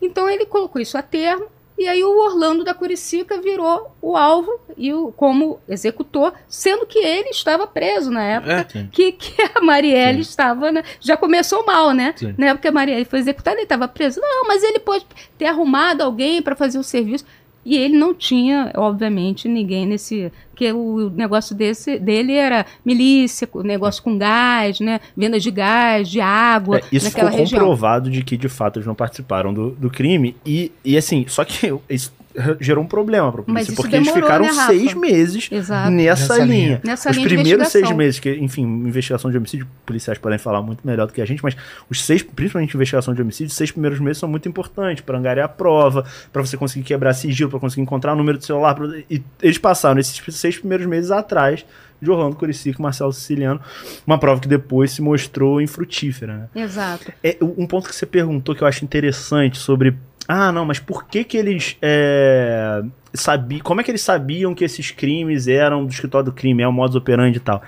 [0.01, 1.47] Então ele colocou isso a termo,
[1.77, 6.99] e aí o Orlando da Curicica virou o alvo e o, como executor, sendo que
[6.99, 8.69] ele estava preso na época É.
[8.69, 8.89] Sim.
[8.91, 10.71] que, que a Marielle estava.
[10.71, 12.13] né, já começou mal, né?
[12.15, 12.33] Sim.
[12.37, 14.21] Na época que a Marielle foi executada, ele estava preso.
[14.21, 15.05] Não, mas ele pode
[15.37, 17.25] ter arrumado alguém para fazer o serviço.
[17.65, 20.31] E ele não tinha, obviamente, ninguém nesse.
[20.51, 24.99] Porque o negócio desse, dele era milícia, negócio com gás, né?
[25.17, 27.59] Venda de gás, de água, É, isso ficou região.
[27.59, 31.43] comprovado de que de fato eles não participaram do, do crime e, e assim, só
[31.43, 32.13] que isso
[32.59, 35.89] gerou um problema pra polícia, Mas isso porque eles ficaram né, seis meses Exato.
[35.91, 36.65] nessa, Nessa linha.
[36.67, 36.81] linha.
[36.83, 40.85] Nessa os linha primeiros seis meses, que, enfim, investigação de homicídio, policiais podem falar muito
[40.85, 41.55] melhor do que a gente, mas
[41.89, 45.45] os seis, principalmente investigação de homicídio, os seis primeiros meses são muito importantes para angariar
[45.45, 48.75] a prova, para você conseguir quebrar sigilo, para conseguir encontrar o número do celular.
[48.75, 51.65] pra- e eles passaram esses seis primeiros meses atrás
[52.01, 53.59] de Orlando Curicica e Marcelo Siciliano,
[54.05, 56.63] uma prova que depois se mostrou infrutífera, né?
[56.63, 57.11] Exato.
[57.23, 59.95] É, um ponto que você perguntou que eu acho interessante sobre.
[60.27, 63.61] Ah, não, mas por que que eles é, sabiam.
[63.61, 66.73] Como é que eles sabiam que esses crimes eram do escritório do crime, é o
[66.73, 67.61] modus operandi e tal?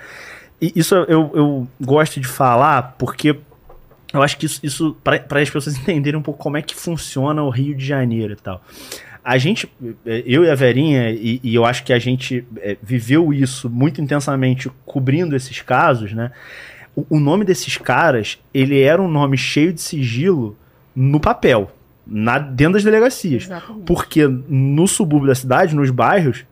[0.60, 3.36] E isso eu, eu gosto de falar porque
[4.12, 7.42] eu acho que isso, isso para as pessoas entenderem um pouco como é que funciona
[7.42, 8.62] o Rio de Janeiro e tal.
[9.24, 9.70] A gente,
[10.06, 13.68] eh, eu e a Verinha, e, e eu acho que a gente eh, viveu isso
[13.68, 16.32] muito intensamente cobrindo esses casos, né?
[16.96, 20.56] O, o nome desses caras, ele era um nome cheio de sigilo
[20.96, 21.70] no papel,
[22.08, 23.44] na, dentro das delegacias.
[23.44, 23.84] Exatamente.
[23.84, 26.44] Porque no subúrbio da cidade, nos bairros,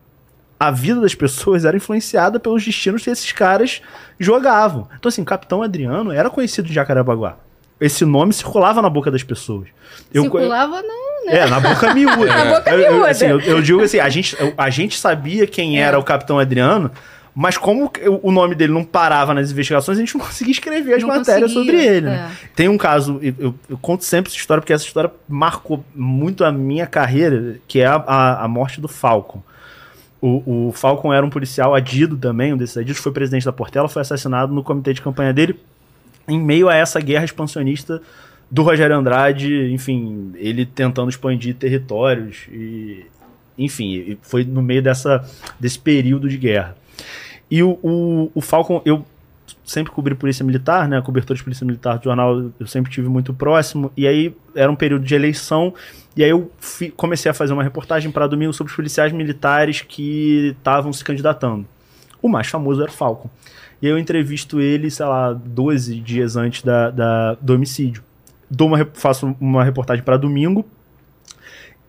[0.59, 3.81] a vida das pessoas era influenciada pelos destinos que esses caras
[4.19, 4.87] jogavam.
[4.97, 7.37] Então, assim, o Capitão Adriano era conhecido de Jacarepaguá.
[7.79, 9.67] Esse nome circulava na boca das pessoas.
[10.11, 12.25] Eu, Circulava não, é, na boca miúda.
[12.33, 13.09] Na boca Eu- eu, miúda.
[13.11, 15.83] assim, eu, eu digo assim, a gente, eu- a gente sabia quem É.
[15.83, 16.89] era o Capitão Adriano,
[17.39, 17.91] mas como
[18.23, 21.51] o- nome dele não parava nas investigações, a gente não conseguia escrever as Não matérias
[21.51, 22.07] sobre ele.
[22.07, 22.31] Né?
[22.33, 22.47] é.
[22.55, 26.51] Tem um caso, eu, eu- conto sempre essa história, porque essa história marcou muito a
[26.51, 29.43] minha carreira, que é a, a, a morte do Falcon.
[30.19, 33.87] O, o Falcon era um policial adido também, um desses adidos, foi presidente da Portela,
[33.87, 35.59] foi assassinado no comitê de campanha dele,
[36.27, 38.01] em meio a essa guerra expansionista
[38.49, 43.05] do Rogério Andrade, enfim, ele tentando expandir territórios e
[43.59, 45.23] enfim, foi no meio dessa
[45.59, 46.75] desse período de guerra.
[47.49, 49.05] E o, o, o Falcon, eu
[49.63, 53.33] sempre cobri polícia militar, né, cobertor de polícia militar do jornal, eu sempre tive muito
[53.33, 55.73] próximo, e aí era um período de eleição,
[56.15, 59.81] e aí eu fi- comecei a fazer uma reportagem para domingo sobre os policiais militares
[59.81, 61.65] que estavam se candidatando.
[62.21, 63.29] O mais famoso era o Falcon.
[63.81, 68.03] E aí eu entrevisto ele, sei lá, 12 dias antes da, da- do homicídio.
[68.49, 70.65] Dou uma, faço uma reportagem para domingo.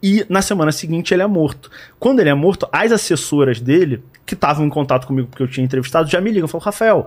[0.02, 1.70] E na semana seguinte ele é morto.
[1.98, 5.64] Quando ele é morto, as assessoras dele, que estavam em contato comigo porque eu tinha
[5.64, 6.46] entrevistado, já me ligam.
[6.46, 7.06] Falam, Rafael,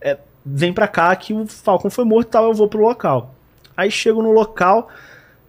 [0.00, 3.34] é, vem pra cá que o Falcon foi morto e tal, eu vou pro local.
[3.76, 4.88] Aí chego no local.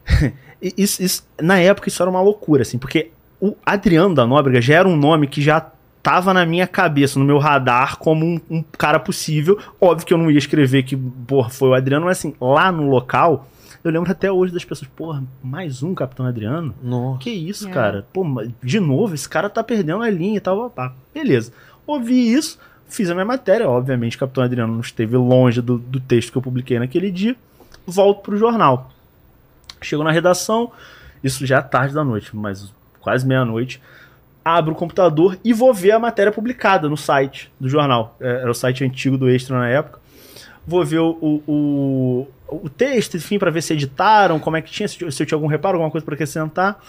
[0.61, 3.11] isso, isso- na época isso era uma loucura, assim, porque
[3.41, 5.65] o Adriano da Nóbrega já era um nome que já
[6.01, 9.57] tava na minha cabeça, no meu radar, como um, um cara possível.
[9.79, 12.89] Óbvio que eu não ia escrever que, porra, foi o Adriano, mas assim, lá no
[12.89, 13.47] local,
[13.83, 16.73] eu lembro até hoje das pessoas, porra, mais um Capitão Adriano?
[16.81, 17.19] Nossa.
[17.19, 17.71] Que isso, É.
[17.71, 18.05] cara?
[18.13, 18.23] Pô,
[18.63, 20.93] de novo, esse cara tá perdendo a linha e tal, pá.
[21.13, 21.51] Beleza.
[21.85, 23.69] Ouvi isso, fiz a minha matéria.
[23.69, 27.35] Obviamente, Capitão Adriano não esteve longe do, do texto que eu publiquei naquele dia.
[27.85, 28.89] Volto pro jornal.
[29.81, 30.71] Chego na redação,
[31.21, 32.71] isso já é tarde da noite, mas
[33.01, 33.81] quase meia-noite.
[34.45, 38.15] Abro o computador e vou ver a matéria publicada no site do jornal.
[38.21, 39.99] É, Era o site antigo do Extra na época.
[40.65, 42.27] Vou ver o, o,
[42.63, 45.27] o, texto, enfim, para ver se editaram, como é que tinha, se eu se eu
[45.27, 46.79] tinha algum reparo, alguma coisa para acrescentar.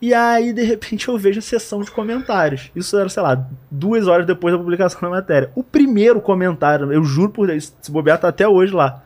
[0.00, 2.70] E aí, de repente, eu vejo a sessão de comentários.
[2.76, 5.50] Isso era, sei lá, duas horas depois da publicação da matéria.
[5.54, 9.02] O primeiro comentário, eu juro por Deus, se bobear, tá até hoje lá.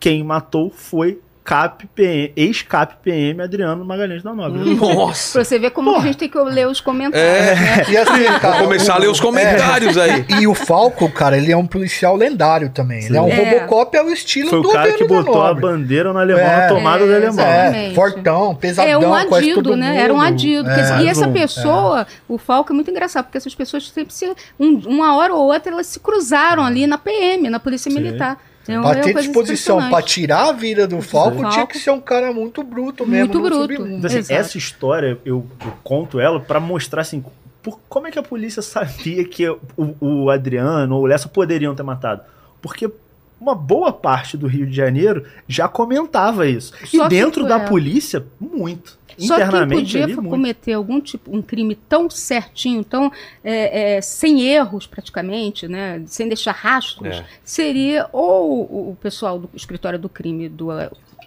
[0.00, 4.68] Quem matou foi Cap PM, ex-Cap PM Adriano Magalhães da Nóbrega.
[4.94, 5.32] Nossa.
[5.34, 6.02] Pra você ver como Porra.
[6.02, 7.54] a gente tem que ler os comentários, É.
[7.54, 7.84] né?
[7.88, 10.24] E assim, cara, Vou começar a ler os comentários aí.
[10.40, 13.04] E o Falco, cara, ele é um policial lendário também.
[13.04, 13.36] Ele é um É.
[13.60, 16.42] Robocop ao estilo Foi o do cara que Adriano da botou a bandeira no alemão
[16.42, 16.56] É.
[16.62, 17.44] na tomada É, do alemão.
[17.46, 17.94] É, Exatamente.
[17.94, 19.96] fortão, pesadão, É um adido, né?
[20.00, 20.68] Era um adido.
[20.68, 21.02] É.
[21.04, 24.26] E essa pessoa, o Falco é muito engraçado, porque essas pessoas sempre se.
[24.58, 27.96] um- uma hora ou outra elas se cruzaram ali na PM, na Polícia Sim.
[28.00, 28.36] Militar.
[28.52, 31.50] É uma Pra ter coisa disposição pra tirar a vida do Falco, Falco.
[31.52, 33.32] tinha que ser um cara muito bruto mesmo.
[33.32, 33.86] Muito bruto.
[33.86, 37.24] Então, assim, essa história, eu, eu conto ela pra mostrar assim,
[37.62, 39.60] por, como é que a polícia sabia que o,
[40.00, 42.22] o Adriano ou o Lessa poderiam ter matado?
[42.60, 42.90] Porque
[43.40, 46.72] uma boa parte do Rio de Janeiro já comentava isso.
[46.86, 47.66] Só e dentro da é.
[47.66, 48.98] polícia, muito.
[49.18, 50.30] Só quem Internamente podia ali, fa- muito.
[50.34, 53.10] cometer algum tipo, um crime tão certinho, tão
[53.42, 57.24] é, é, sem erros praticamente, né, sem deixar rastros, É.
[57.42, 60.68] seria ou o, o pessoal do escritório do crime do,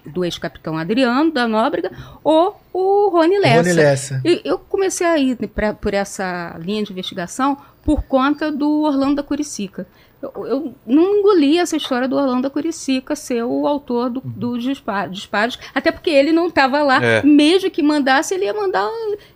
[0.05, 1.91] do ex-capitão Adriano da Nóbrega
[2.23, 3.57] ou o Rony Lessa.
[3.63, 4.21] Rony Lessa.
[4.23, 9.15] E eu comecei a ir pra- por essa linha de investigação por conta do Orlando
[9.15, 9.87] da Curicica.
[10.21, 14.61] Eu, eu não engoli essa história do Orlando da Curicica ser o autor do- dos
[14.61, 17.23] dispa- disparos, até porque ele não estava lá, É.
[17.23, 18.89] mesmo que mandasse, ele ia mandar.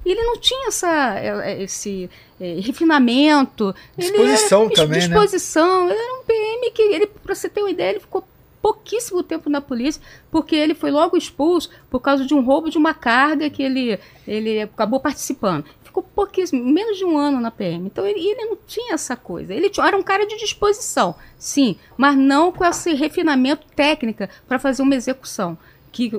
[0.06, 3.74] Ele não tinha essa, eh, esse eh, refinamento.
[3.98, 5.08] Ele Disposição era, também, né?
[5.08, 5.90] disposição.
[5.90, 8.24] Ele era um PM que, ele, pra você ter uma ideia, ele ficou
[8.62, 12.78] pouquíssimo tempo na polícia, porque ele foi logo expulso por causa de um roubo de
[12.78, 15.66] uma carga que ele, ele acabou participando.
[15.94, 17.86] Ficou pouquíssimo, menos de um ano na PM.
[17.86, 19.54] Então ele, ele não tinha essa coisa.
[19.54, 24.58] Ele tinha- era um cara de disposição, sim, mas não com esse refinamento técnica para
[24.58, 25.56] fazer uma execução.
[25.92, 26.12] Que,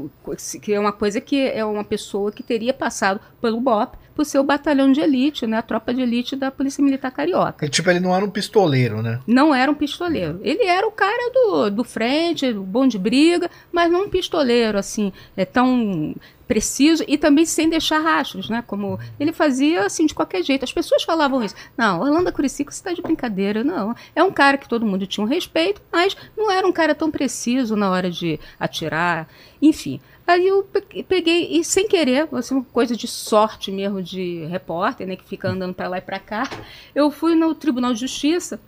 [0.63, 4.39] que é uma coisa que é uma pessoa que teria passado pelo BOP, por ser
[4.39, 7.67] o batalhão de elite, né, a tropa de elite da Polícia Militar Carioca.
[7.67, 9.19] E, Tipo, ele não era um pistoleiro, né?
[9.27, 10.39] Não era um pistoleiro.
[10.45, 14.79] Ele era o cara do, do frente, do bom de briga, mas não um pistoleiro,
[14.79, 16.15] assim, é tão
[16.47, 18.63] preciso e também sem deixar rastros, né?
[18.67, 20.65] Como ele fazia, assim, de qualquer jeito.
[20.65, 21.55] As pessoas falavam isso.
[21.77, 23.65] Não, Orlando Curicica, você está de brincadeira.
[23.65, 26.95] Não, é um cara que todo mundo tinha um respeito, mas não era um cara
[26.95, 29.29] tão preciso na hora de atirar,
[29.61, 30.01] enfim.
[30.27, 35.07] Aí eu pe- peguei, e sem querer, assim, uma coisa de sorte mesmo de repórter,
[35.07, 36.49] né, que fica andando para lá e para cá,
[36.95, 38.59] eu fui no Tribunal de Justiça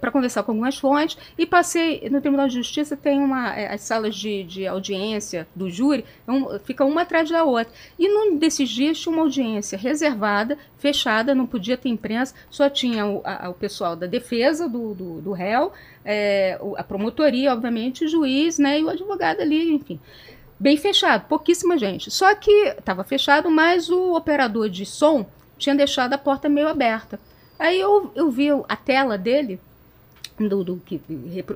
[0.00, 3.80] para conversar com algumas fontes e passei no Tribunal de Justiça tem uma é, as
[3.80, 8.36] salas de, de audiência do júri é um, fica uma atrás da outra e num
[8.36, 13.48] desses dias tinha uma audiência reservada fechada não podia ter imprensa só tinha o, a-
[13.50, 15.72] o pessoal da defesa do, do, do réu
[16.04, 19.98] é, a promotoria obviamente o juiz né e o advogado ali enfim
[20.58, 22.10] bem fechado, pouquíssima gente.
[22.10, 25.26] Só que estava fechado, mas o operador de som
[25.58, 27.20] tinha deixado a porta meio aberta.
[27.58, 29.58] Aí eu, eu vi a tela dele,
[30.38, 31.00] do, do que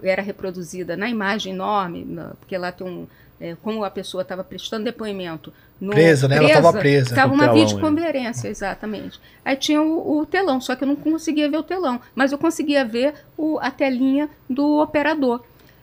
[0.02, 3.06] era reproduzida na imagem enorme, na- porque lá tem um.
[3.40, 5.52] é, como a pessoa estava prestando depoimento.
[5.80, 6.36] No, Presa, né?
[6.36, 7.08] Ela tava presa.
[7.08, 9.18] Estava uma telão, videoconferência, exatamente.
[9.44, 12.38] Aí tinha o, o telão, só que eu não conseguia ver o telão, mas eu
[12.38, 15.42] conseguia ver o, a telinha do operador.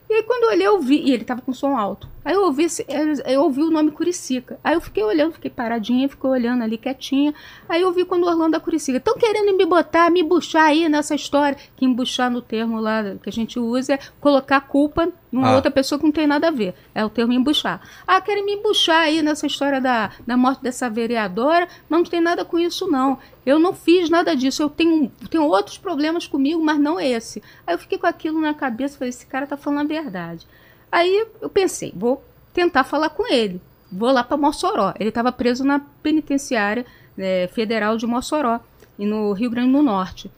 [0.09, 2.07] E aí quando eu olhei, eu vi, e ele tava com som alto.
[2.27, 2.85] Aí eu ouvi, esse-
[3.25, 4.59] eu ouvi o nome Curicica.
[4.61, 7.33] Aí eu fiquei olhando, fiquei paradinha, fiquei olhando ali quietinha.
[7.69, 8.97] Aí eu vi quando o Orlando da Curicica.
[8.97, 11.57] Estão querendo me botar, me embuchar aí nessa história.
[11.77, 15.55] Que embuchar no termo lá que a gente usa é colocar culpa numa Ah.
[15.55, 16.75] outra pessoa que não tem nada a ver.
[16.93, 17.79] É o termo embuchar.
[18.05, 22.19] Ah, querem me embuchar aí nessa história da, da morte dessa vereadora, mas não tem
[22.19, 23.17] nada com isso, não.
[23.45, 24.61] Eu não fiz nada disso.
[24.61, 27.41] Eu tenho, tenho outros problemas comigo, mas não esse.
[27.65, 30.45] Aí eu fiquei com aquilo na cabeça, falei, esse cara tá falando a verdade.
[30.91, 33.61] Aí eu pensei, vou tentar falar com ele.
[33.91, 34.93] Vou lá para Mossoró.
[34.99, 36.85] Ele estava preso na penitenciária
[37.17, 38.59] eh, federal de Mossoró,
[38.97, 40.31] e no Rio Grande do Norte.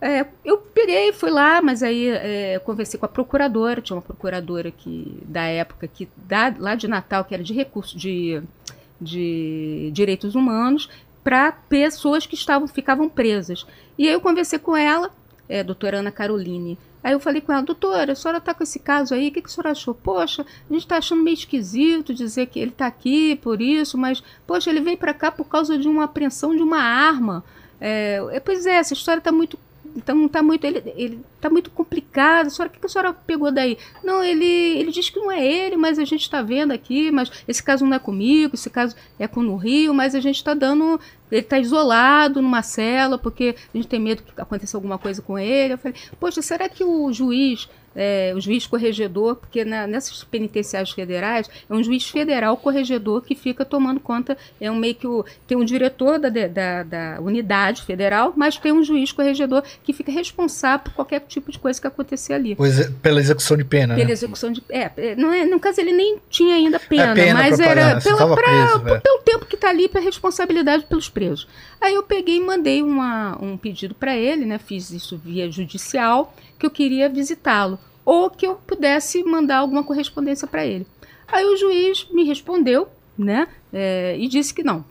[0.00, 4.70] É, eu peguei, fui lá, mas aí é, conversei com a procuradora, tinha uma procuradora
[4.70, 8.40] que, da época, que da, lá de Natal, que era de recursos de,
[9.00, 10.88] de direitos humanos,
[11.24, 13.66] para pessoas que estavam ficavam presas.
[13.98, 15.10] E aí eu conversei com ela,
[15.48, 16.78] é, doutora Ana Caroline.
[17.02, 19.40] Aí eu falei com ela, doutora, a senhora está com esse caso aí, o que,
[19.40, 19.94] que a senhora achou?
[19.94, 24.22] Poxa, a gente está achando meio esquisito dizer que ele está aqui por isso, mas,
[24.46, 27.44] poxa, ele veio para cá por causa de uma apreensão de uma arma.
[27.80, 29.56] É, pois é, essa história está muito
[29.96, 32.50] então tá muito ele, ele tá muito complicado.
[32.50, 33.78] Senhora, o que a senhora pegou daí?
[34.02, 37.30] Não, ele ele diz que não é ele, mas a gente está vendo aqui, mas
[37.46, 40.54] esse caso não é comigo, esse caso é com no Rio, mas a gente está
[40.54, 41.00] dando
[41.30, 45.38] ele está isolado numa cela porque a gente tem medo que aconteça alguma coisa com
[45.38, 45.74] ele.
[45.74, 47.68] Eu falei, poxa, será que o juiz
[47.98, 53.34] é, o juiz corregedor, porque na, nessas penitenciárias federais é um juiz federal corregedor que
[53.34, 57.82] fica tomando conta, é um meio que o, tem um diretor da, da, da unidade
[57.82, 61.86] federal, mas tem um juiz corregedor que fica responsável por qualquer tipo de coisa que
[61.88, 62.54] acontecer ali.
[62.54, 63.96] Pois, pela execução de pena.
[63.96, 64.12] Pela né?
[64.12, 64.62] execução de.
[64.68, 68.00] É, é, não é, no caso ele nem tinha ainda pena, é pena mas era
[68.00, 69.27] pela, pra, preso, pelo tempo que
[69.58, 71.46] está ali para responsabilidade pelos presos.
[71.80, 74.58] Aí eu peguei e mandei uma, um pedido para ele, né?
[74.58, 77.78] Fiz isso via judicial, que eu queria visitá-lo
[78.08, 80.86] ou que eu pudesse mandar alguma correspondência para ele.
[81.30, 82.88] Aí o juiz me respondeu,
[83.18, 84.82] né, é, e disse que não,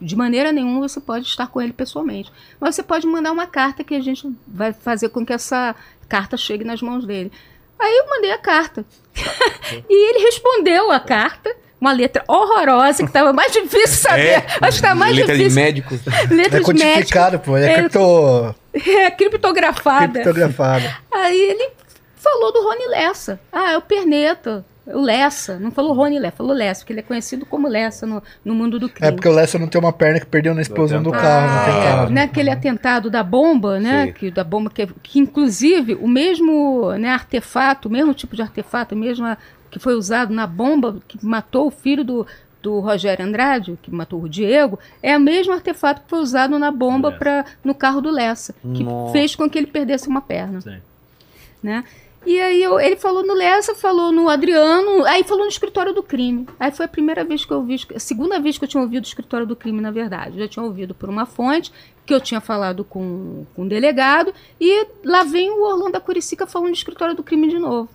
[0.00, 3.84] de maneira nenhuma você pode estar com ele pessoalmente, mas você pode mandar uma carta
[3.84, 5.76] que a gente vai fazer com que essa
[6.08, 7.30] carta chegue nas mãos dele.
[7.78, 8.82] Aí eu mandei a carta
[9.86, 14.28] e ele respondeu a carta uma letra horrorosa, que estava mais difícil saber.
[14.28, 15.62] É, Acho que estava mais letra difícil.
[15.62, 16.34] Letra de médico.
[16.34, 17.56] Letra é codificado, pô.
[17.56, 18.54] É, é, cripto...
[18.74, 20.12] é criptografada.
[20.20, 20.96] Criptografada.
[21.10, 21.70] Aí ele
[22.16, 23.40] falou do Rony Lessa.
[23.52, 24.64] Ah, é o Perneta.
[24.86, 28.22] O Lessa, não falou Rony Lessa, falou Lessa, porque ele é conhecido como Lessa no,
[28.42, 29.06] no mundo do crime.
[29.06, 31.46] É porque o Lessa não tem uma perna que perdeu na explosão do carro.
[31.50, 32.10] Ah, carro.
[32.10, 34.12] Né, aquele atentado da bomba, né?
[34.12, 38.96] Que, da bomba que, que inclusive o mesmo né, artefato, o mesmo tipo de artefato,
[38.96, 39.26] mesmo
[39.70, 42.26] que foi usado na bomba que matou o filho do,
[42.62, 46.70] do Rogério Andrade, que matou o Diego, é o mesmo artefato que foi usado na
[46.70, 49.12] bomba pra, no carro do Lessa, que Nossa.
[49.12, 50.60] fez com que ele perdesse uma perna.
[50.60, 50.78] Sim.
[51.62, 51.84] Né?
[52.26, 56.02] E aí eu, ele falou no Lessa, falou no Adriano, aí falou no escritório do
[56.02, 56.46] crime.
[56.58, 59.04] Aí foi a primeira vez que eu ouvi, a segunda vez que eu tinha ouvido
[59.04, 60.36] o escritório do crime, na verdade.
[60.36, 61.72] Eu já tinha ouvido por uma fonte,
[62.04, 66.46] que eu tinha falado com, com um delegado, e lá vem o Orlando da Curicica
[66.46, 67.88] falando do escritório do crime de novo.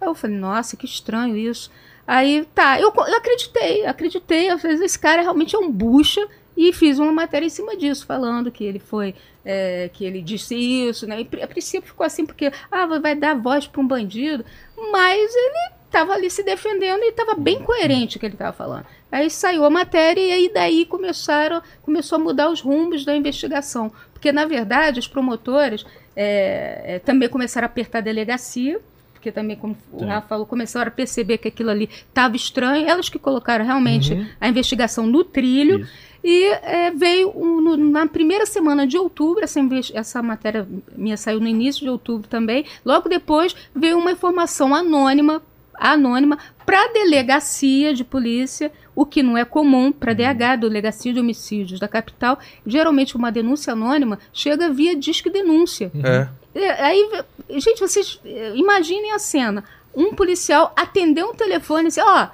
[0.00, 1.70] Aí eu falei, nossa, que estranho isso.
[2.06, 6.26] Aí, tá, eu, eu acreditei, acreditei, eu falei, esse cara realmente é um bucha,
[6.58, 10.56] e fiz uma matéria em cima disso, falando que ele foi, é, que ele disse
[10.56, 11.20] isso, né?
[11.20, 14.44] E a princípio ficou assim, porque, ah, vai dar voz para um bandido,
[14.90, 18.86] mas ele estava ali se defendendo e estava bem coerente o que ele estava falando.
[19.10, 23.92] Aí saiu a matéria e aí daí começaram, começou a mudar os rumos da investigação,
[24.12, 25.86] porque na verdade os promotores
[26.16, 28.80] é, é, também começaram a apertar a delegacia,
[29.18, 32.88] porque também, como o Rafa falou, começaram a perceber que aquilo ali estava estranho.
[32.88, 34.26] Elas que colocaram realmente uhum.
[34.40, 35.80] a investigação no trilho.
[35.80, 36.08] Isso.
[36.22, 39.60] E é, veio um, no, na primeira semana de outubro, essa,
[39.92, 40.66] essa matéria
[40.96, 42.64] minha saiu no início de outubro também.
[42.84, 45.42] Logo depois veio uma informação anônima
[45.74, 51.12] anônima para a delegacia de polícia, o que não é comum para a DH, Delegacia
[51.12, 52.36] de Homicídios da capital.
[52.66, 55.92] Geralmente uma denúncia anônima chega via disque denúncia.
[56.02, 56.28] É.
[56.82, 57.08] Aí,
[57.50, 59.64] gente, vocês eh, imaginem a cena.
[59.94, 62.28] Um policial atendeu um telefone e disse, ó, oh,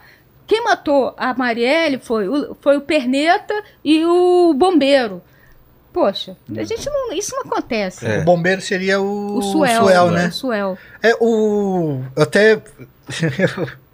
[0.47, 5.23] quem matou a Marielle foi o, foi o Perneta e o bombeiro.
[5.93, 8.05] Poxa, a gente não, isso não acontece.
[8.05, 8.19] É.
[8.19, 10.27] O bombeiro seria o, o Suel, o Suel né?
[10.27, 10.79] O Suel.
[11.01, 12.61] É o até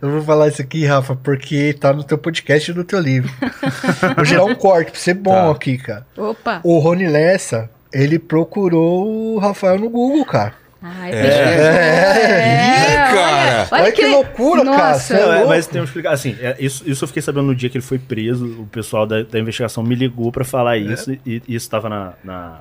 [0.00, 3.30] Eu vou falar isso aqui, Rafa, porque tá no teu podcast e no teu livro.
[4.16, 5.50] vou gerar um corte pra ser bom tá.
[5.50, 6.06] aqui, cara.
[6.16, 6.60] Opa.
[6.64, 10.54] O Rony Lessa, ele procurou o Rafael no Google, cara.
[10.80, 11.26] Ai, é.
[11.26, 12.90] é.
[12.90, 13.68] Ih, cara!
[13.70, 15.18] Olha, olha que, que, loucura, Nossa.
[15.18, 15.38] cara.
[15.38, 16.12] É, é mas tem que explicar.
[16.12, 18.62] Assim, é, isso, isso eu fiquei sabendo no dia que ele foi preso.
[18.62, 20.80] O pessoal da, da investigação me ligou para falar é.
[20.80, 21.12] isso.
[21.12, 22.60] E, e isso estava na, na,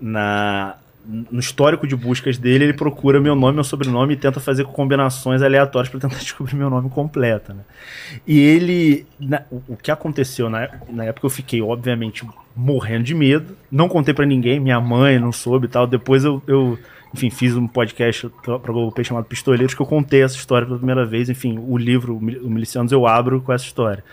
[0.00, 0.76] na,
[1.08, 2.64] no histórico de buscas dele.
[2.64, 6.68] Ele procura meu nome, meu sobrenome e tenta fazer combinações aleatórias para tentar descobrir meu
[6.68, 7.54] nome completo.
[7.54, 7.62] Né?
[8.26, 9.06] E ele.
[9.18, 13.56] Na, o, que aconteceu na, na época, eu fiquei, obviamente, morrendo de medo.
[13.72, 15.86] Não contei para ninguém, minha mãe não soube e tal.
[15.86, 16.78] Depois eu, eu
[17.14, 20.78] enfim, fiz um podcast para o Globoplay chamado Pistoleiros, que eu contei essa história pela
[20.78, 21.30] primeira vez.
[21.30, 24.04] Enfim, o livro, o Milicianos, eu abro com essa história.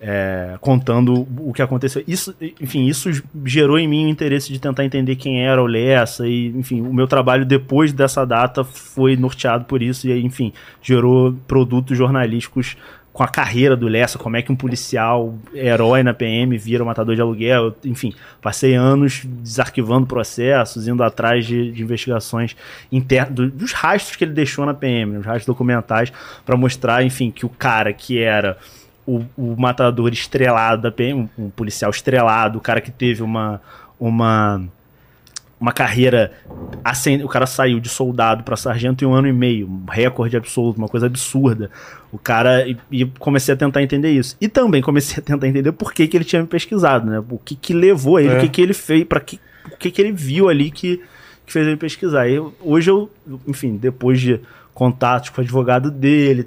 [0.00, 2.04] É, contando o que aconteceu.
[2.06, 3.10] Isso, enfim, isso
[3.42, 6.92] gerou em mim o interesse de tentar entender quem era o Lessa e, enfim, o
[6.92, 12.76] meu trabalho depois dessa data foi norteado por isso e, enfim, gerou produtos jornalísticos
[13.14, 17.14] com a carreira do Lessa, como é que um policial herói na PM vira matador
[17.14, 22.56] de aluguel, enfim, passei anos desarquivando processos, indo atrás de, de investigações
[22.90, 26.12] internas, dos rastros que ele deixou na PM, os rastros documentais,
[26.44, 28.58] para mostrar, enfim, que o cara que era
[29.06, 33.60] o, o matador estrelado da PM, um, um policial estrelado, o cara que teve uma.
[33.98, 34.62] uma
[35.60, 36.32] uma carreira
[37.22, 40.76] o cara saiu de soldado para sargento em um ano e meio, um recorde absoluto,
[40.76, 41.70] uma coisa absurda.
[42.12, 44.36] O cara e, e, comecei a tentar entender isso.
[44.40, 47.22] E também comecei a tentar entender por que, que ele tinha me pesquisado, né?
[47.30, 48.36] O que que levou ele, é.
[48.36, 49.40] o que que ele fez, para que
[49.72, 51.00] o que que ele viu ali que,
[51.46, 52.28] que fez ele pesquisar.
[52.28, 53.10] E hoje eu,
[53.46, 54.40] enfim, depois de
[54.74, 56.46] contatos com o advogado dele,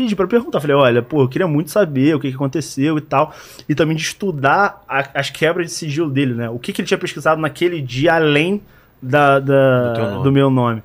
[0.00, 0.60] pedi para perguntar.
[0.60, 3.34] Falei, olha, pô, eu queria muito saber o que, que aconteceu e tal.
[3.68, 6.48] E também de estudar a, as quebras de sigilo dele, né?
[6.48, 8.62] O que, que ele tinha pesquisado naquele dia além
[9.02, 10.82] da, da do, do, meu nome.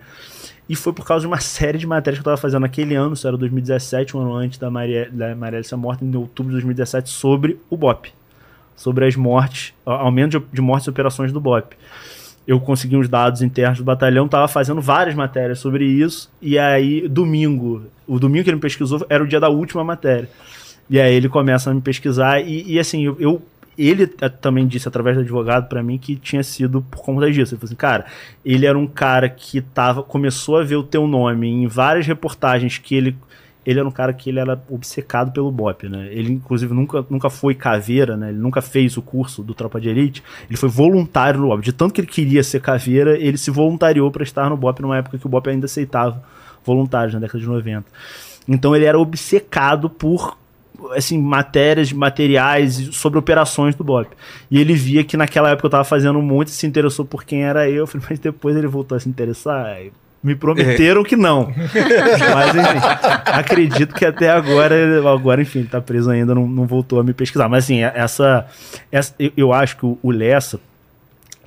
[0.68, 3.14] E foi por causa de uma série de matérias que eu estava fazendo naquele ano,
[3.14, 6.56] isso era 2017, um ano antes da Maria, da Maria ser morta, em outubro de
[6.56, 8.11] 2017, sobre o BOP.
[8.76, 11.76] Sobre as mortes, aumento de, de mortes e operações do BOP
[12.48, 17.07] eu consegui uns dados internos do batalhão, tava fazendo várias matérias sobre isso, e aí,
[17.07, 20.30] domingo, o domingo que ele me pesquisou era o dia da última matéria.
[20.90, 23.41] E aí ele começa a me pesquisar, e, e assim, eu, eu
[23.77, 27.53] ele também disse através do advogado para mim que tinha sido por conta disso.
[27.53, 28.06] Ele falou assim, cara,
[28.43, 32.77] ele era um cara que tava, começou a ver o teu nome em várias reportagens
[32.77, 33.15] que ele
[33.66, 36.08] ele era um cara que ele era obcecado pelo BOP, né?
[36.11, 38.30] Ele, inclusive, nunca, nunca foi caveira, né?
[38.30, 40.24] Ele nunca fez o curso do Tropa de Elite.
[40.48, 41.64] Ele foi voluntário no BOP.
[41.64, 44.98] De tanto que ele queria ser caveira, ele se voluntariou para estar no BOP numa
[44.98, 46.24] época que o BOP ainda aceitava
[46.64, 47.85] voluntários, na década de 90.
[48.48, 50.38] Então ele era obcecado por
[50.92, 54.10] assim, matérias, materiais sobre operações do BOP.
[54.52, 57.69] E ele via que naquela época eu estava fazendo muito, se interessou por quem era
[57.69, 59.77] eu, mas depois ele voltou a se interessar.
[60.25, 61.05] Me prometeram é.
[61.05, 61.53] que não.
[61.53, 62.79] Mas, enfim,
[63.27, 64.75] acredito que até agora,
[65.07, 67.47] agora, enfim, tá preso ainda, não, não voltou a me pesquisar.
[67.47, 68.47] Mas, assim, essa.
[68.91, 70.59] essa eu, acho que o, o Lessa,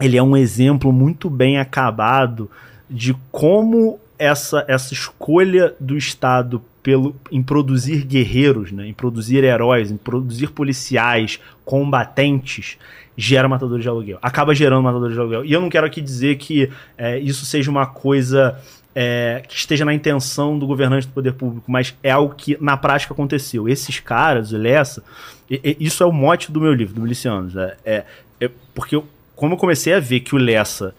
[0.00, 2.48] ele é um exemplo muito bem acabado
[2.88, 9.90] de como essa, essa escolha do Estado pelo, em produzir guerreiros, né, em produzir heróis,
[9.90, 12.78] em produzir policiais, combatentes,
[13.20, 14.16] gera matadores de aluguel.
[14.22, 15.44] Acaba gerando matadores de aluguel.
[15.44, 18.56] E eu não quero aqui dizer que é, isso seja uma coisa
[18.94, 22.76] é, que esteja na intenção do governante do poder público, mas é algo que na
[22.76, 23.68] prática aconteceu.
[23.68, 25.02] Esses caras, o Lessa,
[25.50, 27.56] e, e, isso é o mote do meu livro, do Milicianos.
[27.56, 28.04] É, é,
[28.40, 30.94] é, porque eu, como eu comecei a ver que o Lessa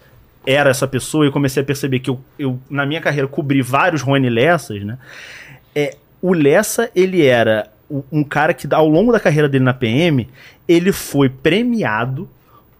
[0.46, 4.02] era essa pessoa, eu comecei a perceber que eu, eu na minha carreira, cobri vários
[4.02, 4.98] Rony Lessas, né?
[5.74, 7.70] É, o Lessa, ele era
[8.10, 10.28] um cara que ao longo da carreira dele na PM,
[10.68, 12.28] ele foi premiado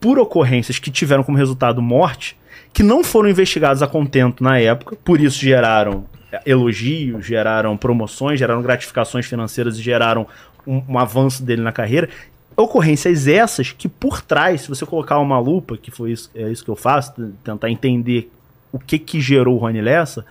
[0.01, 2.37] por ocorrências que tiveram como resultado morte,
[2.73, 8.39] que não foram investigadas a contento na época, por isso geraram é, elogios, geraram promoções,
[8.39, 10.27] geraram gratificações financeiras e geraram
[10.67, 12.09] um, um avanço dele na carreira.
[12.57, 16.65] Ocorrências essas que por trás, se você colocar uma lupa, que foi isso, é isso
[16.65, 18.31] que eu faço, tentar entender
[18.73, 20.25] o que que gerou o Rony Lessa,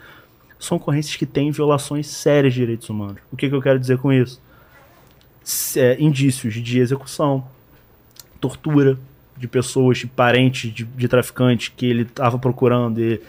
[0.57, 3.17] são ocorrências que têm violações sérias de direitos humanos.
[3.31, 4.41] O que, que eu quero dizer com isso?
[5.75, 7.45] É, indícios de execução,
[8.39, 8.97] tortura
[9.37, 12.99] de pessoas, de parentes de, de traficantes que ele estava procurando.
[12.99, 13.21] E,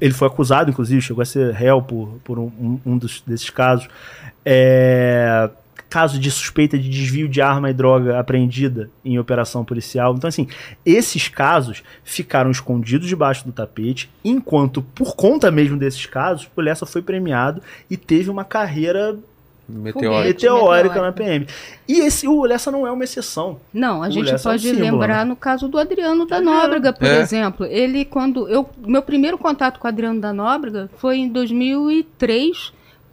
[0.00, 3.86] ele foi acusado, inclusive, chegou a ser réu por, por um, um dos, desses casos.
[4.44, 5.50] É,
[5.88, 10.14] caso de suspeita de desvio de arma e droga apreendida em operação policial.
[10.14, 10.46] Então, assim,
[10.84, 16.86] esses casos ficaram escondidos debaixo do tapete, enquanto, por conta mesmo desses casos, o Lessa
[16.86, 19.18] foi premiado e teve uma carreira
[19.68, 20.28] Meteórica.
[20.28, 21.46] Meteórica na PM.
[21.86, 23.60] E esse, o Lessa não é uma exceção.
[23.72, 26.92] Não, a o gente Lessa pode é um lembrar no caso do Adriano da Nóbrega,
[26.92, 27.20] por é.
[27.20, 27.66] exemplo.
[27.66, 28.48] Ele, quando.
[28.48, 32.72] eu Meu primeiro contato com o Adriano da Nóbrega foi em 2003,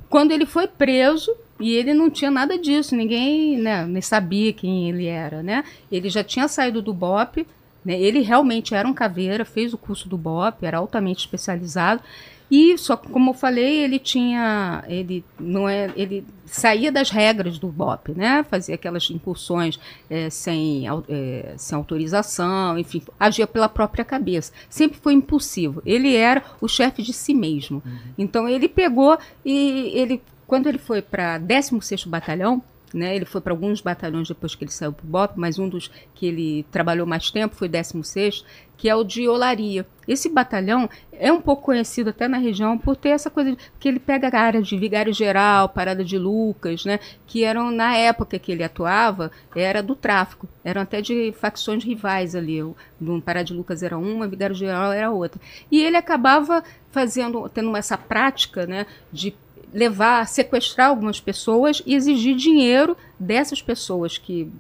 [0.09, 1.35] quando ele foi preso.
[1.58, 5.64] E ele não tinha nada disso, ninguém né, nem sabia quem ele era, né?
[5.90, 7.48] Ele já tinha saído do BOP,
[7.85, 7.98] né?
[7.98, 12.01] ele realmente era um caveira, fez o curso do BOP, era altamente especializado.
[12.49, 17.67] E só como eu falei, ele tinha, ele não é, ele saía das regras do
[17.67, 18.45] BOP, né?
[18.49, 24.51] Fazia aquelas incursões é, sem, é, sem autorização, enfim, agia pela própria cabeça.
[24.69, 25.82] Sempre foi impulsivo.
[25.85, 27.82] Ele era o chefe de si mesmo.
[27.85, 27.98] Uhum.
[28.17, 32.61] Então ele pegou e ele, quando ele foi para 16º Batalhão,
[32.95, 33.15] né?
[33.15, 35.91] Ele foi para alguns batalhões depois que ele saiu para o BOP, mas um dos
[36.14, 38.43] que ele trabalhou mais tempo foi 16
[38.77, 39.85] que é o de Olaria.
[40.07, 43.88] Esse batalhão é um pouco conhecido até na região por ter essa coisa de, que
[43.88, 48.38] ele pega a área de Vigário Geral, Parada de Lucas, né, que eram na época
[48.38, 52.61] que ele atuava, era do tráfico, eram até de facções rivais ali.
[52.61, 52.75] O,
[53.24, 55.41] Parada de Lucas era uma, Vigário Geral era outra.
[55.72, 59.35] E ele acabava fazendo, tendo essa prática, né, de
[59.74, 64.52] levar, sequestrar algumas pessoas e exigir dinheiro dessas pessoas que,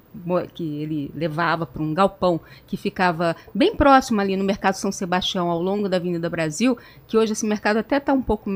[0.53, 5.49] que ele levava para um galpão que ficava bem próximo ali no Mercado São Sebastião,
[5.49, 6.77] ao longo da Avenida Brasil,
[7.07, 8.49] que hoje esse mercado até está um pouco,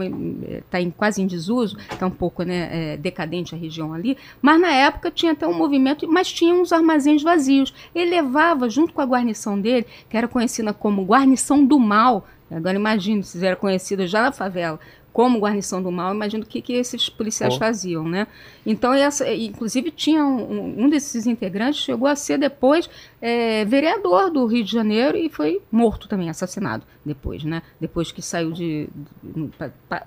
[0.53, 4.60] está em, quase em desuso, está um pouco né, é, decadente a região ali, mas
[4.60, 7.74] na época tinha até um movimento, mas tinha uns armazéns vazios.
[7.94, 12.78] Ele levava, junto com a guarnição dele, que era conhecida como Guarnição do Mal, agora
[12.78, 14.80] imagine se era conhecida já na favela,
[15.19, 17.59] como guarnição do mal, imagino o que, que esses policiais Pô.
[17.59, 18.25] faziam, né?
[18.65, 22.89] Então, essa, inclusive, tinha um, um desses integrantes chegou a ser depois
[23.22, 27.61] é, vereador do Rio de Janeiro e foi morto também, assassinado depois, né?
[27.80, 28.88] Depois que saiu de,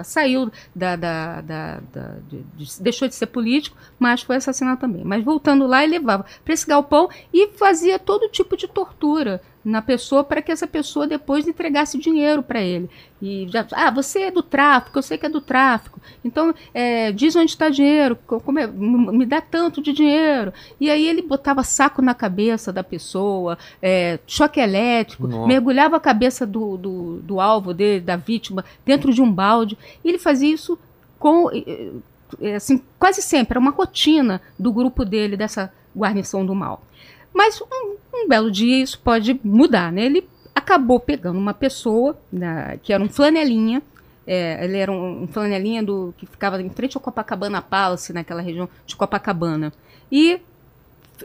[0.04, 5.02] saiu da, da- da- da- de- de- deixou de ser político, mas foi assassinado também.
[5.04, 9.80] Mas voltando lá, ele levava para esse galpão e fazia todo tipo de tortura na
[9.80, 12.90] pessoa para que essa pessoa depois entregasse dinheiro para ele.
[13.20, 16.00] E já, ah, você é do tráfico, eu sei que é do tráfico.
[16.24, 20.52] Então, é, diz onde está dinheiro, co- como é, me dá tanto de dinheiro.
[20.80, 23.01] E aí ele botava saco na cabeça da pessoa,
[23.80, 25.46] é, choque elétrico, Nossa.
[25.46, 29.76] mergulhava a cabeça do, do, do alvo dele, da vítima, dentro de um balde.
[30.04, 30.78] E ele fazia isso
[31.18, 36.82] com, eh, assim, quase sempre, era uma rotina do grupo dele, dessa guarnição do mal.
[37.32, 40.04] Mas um, um belo dia isso pode mudar, né?
[40.04, 43.82] Ele acabou pegando uma pessoa né, que era um flanelinha,
[44.26, 48.42] é, ele era um, um flanelinha do, que ficava em frente ao Copacabana Palace, naquela
[48.42, 49.72] região de Copacabana.
[50.10, 50.40] E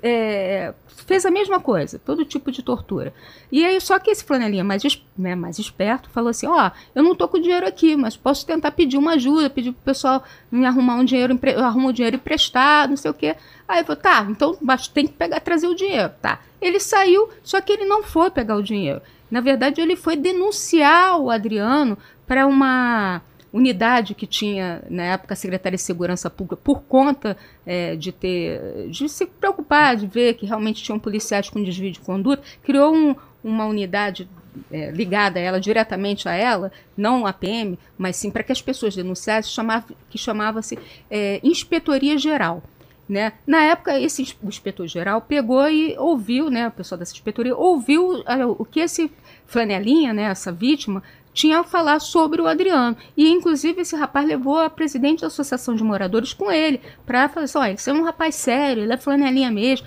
[0.03, 0.73] é,
[1.05, 3.13] fez a mesma coisa, todo tipo de tortura.
[3.51, 4.83] E aí, só que esse flanelinha mais,
[5.17, 8.71] né, mais esperto falou assim: Ó, eu não tô com dinheiro aqui, mas posso tentar
[8.71, 12.97] pedir uma ajuda, pedir pro pessoal me arrumar um dinheiro, arrumo um dinheiro emprestado, não
[12.97, 13.35] sei o quê.
[13.67, 16.39] Aí eu tá, então mas tem que pegar, trazer o dinheiro, tá.
[16.61, 19.01] Ele saiu, só que ele não foi pegar o dinheiro.
[19.29, 23.21] Na verdade, ele foi denunciar o Adriano para uma
[23.57, 28.87] unidade que tinha na época a Secretaria de Segurança Pública por conta eh, de ter
[28.89, 33.15] de se preocupar de ver que realmente tinham policiais com desvio de conduta criou um-
[33.43, 34.27] uma unidade
[34.71, 38.61] eh, ligada a ela diretamente a ela não a PM mas sim para que as
[38.61, 40.77] pessoas denunciassem chamava, que chamava-se
[41.09, 42.61] eh, inspetoria geral
[43.09, 43.31] né?
[43.47, 48.45] Na época, esse o inspetor-geral pegou e ouviu, né, o pessoal dessa inspetoria, ouviu ah,
[48.45, 49.09] o que esse
[49.45, 51.01] flanelinha, né, essa vítima,
[51.37, 52.97] tinha a falar sobre o Adriano.
[53.15, 57.43] E, inclusive, esse rapaz levou a presidente da Associação de Moradores com ele, para falar
[57.43, 59.85] assim, olha, esse é um rapaz sério, ele é flanelinha mesmo.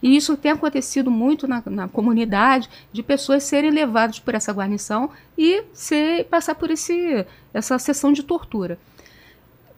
[0.00, 5.10] E isso tem acontecido muito na, na comunidade, de pessoas serem levadas por essa guarnição
[5.36, 8.78] e ser, passar por esse, essa sessão de tortura.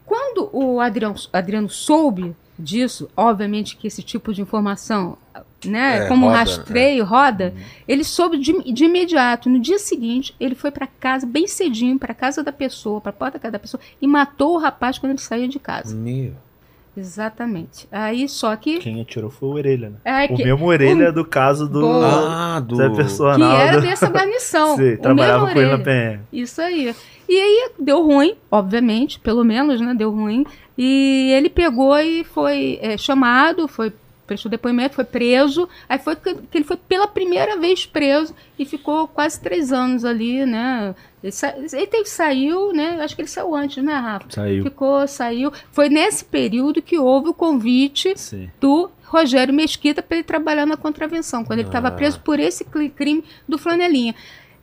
[0.04, 5.16] Quando o Adriano, Adriano soube disso, obviamente que esse tipo de informação,
[5.64, 7.54] né, É, como roda, rastreio, roda,
[7.86, 9.48] ele soube de, de imediato.
[9.50, 13.12] No dia seguinte, ele foi para casa, bem cedinho, para casa da pessoa, para a
[13.12, 15.94] porta da casa da pessoa, e matou o rapaz quando ele saía de casa.
[15.94, 16.32] Meu.
[16.96, 17.86] Exatamente.
[17.90, 18.78] Aí só que.
[18.78, 19.96] Quem atirou foi o Orelha, né?
[20.04, 22.56] É, O que, mesmo Orelha do caso do Boa.
[22.56, 22.76] Ah, do.
[22.76, 22.90] Zé
[23.36, 24.74] que era do- dessa guarnição.
[24.76, 25.78] Sim, o trabalhava mesmo com ele na.
[25.84, 26.20] PM.
[26.32, 26.94] Isso aí.
[27.28, 29.94] E aí deu ruim, obviamente, pelo menos, né?
[29.94, 30.44] Deu ruim.
[30.76, 33.92] E ele pegou e foi é, chamado, foi
[34.30, 35.68] prestou depoimento, foi preso.
[35.88, 40.04] Aí foi que que ele foi pela primeira vez preso e ficou quase três anos
[40.04, 40.94] ali, né?
[41.22, 42.98] Ele, sa- ele teve- saiu, né?
[43.02, 44.26] Acho que ele saiu antes, né, Rafa?
[44.30, 44.62] Saiu.
[44.62, 45.52] Ficou, saiu.
[45.72, 48.48] Foi nesse período que houve o convite Sim.
[48.60, 51.92] do Rogério Mesquita para ele trabalhar na contravenção, quando ele estava Ah.
[51.92, 54.14] preso por esse crime do Flanelinha.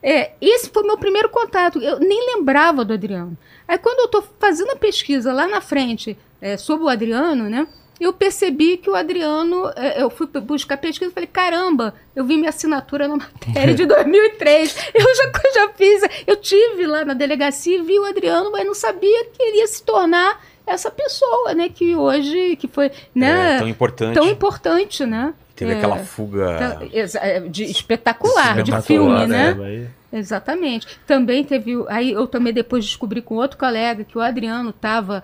[0.02, 1.78] É, esse foi meu primeiro contato.
[1.80, 3.36] Eu nem lembrava do Adriano.
[3.66, 7.66] Aí quando eu estou fazendo a pesquisa lá na frente é, sobre o Adriano, né?
[8.00, 12.36] Eu percebi que o Adriano, é, eu fui buscar pesquisa e falei, caramba, eu vi
[12.36, 14.90] minha assinatura na matéria de 2003.
[14.94, 18.74] Eu já, já fiz, eu tive lá na delegacia e vi o Adriano, mas não
[18.74, 21.68] sabia que ele ia se tornar essa pessoa, né?
[21.68, 23.56] Que hoje, que foi, né?
[23.56, 24.14] É, tão importante.
[24.14, 25.34] tão importante, né?
[25.56, 26.54] Teve É, aquela fuga.
[26.54, 29.54] Então, é, de espetacular, de filme, né?
[29.54, 29.88] né?
[30.12, 30.86] Exatamente.
[31.06, 31.72] Também teve.
[31.88, 35.22] Aí eu também depois descobri com outro colega que o Adriano estava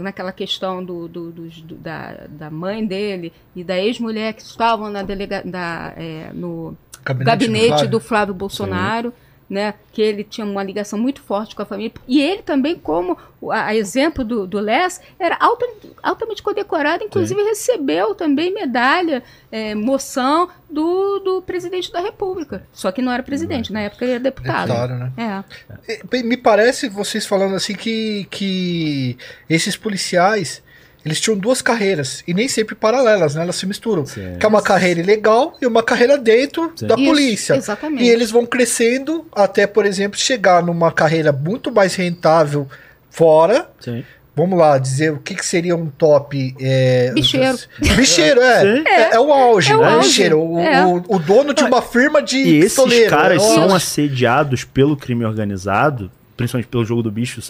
[0.00, 4.90] naquela questão do, do- dos- do- da, da mãe dele e da ex-mulher que estavam
[4.90, 6.76] na delega, da, é, no
[7.24, 7.88] gabinete Flávio.
[7.90, 9.12] do Flávio Bolsonaro.
[9.48, 11.92] Né, que ele tinha uma ligação muito forte com a família.
[12.06, 13.16] E ele também, como
[13.50, 15.66] a, a exemplo do, do Les, era alta,
[16.02, 22.62] altamente condecorado, inclusive recebeu também medalha, é, moção do, do presidente da República.
[22.74, 24.68] Só que não era presidente, na época ele era deputado.
[24.68, 25.44] Deputado, né?
[25.88, 26.02] É.
[26.10, 29.16] Bem, Me parece, vocês falando assim, que, que
[29.48, 30.62] esses policiais,
[31.04, 33.42] eles tinham duas carreiras, e nem sempre paralelas, né?
[33.42, 34.04] Elas se misturam.
[34.04, 34.36] Sim.
[34.38, 36.86] Que é uma carreira ilegal e uma carreira dentro Sim.
[36.86, 37.54] da Isso, polícia.
[37.54, 38.02] Exatamente.
[38.04, 42.68] E eles vão crescendo até, por exemplo, chegar numa carreira muito mais rentável
[43.10, 44.04] fora, sim.
[44.36, 46.54] vamos lá, dizer o que, que seria um top.
[46.60, 47.58] É, Bicheiro.
[47.96, 48.60] Bicheiro, é.
[48.60, 48.84] Sim.
[48.86, 49.88] É, é o auge, É o né?
[49.94, 50.08] auge.
[50.08, 50.84] Bicheiro, o, É.
[50.86, 53.10] o- o dono de uma firma de E esses pistoleiro.
[53.10, 57.40] caras é o são assediados pelo crime organizado, principalmente pelo jogo do bicho.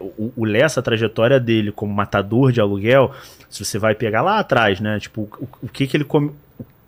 [0.00, 3.12] O, o Lessa, a trajetória dele como matador de aluguel,
[3.48, 4.98] se você vai pegar lá atrás, né?
[4.98, 6.32] Tipo, o, o que que ele come,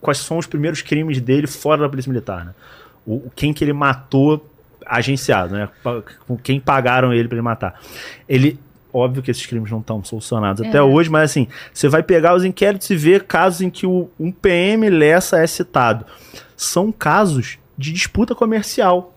[0.01, 2.55] quais são os primeiros crimes dele fora da polícia militar, né?
[3.07, 4.47] O, quem que ele matou
[4.87, 5.69] agenciado, né?
[6.27, 7.81] Com quem pagaram ele pra ele matar.
[8.29, 8.59] Ele
[8.93, 10.83] Óbvio que esses crimes não estão solucionados até É.
[10.83, 14.33] hoje, mas assim, você vai pegar os inquéritos e ver casos em que o, um
[14.33, 16.05] PM Lessa é citado.
[16.57, 19.17] São casos de disputa comercial.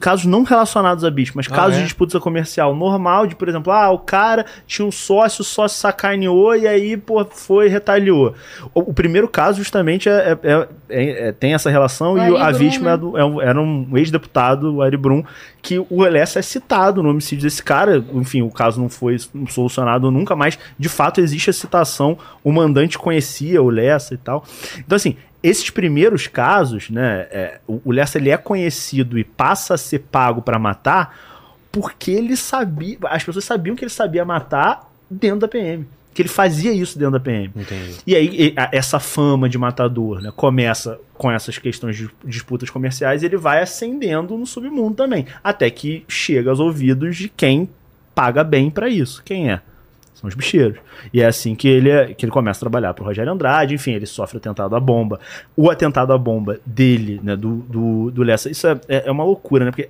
[0.00, 1.78] Casos não relacionados a bicho, mas Ah, casos é?
[1.78, 5.76] de disputa comercial normal, de, por exemplo, ah, o cara tinha um sócio, o sócio
[5.80, 8.34] sacaneou e aí, pô, foi e retaliou.
[8.72, 10.12] O, o primeiro caso, justamente, é,
[10.44, 12.92] é- é- é- é- tem essa relação O e a Brum, vítima né?
[12.94, 15.24] é do- é um- era um ex-deputado, o Ari Brum,
[15.60, 18.04] que o Lessa é citado no homicídio desse cara.
[18.12, 19.16] Enfim, o caso não foi
[19.48, 22.16] solucionado nunca, mas de fato existe a citação.
[22.44, 24.44] O mandante conhecia o Lessa e tal.
[24.78, 27.28] Então, assim, esses primeiros casos, né?
[27.30, 31.14] é, o, o Lessa ele é conhecido e passa a ser pago pra matar
[31.70, 32.96] porque ele sabia.
[33.04, 35.86] As pessoas sabiam que ele sabia matar dentro da PM.
[36.14, 37.52] Que ele fazia isso dentro da PM.
[37.56, 37.96] Entendi.
[38.06, 43.26] E aí, essa fama de matador, né, começa com essas questões de disputas comerciais e
[43.26, 45.26] ele vai ascendendo no submundo também.
[45.42, 47.68] Até que chega aos ouvidos de quem
[48.14, 49.22] paga bem pra isso.
[49.24, 49.60] Quem é?
[50.24, 50.78] São os bicheiros.
[51.12, 53.92] E é assim que ele, é- que ele começa a trabalhar pro Rogério Andrade, enfim,
[53.92, 55.20] ele sofre o atentado à bomba.
[55.56, 59.24] O atentado à bomba dele, né, do, do, do Lessa, isso é, é é uma
[59.24, 59.70] loucura, né?
[59.70, 59.88] Porque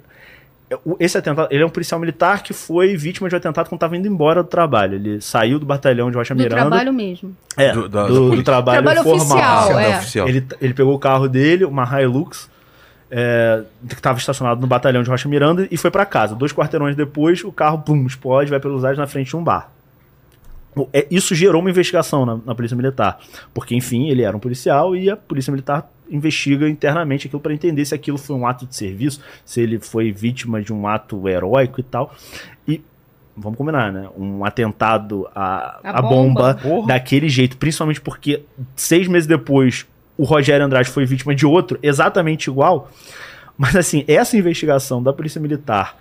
[0.84, 3.76] o- esse atentado, ele é um policial militar que foi vítima de um atentado quando
[3.78, 4.94] estava indo embora do trabalho.
[4.96, 6.62] Ele saiu do batalhão de Rocha Do Miranda.
[6.62, 7.36] trabalho mesmo.
[7.56, 8.44] É, Do- do, do polícia.
[8.44, 9.36] trabalho, Trabalho formal.
[9.38, 9.96] oficial, é é.
[9.98, 10.28] oficial.
[10.28, 12.50] Ele, ele pegou o carro dele, uma Hilux,
[13.10, 16.34] é, que estava estacionado no batalhão de Rocha Miranda, e foi para casa.
[16.34, 19.70] Dois quarteirões depois, o carro pum, explode, vai pelos ares na frente de um bar.
[20.92, 23.18] É, Isso gerou uma investigação na, na Polícia Militar,
[23.52, 27.84] porque, enfim, ele era um policial e a Polícia Militar investiga internamente aquilo para entender
[27.84, 31.80] se aquilo foi um ato de serviço, se ele foi vítima de um ato heróico
[31.80, 32.14] e tal.
[32.66, 32.82] E
[33.36, 34.08] vamos combinar, né?
[34.16, 36.88] Um atentado à, A à bomba, bomba.
[36.88, 38.42] Daquele jeito, principalmente porque
[38.76, 39.86] seis meses depois
[40.16, 42.90] o Rogério Andrade foi vítima de outro exatamente igual.
[43.56, 45.96] Mas assim, essa investigação da Polícia Militar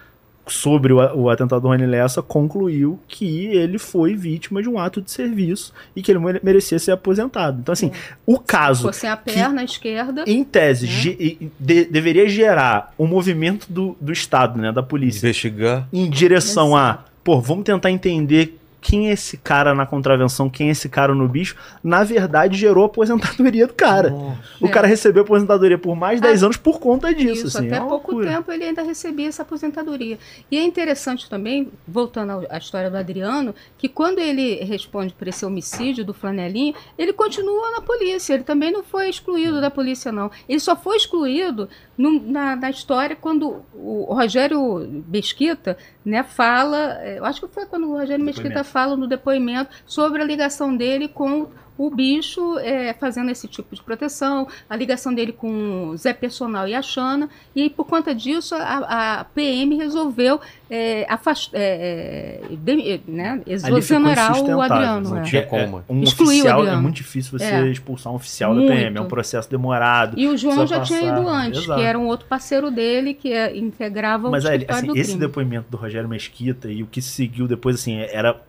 [0.48, 5.02] sobre o, o atentado do Rony Lessa concluiu que ele foi vítima de um ato
[5.02, 7.60] de serviço e que ele mere- merecia ser aposentado.
[7.62, 7.92] Então, assim,
[8.26, 10.24] o caso, Fosse a perna esquerda.
[10.28, 10.92] em tese, Né?
[10.92, 15.88] ge- e- de- deveria gerar um movimento do, do Estado, né, da polícia, Investigar.
[15.94, 17.00] em direção Exato.
[17.02, 21.16] a, pô, vamos tentar entender quem é esse cara na contravenção, quem é esse cara
[21.16, 24.14] no bicho, na verdade gerou a aposentadoria do cara.
[24.60, 24.70] O É.
[24.70, 27.48] cara recebeu a aposentadoria por mais de 10 Ah, anos por conta disso.
[27.48, 28.30] Isso, assim, até é pouco loucura.
[28.30, 30.20] tempo ele ainda recebia essa aposentadoria.
[30.52, 35.46] E é interessante também, voltando à história do Adriano, que quando ele responde por esse
[35.46, 38.34] homicídio do Flanelinho, ele continua na polícia.
[38.34, 40.30] Ele também não foi excluído da polícia, não.
[40.50, 47.20] Ele só foi excluído no- na, na história quando o Rogério Mesquita né, fala, eh,
[47.20, 48.70] eu acho que foi quando o Rogério Mesquita Depoimento.
[48.72, 53.82] fala no depoimento sobre a ligação dele com o bicho eh, fazendo esse tipo de
[53.82, 58.54] proteção, a ligação dele com o Zé Personal e a Xana, e por conta disso
[58.56, 65.10] a, a PM resolveu eh, afast- eh, eh, dem- eh, né, exonerar o Adriano.
[65.10, 65.22] não é.
[65.24, 65.84] tinha É, como.
[65.90, 66.82] Um Excluiu o oficial, é Adriano.
[66.84, 67.68] muito difícil você É.
[67.68, 68.70] expulsar um oficial Muito.
[68.70, 70.18] da PM, é um processo demorado.
[70.20, 71.20] E o João já tinha passar.
[71.20, 71.80] ido antes, Exato.
[71.80, 75.26] que era um outro parceiro dele que integrava Mas o escritório assim, esse crime.
[75.28, 78.40] depoimento do Rogério Mesquita e o que seguiu depois, assim, era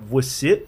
[0.00, 0.64] você,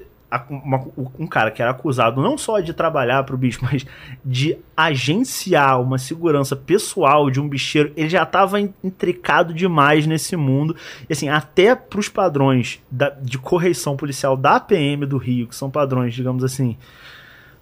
[0.51, 0.85] uma-
[1.19, 3.87] um cara que era acusado não só de trabalhar pro bicho, mas
[4.25, 10.77] de agenciar uma segurança pessoal de um bicheiro, ele já estava intricado demais nesse mundo.
[11.09, 15.71] E assim, até pros padrões da- de correição policial da PM do Rio, que são
[15.71, 16.77] padrões, digamos assim,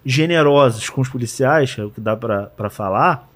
[0.05, 3.27] generosos com os policiais, é o que dá pra falar,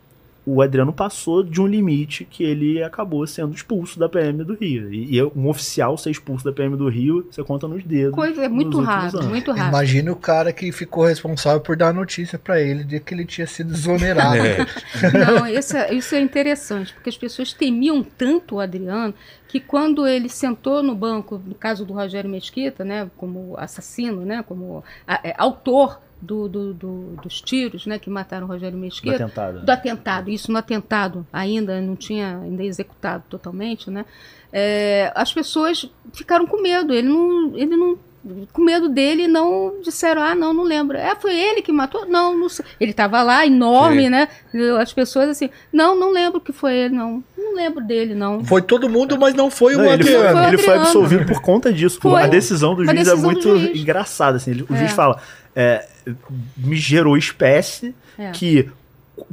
[0.46, 4.92] o Adriano passou de um limite que ele acabou sendo expulso da PM do Rio.
[4.92, 8.16] E, e um oficial ser expulso da PM do Rio, você conta nos dedos.
[8.16, 9.30] Coisa é muito raro, anos.
[9.30, 9.70] muito raro.
[9.70, 13.26] Imagina o cara que ficou responsável por dar a notícia pra ele de que ele
[13.26, 14.38] tinha sido exonerado.
[14.38, 14.66] É.
[15.14, 19.14] Não, isso é, isso é interessante, porque as pessoas temiam tanto o Adriano
[19.48, 24.44] que quando ele sentou no banco, no caso do Rogério Mesquita, né, como assassino, né,
[24.48, 28.82] como a- é, autor do, do- do- dos tiros né, que mataram o Rogério Do
[28.82, 29.66] Mesquita, atentado.
[29.66, 34.06] do atentado, isso no atentado ainda não tinha ainda executado totalmente, né?
[34.54, 36.94] é, as pessoas ficaram com medo.
[36.94, 37.98] Ele não, ele não
[38.54, 40.96] com medo dele, não disseram, ah, não, não lembro.
[40.98, 42.06] É, foi ele que matou?
[42.06, 42.64] Não, não sei.
[42.80, 44.10] Ele estava lá, enorme, Sim.
[44.10, 44.28] né?
[44.80, 47.24] As pessoas assim, não, não lembro que foi ele, não.
[47.38, 48.44] Não lembro dele, não.
[48.46, 50.38] Foi todo mundo, mas não foi Não, o ele, Adriano.
[50.40, 52.00] Foi ele foi absolvido por conta disso.
[52.02, 52.22] Foi.
[52.22, 53.80] A decisão do juiz decisão é muito juiz.
[53.82, 54.38] engraçada.
[54.38, 54.52] Assim.
[54.52, 54.78] Ele- O É.
[54.78, 55.20] juiz fala:
[55.56, 55.86] é,
[56.56, 58.32] me gerou espécie É.
[58.32, 58.70] que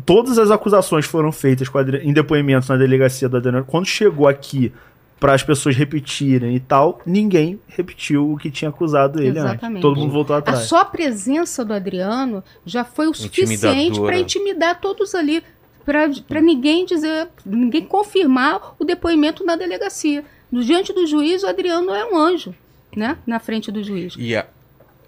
[0.04, 1.68] todas as acusações foram feitas
[2.02, 3.64] em depoimentos na delegacia do Adriano.
[3.64, 4.72] Quando chegou aqui
[5.20, 9.42] para as pessoas repetirem e tal, ninguém repetiu o que tinha acusado ele antes.
[9.52, 9.82] Exatamente.
[9.82, 10.60] Todo mundo voltou A atrás.
[10.60, 15.42] só presença do Adriano já foi o suficiente para intimidar todos ali,
[15.84, 20.24] para ninguém dizer, ninguém confirmar o depoimento na delegacia.
[20.52, 22.54] Diante do juiz, o Adriano é um anjo,
[22.96, 23.16] né?
[23.26, 24.14] Na frente do juiz.
[24.16, 24.46] E a-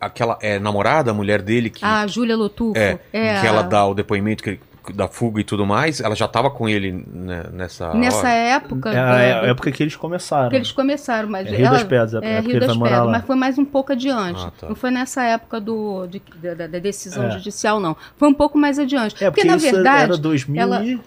[0.00, 2.78] aquela é namorada, a mulher dele, que, A Júlia Lotufo.
[2.78, 4.60] é, é que a- ela dá o depoimento que ele-
[4.94, 8.28] da fuga e tudo mais, ela já tava com ele né, nessa Nessa hora.
[8.31, 8.91] época.
[8.91, 10.49] É a é a época que eles começaram.
[10.50, 13.07] que eles começaram, mas É Rio ela- das Pedras, a é, que Rio das Pedras,
[13.10, 14.42] mas foi mais um pouco adiante.
[14.44, 14.68] Ah, tá.
[14.68, 17.31] Não foi nessa época do, de- da, da- decisão É.
[17.33, 17.97] judicial, não.
[18.17, 19.23] Foi um pouco mais adiante.
[19.23, 20.99] É, porque, na isso verdade, era 2000 ela- e...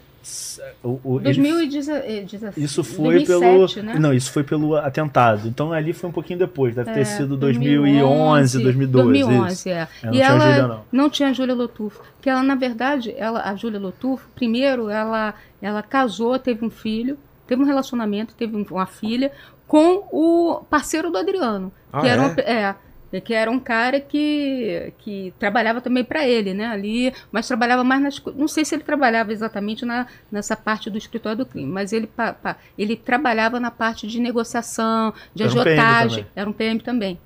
[0.83, 2.35] o- o- ele- 2017.
[2.57, 3.85] Isso foi 2007, pelo.
[3.87, 3.99] Né?
[3.99, 5.47] Não, isso foi pelo atentado.
[5.47, 6.73] Então ali foi um pouquinho depois.
[6.75, 9.07] Deve ter É, sido 2011, 2012.
[9.09, 9.69] 2011, isso.
[9.69, 9.71] é.
[9.71, 10.81] É, não e tinha ela Júlia, não.
[10.91, 12.01] não tinha a Júlia Lotufo.
[12.15, 17.17] Porque ela, na verdade, ela, a Júlia Lotufo, primeiro, ela, ela casou, teve um filho,
[17.45, 19.31] teve um relacionamento, teve um- uma filha
[19.67, 21.71] com o parceiro do Adriano.
[21.91, 22.25] Ah, que era é?
[22.25, 22.75] uma- é,
[23.21, 26.65] que era um cara que, que trabalhava também para ele, né?
[26.67, 28.21] Ali, mas trabalhava mais nas.
[28.35, 32.07] Não sei se ele trabalhava exatamente na, nessa parte do escritório do crime, mas ele,
[32.07, 36.23] pa- pa- ele trabalhava na parte de negociação, de Era um agiotagem.
[36.23, 36.31] também.
[36.35, 37.19] era um PM também.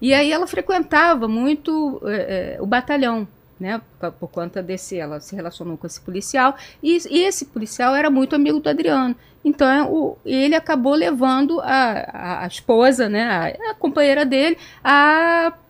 [0.00, 3.26] E aí ela frequentava muito eh, o batalhão,
[3.58, 3.80] né?
[3.98, 8.10] Por, por conta desse, ela se relacionou com esse policial e, e esse policial era
[8.10, 9.16] muito amigo do Adriano.
[9.46, 14.58] Então é, o, ele acabou levando a, a, esposa, né, a, a companheira dele,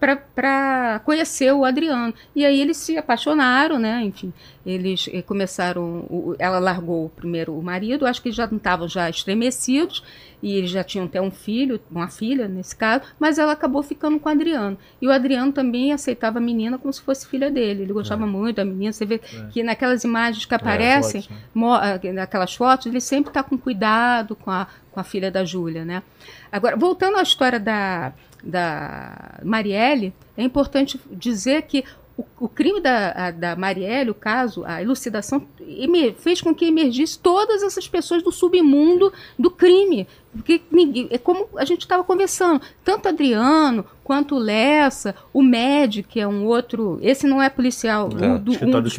[0.01, 2.15] para conhecer o Adriano.
[2.35, 4.01] E aí eles se apaixonaram, né?
[4.03, 4.33] Enfim,
[4.67, 6.35] eles eh, começaram.
[6.41, 10.03] ela largou primeiro o marido, acho que já estavam já estremecidos
[10.43, 14.19] e eles já tinham até um filho, uma filha nesse caso, mas ela acabou ficando
[14.21, 14.77] com o Adriano.
[15.01, 17.85] E o Adriano também aceitava a menina como se fosse filha dele.
[17.85, 18.93] Ele gostava muito da menina.
[18.93, 19.19] Você vê
[19.51, 21.37] que naquelas imagens que aparecem, né?
[21.55, 25.45] mo- ah, naquelas fotos, ele sempre está com cuidado com a, com a filha da
[25.45, 26.03] Júlia, né?
[26.53, 28.13] Agora, voltando à história da,
[28.45, 31.85] da Marielle, é importante dizer que
[32.19, 35.47] o, o crime da, a- da Marielle, o caso, a elucidação,
[36.19, 40.07] fez com que emergisse todas essas pessoas do submundo do crime.
[40.33, 46.03] Porque ninguém, é como a gente estava conversando, tanto Adriano quanto o Lessa, o Med,
[46.03, 48.39] que é um outro, esse não é policial, É, do- um do
[48.83, 48.93] dos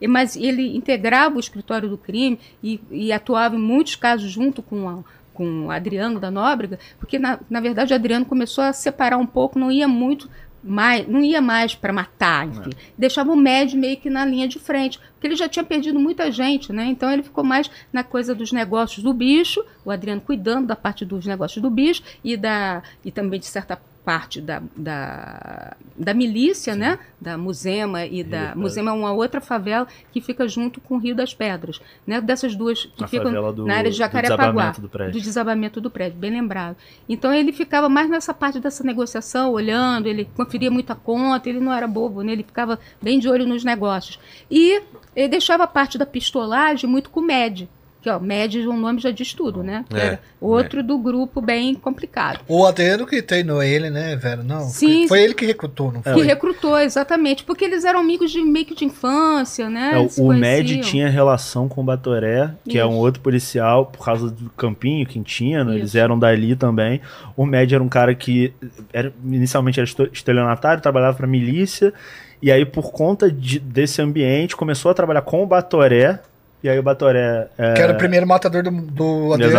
[0.00, 4.60] e- mas ele integrava o escritório do crime e, e atuava em muitos casos junto
[4.62, 4.98] com a,
[5.32, 9.26] com o Adriano da Nóbrega, porque na, na verdade o Adriano começou a separar um
[9.26, 10.28] pouco, não ia muito
[10.66, 12.70] mais, não ia mais para matar, enfim.
[12.98, 16.30] Deixava o médio meio que na linha de frente, porque ele já tinha perdido muita
[16.30, 16.86] gente, né?
[16.86, 21.04] Então ele ficou mais na coisa dos negócios do bicho, o Adriano cuidando da parte
[21.04, 26.76] dos negócios do bicho e da e também de certa parte da, da, da milícia,
[26.76, 26.96] né?
[27.20, 30.98] Da Musema e da das Musema é uma outra favela que fica junto com o
[30.98, 32.20] Rio das Pedras, né?
[32.20, 35.12] Dessas duas que Na ficam do- na área de Jacarepaguá, do prédio.
[35.14, 36.76] do desabamento do prédio, bem lembrado.
[37.08, 41.72] Então ele ficava mais nessa parte dessa negociação, olhando, ele conferia muita conta, ele não
[41.74, 42.30] era bobo, né?
[42.32, 44.20] ele ficava bem de olho nos negócios.
[44.48, 44.80] E
[45.16, 47.68] ele deixava a parte da pistolagem muito com o MED,
[48.06, 49.84] que ó, MED, o nome já diz tudo, né?
[49.90, 52.38] Que É, era outro do grupo bem complicado.
[52.46, 54.44] O Adriano que treinou ele, né, velho?
[54.44, 54.60] Não.
[54.60, 55.24] Sim, foi sim.
[55.24, 56.22] ele que recrutou, não Que foi?
[56.24, 59.92] recrutou, exatamente, porque eles eram amigos de meio que de infância, né?
[59.94, 62.90] É, Eles o Med tinha relação com o Batoré, que é Isso.
[62.90, 65.98] um outro policial, por causa do campinho, Quintino, eles Isso.
[65.98, 67.00] eram dali também.
[67.36, 68.52] O Med era um cara que
[68.92, 71.92] era, inicialmente era estelionatário, trabalhava pra milícia,
[72.40, 76.20] e aí por conta de- desse ambiente começou a trabalhar com o Batoré,
[76.62, 77.48] e aí o Batoré...
[77.56, 79.54] é, Que era o primeiro matador do, do Adriano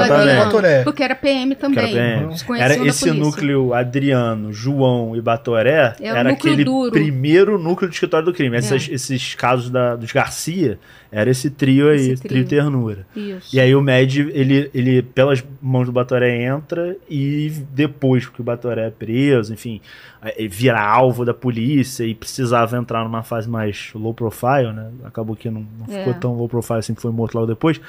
[0.45, 0.83] Batoré.
[0.83, 1.79] Porque era PM também.
[1.79, 2.35] era, PM.
[2.59, 6.91] Era esse núcleo Adriano, João e Batoré, É o era núcleo aquele duro.
[6.91, 8.55] primeiro núcleo do escritório do crime.
[8.55, 8.59] É.
[8.59, 10.77] Essas- esses casos da- dos Garcia,
[11.11, 12.47] era esse trio aí, Esse trio trio.
[12.47, 13.05] ternura.
[13.15, 13.55] Isso.
[13.55, 18.43] E aí o Med, ele, ele pelas mãos do Batoré entra e depois que o
[18.43, 19.79] Batoré é preso, enfim,
[20.49, 24.89] vira alvo da polícia e precisava entrar numa fase mais low profile, né?
[25.05, 25.99] Acabou que não, não É.
[25.99, 27.79] ficou tão low profile assim, que foi morto logo depois.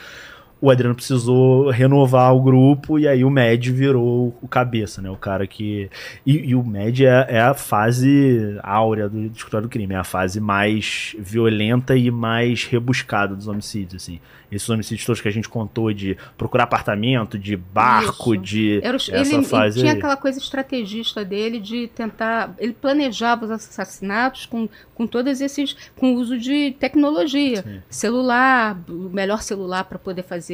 [0.61, 5.09] O Adriano precisou renovar o grupo e aí o Med virou o cabeça, né?
[5.09, 5.89] O cara que.
[6.27, 9.99] E, e o Med é, é, a fase áurea do, do escritório do crime, é
[9.99, 14.21] a fase mais violenta e mais rebuscada dos homicídios, assim.
[14.51, 18.43] Esses homicídios todos que a gente contou de procurar apartamento, de barco, Isso.
[18.43, 18.81] de.
[18.83, 19.99] Era essa ele, fase ele tinha aí.
[19.99, 22.55] aquela coisa estrategista dele de tentar.
[22.59, 25.77] Ele planejava os assassinatos com, com todos esses.
[25.97, 27.63] com o uso de tecnologia.
[27.63, 27.83] Sim.
[27.91, 30.48] Celular, o melhor celular para poder fazer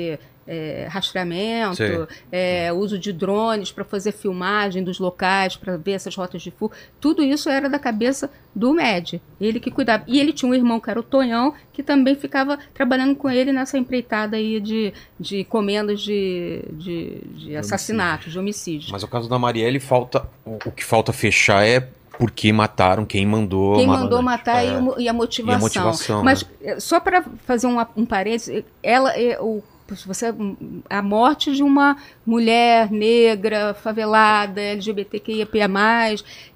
[0.46, 1.82] é, rastreamento,
[2.30, 6.76] é, uso de drones para fazer filmagem dos locais, para ver essas rotas de fuga.
[7.00, 9.22] Tudo isso era da cabeça do MED.
[9.40, 10.04] Ele que cuidava.
[10.06, 13.52] E ele tinha um irmão que era o Tonhão, que também ficava trabalhando com ele
[13.52, 18.90] nessa empreitada aí de, de encomendas de, de, de assassinatos, de homicídios.
[18.92, 20.26] Mas o caso da Marielle, falta.
[20.44, 23.74] O, o que falta fechar é porque mataram quem mandou.
[23.76, 24.68] Quem ma- mandou matar É.
[24.68, 25.60] e, o mo- e a motivação.
[25.60, 29.62] motivação, Mas eh, só para fazer um, um parênteses, ela é o
[30.06, 30.34] você
[30.88, 35.46] a morte de uma mulher negra, favelada, LGBTQIA+,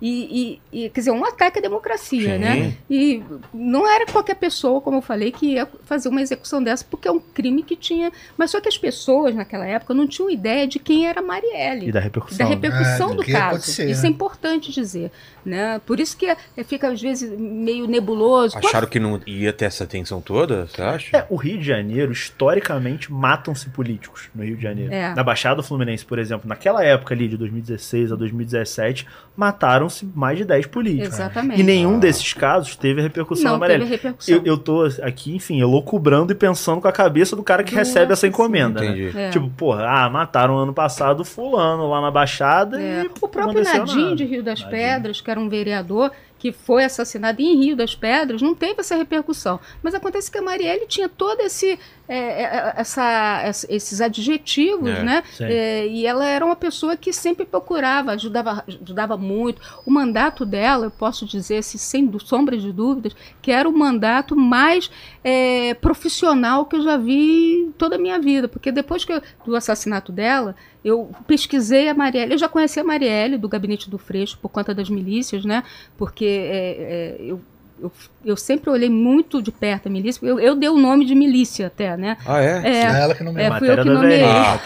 [0.00, 2.38] e, e, e quer dizer, um ataque à democracia, Sim.
[2.38, 2.74] né?
[2.88, 7.06] E não era qualquer pessoa, como eu falei, que ia fazer uma execução dessa, porque
[7.08, 8.10] é um crime que tinha.
[8.36, 11.92] Mas só que as pessoas naquela época não tinham ideia de quem era Marielle E
[11.92, 12.38] da repercussão.
[12.38, 12.50] da né?
[12.54, 13.46] repercussão É, do do caso.
[13.56, 14.08] acontecer, Isso né?
[14.08, 15.10] é importante dizer.
[15.44, 15.80] Né?
[15.86, 18.56] Por isso que é- fica, às vezes, meio nebuloso.
[18.58, 21.16] Acharam que não ia ter essa atenção toda, você acha?
[21.16, 24.92] É, o Rio de Janeiro, historicamente, matam-se políticos no Rio de Janeiro.
[24.92, 25.12] É.
[25.14, 29.06] Na Baixada Fluminense, por exemplo, naquela época ali de 2016 a 2017,
[29.36, 31.14] mataram-se mais de 10 políticos.
[31.14, 31.60] Exatamente.
[31.60, 33.80] E nenhum desses casos teve repercussão não amarela.
[33.80, 34.34] teve repercussão.
[34.36, 37.76] Eu, eu tô aqui, enfim, elocubrando e pensando com a cabeça do cara que Do
[37.76, 38.80] recebe essa encomenda.
[38.80, 38.86] né?
[38.86, 39.18] Entendi.
[39.18, 39.30] É.
[39.30, 43.04] Tipo, porra, ah, mataram ano passado fulano lá na Baixada É.
[43.04, 44.62] e O próprio Nadim de Rio das.
[44.68, 48.94] Pedras, que era um vereador que foi assassinado em Rio das Pedras, não teve essa
[48.96, 49.58] repercussão.
[49.82, 55.02] Mas acontece que a Marielle tinha todo esse é, é, essa, essa- esses adjetivos, É,
[55.02, 55.22] né?
[55.52, 59.60] É, e ela era uma pessoa que sempre procurava, ajudava, ajudava muito.
[59.86, 64.34] O mandato dela, eu posso dizer, assim, sem sombra de dúvidas, que era o mandato
[64.34, 64.90] mais
[65.22, 68.48] é, profissional que eu já vi em toda a minha vida.
[68.48, 72.32] Porque depois que eu- do assassinato dela, eu pesquisei a Marielle.
[72.32, 75.62] Eu já conhecia a Marielle do Gabinete do Freixo por conta das milícias, né?
[75.98, 77.40] Porque é, é, eu,
[77.80, 77.92] eu,
[78.24, 80.24] eu sempre olhei muito de perto a milícia.
[80.26, 82.16] Eu, eu dei o nome de milícia até, né?
[82.26, 82.60] Ah, é?
[82.64, 84.24] É, É ela que não me É, fui eu que nomeei.
[84.24, 84.60] Ah.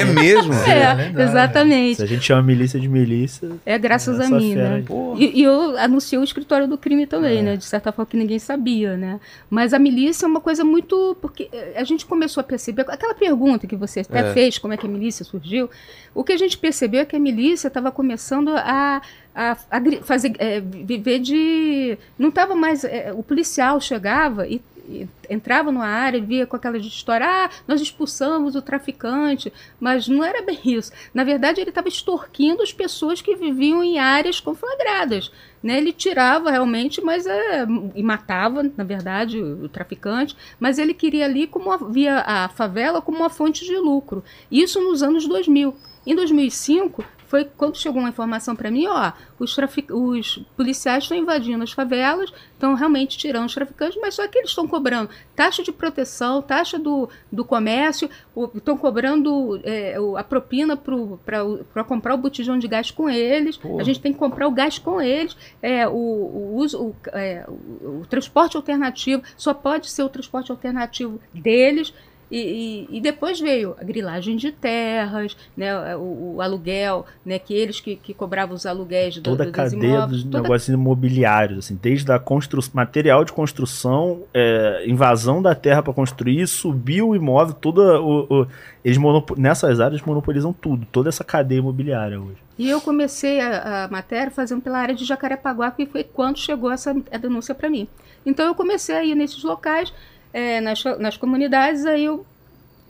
[0.00, 0.52] É mesmo?
[0.54, 1.22] é, verdade.
[1.22, 1.96] exatamente.
[1.96, 4.84] Se a gente chama milícia de milícia, É graças a mim, né?
[5.16, 7.42] E, e eu anunciei o escritório do crime também, É.
[7.42, 7.56] né?
[7.56, 9.20] De certa forma que ninguém sabia, né?
[9.50, 11.16] Mas a milícia é uma coisa muito.
[11.20, 12.82] Porque eh, a gente começou a perceber.
[12.88, 14.32] Aquela pergunta que você até É.
[14.32, 15.68] fez, como é que a milícia surgiu.
[16.14, 19.00] O que a gente percebeu é que a milícia estava começando a,
[19.34, 21.98] a, a fazer, eh, viver de.
[22.18, 22.84] Não estava mais.
[22.84, 24.60] eh, o policial chegava e.
[24.88, 30.06] e Entrava numa área e via com aquela história, ah, nós expulsamos o traficante, mas
[30.06, 30.92] não era bem isso.
[31.14, 35.32] Na verdade, ele estava extorquindo as pessoas que viviam em áreas conflagradas.
[35.62, 35.78] Né?
[35.78, 41.24] Ele tirava realmente, mas é, e matava, na verdade, o, o traficante, mas ele queria
[41.24, 44.22] ali como a- via a favela como uma fonte de lucro.
[44.50, 45.74] Isso nos anos 2000.
[46.06, 47.02] Em 2005
[47.32, 49.56] foi quando chegou uma informação para mim, ó, os,
[49.90, 54.50] os policiais estão invadindo as favelas, estão realmente tirando os traficantes, mas só que eles
[54.50, 58.10] estão cobrando taxa de proteção, taxa do, do comércio,
[58.54, 63.80] estão cobrando é, a propina para comprar o botijão de gás com eles, Pô.
[63.80, 67.46] a gente tem que comprar o gás com eles, é, o, o uso, o, é,
[67.48, 71.94] o- o transporte alternativo só pode ser o transporte alternativo deles.
[72.34, 77.52] E, e- e depois veio a grilagem de terras, né, o, o aluguel, né, que
[77.52, 80.10] eles que, que cobravam os aluguéis do, toda a dos cadeia imóveis.
[80.10, 82.60] dos toda- negócios imobiliários, assim, desde a constru...
[82.72, 88.46] material de construção, é, invasão da terra para construir, subir o imóvel, toda o, o-
[88.82, 89.38] eles monopo...
[89.38, 92.36] nessas áreas monopolizam tudo, toda essa cadeia imobiliária hoje.
[92.58, 96.70] E eu comecei a, a matéria fazendo pela área de Jacarepaguá, que foi quando chegou
[96.70, 97.86] essa a denúncia para mim.
[98.24, 99.92] Então eu comecei a ir nesses locais,
[100.32, 102.26] é, nas, nas comunidades, aí eu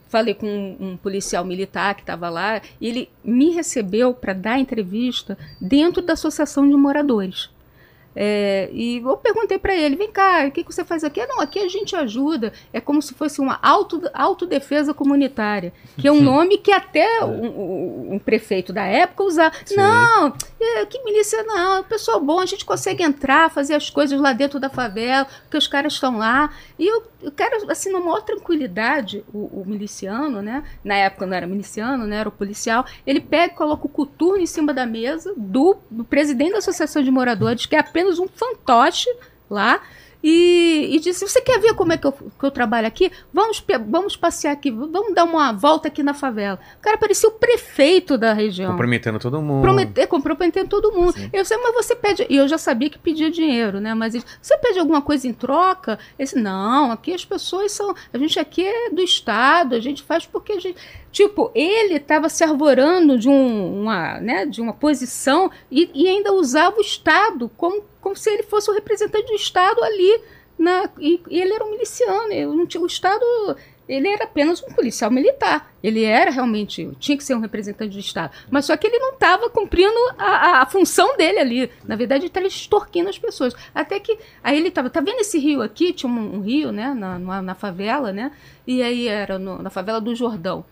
[0.09, 4.59] falei com um, um policial militar que estava lá, e ele me recebeu para dar
[4.59, 7.49] entrevista dentro da associação de moradores.
[8.15, 11.25] É, e eu perguntei para ele, vem cá, o que, que você faz aqui?
[11.25, 16.11] Não, aqui a gente ajuda, é como se fosse uma auto, autodefesa comunitária, que é
[16.11, 19.55] um nome que até um, um- um prefeito da época usava.
[19.65, 19.75] Sim.
[19.77, 24.19] Não, é, que milícia não, é pessoal bom, a gente consegue entrar, fazer as coisas
[24.19, 26.51] lá dentro da favela, porque os caras estão lá.
[26.77, 30.63] E eu, o cara, assim, na maior tranquilidade, o, o miliciano, né?
[30.83, 32.17] Na época não era miliciano, né?
[32.17, 32.85] Era o policial.
[33.07, 37.01] Ele pega e coloca o coturno em cima da mesa do, do presidente da Associação
[37.01, 39.09] de Moradores, que é apenas um fantoche
[39.49, 39.81] lá.
[40.23, 43.11] e, e disse: Você quer ver como é que eu, que eu trabalho aqui?
[43.33, 46.57] Vamos, vamos passear aqui, vamos dar uma volta aqui na favela.
[46.79, 48.71] O cara parecia o prefeito da região.
[48.71, 49.61] Comprometendo todo mundo.
[49.61, 51.13] Prometer, comprometendo todo mundo.
[51.33, 52.25] Eu sei, mas você pede.
[52.29, 53.93] E eu já sabia que pedia dinheiro, né?
[53.93, 55.99] Mas ele, você pede alguma coisa em troca?
[56.17, 57.93] Esse, não, aqui as pessoas são.
[58.13, 60.77] A gente aqui é do Estado, a gente faz porque a gente.
[61.11, 66.33] Tipo, ele estava se arvorando de, um, uma, né, de uma posição e, e ainda
[66.33, 70.21] usava o Estado como, como se ele fosse o representante do Estado ali.
[70.59, 72.31] Na, e, e ele era um miliciano.
[72.31, 73.25] Eu não tinha, o Estado
[73.89, 75.73] ele era apenas um policial militar.
[75.83, 78.31] Ele era realmente, tinha que ser um representante do Estado.
[78.51, 81.71] Mas só que ele não estava cumprindo a, a- a função dele ali.
[81.83, 83.53] Na verdade, ele estava extorquindo as pessoas.
[83.73, 85.91] Até que, aí ele estava, tá vendo esse rio aqui?
[85.91, 88.31] Tinha um, um rio, né, na, numa- na favela, né?
[88.65, 90.63] E aí era no- na favela do Jordão.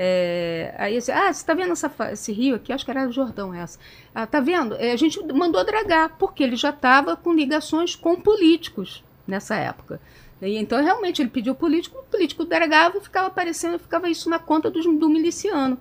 [0.00, 2.72] É, aí assim, ah, você tá vendo essa esse rio aqui?
[2.72, 3.80] Acho que era o Jordão essa.
[4.14, 4.76] Ah, tá vendo?
[4.76, 10.00] É, a gente mandou dragar, porque ele já estava com ligações com políticos nessa época.
[10.40, 14.38] E então, realmente, ele pediu político, o político dragava e ficava aparecendo, ficava isso na
[14.38, 15.76] conta do, miliciano.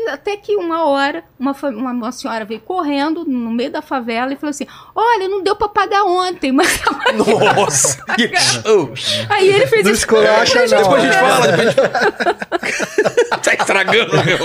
[0.00, 4.32] E até que uma hora, uma, uma, uma senhora veio correndo no meio da favela
[4.32, 6.80] e falou assim: Olha, não deu para pagar ontem, mas
[7.16, 8.04] Nossa!
[8.14, 8.30] Que-
[8.64, 8.88] Oh,
[9.32, 10.00] aí ele fez Não isso.
[10.02, 10.82] esculacha, não.
[10.82, 13.42] depois a gente fala, depois a gente...
[13.42, 14.38] tá estragando meu...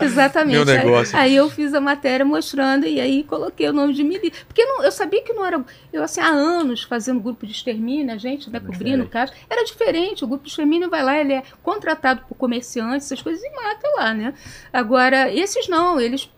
[0.00, 0.54] Exatamente.
[0.56, 1.16] Meu negócio.
[1.16, 4.32] Aí, aí eu fiz a matéria mostrando e aí coloquei o nome de milícia.
[4.46, 5.64] Porque não- eu sabia que não era.
[5.92, 9.32] Eu, assim, há anos fazendo grupo de extermínio, a gente, né, cobrindo o caso.
[9.48, 10.24] Era diferente.
[10.24, 13.88] O grupo de extermínio vai lá, ele é contratado por comerciantes, essas coisas, e mata
[13.96, 14.34] lá, né?
[14.72, 14.83] Agora,
[15.32, 16.30] esses não, eles.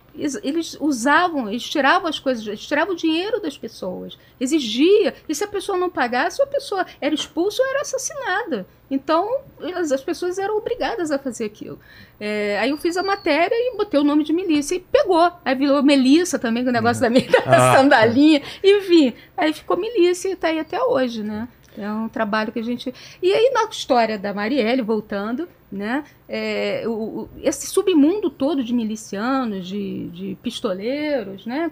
[0.43, 5.45] Eles usavam, eles tiravam as coisas, eles tiravam o dinheiro das pessoas, exigia, e se
[5.45, 8.67] a pessoa não pagasse, a pessoa era expulsa ou era assassinada.
[8.91, 11.79] Então, elas, as pessoas eram obrigadas a fazer aquilo.
[12.19, 15.31] É, aí eu fiz a matéria e botei o nome de milícia e pegou.
[15.45, 17.77] Aí virou Melissa também, com o negócio da, minha, Ah.
[17.77, 18.41] sandalinha.
[18.65, 21.47] Enfim, aí ficou milícia e tá aí até hoje, né?
[21.79, 22.93] É um trabalho que a gente.
[23.23, 26.05] E aí, na história da Marielle, voltando, né?
[26.29, 31.71] é, o- esse submundo todo de milicianos, de, de pistoleiros, né?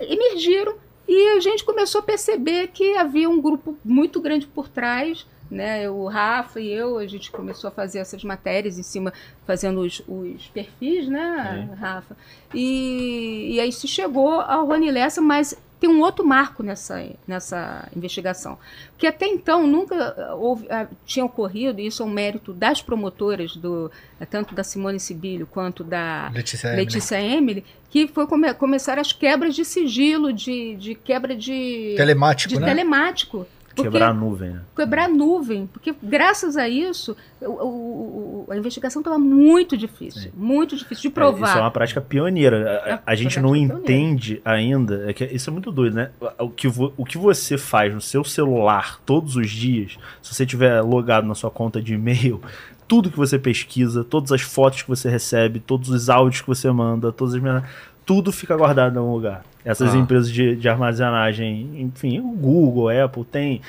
[0.00, 0.74] Emergiram
[1.08, 5.26] e a gente começou a perceber que havia um grupo muito grande por trás.
[5.48, 9.12] Né, o Rafa e eu, a gente começou a fazer essas matérias em cima,
[9.46, 12.16] fazendo os, os perfis, né, Rafa?
[12.52, 17.88] E, e aí se chegou ao Rony Lessa, mas tem um outro marco nessa, nessa
[17.94, 18.58] investigação.
[18.92, 22.80] Porque até então nunca ah, houve, ah, tinha ocorrido, e isso é um mérito das
[22.80, 26.80] promotoras, do, eh, tanto da Simone Sibilho quanto da Letícia, Emily.
[26.82, 32.54] Letícia Emily, que foi come, começar as quebras de sigilo, de, de quebra de, Telemático,
[32.54, 32.66] de né?
[32.66, 33.46] telemático.
[33.76, 34.60] Porque- Quebrar a nuvem, né?
[34.74, 40.74] quebrar a nuvem, porque graças a isso o- o- a investigação estava muito difícil, muito
[40.74, 41.46] difícil de provar.
[41.46, 42.80] É, Isso é uma prática pioneira.
[42.84, 43.78] A- É, A, gente não pioneira.
[43.78, 45.04] entende ainda.
[45.10, 46.10] É que isso é muito doido, né?
[46.38, 50.80] O que, o que você faz no seu celular todos os dias, se você tiver
[50.80, 52.40] logado na sua conta de e-mail,
[52.88, 56.70] tudo que você pesquisa, todas as fotos que você recebe, todos os áudios que você
[56.70, 57.62] manda, todas as
[58.06, 59.44] tudo fica guardado em algum lugar.
[59.66, 59.98] Essas Ah.
[59.98, 63.60] empresas de, de armazenagem, enfim, o Google, a Apple tem.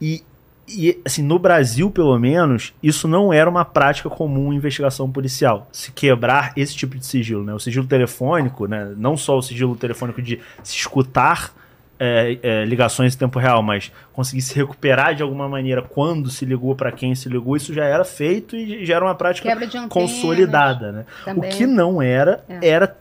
[0.00, 0.22] E,
[0.68, 5.68] e, assim, no Brasil, pelo menos, isso não era uma prática comum em investigação policial.
[5.72, 7.54] Se quebrar esse tipo de sigilo, né?
[7.54, 8.92] O sigilo telefônico, né?
[8.96, 11.54] Não só o sigilo telefônico de se escutar
[12.00, 16.44] é, é, ligações em tempo real, mas conseguir se recuperar de alguma maneira quando se
[16.44, 19.88] ligou, para quem se ligou, isso já era feito e já era uma prática antenas,
[19.88, 21.06] consolidada, né?
[21.24, 21.50] também.
[21.50, 22.68] O que não era, É.
[22.68, 22.96] era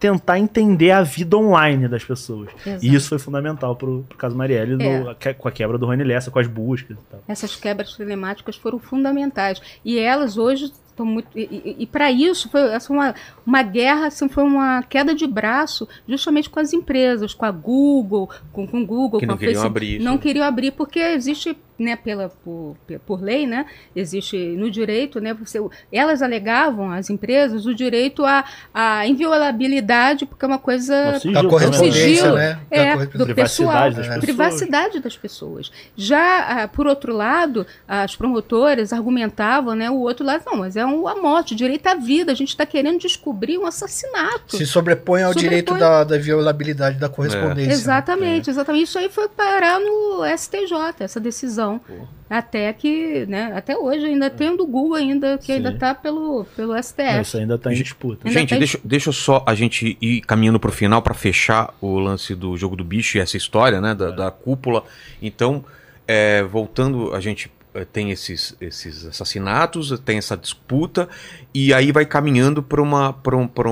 [0.00, 2.48] tentar entender a vida online das pessoas.
[2.66, 2.84] Exato.
[2.84, 6.02] E isso foi fundamental pro, pro caso Marielle, no- que- com a quebra do Rony
[6.02, 7.22] Lessa, com as buscas e tal.
[7.28, 9.60] Essas quebras telemáticas foram fundamentais.
[9.84, 11.28] E elas hoje muito.
[11.36, 13.14] E, e, para isso, foi essa uma,
[13.46, 18.28] uma guerra, assim, foi uma queda de braço justamente com as empresas, com a Google,
[18.52, 19.76] com, com o Google, Que com não a queriam Facebook.
[19.76, 20.04] abrir isso.
[20.04, 23.66] Não queriam abrir, porque existe, né, pela, por, por lei, né?
[23.94, 25.32] Existe no direito, né?
[25.34, 25.58] Você,
[25.92, 28.44] elas alegavam, as empresas, o direito à,
[28.74, 32.60] à inviolabilidade, porque é uma coisa sigilo Da correspondência, sigilo, né?
[32.70, 34.24] É, do Privacidade pessoal, das pessoas.
[34.24, 35.72] privacidade das pessoas.
[35.96, 40.86] Já, ah, por outro lado, as promotoras argumentavam, né, o outro lado, não, mas é
[40.86, 44.56] um, a morte, o direito à vida, a gente está querendo descobrir um assassinato.
[44.56, 45.48] Se sobrepõe ao Sobrepõe.
[45.48, 47.66] direito da, da violabilidade da correspondência.
[47.68, 47.72] né?
[47.72, 48.84] Exatamente, exatamente.
[48.84, 51.80] Isso aí foi parar no STJ, essa decisão.
[52.28, 55.52] Até que, né, até hoje ainda tem o do Google ainda, que Sim.
[55.54, 57.02] ainda está pelo, pelo STF.
[57.02, 58.26] É, Isso ainda tá em disputa.
[58.28, 61.98] Ainda Gente, tem- deixa, deixa só a gente ir caminhando pro final pra fechar o
[61.98, 63.94] lance do jogo do bicho e essa história, né?
[63.96, 64.84] Da, da cúpula.
[65.20, 65.64] Então,
[66.06, 67.50] é, voltando, a gente
[67.92, 71.08] tem esses, esses assassinatos, tem essa disputa,
[71.54, 72.88] e aí vai caminhando para um,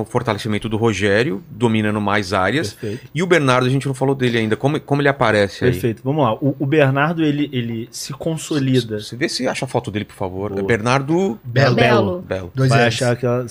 [0.01, 2.73] um fortalecimento do Rogério, dominando mais áreas.
[2.75, 3.09] Perfeito.
[3.15, 5.73] E o Bernardo, a gente não falou dele ainda, como, como ele aparece aí?
[5.73, 6.35] Perfeito, vamos lá.
[6.35, 9.01] O, o Bernardo, ele, ele se consolida.
[9.01, 10.51] Você vê se acha a foto dele, por favor.
[10.53, 10.63] Boa.
[10.67, 11.75] Bernardo Belo.
[11.75, 12.23] Belo.
[12.23, 12.53] Belo.
[12.55, 12.95] Dois Vai anos.
[12.95, 13.47] achar, aquela,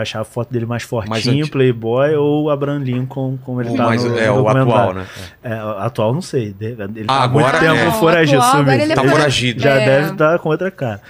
[0.00, 1.50] achar a foto dele mais Mais fortinho, antigo.
[1.52, 5.06] playboy, ou Abraham Lincoln, como ele O tá mais- no, é, no o atual, né?
[5.42, 6.54] É, atual não sei.
[6.60, 6.76] Ele
[7.08, 7.90] Ah, tá há muito agora tempo é.
[7.92, 8.42] foragido.
[8.42, 9.62] Agora ele Tá fora- foragido.
[9.62, 9.85] Já É.
[9.86, 11.00] deve estar com outra cara.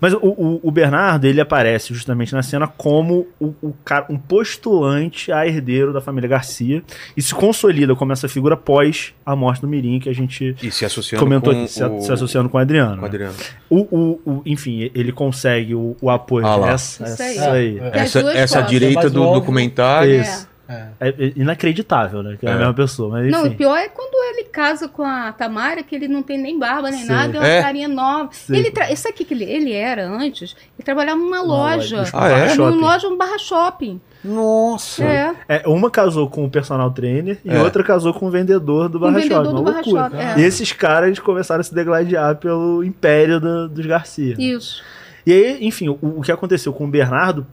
[0.00, 4.18] Mas o, o- o Bernardo, ele aparece justamente na cena como o, o cara, um
[4.18, 6.82] postulante a herdeiro da família Garcia
[7.16, 10.70] e se consolida como essa figura após a morte do Mirim, que a gente E
[10.70, 12.94] se associando comentou com aqui, se, o, se associando com o Adriano.
[12.96, 13.06] com o né?
[13.06, 13.34] Adriano.
[13.70, 16.56] O, o- o- enfim, ele consegue o, o apoio Ah
[17.04, 17.78] Isso essa aí.
[17.78, 17.98] É.
[18.00, 20.20] Essa, essa direita Mais do documentário.
[20.20, 20.46] Isso.
[20.52, 20.55] É.
[20.68, 22.36] É, é inacreditável, né?
[22.40, 22.52] Que é, É.
[22.52, 23.10] a mesma pessoa.
[23.10, 23.54] Mas, Não, enfim.
[23.54, 26.90] o pior é quando ele casa com a Tamara, que ele não tem nem barba
[26.90, 27.08] nem Sim.
[27.12, 27.62] nada, é uma É.
[27.62, 28.30] carinha nova.
[28.32, 28.56] Sim.
[28.56, 28.90] Ele tra...
[28.90, 31.98] Isso aqui que ele, ele era antes, ele trabalhava numa loja.
[31.98, 32.54] loja, Ah, é?
[32.54, 34.00] Numa loja, um barra shopping.
[34.24, 35.04] Nossa!
[35.04, 35.34] É.
[35.48, 37.62] É, uma casou com o personal trainer e É.
[37.62, 39.54] outra casou com o vendedor do Um Barra vendedor Shopping.
[39.54, 40.02] do Uma Barra loucura.
[40.26, 40.40] Shopping.
[40.40, 40.46] E É.
[40.46, 44.34] esses caras começaram a se degladiar pelo império do- dos Garcia.
[44.36, 44.82] Isso.
[45.24, 47.46] E aí, enfim, o, o que aconteceu com o Bernardo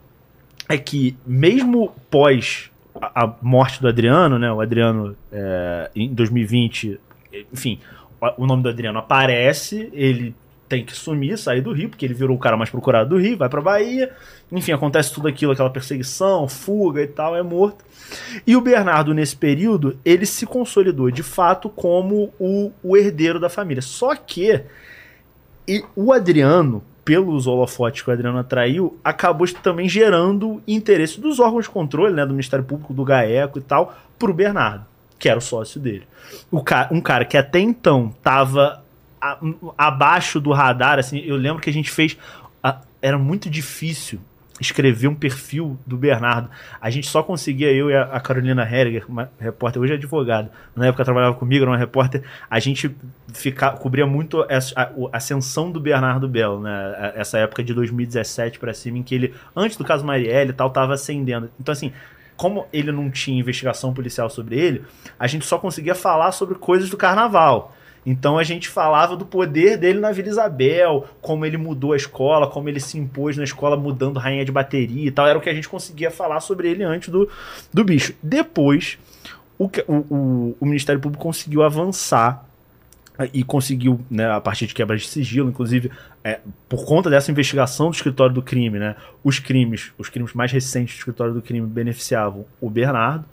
[0.68, 4.50] é que, mesmo pós a, morte do Adriano, né?
[4.52, 7.00] O Adriano, é, em 2020,
[7.52, 7.78] enfim,
[8.20, 10.34] o, o nome do Adriano aparece, ele
[10.68, 13.36] tem que sumir, sair do Rio, porque ele virou o cara mais procurado do Rio,
[13.36, 14.10] vai pra Bahia,
[14.50, 17.84] enfim, acontece tudo aquilo, aquela perseguição, fuga e tal, é morto.
[18.46, 23.48] E o Bernardo, nesse período, ele se consolidou de fato como o, o herdeiro da
[23.48, 23.82] família.
[23.82, 24.62] Só que
[25.66, 31.64] e o Adriano, pelos holofotes que o Adriano atraiu, acabou também gerando interesse dos órgãos
[31.66, 34.84] de controle, né, do Ministério Público, do GAECO e tal, pro Bernardo,
[35.18, 36.04] que era o sócio dele.
[36.50, 38.82] O ca um cara que até então tava
[39.20, 39.38] a-
[39.76, 42.16] abaixo do radar, assim, eu lembro que a gente fez.
[42.62, 44.18] a- era muito difícil
[44.60, 46.48] escrever um perfil do Bernardo.
[46.80, 50.50] A gente só conseguia, eu e a, a Carolina Herger, uma repórter, hoje é advogada,
[50.76, 52.94] na época trabalhava comigo, era uma repórter, a gente
[53.32, 56.70] fica, cobria muito a, o- a ascensão do Bernardo Belo, né?
[56.70, 60.54] A- Essa época de 2017 pra cima, em que ele, antes do caso Marielle e
[60.54, 61.50] tal, tava ascendendo.
[61.58, 61.92] Então, assim,
[62.36, 64.84] como ele não tinha investigação policial sobre ele,
[65.18, 67.74] a gente só conseguia falar sobre coisas do carnaval.
[68.06, 72.46] Então a gente falava do poder dele na Vila Isabel, como ele mudou a escola,
[72.46, 75.26] como ele se impôs na escola mudando rainha de bateria e tal.
[75.26, 77.28] Era o que a gente conseguia falar sobre ele antes do,
[77.72, 78.14] do bicho.
[78.22, 78.98] Depois,
[79.58, 82.44] o, o, o, Ministério Público conseguiu avançar
[83.18, 85.90] eh, e conseguiu, né, a partir de quebra de sigilo, inclusive,
[86.22, 90.50] é, por conta dessa investigação do escritório do crime, né, os crimes, os crimes mais
[90.52, 93.24] recentes do escritório do crime beneficiavam o Bernardo,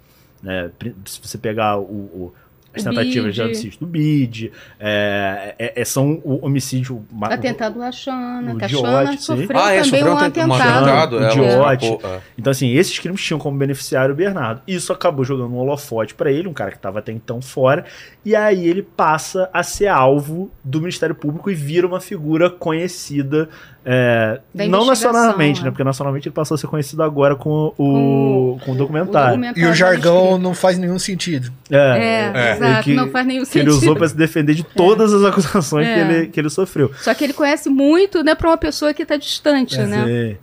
[0.41, 0.71] né,
[1.05, 2.33] se você pegar o, o-
[2.73, 8.53] as O tentativas de homicídio do BID, é, é- é- são o homicídio Atentado Xana,
[8.53, 10.89] o que a Xana sofreu Ah, é, também sofreu um um atentado.
[10.91, 11.15] atentado.
[11.17, 12.19] o é, é.
[12.37, 14.61] Então, assim, esses crimes tinham como beneficiário o Bernardo.
[14.67, 17.85] Isso acabou jogando um holofote pra ele, um cara que estava até então fora.
[18.23, 23.49] E aí ele passa a ser alvo do Ministério Público e vira uma figura conhecida.
[23.83, 25.63] é, não nacionalmente, é.
[25.63, 25.71] né?
[25.71, 29.41] Porque nacionalmente ele passou a ser conhecido agora com o, com o documentário.
[29.55, 31.51] E o jargão não faz nenhum sentido.
[31.69, 32.55] É, É.
[32.69, 33.83] exato, que- não faz nenhum Que ele sentido.
[33.83, 35.93] usou pra se defender de todas as acusações É.
[35.93, 36.91] que, ele, que ele sofreu.
[36.97, 40.05] Só que ele conhece muito, né, pra uma pessoa que tá distante, É, né?
[40.05, 40.37] sim.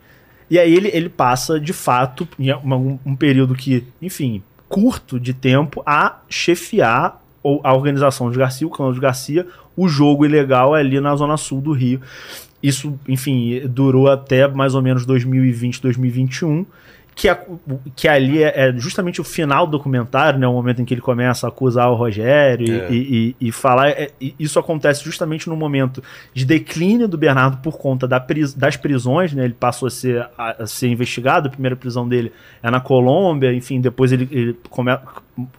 [0.50, 5.34] E aí ele, ele passa, de fato, em um, um período que, enfim, curto de
[5.34, 10.74] tempo, a chefiar ou a organização dos Garcia, o clã dos Garcia, o jogo ilegal
[10.74, 12.00] ali na zona sul do Rio.
[12.62, 16.66] Isso, enfim, durou até mais ou menos 2020, 2021.
[17.20, 17.40] Que, a-
[17.96, 20.46] que ali é, é justamente o final do documentário, né?
[20.46, 22.88] O momento em que ele começa a acusar o Rogério e- É.
[22.92, 23.88] e, e- e falar.
[23.90, 26.00] é, e isso acontece justamente no momento
[26.32, 29.44] de declínio do Bernardo por conta da pris- das prisões, né?
[29.44, 32.30] Ele passou a ser, a, a ser investigado, a primeira prisão dele
[32.62, 34.96] é na Colômbia, enfim, depois ele, ele come-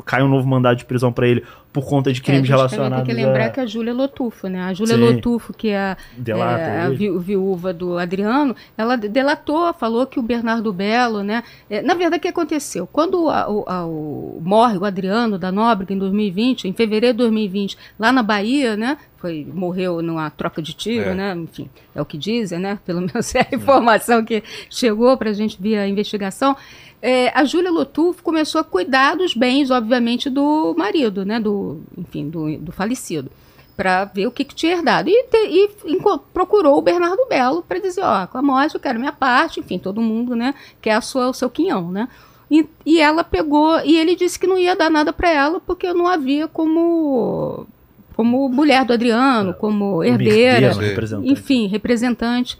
[0.06, 3.06] cai um novo mandado de prisão para ele por conta de É, crimes também relacionados
[3.06, 4.62] tem que lembrar a que a Júlia Lotufo, né?
[4.64, 5.02] A Júlia Sim.
[5.02, 10.20] Lotufo, que é delata é, a vi- viúva do Adriano, ela de- delatou, falou que
[10.20, 11.44] o Bernardo Belo, né?
[11.70, 12.88] é, na verdade, o que aconteceu?
[12.88, 17.18] Quando a- o, a- o- morre o Adriano da Nóbrega em 2020, em fevereiro de
[17.20, 18.98] 2020, lá na Bahia, né?
[19.18, 21.14] Foi, morreu numa troca de tiro, É.
[21.14, 21.36] né?
[21.36, 22.80] Enfim, é o que dizem, né?
[22.86, 26.56] Pelo menos é a informação que chegou para a gente via investigação.
[27.02, 31.40] É, a Júlia Lotufo começou a cuidar dos bens, obviamente, do marido, né?
[31.40, 33.32] Do, enfim, do, do falecido
[33.78, 35.10] para ver o que, que tinha herdado.
[35.10, 35.38] E, te-
[35.86, 35.98] e
[36.34, 39.80] procurou o Bernardo Belo para dizer, ó, com a morte eu quero minha parte, enfim,
[39.80, 42.10] todo mundo, né, quer a sua, o seu quinhão, né?
[42.52, 45.94] E, e ela pegou, e ele disse que não ia dar nada para ela porque
[45.94, 47.66] não havia como
[48.16, 51.32] como mulher do Adriano, como Como herdeira, herdeira, representante.
[51.32, 52.60] enfim, representante.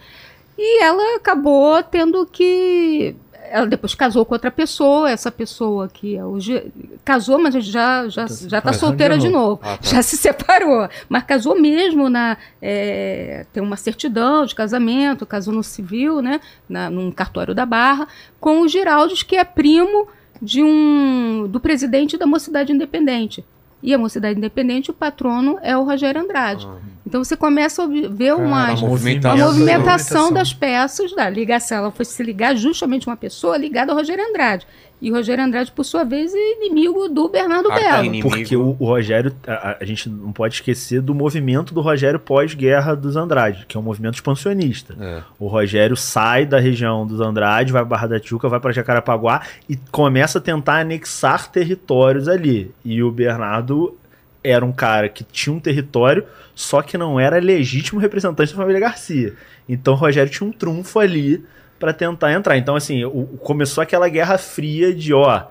[0.58, 3.14] E ela acabou tendo que.
[3.52, 6.72] Ela depois casou com outra pessoa, essa pessoa que é hoje
[7.04, 9.80] casou, mas já já já está solteira de novo, Ah, tá.
[9.82, 15.64] já se separou, mas casou mesmo na é, tem uma certidão de casamento, casou no
[15.64, 18.08] civil, né, na, num cartório da Barra,
[18.40, 20.08] com o Giraldes que é primo
[20.42, 23.44] de um do presidente da Mocidade Independente.
[23.82, 26.68] E a Mocidade Independente, o patrono é o Rogério Andrade.
[27.10, 29.38] Então você começa a ver uma, Cara, As uma movimentação.
[29.48, 29.78] movimentação
[30.22, 30.32] movimentação.
[30.34, 31.80] das peças da ligação.
[31.80, 34.68] Ela foi se ligar justamente uma pessoa ligada ao Rogério Andrade.
[35.02, 38.04] E o Rogério Andrade, por sua vez, é inimigo do Bernardo Ah, Belo.
[38.06, 38.30] inimigo.
[38.30, 42.96] Porque o, o Rogério, a, a gente não pode esquecer do movimento do Rogério pós-guerra
[42.96, 44.94] dos Andrade, que é um movimento expansionista.
[45.00, 45.22] É.
[45.40, 49.42] O Rogério sai da região dos Andrade, vai para Barra da Tijuca, vai para Jacarapaguá
[49.70, 52.70] e começa a tentar anexar territórios ali.
[52.84, 53.96] E o Bernardo
[54.44, 56.24] era um cara que tinha um território,
[56.56, 59.34] só que não era legítimo representante da família Garcia.
[59.68, 61.44] Então o Rogério tinha um trunfo ali
[61.80, 62.58] para tentar entrar.
[62.58, 65.44] Então, assim, o- o- começou aquela guerra fria de, ó,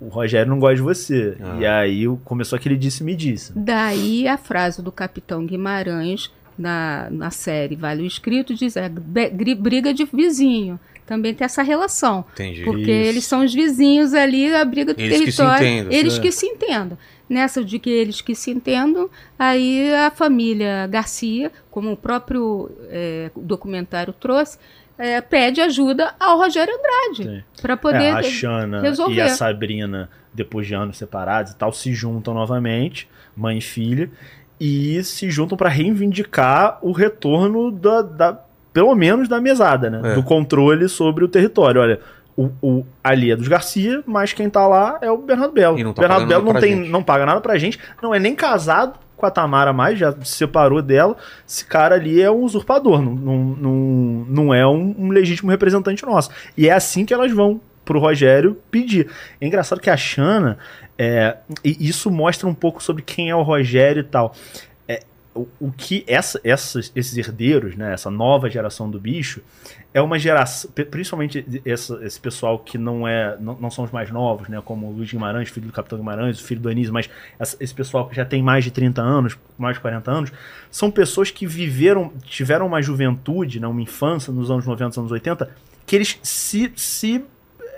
[0.00, 1.36] o Rogério não gosta de você.
[1.40, 1.56] Ah.
[1.60, 3.52] E aí o- começou aquele disse-me disse.
[3.56, 9.30] Daí a frase do Capitão Guimarães na, na série Vale o Escrito diz é "Be-
[9.30, 10.78] gri- briga de vizinho.
[11.06, 12.24] Também tem essa relação.
[12.32, 12.62] Entendi.
[12.64, 13.08] Porque Isso.
[13.10, 15.66] eles são os vizinhos ali, a briga do Eles que se território.
[15.66, 16.20] entendam, eles é.
[16.20, 16.96] que se entendam.
[17.28, 23.30] Nessa de que eles que se entendam, aí a família Garcia, como o próprio eh,
[23.34, 24.58] documentário trouxe,
[24.98, 29.14] eh, pede ajuda ao Rogério Andrade para É, poder a Xana resolver.
[29.14, 34.10] e a Sabrina, depois de anos separados e tal, se juntam novamente, mãe e filha,
[34.60, 38.40] e se juntam para reivindicar o retorno da, da-
[38.72, 40.12] pelo menos da mesada, né?
[40.12, 40.14] É.
[40.14, 41.80] Do controle sobre o território.
[41.80, 42.00] Olha,
[42.36, 45.78] o, o ali é dos Garcia, mas quem tá lá é o Bernardo Belo.
[45.78, 46.90] E não tá Bernardo Belo nada não, tem, gente.
[46.90, 50.36] não paga nada pra gente, não é nem casado com a Tamara mais, já se
[50.36, 51.16] separou dela.
[51.46, 53.72] Esse cara ali é um usurpador, não, não, não,
[54.28, 56.30] não é um, um legítimo representante nosso.
[56.56, 59.08] E é assim que elas vão pro Rogério pedir.
[59.40, 60.58] É engraçado que a Xana,
[60.98, 64.34] é, e isso mostra um pouco sobre quem é o Rogério e tal.
[65.34, 69.40] O, que essa, esses herdeiros, né, essa nova geração do bicho,
[69.92, 73.90] é uma geração, pri- principalmente essa- esse pessoal que não é, não, não são os
[73.90, 76.92] mais novos, né, como o Luiz Guimarães, filho do Capitão Guimarães, o filho do Anísio,
[76.92, 80.32] mas essa- esse pessoal que já tem mais de 30 anos, mais de 40 anos,
[80.70, 85.50] são pessoas que viveram, tiveram uma juventude, né, uma infância nos anos 90, anos 80,
[85.84, 87.24] que eles se, se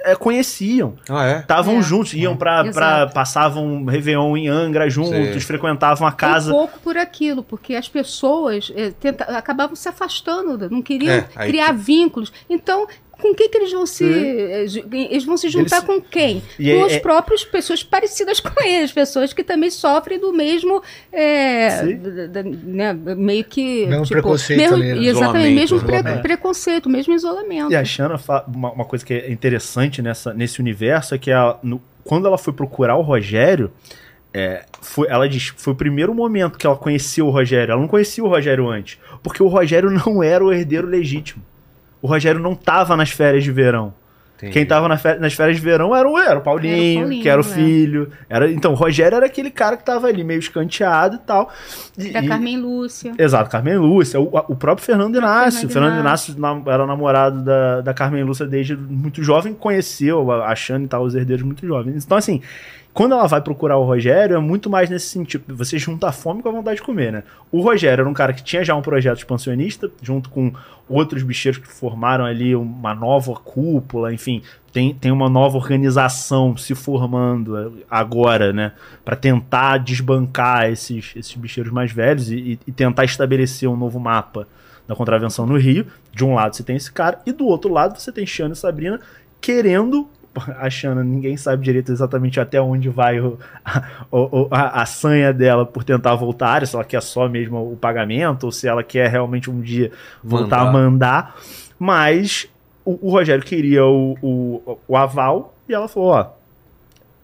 [0.07, 0.95] é, conheciam.
[1.09, 1.39] Ah, é?
[1.41, 1.83] Estavam É.
[1.83, 2.75] juntos, iam pra, Exato.
[2.75, 3.07] pra.
[3.09, 5.41] passavam Réveillon em Angra juntos, Sei.
[5.41, 6.51] frequentavam a casa.
[6.51, 11.21] Um pouco por aquilo, porque as pessoas eh, tenta- acabavam se afastando, não queriam É,
[11.47, 12.33] criar vínculos.
[12.49, 12.87] Então,
[13.21, 14.67] com quem que eles vão se.
[14.69, 16.43] ju- Eles vão se juntar Eles- com quem?
[16.59, 20.33] E com é- as é- próprias pessoas parecidas com eles, pessoas que também sofrem do
[20.33, 20.83] mesmo.
[21.11, 21.97] Sim.
[21.97, 23.87] da- da- né, meio que.
[23.87, 24.91] Mesmo preconceito mesmo, ali, né?
[25.07, 27.73] Exatamente, Isolamento, mesmo pre- preconceito, mesmo isolamento.
[27.73, 31.31] E a Shanna, fa- uma, uma coisa que é interessante nessa, nesse universo é que
[31.31, 33.73] ela, no- quando ela foi procurar o Rogério,
[34.33, 37.73] é, foi, ela diz foi o primeiro momento que ela conheceu o Rogério.
[37.73, 41.43] Ela não conhecia o Rogério antes, porque o Rogério não era o herdeiro legítimo.
[42.03, 43.93] O Rogério não tava nas férias de verão.
[44.37, 44.53] Entendi.
[44.53, 47.01] Quem tava na fe- nas férias de verão era o, era o Paulinho, Era o
[47.01, 47.49] Paulinho, que era o é.
[47.49, 48.13] filho.
[48.29, 51.51] Era, então, o Rogério era aquele cara que tava ali meio escanteado e tal.
[51.97, 53.15] E- Da e- Carmen Lúcia.
[53.19, 55.61] Exato, Carmen Lúcia, o, o próprio Fernando Inácio.
[55.71, 56.37] Fernando O Fernando Inácio.
[56.71, 61.03] Era namorado da, da Carmen Lúcia desde muito jovem, conheceu a, a Xana e tal,
[61.05, 62.05] os herdeiros muito jovens.
[62.05, 62.43] Então, assim,
[62.97, 65.55] quando ela vai procurar o Rogério, é muito mais nesse sentido.
[65.55, 67.25] Você junta a fome com a vontade de comer, né?
[67.53, 70.51] O Rogério era um cara que tinha já um projeto expansionista, junto com
[70.89, 74.41] outros bicheiros que formaram ali uma nova cúpula, enfim,
[74.73, 78.73] tem, tem uma nova organização se formando agora, né?
[79.05, 84.01] Pra tentar desbancar esses, esses bicheiros mais velhos e, e- e tentar estabelecer um novo
[84.01, 84.49] mapa
[84.89, 85.87] da contravenção no Rio.
[86.15, 88.57] De um lado você tem esse cara, e do outro lado você tem Xana e
[88.57, 88.99] Sabrina
[89.39, 90.09] querendo.
[90.59, 93.83] A Xana, ninguém sabe direito exatamente até onde vai o, a,
[94.51, 97.77] a, a sanha dela por tentar voltar à área, se ela quer só mesmo o
[97.77, 99.91] pagamento, ou se ela quer realmente um dia
[100.23, 100.69] voltar Mandar.
[100.69, 101.37] a mandar.
[101.79, 102.49] Mas
[102.85, 106.31] o, o Rogério queria o, o, o aval e ela falou: ó,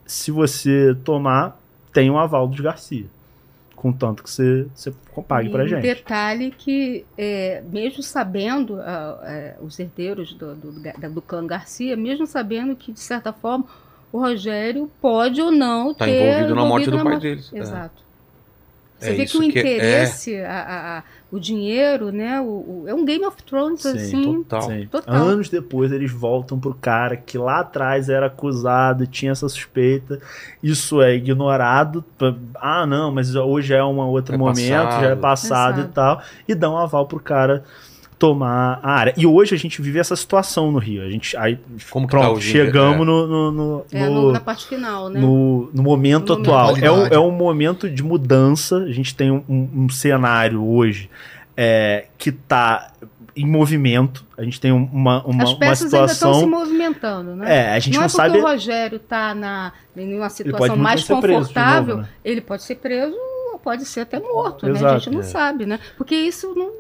[0.05, 1.59] se você tomar,
[1.93, 3.07] tem o aval dos Garcia.
[3.83, 4.93] Contanto que você, você
[5.27, 5.79] pague pra e gente.
[5.81, 11.45] Um detalhe que, é, mesmo sabendo, ah, é, os herdeiros do, do, da- do clã
[11.45, 13.65] Garcia, mesmo sabendo que, de certa forma,
[14.13, 16.13] o Rogério pode ou não Tá ter.
[16.31, 17.51] envolvido na morte do na pai morte- deles.
[17.53, 17.59] É.
[17.59, 18.03] Exato.
[19.01, 21.03] Você É vê que o que é- interesse, a- a- a-
[21.33, 22.41] o dinheiro, né?
[22.41, 24.43] O, o- é um Game of Thrones, Sim, assim.
[24.45, 24.63] Total.
[24.63, 24.87] Sim.
[24.87, 25.15] Total.
[25.15, 30.21] Anos depois eles voltam pro cara que lá atrás era acusado, tinha essa suspeita.
[30.63, 32.05] Isso é ignorado.
[32.57, 35.01] Ah, não, mas hoje é um outro É momento, passado.
[35.03, 35.81] já é passado Passado.
[35.81, 36.23] e tal.
[36.47, 37.65] E dão aval pro cara
[38.23, 39.13] tomar a área.
[39.17, 41.03] E hoje a gente vive essa situação no Rio.
[41.03, 41.59] A gente aí
[41.91, 43.05] Como que pronto, tá chegamos É.
[43.05, 45.19] no, no, no- É, no- no- na parte final, né?
[45.19, 46.67] no, no momento No atual.
[46.69, 46.85] momento.
[46.85, 48.77] É um, é um momento de mudança.
[48.77, 51.11] A gente tem um, um- cenário hoje
[51.57, 52.93] é, que está
[53.35, 54.25] em movimento.
[54.39, 56.49] A gente tem um- uma, uma, As uma peças ainda estão se situação.
[56.49, 57.57] movimentando, né?
[57.59, 58.39] É, a gente não, não é porque sabe.
[58.39, 62.15] o Rogério está na, em uma situação mais confortável, novo, né?
[62.25, 63.17] ele pode ser preso
[63.53, 64.73] ou pode ser até morto, né?
[64.73, 65.25] A Exato, gente não é.
[65.25, 65.81] sabe, né?
[65.99, 66.71] Porque isso não.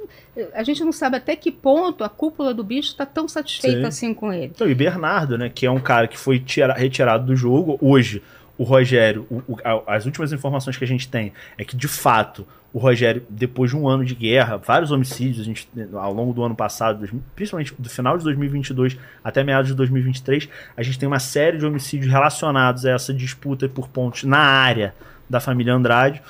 [0.55, 3.87] A gente não sabe até que ponto a cúpula do bicho está tão satisfeita Sim.
[3.87, 4.53] assim com ele.
[4.55, 7.77] Então, e Bernardo, né, que é um cara que foi tira- retirado do jogo.
[7.83, 8.23] Hoje,
[8.57, 12.47] o Rogério, o- o- as últimas informações que a gente tem é que, de fato,
[12.73, 16.43] o Rogério, depois de um ano de guerra, vários homicídios, a gente, ao longo do
[16.43, 21.19] ano passado, principalmente do final de 2022 até meados de 2023, a gente tem uma
[21.19, 24.95] série de homicídios relacionados a essa disputa por pontos na área
[25.29, 26.23] da família Andrade.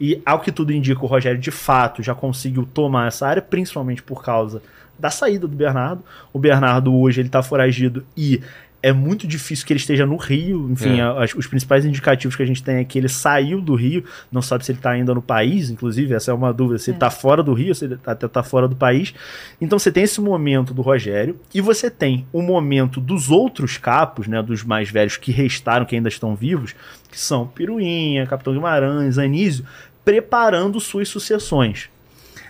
[0.00, 4.02] E, ao que tudo indica, o Rogério, de fato, já conseguiu tomar essa área, principalmente
[4.02, 4.62] por causa
[4.98, 6.02] da saída do Bernardo.
[6.32, 8.40] O Bernardo hoje ele tá foragido e
[8.80, 10.68] é muito difícil que ele esteja no Rio.
[10.70, 11.02] Enfim, É.
[11.02, 14.40] as- os principais indicativos que a gente tem é que ele saiu do Rio, não
[14.40, 17.10] sabe se ele tá ainda no país, inclusive, essa é uma dúvida, se ele tá
[17.10, 19.12] fora do Rio, se ele até tá fora do país.
[19.60, 24.28] Então você tem esse momento do Rogério e você tem o momento dos outros capos,
[24.28, 26.72] né, dos mais velhos que restaram, que ainda estão vivos,
[27.10, 29.64] que são Piruinha, Capitão Guimarães, Anísio,
[30.08, 31.90] preparando suas sucessões.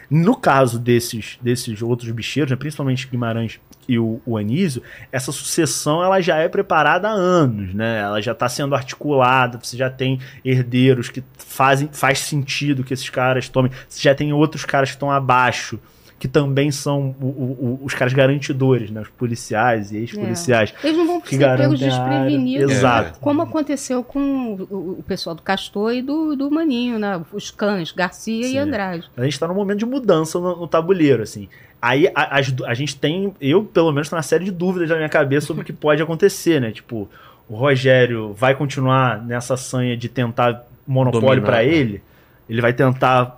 [0.09, 4.81] No caso desses, desses outros bicheiros, né, principalmente Guimarães e o, o Anísio,
[5.11, 7.99] essa sucessão ela já é preparada há anos, né?
[7.99, 13.11] Ela já está sendo articulada, você já tem herdeiros que fazem faz sentido que esses
[13.11, 15.81] caras tomem, você já tem outros caras que estão abaixo,
[16.18, 19.00] que também são o- o- os caras garantidores, né?
[19.02, 20.74] Os policiais e ex-policiais.
[20.82, 22.72] Eles não vão Que ser pegos a desprevenidos.
[22.72, 23.20] Exato.
[23.20, 27.20] Como aconteceu com o, o pessoal do Castor e do, do Maninho, né?
[27.32, 28.60] Os cães, Garcia Sim, e é.
[28.60, 29.05] Andrade.
[29.16, 31.48] A gente está num momento de mudança no, no tabuleiro, assim.
[31.80, 34.97] Aí a, du- a gente tem, eu pelo menos, tenho uma série de dúvidas na
[34.97, 36.72] minha cabeça sobre o que pode acontecer, né?
[36.72, 37.08] Tipo,
[37.48, 41.68] o Rogério vai continuar nessa sanha de tentar monopólio para né?
[41.68, 42.02] ele?
[42.50, 43.38] Ele vai tentar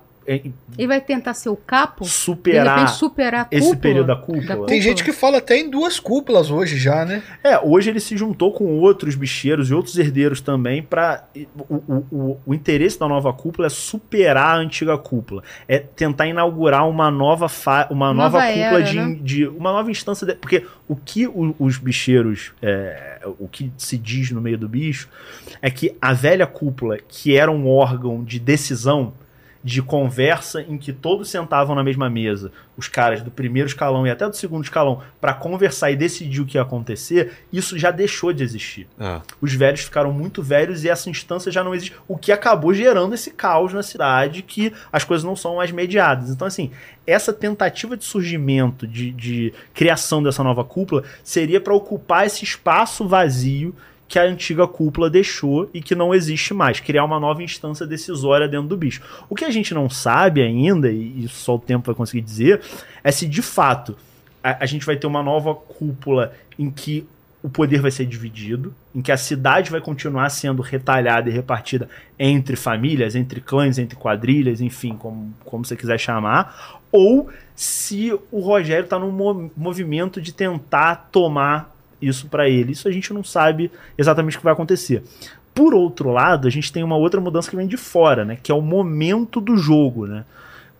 [0.79, 3.81] Ele vai tentar ser o capo, superar superar a esse cúpula.
[3.81, 4.43] período da da cúpula?
[4.47, 4.67] cúpula.
[4.67, 7.23] Tem gente que fala até em duas cúpulas hoje já, né?
[7.43, 11.25] É, hoje ele se juntou com outros bicheiros e outros herdeiros também para
[11.69, 16.27] o, o, o, o interesse da nova cúpula é superar a antiga cúpula, é tentar
[16.27, 19.19] inaugurar uma nova fa uma nova, Nova cúpula era, de, né?
[19.23, 23.97] de uma nova instância, de- porque o que o- os bicheiros é, o que se
[23.99, 25.09] diz no meio do bicho
[25.63, 29.13] é que a velha cúpula, que era um órgão de decisão
[29.63, 34.11] de conversa em que todos sentavam na mesma mesa, os caras do primeiro escalão e
[34.11, 38.33] até do segundo escalão, para conversar e decidir o que ia acontecer, isso já deixou
[38.33, 38.89] de existir.
[38.99, 42.73] Ah, Os velhos ficaram muito velhos e essa instância já não existe, o que acabou
[42.73, 46.31] gerando esse caos na cidade, que as coisas não são mais mediadas.
[46.31, 46.71] Então, assim,
[47.07, 53.07] essa tentativa de surgimento, de, de criação dessa nova cúpula, seria para ocupar esse espaço
[53.07, 53.75] vazio
[54.11, 58.49] que a antiga cúpula deixou e que não existe mais, criar uma nova instância decisória
[58.49, 59.01] dentro do bicho.
[59.29, 62.61] O que a gente não sabe ainda, e isso só o tempo vai conseguir dizer,
[63.05, 63.97] é se de fato
[64.43, 67.07] a, a gente vai ter uma nova cúpula em que
[67.41, 71.89] o poder vai ser dividido, em que a cidade vai continuar sendo retalhada e repartida
[72.19, 78.41] entre famílias, entre clãs, entre quadrilhas, enfim, como, como você quiser chamar, ou se o
[78.41, 82.73] Rogério está num mo- movimento de tentar tomar isso para ele.
[82.73, 85.03] Isso a gente não sabe exatamente o que vai acontecer.
[85.55, 88.39] Por outro lado, a gente tem uma outra mudança que vem de fora, né?
[88.41, 90.25] Que é o momento do jogo, né?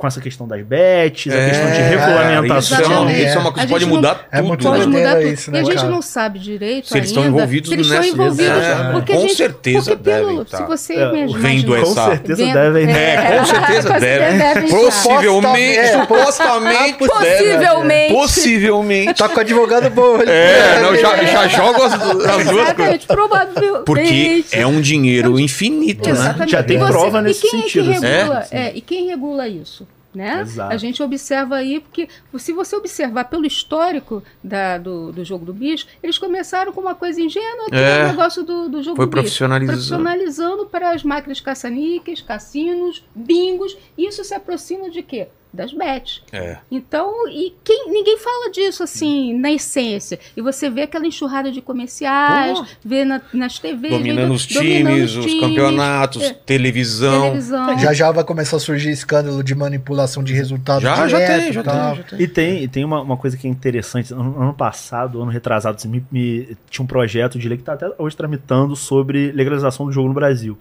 [0.01, 2.79] Com essa questão das bets, a É, questão de é, regulamentação.
[2.81, 3.21] Exatamente.
[3.23, 4.49] isso é uma A coisa que pode não- mudar É tudo.
[4.49, 4.71] muito né?
[4.79, 5.27] Pode mudar tudo.
[5.29, 5.89] isso, e né, a gente cara?
[5.91, 7.21] não sabe direito Se eles ainda.
[7.21, 8.65] estão envolvidos se eles nessa- estão envolvidos.
[8.65, 10.65] É, porque com a gente, certeza porque pelo- devem Se tá.
[10.67, 12.91] você É, mesmo vendo imaginar- Com essa- certeza Vendo- devem.
[12.97, 14.39] É, com certeza Com deve.
[14.39, 14.69] devem.
[14.71, 16.95] Possivelmente, É, supostamente.
[16.99, 18.13] Possivelmente.
[18.15, 19.15] Possivelmente.
[19.15, 20.17] Tá com o advogado bom.
[20.27, 23.05] É, não, já, já jogo as, as duas coisas.
[23.05, 23.85] Provavelmente.
[23.85, 26.37] Porque é um dinheiro infinito, né?
[26.47, 28.57] Já tem E prova nesse e sentido, É assim.
[28.57, 29.87] É, é, e quem regula isso?
[30.13, 30.41] Né?
[30.41, 30.73] Exato.
[30.73, 35.53] A gente observa aí, porque se você observar pelo histórico da- do, do jogo do
[35.55, 38.05] bicho, eles começaram com uma coisa ingênua, que É.
[38.05, 39.23] o negócio do, do jogo Foi do bicho.
[39.23, 39.77] profissionalizando.
[39.79, 43.77] Profissionalizando para as máquinas caça-níqueis, cassinos, bingos.
[43.97, 45.29] Isso se aproxima de quê?
[45.53, 46.23] Das bets.
[46.33, 46.59] É.
[46.71, 50.19] Então, e quem, ninguém fala disso assim, na essência.
[50.37, 52.67] E você vê aquela enxurrada de comerciais, Pô.
[52.85, 53.93] vê na- nas TVs.
[53.93, 57.23] Dominando vê- os dominando times, os times, campeonatos, é, televisão.
[57.23, 57.79] televisão.
[57.79, 61.53] Já já vai começar a surgir escândalo de manipulação de resultados Já, já direto tem,
[61.53, 61.75] já e tal.
[61.75, 62.21] tem, já tem.
[62.21, 64.13] E tem, e tem uma, uma coisa que é interessante.
[64.15, 67.73] Ano, ano passado, ano retrasado, assim, me- me- tinha um projeto de lei que está
[67.73, 70.57] até hoje tramitando sobre legalização do jogo no Brasil.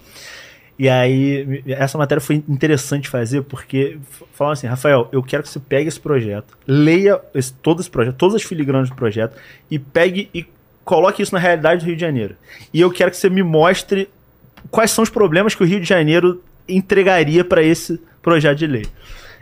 [0.80, 3.98] E aí, essa matéria foi interessante fazer, porque
[4.34, 8.16] falaram assim, Rafael, eu quero que você pegue esse projeto, leia esse- todo esse projeto,
[8.16, 9.36] todas as filigranas do projeto,
[9.70, 10.46] e pegue e
[10.86, 12.36] coloque isso na realidade do Rio de Janeiro.
[12.74, 14.08] E eu quero que você me mostre
[14.72, 18.86] quais são os problemas que o Rio de Janeiro entregaria para esse projeto de lei.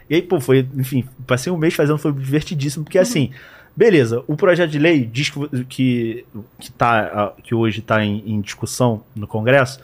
[0.10, 3.30] E aí, pô, foi, enfim, passei um mês fazendo, foi divertidíssimo, porque assim,
[3.76, 6.26] beleza, o projeto de lei diz que, que,
[6.60, 9.80] que, tá, que hoje está em, em discussão no Congresso,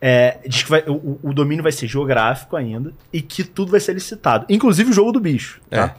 [0.00, 3.80] é, diz que vai- o, o domínio vai ser geográfico ainda e que tudo vai
[3.80, 5.60] ser licitado, inclusive o jogo do bicho.
[5.70, 5.94] Tá?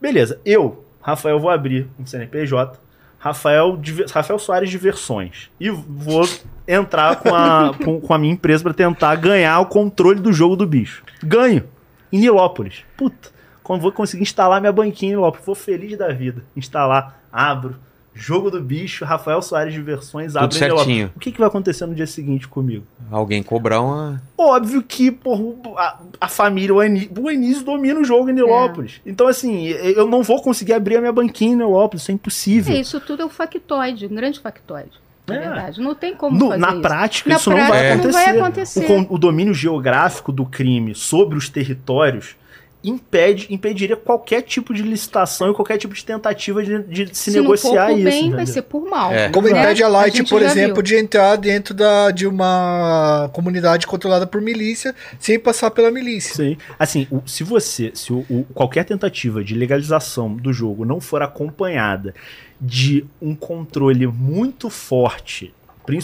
[0.00, 2.78] Beleza, eu, Rafael, vou abrir um CNPJ,
[3.18, 3.80] Rafael,
[4.12, 6.28] Rafael Soares Diversões, e vou
[6.68, 10.56] entrar com a, com, com a minha empresa para tentar ganhar o controle do jogo
[10.56, 11.02] do bicho.
[11.22, 11.64] Ganho
[12.12, 12.84] em Nilópolis.
[12.96, 13.30] Puta,
[13.66, 16.42] vou conseguir instalar minha banquinha em Nilópolis, vou feliz da vida.
[16.54, 17.76] Instalar, abro,
[18.14, 20.56] jogo do bicho, Rafael Soares abre em Nilópolis.
[20.58, 21.10] certinho.
[21.16, 22.84] O que, que vai acontecer no dia seguinte comigo?
[23.10, 24.22] Alguém cobrar uma.
[24.38, 25.42] Óbvio que porra,
[25.76, 29.00] a, a família, o Ani- o Anísio domina o jogo em Nilópolis.
[29.04, 32.74] Então, assim, eu não vou conseguir abrir a minha banquinha em Nilópolis, isso é impossível.
[32.74, 34.92] É, isso tudo é um factoide, um grande factoide.
[35.26, 35.38] Na É.
[35.40, 35.80] verdade.
[35.80, 36.80] Não tem como No- fazer na isso.
[36.82, 38.18] prática, Na isso não vai prática, acontecer.
[38.18, 38.92] não vai acontecer.
[39.10, 42.36] O, o domínio geográfico do crime sobre os territórios
[42.84, 47.40] impede, impediria qualquer tipo de licitação e qualquer tipo de tentativa de, de se, Se
[47.40, 48.20] negociar não for por isso.
[48.20, 49.10] bem, vai ser por mal.
[49.12, 49.30] É.
[49.30, 49.58] Como né?
[49.58, 50.82] impede a Light, gente por exemplo, viu.
[50.82, 56.34] de entrar dentro da, de uma comunidade controlada por milícia sem passar pela milícia.
[56.34, 56.56] Sim.
[56.78, 61.22] Assim, o- se você, se o, o- qualquer tentativa de legalização do jogo não for
[61.22, 62.14] acompanhada
[62.60, 65.52] de um controle muito forte,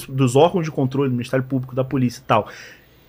[0.09, 2.49] dos órgãos de controle do Ministério Público, da polícia e tal,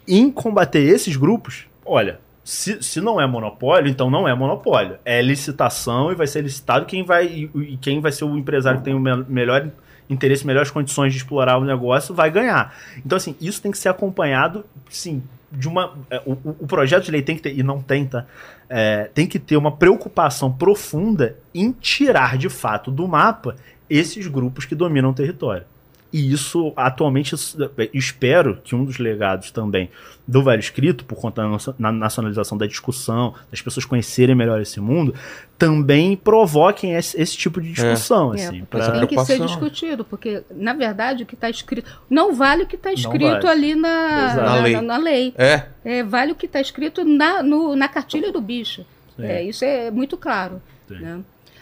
[0.07, 4.97] em combater esses grupos, olha, se, se não é monopólio, então não é monopólio.
[5.05, 8.85] É licitação e vai ser licitado quem vai e, quem vai ser o empresário que
[8.85, 9.69] tem o me- melhor
[10.09, 12.75] interesse, melhores condições de explorar o negócio, vai ganhar.
[13.05, 15.93] Então, assim, isso tem que ser acompanhado, sim, de uma.
[16.09, 18.25] é, o, o- o projeto de lei tem que ter, e não tem, tá?
[18.69, 23.55] É, tem que ter uma preocupação profunda em tirar de fato do mapa
[23.89, 25.63] esses grupos que dominam o território.
[26.13, 29.89] E isso, atualmente, é, espero que um dos legados também
[30.27, 34.59] do velho escrito, por conta da nacio- na nacionalização da discussão, das pessoas conhecerem melhor
[34.61, 35.15] esse mundo,
[35.57, 38.33] também provoquem esse, esse tipo de discussão.
[38.33, 41.89] É, assim, porque pra- tem que ser discutido, porque, na verdade, o que está escrito.
[42.09, 43.47] Não vale o que está escrito vale.
[43.47, 44.73] ali na, na, Na lei.
[44.73, 45.33] na- na lei.
[45.37, 45.63] É.
[45.85, 48.85] É, vale o que está escrito na, no- na cartilha do bicho.
[49.17, 50.61] É, isso é muito claro.
[50.89, 51.19] Né?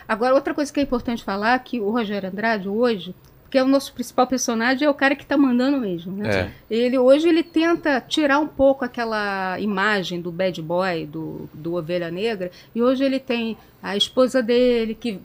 [0.07, 3.13] Agora, outra coisa que é importante falar que o Rogério Andrade, hoje,
[3.49, 6.15] que é o nosso principal personagem, é o cara que está mandando mesmo.
[6.15, 6.29] Né?
[6.29, 6.51] É.
[6.69, 12.11] Ele hoje ele tenta tirar um pouco aquela imagem do bad boy, do, do Ovelha
[12.11, 15.19] Negra, e hoje ele tem a esposa dele, que,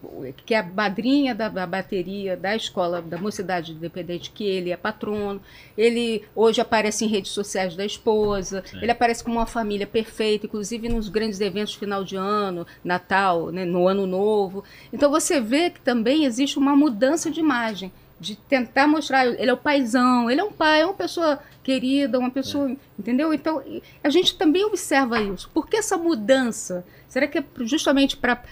[0.47, 4.77] que é a madrinha da, da bateria da escola da Mocidade Independente, que ele é
[4.77, 5.41] patrono.
[5.77, 10.89] Ele hoje aparece em redes sociais da esposa, ele aparece com uma família perfeita, inclusive
[10.89, 14.63] nos grandes eventos final de ano, Natal, né, no Ano Novo.
[14.93, 19.53] Então você vê que também existe uma mudança de imagem de tentar mostrar, ele é
[19.53, 23.35] o paizão, ele é um pai, é uma pessoa querida, uma pessoa, entendeu?
[23.35, 23.63] Então,
[24.03, 25.51] a gente também observa isso.
[25.53, 26.85] Por que essa mudança?
[27.15, 28.43] Será que é justamente para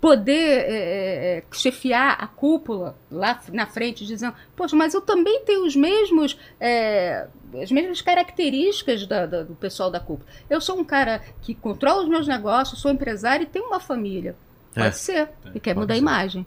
[0.00, 5.64] poder é, é, chefiar a cúpula lá na frente, dizendo, poxa, mas eu também tenho
[5.64, 7.28] os mesmos, é,
[7.62, 10.28] as mesmas características da- da- do pessoal da cúpula.
[10.50, 14.34] Eu sou um cara que controla os meus negócios, sou empresário e tenho uma família.
[14.74, 14.90] Pode É.
[14.90, 15.28] ser.
[15.54, 16.02] E quer pode mudar a ser.
[16.02, 16.46] imagem.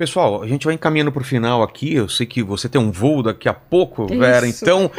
[0.00, 1.94] Pessoal, a gente vai encaminhando pro final aqui.
[1.94, 4.18] Eu sei que você tem um voo daqui a pouco, Isso.
[4.18, 4.46] Vera.
[4.48, 4.90] Então,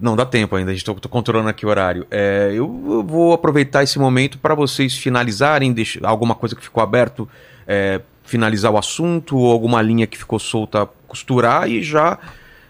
[0.00, 0.70] não dá tempo ainda.
[0.70, 2.06] A gente tô, tô controlando aqui o horário.
[2.08, 7.28] É, eu vou aproveitar esse momento para vocês finalizarem, deixar alguma coisa que ficou aberto,
[7.66, 12.16] é, finalizar o assunto, ou alguma linha que ficou solta, costurar e já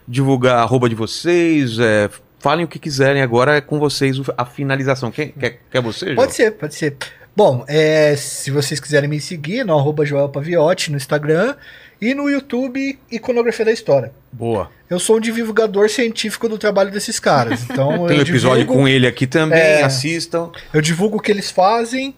[0.09, 1.79] divulgar a arroba de vocês.
[1.79, 5.11] é, falem o que quiserem agora é com vocês o- a finalização.
[5.11, 6.17] Quer, quer, quer você, João?
[6.17, 6.97] Pode ser, pode ser.
[7.37, 11.57] Bom, é, se vocês quiserem me seguir, no arroba Joel Paviotti no Instagram
[12.01, 14.13] e no YouTube Iconografia da História.
[14.31, 14.71] Boa.
[14.89, 17.65] Eu sou um divulgador científico do trabalho desses caras.
[17.65, 19.83] Então Tem um episódio divulgo, com ele aqui também, É.
[19.83, 20.51] assistam.
[20.73, 22.15] eu divulgo o que eles fazem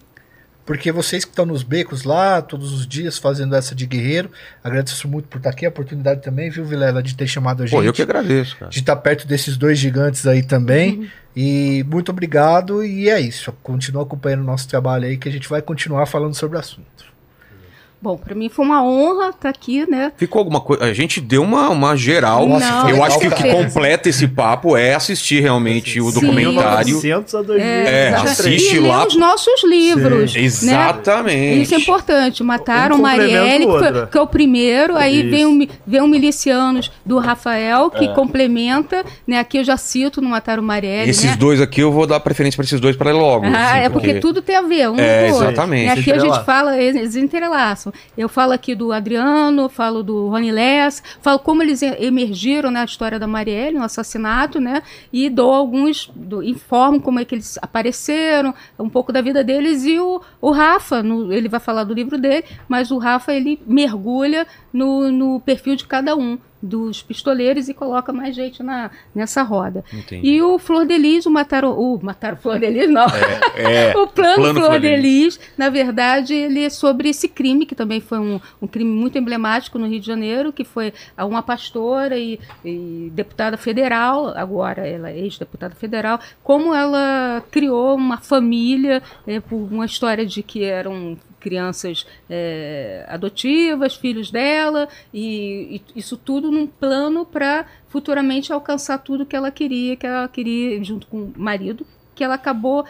[0.67, 4.29] porque vocês que estão nos becos lá, todos os dias fazendo essa de guerreiro,
[4.61, 7.75] agradeço muito por estar aqui, a oportunidade também, viu, Vilela, de ter chamado a gente.
[7.75, 8.69] Pô, eu que agradeço, cara.
[8.69, 10.97] De estar perto desses dois gigantes aí também.
[10.99, 11.07] Uhum.
[11.33, 13.53] E muito obrigado, e é isso.
[13.63, 17.16] Continua acompanhando o nosso trabalho aí, que a gente vai continuar falando sobre o assunto.
[17.99, 20.11] Bom, para mim foi uma honra estar aqui, né?
[20.17, 20.83] Ficou alguma coisa.
[20.83, 22.47] A gente deu uma, uma geral.
[22.47, 26.13] Não, eu com acho que o que completa esse papo é assistir realmente o Sim.
[26.21, 26.85] documentário.
[27.01, 27.65] 1900 a 2000.
[27.67, 28.31] É, exatamente.
[28.31, 29.07] assiste e lá.
[29.07, 30.35] os nossos livros.
[30.35, 30.41] Né?
[30.43, 31.61] Exatamente.
[31.63, 32.43] Isso é importante.
[32.43, 34.95] Mataram Um o Marielle, que, foi- que é o primeiro.
[34.95, 35.29] Aí Isso.
[35.31, 37.97] vem um, vem um milicianos do Rafael, É.
[37.97, 39.03] que complementa.
[39.25, 39.39] Né?
[39.39, 41.09] Aqui eu já cito no Mataram o Marielle.
[41.09, 41.35] Esses né?
[41.35, 43.45] dois aqui eu vou dar preferência para esses dois para logo.
[43.47, 45.47] Ah, assim, é porque tudo tem a ver, um É, com o outro.
[45.51, 45.85] exatamente.
[45.85, 47.15] E aqui a gente fala, eles
[48.17, 53.19] Eu falo aqui do Adriano, falo do Rony Less, falo como eles emergiram na história
[53.19, 54.81] da Marielle, no assassinato, né?
[55.11, 59.85] E dou alguns, do, informo como é que eles apareceram, um pouco da vida deles.
[59.85, 63.59] E o, o Rafa, no- ele vai falar do livro dele, mas o Rafa, ele
[63.67, 69.43] mergulha no, no perfil de cada um dos pistoleiros e coloca mais gente na, nessa
[69.43, 69.83] roda.
[69.93, 70.27] Entendi.
[70.27, 73.05] E o Flor de Lis, o mataram, o mataram Flor de Lis, não.
[73.55, 77.65] É, o plano, plano Flor Flor de Lis, na verdade, ele é sobre esse crime,
[77.65, 81.41] que também foi um, um crime muito emblemático no Rio de Janeiro, que foi uma
[81.41, 89.01] pastora e, e deputada federal, agora ela é ex-deputada federal, como ela criou uma família
[89.25, 96.17] é, por uma história de que eram crianças é, adotivas, filhos dela, e, e isso
[96.17, 101.17] tudo num plano para futuramente alcançar tudo que ela queria, que ela queria junto com
[101.17, 101.85] o marido,
[102.15, 102.85] que ela acabou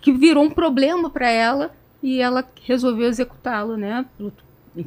[0.00, 1.70] que virou um problema para ela
[2.02, 4.04] e ela resolveu executá-lo, né?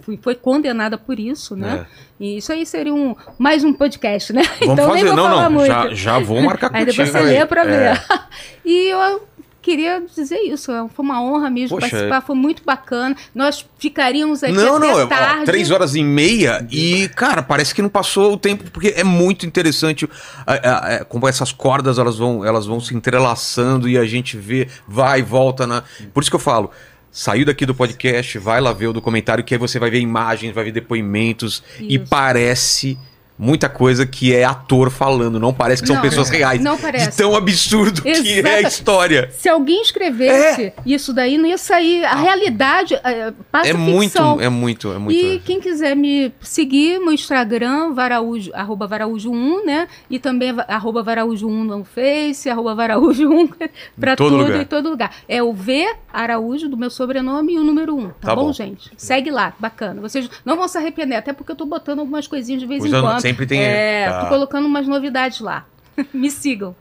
[0.03, 1.85] Foi, foi condenada por isso, né?
[2.17, 4.41] E isso aí seria um mais um podcast, né?
[4.61, 4.65] É.
[4.65, 5.51] Vamos então nem fazer, vou não, falar não.
[5.51, 5.67] muito.
[5.67, 6.91] Já, já vou marcar Aí contigo.
[6.91, 7.39] depois você aí.
[7.39, 7.93] lê pra É.
[7.93, 8.01] ver.
[8.63, 9.27] E eu
[9.61, 13.15] queria dizer isso, é, foi uma honra mesmo Poxa, participar, foi muito bacana.
[13.33, 15.45] Nós ficaríamos aqui Não, até não, é, ó, tarde.
[15.45, 19.45] três horas e meia e, cara, parece que não passou o tempo, porque é muito
[19.45, 20.09] interessante
[20.47, 24.67] a- a- como essas cordas elas vão, elas vão se entrelaçando e a gente vê,
[24.87, 25.83] vai e volta na.
[26.13, 26.71] Por isso que eu falo.
[27.13, 30.55] Saiu daqui do podcast, vai lá ver o documentário, que aí você vai ver imagens,
[30.55, 32.05] vai ver depoimentos e Isso.
[32.09, 32.97] parece
[33.37, 36.61] muita coisa que é ator falando, não parece que são Não, pessoas reais.
[36.61, 37.11] não parece.
[37.11, 39.29] De tão absurdo que é a história.
[39.33, 42.05] Se alguém escrevesse isso daí, não ia sair.
[42.05, 45.17] A realidade é, passa É muito, é muito, é muito.
[45.19, 49.87] E quem quiser me seguir, meu Instagram, varaújo, arroba varaújo1, né?
[50.09, 53.49] E também arroba varaújo1 no Face, arroba varaújo1
[53.99, 54.61] pra Em todo tudo, lugar.
[54.61, 55.11] em todo lugar.
[55.27, 58.53] É o V Araújo, do meu sobrenome, e o número 1, tá, Tá bom, bom.
[58.53, 58.91] gente?
[58.97, 60.01] Segue lá, bacana.
[60.01, 62.97] Vocês não vão se arrepender, até porque eu tô botando algumas coisinhas de vez Coisa-
[62.97, 63.21] em quando.
[63.31, 64.19] Sempre tem- É, tá.
[64.21, 65.65] tô colocando umas novidades lá.
[66.13, 66.75] me sigam.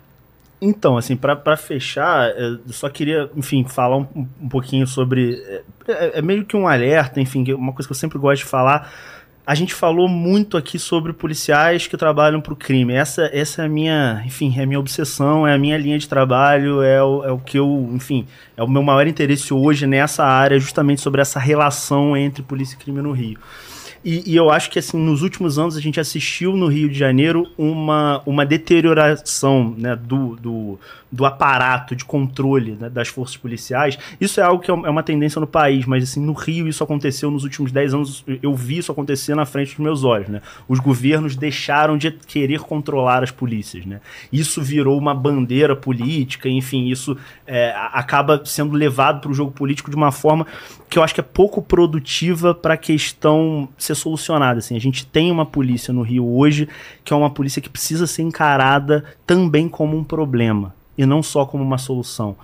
[0.62, 4.06] Então, assim, pra pra fechar, é, eu só queria, enfim, falar um,
[4.42, 5.34] um pouquinho sobre.
[5.48, 8.18] É, é- é meio que um alerta, enfim, que é uma coisa que eu sempre
[8.18, 8.92] gosto de falar.
[9.46, 12.92] A gente falou muito aqui sobre policiais que trabalham pro crime.
[12.92, 16.06] Essa, essa é a minha, enfim, é a minha obsessão, é a minha linha de
[16.06, 20.24] trabalho, é o, é o que eu, enfim, é o meu maior interesse hoje nessa
[20.24, 23.38] área, justamente sobre essa relação entre polícia e crime no Rio.
[24.04, 26.98] E, e eu acho que assim, nos últimos anos a gente assistiu no Rio de
[26.98, 30.78] Janeiro uma, uma deterioração né, do, do,
[31.12, 33.98] do aparato de controle né, das forças policiais.
[34.20, 36.82] Isso é algo que é é uma tendência no país, mas assim, no Rio isso
[36.82, 40.28] aconteceu nos últimos 10 anos, eu vi isso acontecer na frente dos meus olhos.
[40.28, 40.40] Né?
[40.68, 43.84] Os governos deixaram de querer controlar as polícias.
[43.84, 44.00] Né?
[44.32, 47.16] Isso virou uma bandeira política, enfim, isso
[47.46, 50.46] é, acaba sendo levado para o jogo político de uma forma
[50.88, 54.58] que eu acho que é pouco produtiva para a questão ser solucionada.
[54.58, 56.68] Assim, a gente tem uma polícia no Rio hoje
[57.04, 61.44] que é uma polícia que precisa ser encarada também como um problema e não só
[61.46, 62.36] como uma solução.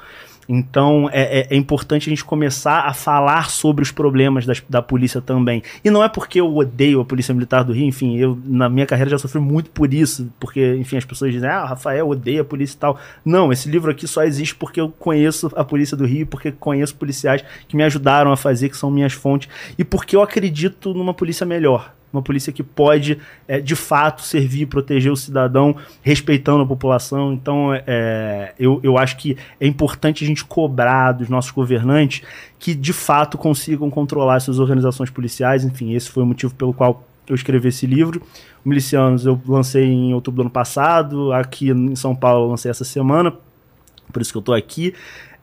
[0.49, 4.81] Então é, é- é importante a gente começar a falar sobre os problemas das- da
[4.81, 5.61] polícia também.
[5.85, 8.87] E não é porque eu odeio a Polícia Militar do Rio, enfim, eu na minha
[8.87, 12.45] carreira já sofri muito por isso, porque, enfim, as pessoas dizem, ah, Rafael odeia a
[12.45, 12.97] polícia e tal.
[13.25, 16.95] Não, esse livro aqui só existe porque eu conheço a Polícia do Rio, porque conheço
[16.95, 21.13] policiais que me ajudaram a fazer, que são minhas fontes, e porque eu acredito numa
[21.13, 21.96] polícia melhor.
[22.17, 27.33] Uma polícia que pode, é, de fato, servir e proteger o cidadão, respeitando a população.
[27.33, 32.23] Então, é, eu, eu acho que é importante a gente cobrar dos nossos governantes
[32.59, 35.65] que, de fato, consigam controlar essas organizações policiais.
[35.65, 38.23] Enfim, esse foi o motivo pelo qual eu escrevi esse livro.
[38.65, 42.85] Milicianos eu lancei em outubro do ano passado, aqui em São Paulo eu lancei essa
[42.85, 43.33] semana,
[44.13, 44.95] por isso que eu tô aqui.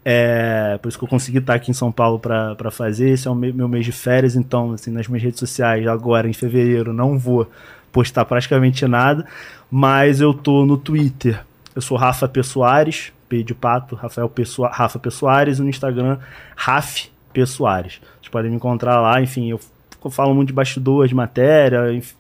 [0.06, 3.10] É, por isso que eu consegui estar aqui em São Paulo para fazer.
[3.12, 6.28] Esse é o me- meu mês de férias, então, assim, nas minhas redes sociais, agora
[6.28, 7.50] em fevereiro, não vou
[7.92, 9.26] postar praticamente nada,
[9.72, 11.40] mas eu tô no Twitter.
[11.76, 12.44] Eu sou Rafa P.
[12.44, 14.44] Soares, P de pato, Rafael P.
[14.46, 15.10] Soa- Rafa P.
[15.10, 16.18] Soares, e no Instagram,
[16.56, 18.02] Raf P Soares.
[18.20, 19.60] Vocês podem me encontrar lá, enfim, eu,
[20.04, 22.14] eu falo muito de bastidores, matéria, enfim,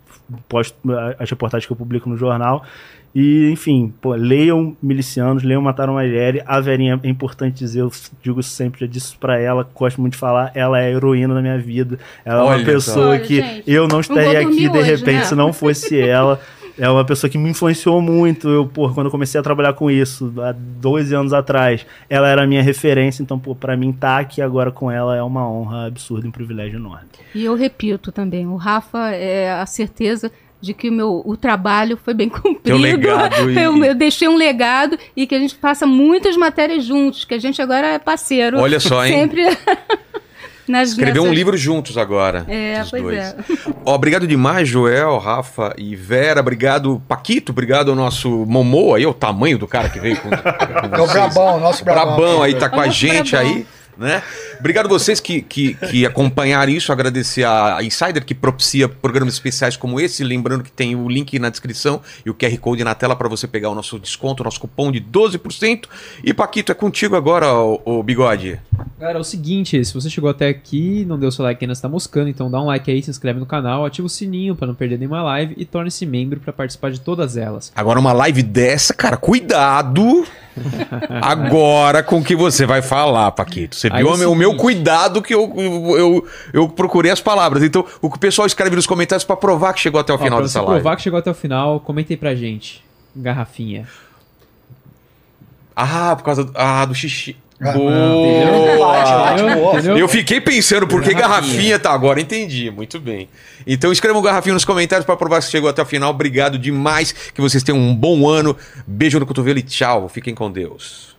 [0.48, 0.76] posto
[1.20, 2.64] as reportagens que eu publico no jornal.
[3.16, 6.42] E, enfim, pô, leiam Milicianos, leiam Mataram Marielle.
[6.46, 10.20] A Verinha, é importante dizer, eu digo sempre, já disse pra ela, gosto muito de
[10.20, 12.00] falar, ela é a heroína da minha vida.
[12.26, 13.24] Ela é Olha uma pessoa só.
[13.24, 15.26] que Gente, eu não estaria aqui de hoje, repente né?
[15.26, 16.40] se não fosse ela.
[16.76, 18.50] É uma pessoa que me influenciou muito.
[18.50, 22.44] Eu, pô, quando eu comecei a trabalhar com isso, há 12 anos atrás, ela era
[22.44, 23.22] a minha referência.
[23.22, 26.32] Então, pô, pra mim, estar aqui agora com ela é uma honra absurda e um
[26.32, 27.06] privilégio enorme.
[27.36, 30.32] E eu repito também, o Rafa é a certeza
[30.64, 32.78] de que o meu o trabalho foi bem cumprido.
[32.78, 37.26] Legado e- eu, eu deixei um legado e que a gente faça muitas matérias juntos,
[37.26, 38.60] que a gente agora é parceiro.
[38.60, 39.14] Olha só, hein?
[39.14, 39.46] Sempre
[40.66, 42.46] nas Escreveu um nessas- livro juntos agora.
[42.48, 43.18] É, os pois dois.
[43.18, 43.36] é.
[43.86, 46.40] Ó, obrigado demais, Joel, Rafa e Vera.
[46.40, 47.52] Obrigado, Paquito.
[47.52, 51.08] Obrigado ao nosso Momô aí, o tamanho do cara que veio com, com É o.
[51.08, 52.16] Brabão, nosso Brabão.
[52.16, 53.52] Brabão aí tá com a gente Brabão.
[53.52, 53.66] aí,
[53.98, 54.24] né?
[54.64, 60.00] Obrigado vocês que, que, que acompanharam isso, agradecer a Insider que propicia programas especiais como
[60.00, 63.28] esse, lembrando que tem o link na descrição e o QR Code na tela para
[63.28, 65.84] você pegar o nosso desconto, o nosso cupom de 12%.
[66.24, 68.58] E Paquito, é contigo agora, o, Bigode.
[68.98, 71.76] Galera, é o seguinte, se você chegou até aqui e não deu seu like ainda,
[71.76, 74.56] você tá moscando, então dá um like aí, se inscreve no canal, ativa o sininho
[74.56, 77.70] pra não perder nenhuma live e torne-se membro pra participar de todas elas.
[77.76, 80.26] Agora uma live dessa, cara, cuidado
[81.22, 83.76] agora com o que você vai falar, Paquito.
[83.76, 84.76] Você Aí viu o meu, o seguinte.
[84.76, 87.64] cuidado que eu, eu, eu, procurei as palavras.
[87.64, 90.20] Então, o que o pessoal escreve nos comentários pra provar que chegou até o Ó,
[90.20, 90.82] final dessa você live.
[90.82, 92.84] provar que chegou até o final, comenta aí pra gente.
[93.16, 93.88] Garrafinha.
[95.76, 97.36] Ah, por causa do, ah, do xixi.
[97.62, 97.72] Ah?
[97.72, 97.94] Boa!
[99.98, 101.80] Eu fiquei pensando por que garrafinha.
[101.80, 103.30] Tá agora, entendi, muito bem.
[103.66, 106.12] Então escrevam garrafinha nos comentários pra provar que chegou até o final.
[106.12, 108.56] Obrigado demais, que vocês tenham um bom ano.
[108.86, 110.10] Beijo no cotovelo e tchau.
[110.10, 111.13] Fiquem com Deus.